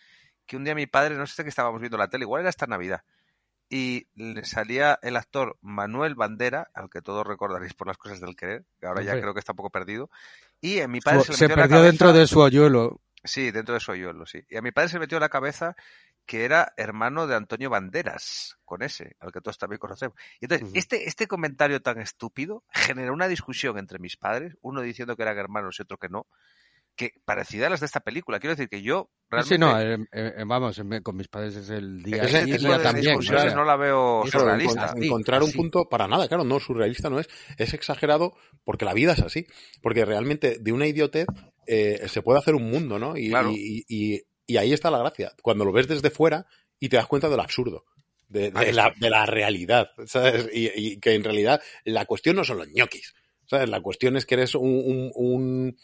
que 0.46 0.56
un 0.56 0.64
día 0.64 0.74
mi 0.74 0.86
padre, 0.86 1.14
no 1.16 1.26
sé 1.26 1.42
qué 1.44 1.48
estábamos 1.50 1.80
viendo 1.80 1.96
la 1.98 2.08
tele, 2.08 2.24
igual 2.24 2.40
era 2.40 2.50
esta 2.50 2.66
Navidad, 2.66 3.02
y 3.68 4.08
le 4.16 4.44
salía 4.44 4.98
el 5.02 5.16
actor 5.16 5.56
Manuel 5.60 6.16
Bandera, 6.16 6.68
al 6.74 6.90
que 6.90 7.02
todos 7.02 7.24
recordaréis 7.24 7.74
por 7.74 7.86
las 7.86 7.98
cosas 7.98 8.20
del 8.20 8.34
querer, 8.34 8.64
que 8.80 8.86
ahora 8.86 9.02
ya 9.02 9.12
creo 9.20 9.32
que 9.34 9.38
está 9.40 9.52
un 9.52 9.56
poco 9.56 9.70
perdido, 9.70 10.10
y 10.60 10.78
en 10.78 10.90
mi 10.90 11.00
padre 11.00 11.20
se, 11.20 11.32
le 11.32 11.36
se 11.38 11.44
metió 11.44 11.54
en 11.54 11.60
la 11.60 11.64
perdió 11.68 11.82
dentro 11.84 12.06
cabeza- 12.08 12.18
de 12.20 12.26
su 12.26 12.40
hoyuelo. 12.40 13.00
Sí, 13.22 13.50
dentro 13.50 13.74
de 13.74 13.80
su 13.80 13.92
hoyuelo, 13.92 14.26
sí. 14.26 14.42
Y 14.48 14.56
a 14.56 14.62
mi 14.62 14.72
padre 14.72 14.88
se 14.88 14.96
le 14.96 15.00
metió 15.00 15.18
en 15.18 15.22
la 15.22 15.28
cabeza 15.28 15.76
que 16.30 16.44
era 16.44 16.72
hermano 16.76 17.26
de 17.26 17.34
Antonio 17.34 17.70
Banderas, 17.70 18.56
con 18.64 18.82
ese, 18.84 19.16
al 19.18 19.32
que 19.32 19.40
todos 19.40 19.58
también 19.58 19.80
conocemos. 19.80 20.16
Y 20.40 20.44
entonces, 20.44 20.68
este, 20.74 21.08
este 21.08 21.26
comentario 21.26 21.82
tan 21.82 21.98
estúpido 22.00 22.62
generó 22.72 23.12
una 23.12 23.26
discusión 23.26 23.78
entre 23.78 23.98
mis 23.98 24.16
padres, 24.16 24.54
uno 24.60 24.80
diciendo 24.80 25.16
que 25.16 25.24
eran 25.24 25.36
hermanos 25.38 25.74
y 25.78 25.82
otro 25.82 25.96
que 25.98 26.08
no, 26.08 26.28
que 26.94 27.14
parecida 27.24 27.66
a 27.66 27.70
las 27.70 27.80
de 27.80 27.86
esta 27.86 27.98
película. 27.98 28.38
Quiero 28.38 28.54
decir 28.54 28.68
que 28.68 28.80
yo 28.80 29.10
realmente... 29.28 29.56
Sí, 29.56 29.58
no, 29.58 29.80
eh, 29.80 30.06
eh, 30.12 30.44
vamos, 30.46 30.78
eh, 30.78 31.02
con 31.02 31.16
mis 31.16 31.26
padres 31.26 31.56
es 31.56 31.68
el 31.68 32.00
día 32.00 32.22
también. 32.80 33.06
discusiones 33.06 33.42
claro. 33.46 33.56
no 33.56 33.64
la 33.64 33.76
veo 33.76 34.22
surrealista. 34.30 34.94
encontrar 34.96 35.42
un 35.42 35.50
punto 35.50 35.88
para 35.88 36.06
nada, 36.06 36.28
claro, 36.28 36.44
no, 36.44 36.60
surrealista 36.60 37.10
no 37.10 37.18
es, 37.18 37.28
es 37.58 37.74
exagerado 37.74 38.36
porque 38.62 38.84
la 38.84 38.94
vida 38.94 39.14
es 39.14 39.20
así, 39.20 39.46
porque 39.82 40.04
realmente 40.04 40.58
de 40.60 40.72
una 40.72 40.86
idiotez 40.86 41.26
eh, 41.66 42.06
se 42.06 42.22
puede 42.22 42.38
hacer 42.38 42.54
un 42.54 42.70
mundo, 42.70 43.00
¿no? 43.00 43.16
Y, 43.16 43.30
Claro. 43.30 43.50
y, 43.50 43.84
y- 43.88 44.14
y 44.14 44.22
ahí 44.56 44.72
está 44.72 44.90
la 44.90 44.98
gracia, 44.98 45.32
cuando 45.42 45.64
lo 45.64 45.72
ves 45.72 45.88
desde 45.88 46.10
fuera 46.10 46.46
y 46.78 46.88
te 46.88 46.96
das 46.96 47.06
cuenta 47.06 47.28
del 47.28 47.40
absurdo. 47.40 47.84
De, 48.28 48.50
de 48.52 48.72
la, 48.72 48.88
está. 48.88 49.00
de 49.00 49.10
la 49.10 49.26
realidad, 49.26 49.90
¿sabes? 50.06 50.48
Y, 50.52 50.70
y 50.74 50.96
que 51.00 51.14
en 51.14 51.24
realidad 51.24 51.60
la 51.84 52.04
cuestión 52.06 52.36
no 52.36 52.44
son 52.44 52.58
los 52.58 52.68
ñoquis, 52.68 53.12
¿sabes? 53.46 53.68
La 53.68 53.80
cuestión 53.80 54.16
es 54.16 54.24
que 54.24 54.34
eres 54.36 54.54
un, 54.54 54.68
un, 54.68 55.10
un- 55.14 55.76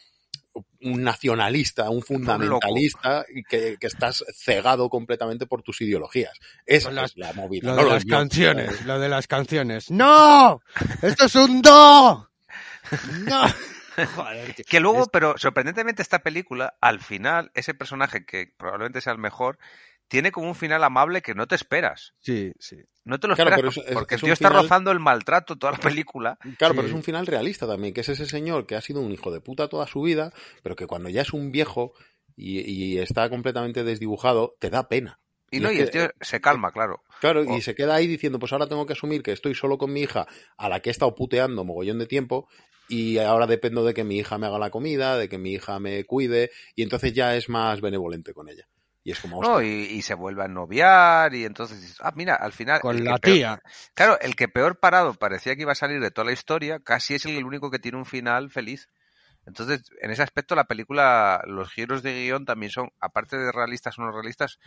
un 0.81 1.03
nacionalista, 1.03 1.91
un 1.91 2.03
fundamentalista 2.03 3.27
y 3.35 3.43
que, 3.43 3.77
que 3.79 3.87
estás 3.89 4.25
cegado 4.35 4.89
completamente 4.89 5.45
por 5.47 5.63
tus 5.63 5.81
ideologías. 5.83 6.33
Esa 6.65 6.91
las- 6.93 7.11
es 7.11 7.17
la 7.19 7.33
movida. 7.35 7.71
Lo 7.71 7.77
no 7.77 7.85
de 7.85 7.91
las 7.91 8.05
canciones, 8.07 8.67
¿sabes? 8.67 8.87
lo 8.87 8.99
de 9.01 9.09
las 9.11 9.27
canciones. 9.27 9.91
¡No! 9.91 10.63
¡Esto 11.03 11.27
es 11.27 11.35
un 11.35 11.61
do! 11.61 12.31
¡No! 13.27 13.43
Joder. 14.17 14.55
Que 14.55 14.81
luego, 14.81 15.03
Es- 15.03 15.09
pero 15.13 15.37
sorprendentemente 15.39 16.03
esta 16.03 16.21
película, 16.21 16.77
al 16.81 17.01
final, 17.01 17.51
ese 17.55 17.75
personaje 17.75 18.25
que 18.25 18.53
probablemente 18.57 19.01
sea 19.01 19.13
el 19.13 19.19
mejor, 19.19 19.59
tiene 20.09 20.31
como 20.31 20.47
un 20.49 20.55
final 20.55 20.85
amable 20.85 21.21
que 21.21 21.35
no 21.35 21.47
te 21.49 21.57
esperas. 21.57 22.15
Sí, 22.21 22.53
sí. 22.61 22.77
No 23.05 23.19
te 23.19 23.27
lo 23.27 23.35
Claro, 23.35 23.51
esperas 23.51 23.77
es- 23.79 23.93
porque 23.95 24.15
es 24.15 24.23
el 24.23 24.27
tío 24.27 24.33
está 24.35 24.49
rozando 24.51 24.93
el 24.93 25.01
maltrato 25.01 25.57
toda 25.57 25.73
la 25.73 25.79
película. 25.79 26.39
Claro, 26.59 26.75
Sí. 26.75 26.77
pero 26.77 26.87
es 26.89 26.93
un 26.95 27.03
final 27.03 27.27
realista 27.27 27.67
también, 27.67 27.93
que 27.93 28.03
es 28.03 28.09
ese 28.09 28.27
señor 28.27 28.67
que 28.67 28.77
ha 28.77 28.81
sido 28.81 29.01
un 29.01 29.11
hijo 29.13 29.33
de 29.33 29.41
puta 29.41 29.69
toda 29.69 29.87
su 29.87 30.03
vida, 30.03 30.33
pero 30.63 30.77
que 30.77 30.87
cuando 30.87 31.09
ya 31.09 31.23
es 31.23 31.33
un 31.33 31.51
viejo 31.51 31.93
y, 32.37 32.61
y 32.61 32.99
está 32.99 33.29
completamente 33.31 33.83
desdibujado, 33.83 34.55
te 34.61 34.71
da 34.71 34.89
pena. 34.89 35.19
Y 35.51 35.61
no, 35.61 35.71
es 35.71 35.77
y 35.77 35.81
el 35.81 35.91
que- 35.91 35.99
tío 35.99 36.11
se 36.21 36.41
calma, 36.41 36.71
claro. 36.73 37.03
Claro, 37.21 37.43
y 37.45 37.61
se 37.63 37.75
queda 37.75 37.95
ahí 37.95 38.07
diciendo, 38.07 38.39
pues 38.39 38.53
ahora 38.53 38.67
tengo 38.69 38.85
que 38.85 38.93
asumir 38.93 39.23
que 39.23 39.33
estoy 39.33 39.55
solo 39.55 39.79
con 39.79 39.93
mi 39.93 40.03
hija, 40.03 40.27
a 40.59 40.69
la 40.69 40.81
que 40.81 40.91
he 40.91 40.93
estado 40.93 41.15
puteando 41.15 41.65
mogollón 41.65 41.99
de 41.99 42.07
tiempo, 42.07 42.49
y 42.89 43.19
ahora 43.19 43.47
dependo 43.47 43.85
de 43.85 43.95
que 43.95 44.05
mi 44.05 44.19
hija 44.19 44.39
me 44.39 44.47
haga 44.47 44.59
la 44.59 44.71
comida, 44.71 45.17
de 45.17 45.29
que 45.29 45.39
mi 45.39 45.53
hija 45.53 45.79
me 45.81 46.05
cuide, 46.05 46.51
y 46.75 46.83
entonces 46.83 47.13
ya 47.13 47.37
es 47.37 47.49
más 47.49 47.81
benevolente 47.81 48.33
con 48.33 48.49
ella. 48.49 48.67
Y 49.05 49.13
es 49.13 49.21
como, 49.21 49.41
No, 49.41 49.63
y, 49.63 49.67
y 49.67 50.03
se 50.03 50.15
vuelve 50.15 50.43
a 50.43 50.49
noviar 50.49 51.33
y 51.33 51.45
entonces 51.45 51.97
ah, 52.01 52.13
mira, 52.17 52.35
al 52.35 52.53
final... 52.53 52.81
Con 52.81 52.97
el 52.97 53.05
que 53.05 53.11
la 53.11 53.19
peor- 53.19 53.37
tía. 53.37 53.63
claro, 53.95 54.19
el 54.21 54.35
que 54.35 54.49
peor 54.49 54.81
parado 54.81 55.15
parecía 55.15 55.55
que 55.55 55.63
iba 55.63 55.73
a 55.73 55.77
salir 55.77 56.01
de 56.01 56.11
toda 56.11 56.25
la 56.25 56.33
historia, 56.33 56.81
casi 56.81 57.15
es 57.15 57.25
el 57.25 57.45
único 57.45 57.71
que 57.71 57.79
tiene 57.79 57.99
un 57.99 58.05
final 58.05 58.51
feliz. 58.51 58.89
Entonces, 59.47 59.83
en 60.01 60.11
ese 60.11 60.23
aspecto, 60.25 60.57
la 60.57 60.65
película, 60.65 61.41
los 61.47 61.71
giros 61.71 62.03
de 62.03 62.15
guion 62.25 62.45
también 62.47 62.73
son, 62.73 62.91
aparte 63.01 63.37
de 63.37 63.53
realistas 63.53 63.97
o 63.97 64.03
no 64.03 64.11
realistas, 64.11 64.59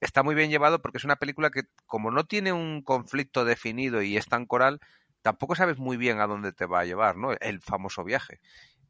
está 0.00 0.22
muy 0.22 0.36
bien 0.36 0.50
llevado 0.50 0.80
porque 0.80 0.98
es 0.98 1.04
una 1.04 1.16
película 1.16 1.50
que, 1.50 1.62
como 1.86 2.12
no 2.12 2.24
tiene 2.24 2.52
un 2.52 2.82
conflicto 2.82 3.44
definido 3.44 4.02
y 4.02 4.16
es 4.16 4.26
tan 4.26 4.46
coral, 4.46 4.78
tampoco 5.22 5.54
sabes 5.54 5.78
muy 5.78 5.96
bien 5.96 6.20
a 6.20 6.26
dónde 6.26 6.52
te 6.52 6.66
va 6.66 6.80
a 6.80 6.84
llevar, 6.84 7.16
¿no? 7.16 7.32
El 7.40 7.60
famoso 7.60 8.04
viaje. 8.04 8.40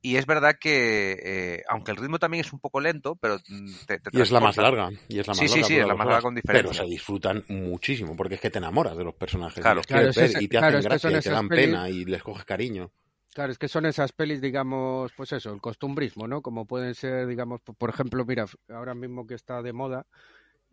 Y 0.03 0.17
es 0.17 0.27
verdad 0.27 0.57
que, 0.61 1.19
eh, 1.25 1.65
aunque 1.69 1.91
el 1.93 1.99
ritmo 1.99 2.19
también 2.19 2.43
es 2.45 2.53
un 2.53 2.61
poco 2.61 2.81
lento, 2.81 3.17
pero 3.17 3.39
mm, 3.49 3.77
te, 3.87 3.99
te 4.01 4.11
y 4.13 4.21
es 4.21 4.31
la 4.31 4.41
más 4.41 4.57
larga. 4.57 4.91
Y 5.09 5.19
es 5.19 5.27
la 5.27 5.35
más 5.35 5.39
sí, 5.39 5.49
sí, 5.49 5.59
larga, 5.61 5.69
sí, 5.69 5.75
dura 5.75 5.87
es 5.87 5.87
la 5.87 5.95
más 5.95 6.07
horas. 6.07 6.09
larga 6.09 6.23
con 6.23 6.35
Pero 6.49 6.73
diferencia. 6.73 6.75
se 6.75 6.85
disfrutan 6.85 7.45
muchísimo, 7.49 8.17
porque 8.17 8.35
es 8.37 8.41
que 8.41 8.51
te 8.51 8.59
enamoras 8.59 8.97
de 8.97 9.05
los 9.05 9.15
personajes. 9.15 9.63
Claro. 9.63 9.73
y 9.73 9.75
les 9.75 9.87
Claro, 9.87 10.09
quieres 10.09 10.11
es 10.11 10.17
ver, 10.17 10.31
ese- 10.31 10.43
y 10.43 10.49
te 10.49 10.59
claro, 10.59 10.79
hacen 10.79 10.83
gracia, 10.83 11.17
y 11.17 11.21
te 11.21 11.31
dan 11.31 11.51
pelis- 11.51 11.53
pena, 11.53 11.89
y 11.89 12.05
les 12.05 12.23
coges 12.23 12.45
cariño. 12.45 12.93
Claro, 13.33 13.53
es 13.53 13.59
que 13.59 13.69
son 13.69 13.87
esas 13.87 14.13
pelis, 14.13 14.41
digamos, 14.41 15.13
pues 15.17 15.33
eso, 15.33 15.53
el 15.53 15.61
costumbrismo, 15.61 16.27
¿no? 16.27 16.43
Como 16.43 16.67
pueden 16.67 16.95
ser, 16.97 17.29
digamos, 17.29 17.61
por 17.79 17.91
ejemplo, 17.91 18.25
mira, 18.25 18.47
ahora 18.69 18.95
mismo 18.95 19.25
que 19.27 19.35
está 19.35 19.63
de 19.63 19.73
moda, 19.73 20.07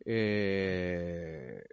eh, 0.06 1.64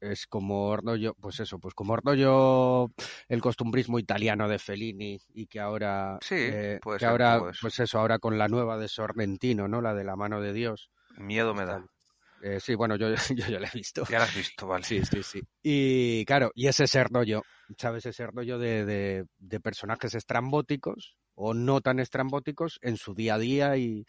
es 0.00 0.26
como 0.26 0.76
rollo, 0.76 1.14
pues 1.20 1.40
eso, 1.40 1.58
pues 1.58 1.74
como 1.74 1.96
rollo 1.96 2.90
el 3.28 3.40
costumbrismo 3.40 3.98
italiano 3.98 4.48
de 4.48 4.58
Fellini 4.58 5.18
y 5.34 5.46
que 5.46 5.60
ahora, 5.60 6.18
Sí, 6.20 6.36
eh, 6.38 6.78
que 6.82 6.98
ser 6.98 7.08
ahora, 7.08 7.52
pues 7.60 7.78
eso, 7.78 7.98
ahora 7.98 8.18
con 8.18 8.38
la 8.38 8.48
nueva 8.48 8.78
de 8.78 8.88
Sorrentino, 8.88 9.68
¿no? 9.68 9.80
La 9.80 9.94
de 9.94 10.04
la 10.04 10.16
mano 10.16 10.40
de 10.40 10.52
Dios. 10.52 10.90
Miedo 11.16 11.54
me 11.54 11.64
da. 11.64 11.84
Eh, 12.42 12.60
sí, 12.60 12.74
bueno, 12.74 12.96
yo, 12.96 13.08
yo 13.36 13.46
ya 13.48 13.58
la 13.58 13.68
he 13.68 13.76
visto. 13.76 14.04
Ya 14.08 14.18
la 14.18 14.24
has 14.24 14.34
visto, 14.34 14.66
vale. 14.66 14.84
Sí, 14.84 15.02
sí, 15.04 15.22
sí. 15.22 15.42
Y 15.62 16.24
claro, 16.26 16.52
y 16.54 16.66
ese 16.68 16.86
ser 16.86 17.08
rollo, 17.08 17.42
¿sabes? 17.78 18.06
Ese 18.06 18.26
rollo 18.26 18.58
de, 18.58 18.84
de, 18.84 19.24
de 19.38 19.60
personajes 19.60 20.14
estrambóticos 20.14 21.16
o 21.34 21.54
no 21.54 21.80
tan 21.80 21.98
estrambóticos 22.00 22.78
en 22.82 22.96
su 22.96 23.14
día 23.14 23.34
a 23.34 23.38
día 23.38 23.76
y, 23.76 24.06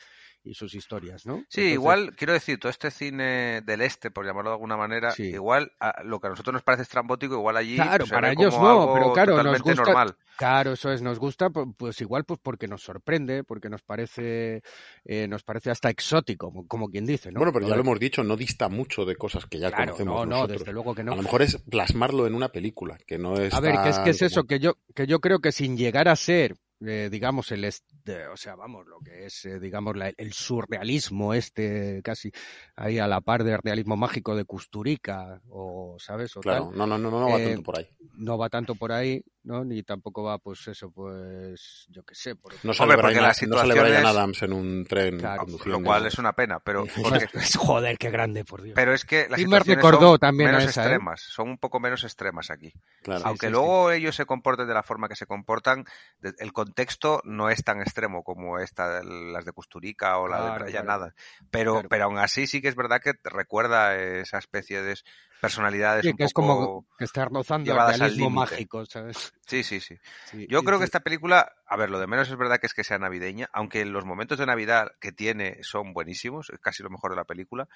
y 0.47 0.53
sus 0.53 0.73
historias, 0.75 1.25
¿no? 1.25 1.37
Sí, 1.49 1.61
Entonces, 1.61 1.73
igual, 1.73 2.15
quiero 2.15 2.33
decir, 2.33 2.59
todo 2.59 2.69
este 2.69 2.89
cine 2.91 3.61
del 3.61 3.81
este, 3.81 4.11
por 4.11 4.25
llamarlo 4.25 4.49
de 4.51 4.55
alguna 4.55 4.77
manera, 4.77 5.11
Sí. 5.11 5.23
igual 5.23 5.71
a 5.79 6.03
lo 6.03 6.19
que 6.19 6.27
a 6.27 6.29
nosotros 6.31 6.53
nos 6.53 6.63
parece 6.63 6.83
estrambótico, 6.83 7.35
igual 7.35 7.57
allí 7.57 7.75
Claro, 7.75 8.05
para 8.07 8.31
ellos 8.31 8.57
no, 8.57 8.91
pero 8.93 9.13
claro, 9.13 9.31
nos 9.33 9.37
totalmente 9.37 9.69
gusta, 9.69 9.83
normal. 9.85 10.15
claro, 10.37 10.73
eso 10.73 10.91
es, 10.91 11.01
nos 11.01 11.19
gusta, 11.19 11.49
pu- 11.49 11.73
pues 11.77 11.99
igual, 12.01 12.23
pues 12.25 12.39
porque 12.41 12.67
nos 12.67 12.81
sorprende, 12.81 13.43
porque 13.43 13.69
nos 13.69 13.81
parece, 13.83 14.61
eh, 15.05 15.27
nos 15.27 15.43
parece 15.43 15.69
hasta 15.71 15.89
exótico, 15.89 16.47
como, 16.51 16.67
como 16.67 16.89
quien 16.89 17.05
dice, 17.05 17.31
¿no? 17.31 17.39
Bueno, 17.39 17.53
pero 17.53 17.67
ya 17.67 17.75
lo 17.75 17.81
hemos 17.81 17.99
dicho, 17.99 18.23
no 18.23 18.35
dista 18.37 18.69
mucho 18.69 19.05
de 19.05 19.15
cosas 19.15 19.45
que 19.45 19.59
ya 19.59 19.69
Claro, 19.69 19.85
conocemos 19.93 20.15
no, 20.15 20.25
no, 20.25 20.35
nosotros. 20.35 20.59
desde 20.59 20.73
luego 20.73 20.95
que 20.95 21.03
no. 21.03 21.13
A 21.13 21.15
lo 21.15 21.23
mejor 21.23 21.41
es 21.41 21.57
plasmarlo 21.69 22.25
en 22.27 22.35
una 22.35 22.49
película, 22.49 22.97
que 23.05 23.17
no 23.17 23.35
es 23.39 23.53
A 23.53 23.59
ver, 23.59 23.75
que 23.83 23.89
es 23.89 23.99
que 23.99 24.09
es 24.11 24.21
eso, 24.21 24.41
como- 24.41 24.47
que 24.47 24.59
yo, 24.59 24.73
que 24.95 25.07
yo 25.07 25.19
creo 25.19 25.39
que 25.39 25.51
sin 25.51 25.77
llegar 25.77 26.07
a 26.07 26.15
ser, 26.15 26.55
eh, 26.85 27.09
digamos, 27.11 27.51
el, 27.51 27.63
est- 27.65 27.85
de- 28.07 28.27
o 28.27 28.37
sea, 28.37 28.55
vamos, 28.55 28.87
lo 28.87 28.99
que 29.01 29.25
es, 29.25 29.45
eh, 29.45 29.59
digamos, 29.59 29.95
la- 29.95 30.11
el 30.17 30.33
surrealismo 30.33 31.33
este, 31.33 32.01
casi 32.03 32.31
ahí 32.75 32.97
a 32.97 33.07
la 33.07 33.21
par 33.21 33.43
del 33.43 33.59
realismo 33.63 33.95
mágico 33.95 34.35
de 34.35 34.45
Custurica, 34.45 35.41
o, 35.49 35.97
¿sabes? 35.99 36.35
O 36.37 36.41
Claro, 36.41 36.65
tal. 36.65 36.77
no, 36.77 36.87
no, 36.87 36.97
no, 36.97 37.11
no 37.11 37.29
va 37.29 37.37
Eh, 37.39 37.43
tanto 37.45 37.63
por 37.63 37.77
ahí. 37.77 37.87
No 38.19 38.37
va 38.37 38.49
tanto 38.49 38.73
por 38.75 38.91
ahí, 38.91 39.21
¿no? 39.47 39.63
Ni 39.63 39.81
tampoco 39.81 40.23
va, 40.23 40.37
pues 40.39 40.67
eso, 40.67 40.91
pues, 40.91 41.85
yo 41.89 42.03
qué 42.03 42.13
sé. 42.13 42.35
Por 42.35 42.53
No 42.63 42.71
Hombre, 42.77 42.97
porque 42.97 43.21
las 43.21 43.41
no 43.43 43.57
sale 43.57 43.73
Brian 43.73 43.85
situaciones- 43.87 44.05
Adams 44.05 44.41
en 44.43 44.53
un 44.53 44.85
tren 44.85 45.17
Claro, 45.19 45.41
conduciendo. 45.43 45.79
Lo 45.79 45.85
cual 45.85 46.05
es 46.05 46.17
una 46.19 46.33
pena, 46.33 46.59
pero 46.59 46.85
porque- 47.01 47.27
Joder, 47.57 47.97
qué 47.97 48.09
grande, 48.11 48.43
por 48.43 48.61
Dios. 48.61 48.75
pero 48.75 48.93
es 48.93 49.05
que 49.05 49.21
las 49.29 49.39
me 49.39 49.45
situaciones 49.45 49.75
recordó 49.77 50.09
son 50.11 50.19
también 50.19 50.49
menos 50.51 50.65
esa, 50.65 50.81
¿eh? 50.81 50.85
extremas, 50.85 51.21
son 51.21 51.49
un 51.49 51.57
poco 51.57 51.79
menos 51.79 52.03
extremas 52.03 52.51
aquí. 52.51 52.73
Claro. 53.01 53.23
Aunque 53.25 53.47
sí, 53.47 53.51
luego 53.53 53.91
ellos 53.91 54.15
se 54.15 54.25
comporten 54.25 54.67
de 54.67 54.73
la 54.73 54.83
forma 54.83 55.07
que 55.07 55.15
se 55.15 55.25
comportan, 55.25 55.85
el 56.21 56.51
contexto 56.53 57.21
no 57.23 57.49
es 57.49 57.63
tan 57.63 57.79
extremo 57.81 58.23
como 58.23 58.59
esta, 58.59 58.99
de 58.99 59.31
las 59.31 59.45
de 59.45 59.53
Custurica 59.53 60.17
o 60.19 60.27
la 60.27 60.37
Claro, 60.37 60.53
de 60.53 60.63
Brian 60.71 60.83
claro. 60.83 61.01
Adams. 61.03 61.15
Pero, 61.49 61.73
Claro. 61.75 61.89
pero 61.89 62.03
aún 62.05 62.17
así 62.17 62.47
sí 62.47 62.61
que 62.61 62.67
es 62.67 62.75
verdad 62.75 62.99
que 63.01 63.13
recuerda 63.23 63.95
esa 63.95 64.37
especie 64.39 64.81
de 64.81 64.97
personalidades 65.41 66.03
Sí, 66.03 66.11
un 66.11 66.17
que 66.17 66.23
es 66.23 66.33
poco 66.33 66.47
como 66.47 66.87
que 66.97 67.05
está 67.05 67.25
rozando 67.25 67.79
al 67.79 67.97
realismo 67.97 68.29
mágico, 68.29 68.85
¿sabes? 68.85 69.33
Sí, 69.45 69.63
sí, 69.63 69.79
sí. 69.79 69.97
Sí, 70.25 70.47
Yo 70.49 70.63
creo 70.63 70.79
que 70.79 70.85
esta 70.85 71.01
película, 71.01 71.53
a 71.65 71.77
ver, 71.77 71.89
lo 71.89 71.99
de 71.99 72.07
menos 72.07 72.29
es 72.29 72.37
verdad 72.37 72.59
que 72.59 72.67
es 72.67 72.73
que 72.73 72.83
sea 72.83 72.99
navideña, 72.99 73.49
aunque 73.53 73.85
los 73.85 74.05
momentos 74.05 74.37
de 74.37 74.45
Navidad 74.45 74.91
que 74.99 75.11
tiene 75.11 75.59
son 75.63 75.93
buenísimos, 75.93 76.49
es 76.49 76.59
casi 76.59 76.83
lo 76.83 76.89
mejor 76.89 77.11
de 77.11 77.17
la 77.17 77.25
película, 77.25 77.67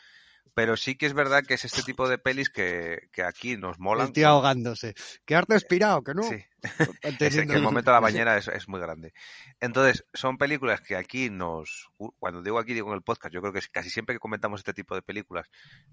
Pero 0.54 0.76
sí 0.76 0.96
que 0.96 1.06
es 1.06 1.14
verdad 1.14 1.44
que 1.46 1.54
es 1.54 1.64
este 1.64 1.82
tipo 1.82 2.10
de 2.10 2.18
pelis 2.18 2.50
que, 2.50 3.08
que 3.14 3.24
aquí 3.24 3.56
nos 3.56 3.80
molan. 3.80 4.08
Estoy 4.08 4.24
ahogándose. 4.24 4.96
Quedarte 5.26 5.56
expirado, 5.56 6.04
que 6.04 6.14
no. 6.14 6.24
Sí. 6.24 6.44
Es 7.20 7.36
que 7.36 7.54
el 7.54 7.62
momento 7.62 7.90
de 7.90 7.96
la 7.96 8.02
bañera 8.02 8.38
es, 8.38 8.48
es, 8.48 8.68
muy 8.68 8.80
grande. 8.80 9.14
Entonces, 9.60 10.06
son 10.14 10.38
películas 10.38 10.82
que 10.82 10.96
aquí 10.96 11.30
nos. 11.30 11.90
Cuando 12.20 12.42
digo 12.42 12.60
aquí, 12.60 12.74
digo 12.74 12.90
en 12.90 12.96
el 12.96 13.02
podcast, 13.02 13.34
yo 13.34 13.42
creo 13.42 13.54
que 13.54 13.62
casi 13.72 13.90
siempre 13.90 14.16
que 14.16 14.20
comentamos 14.20 14.60
este 14.60 14.74
tipo 14.74 14.94
de 14.94 15.02
películas, 15.02 15.48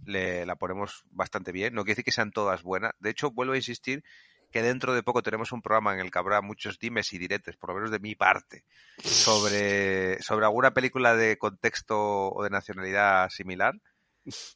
le, 0.05 0.45
la 0.45 0.57
ponemos 0.57 1.05
bastante 1.11 1.53
bien. 1.53 1.75
No 1.75 1.83
quiere 1.83 1.93
decir 1.93 2.05
que 2.05 2.13
sean 2.13 2.33
todas 2.33 2.63
buenas. 2.63 2.93
De 2.99 3.11
hecho, 3.11 3.31
vuelvo 3.31 3.55
a 3.55 3.57
insistir 3.57 4.03
que 4.51 4.63
dentro 4.63 4.95
de 4.95 5.03
poco 5.03 5.23
tenemos 5.23 5.53
un 5.53 5.63
programa 5.63 5.95
en 5.95 6.01
el 6.01 6.11
que 6.11 6.19
habrá 6.19 6.41
muchos 6.41 6.79
dimes 6.79 7.13
y 7.13 7.19
diretes, 7.19 7.57
por 7.57 7.71
lo 7.71 7.77
menos 7.77 7.91
de 7.91 7.99
mi 7.99 8.15
parte, 8.15 8.65
sobre, 8.99 10.21
sobre 10.23 10.47
alguna 10.47 10.73
película 10.73 11.15
de 11.15 11.37
contexto 11.37 12.33
o 12.33 12.43
de 12.43 12.51
nacionalidad 12.51 13.29
similar 13.31 13.75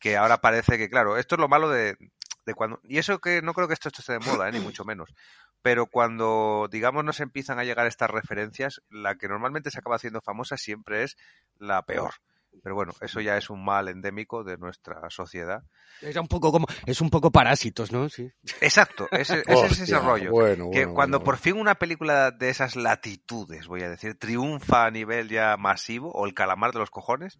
que 0.00 0.16
ahora 0.16 0.40
parece 0.40 0.78
que, 0.78 0.90
claro, 0.90 1.16
esto 1.16 1.34
es 1.36 1.40
lo 1.40 1.48
malo 1.48 1.68
de, 1.68 1.96
de 2.46 2.54
cuando... 2.54 2.80
Y 2.84 2.98
eso 2.98 3.20
que 3.20 3.42
no 3.42 3.54
creo 3.54 3.68
que 3.68 3.74
esto, 3.74 3.88
esto 3.88 4.00
esté 4.00 4.14
de 4.14 4.18
moda, 4.20 4.48
¿eh? 4.48 4.52
ni 4.52 4.60
mucho 4.60 4.84
menos. 4.84 5.14
Pero 5.62 5.86
cuando, 5.86 6.68
digamos, 6.70 7.04
nos 7.04 7.20
empiezan 7.20 7.58
a 7.58 7.64
llegar 7.64 7.86
estas 7.86 8.10
referencias, 8.10 8.82
la 8.90 9.16
que 9.16 9.28
normalmente 9.28 9.70
se 9.70 9.78
acaba 9.78 9.96
haciendo 9.96 10.20
famosa 10.20 10.56
siempre 10.56 11.04
es 11.04 11.16
la 11.58 11.82
peor. 11.82 12.14
Pero 12.62 12.74
bueno, 12.74 12.92
eso 13.00 13.20
ya 13.20 13.36
es 13.36 13.48
un 13.48 13.64
mal 13.64 13.88
endémico 13.88 14.44
de 14.44 14.58
nuestra 14.58 15.08
sociedad. 15.08 15.62
Era 16.02 16.20
un 16.20 16.28
poco 16.28 16.52
como, 16.52 16.66
es 16.84 17.00
un 17.00 17.08
poco 17.08 17.30
parásitos, 17.30 17.92
¿no? 17.92 18.08
Sí. 18.08 18.30
Exacto, 18.60 19.08
ese, 19.10 19.40
ese 19.40 19.54
Hostia, 19.54 19.66
es 19.68 19.80
ese 19.80 19.98
rollo. 19.98 20.30
bueno, 20.30 20.70
que 20.70 20.80
bueno, 20.80 20.94
cuando 20.94 21.18
bueno. 21.18 21.24
por 21.24 21.38
fin 21.38 21.56
una 21.58 21.76
película 21.76 22.30
de 22.30 22.50
esas 22.50 22.76
latitudes, 22.76 23.66
voy 23.68 23.82
a 23.82 23.88
decir, 23.88 24.18
triunfa 24.18 24.84
a 24.84 24.90
nivel 24.90 25.28
ya 25.28 25.56
masivo, 25.56 26.10
o 26.12 26.26
el 26.26 26.34
calamar 26.34 26.72
de 26.72 26.80
los 26.80 26.90
cojones, 26.90 27.38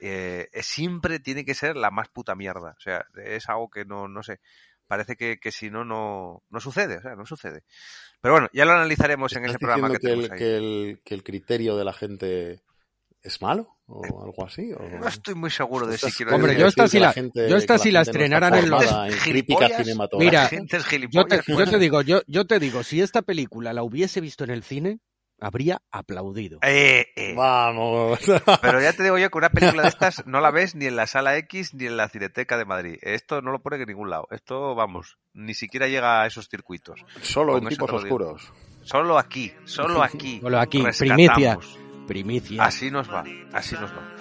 eh, 0.00 0.48
siempre 0.62 1.20
tiene 1.20 1.44
que 1.44 1.54
ser 1.54 1.76
la 1.76 1.90
más 1.90 2.08
puta 2.08 2.34
mierda. 2.34 2.74
O 2.76 2.80
sea, 2.80 3.04
es 3.24 3.48
algo 3.48 3.68
que 3.70 3.84
no, 3.84 4.08
no 4.08 4.22
sé. 4.22 4.40
Parece 4.86 5.14
que, 5.14 5.38
que 5.38 5.52
si 5.52 5.70
no, 5.70 5.84
no, 5.84 6.42
no 6.50 6.58
sucede, 6.60 6.96
o 6.98 7.02
sea, 7.02 7.14
no 7.14 7.24
sucede. 7.24 7.62
Pero 8.20 8.34
bueno, 8.34 8.48
ya 8.52 8.64
lo 8.64 8.72
analizaremos 8.72 9.32
en 9.36 9.44
ese 9.44 9.52
¿Estás 9.54 9.60
programa 9.60 9.90
que 9.92 9.98
que 9.98 10.08
ahí. 10.08 10.18
el, 10.24 10.30
que, 10.30 10.56
el, 10.56 11.00
que 11.04 11.14
el 11.14 11.22
criterio 11.22 11.76
de 11.76 11.84
la 11.84 11.92
gente 11.92 12.60
es 13.22 13.40
malo 13.40 13.76
o 13.86 14.24
algo 14.24 14.44
así? 14.46 14.72
¿O... 14.72 14.82
No 14.98 15.06
estoy 15.06 15.34
muy 15.36 15.50
seguro 15.50 15.86
de 15.86 15.96
si 15.96 16.06
Estás- 16.06 16.16
quiero 16.16 16.34
Hombre, 16.34 16.52
decir- 16.54 16.60
yo 16.62 16.66
esta 16.68 16.88
que 16.88 16.98
la 17.00 17.06
la, 17.06 17.12
gente- 17.12 17.48
yo 17.48 17.56
esta 17.56 17.78
si 17.78 17.90
la 17.92 18.00
no 18.00 18.02
estrenaran 18.02 18.54
en 18.54 18.68
los... 18.70 18.82
en 18.82 18.88
crítica 18.88 19.20
¿Gilipollas? 19.22 19.76
cinematográfica. 19.76 20.30
Mira, 20.30 20.42
La 20.42 20.48
gente 20.48 20.76
es 20.78 20.82
Yo 20.82 20.88
te, 20.88 20.96
gilipollas. 21.42 21.46
yo 21.46 21.66
te 21.70 21.78
digo, 21.78 22.02
yo, 22.02 22.22
yo 22.26 22.46
te 22.46 22.58
digo, 22.58 22.82
si 22.82 23.00
esta 23.00 23.22
película 23.22 23.72
la 23.72 23.84
hubiese 23.84 24.20
visto 24.20 24.42
en 24.42 24.50
el 24.50 24.64
cine, 24.64 24.98
habría 25.40 25.82
aplaudido. 25.90 26.58
Eh, 26.62 27.06
eh. 27.16 27.34
Vamos. 27.36 28.18
Pero 28.62 28.80
ya 28.80 28.92
te 28.92 29.02
digo 29.02 29.18
yo 29.18 29.30
que 29.30 29.38
una 29.38 29.50
película 29.50 29.82
de 29.82 29.88
estas 29.90 30.26
no 30.26 30.40
la 30.40 30.50
ves 30.50 30.74
ni 30.74 30.86
en 30.86 30.96
la 30.96 31.06
sala 31.06 31.36
X 31.38 31.74
ni 31.74 31.86
en 31.86 31.96
la 31.96 32.08
Cineteca 32.08 32.56
de 32.58 32.64
Madrid. 32.64 32.96
Esto 33.02 33.42
no 33.42 33.50
lo 33.52 33.60
pone 33.60 33.76
en 33.76 33.86
ningún 33.86 34.10
lado. 34.10 34.26
Esto, 34.30 34.74
vamos, 34.74 35.18
ni 35.34 35.54
siquiera 35.54 35.88
llega 35.88 36.22
a 36.22 36.26
esos 36.26 36.48
circuitos. 36.48 37.00
Solo 37.22 37.54
en 37.56 37.60
Con 37.64 37.68
tipos 37.70 37.92
oscuros. 37.92 38.52
Solo 38.82 39.18
aquí, 39.18 39.52
solo 39.64 40.02
aquí. 40.02 40.40
Solo 40.40 40.58
aquí, 40.58 40.82
rescatamos. 40.82 41.26
primicia. 41.26 41.58
Primicia. 42.06 42.64
Así 42.64 42.90
nos 42.90 43.08
va, 43.10 43.24
así 43.52 43.74
nos 43.76 43.90
va. 43.92 44.14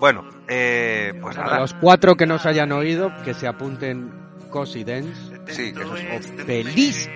Bueno, 0.00 0.28
eh, 0.48 1.12
pues 1.20 1.36
A 1.36 1.42
nada. 1.44 1.60
los 1.60 1.74
cuatro 1.74 2.16
que 2.16 2.26
nos 2.26 2.46
hayan 2.46 2.72
oído, 2.72 3.12
que 3.24 3.34
se 3.34 3.46
apunten 3.46 4.10
Cosi 4.50 4.82
Dance 4.84 5.12
Sí, 5.48 5.72
eso 5.76 5.96
es. 5.96 6.30
o 6.32 6.46
Peliski. 6.46 7.12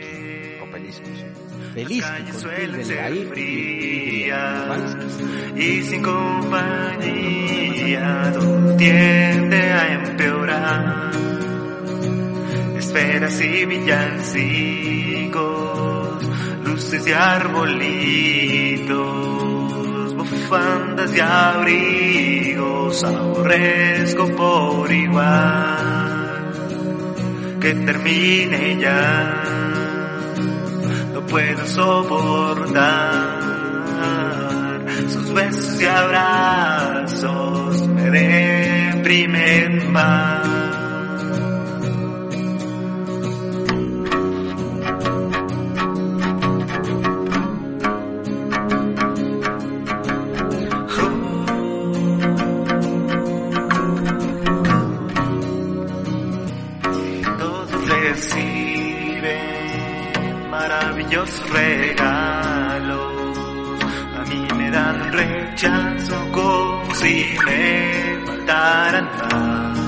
O 0.62 0.70
Pelisky, 0.70 1.06
sí. 1.06 1.24
Peliski 1.74 2.22
con 2.30 2.40
tilde 2.42 2.82
en 2.82 2.88
la 2.88 3.10
I 3.10 3.12
y 3.36 4.30
Y. 5.56 5.62
y 5.62 5.82
sin 5.82 6.02
compañía 6.02 7.48
todo 8.32 8.76
tiende 8.76 9.72
a 9.72 9.94
empeorar. 9.94 11.10
Esferas 12.76 13.40
y 13.40 13.64
villancicos, 13.66 15.38
luces 16.64 17.06
y 17.06 17.12
arbolitos, 17.12 18.96
bufandas 20.16 21.14
y 21.16 21.20
abrigos, 21.20 23.04
aborrezco 23.04 24.28
por 24.36 24.90
igual. 24.90 25.78
Que 27.60 27.74
termine 27.74 28.78
ya, 28.80 29.67
no 31.18 31.26
puedo 31.26 31.66
soportar 31.66 33.48
sus 35.08 35.34
besos 35.34 35.80
y 35.80 35.86
abrazos 35.86 37.88
me 37.88 38.10
deprimen 38.10 39.92
más. 39.92 40.37
Regalos. 61.50 63.28
A 64.18 64.24
mí 64.28 64.46
me 64.56 64.70
dan 64.70 65.12
rechazo 65.12 66.28
como 66.32 66.94
si 66.94 67.36
me 67.46 68.18
faltaran 68.26 69.08
más. 69.18 69.78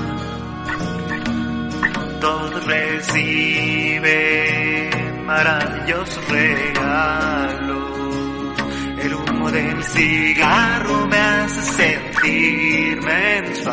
Todos 2.20 2.64
reciben 2.66 4.10
maravillosos 5.26 6.28
regalos. 6.28 7.80
El 8.98 9.14
humo 9.14 9.50
de 9.50 9.62
mi 9.74 9.82
cigarro 9.82 11.06
me 11.06 11.16
hace 11.18 11.62
sentir 11.62 13.00
menos 13.02 13.66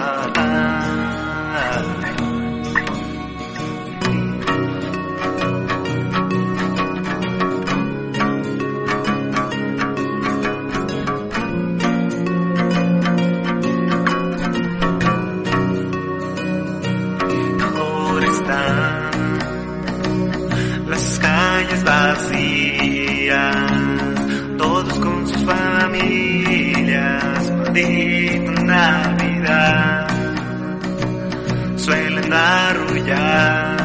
arrullar 32.34 33.78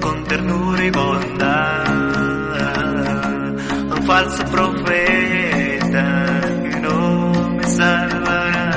con 0.00 0.24
ternura 0.24 0.84
y 0.84 0.90
bondad 0.90 1.84
un 3.96 4.02
falso 4.06 4.44
profeta 4.46 6.26
que 6.70 6.80
no 6.80 7.32
me 7.56 7.64
salvará 7.64 8.70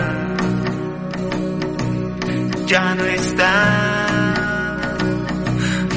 ya 2.65 2.95
no 2.95 3.03
está 3.03 4.07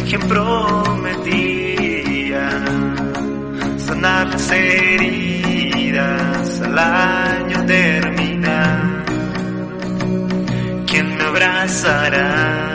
quien 0.09 0.21
prometía 0.29 1.31
sanar 3.79 4.27
las 4.29 4.51
heridas 4.53 6.61
al 6.61 6.79
año 6.79 7.67
terminar. 7.67 8.04
Abrazará 11.25 12.75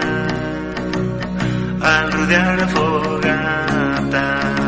al 1.81 2.11
rodear 2.11 2.57
la 2.59 2.67
fogata? 2.67 4.58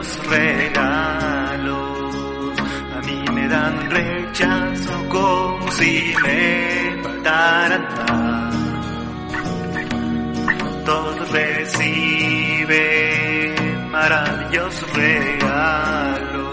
Maravillosos 0.00 0.26
regalos. 0.26 1.80
A 2.96 3.00
mí 3.06 3.24
me 3.32 3.48
dan 3.48 3.90
rechazo 3.90 5.08
como 5.08 5.70
si 5.72 6.14
me 6.22 7.02
faltaran 7.02 7.82
más. 8.08 8.54
todos 10.84 11.30
reciben 11.30 12.74
maravillosos 13.90 14.92
regalos. 14.94 16.50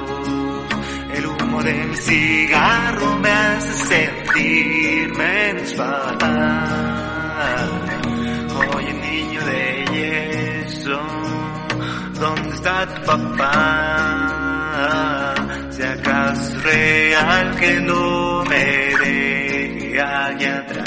El 1.13 1.25
humo 1.25 1.63
del 1.63 1.95
cigarro 1.95 3.17
me 3.19 3.31
hace 3.31 3.85
sentir 3.85 5.15
menos 5.17 5.73
papá? 13.07 14.13
Si 15.71 15.81
acaso 15.81 16.41
es 16.41 16.63
real 16.63 17.55
que 17.55 17.79
no 17.81 18.43
me 18.45 18.65
deje 19.01 20.01
allá 20.01 20.57
atrás. 20.59 20.86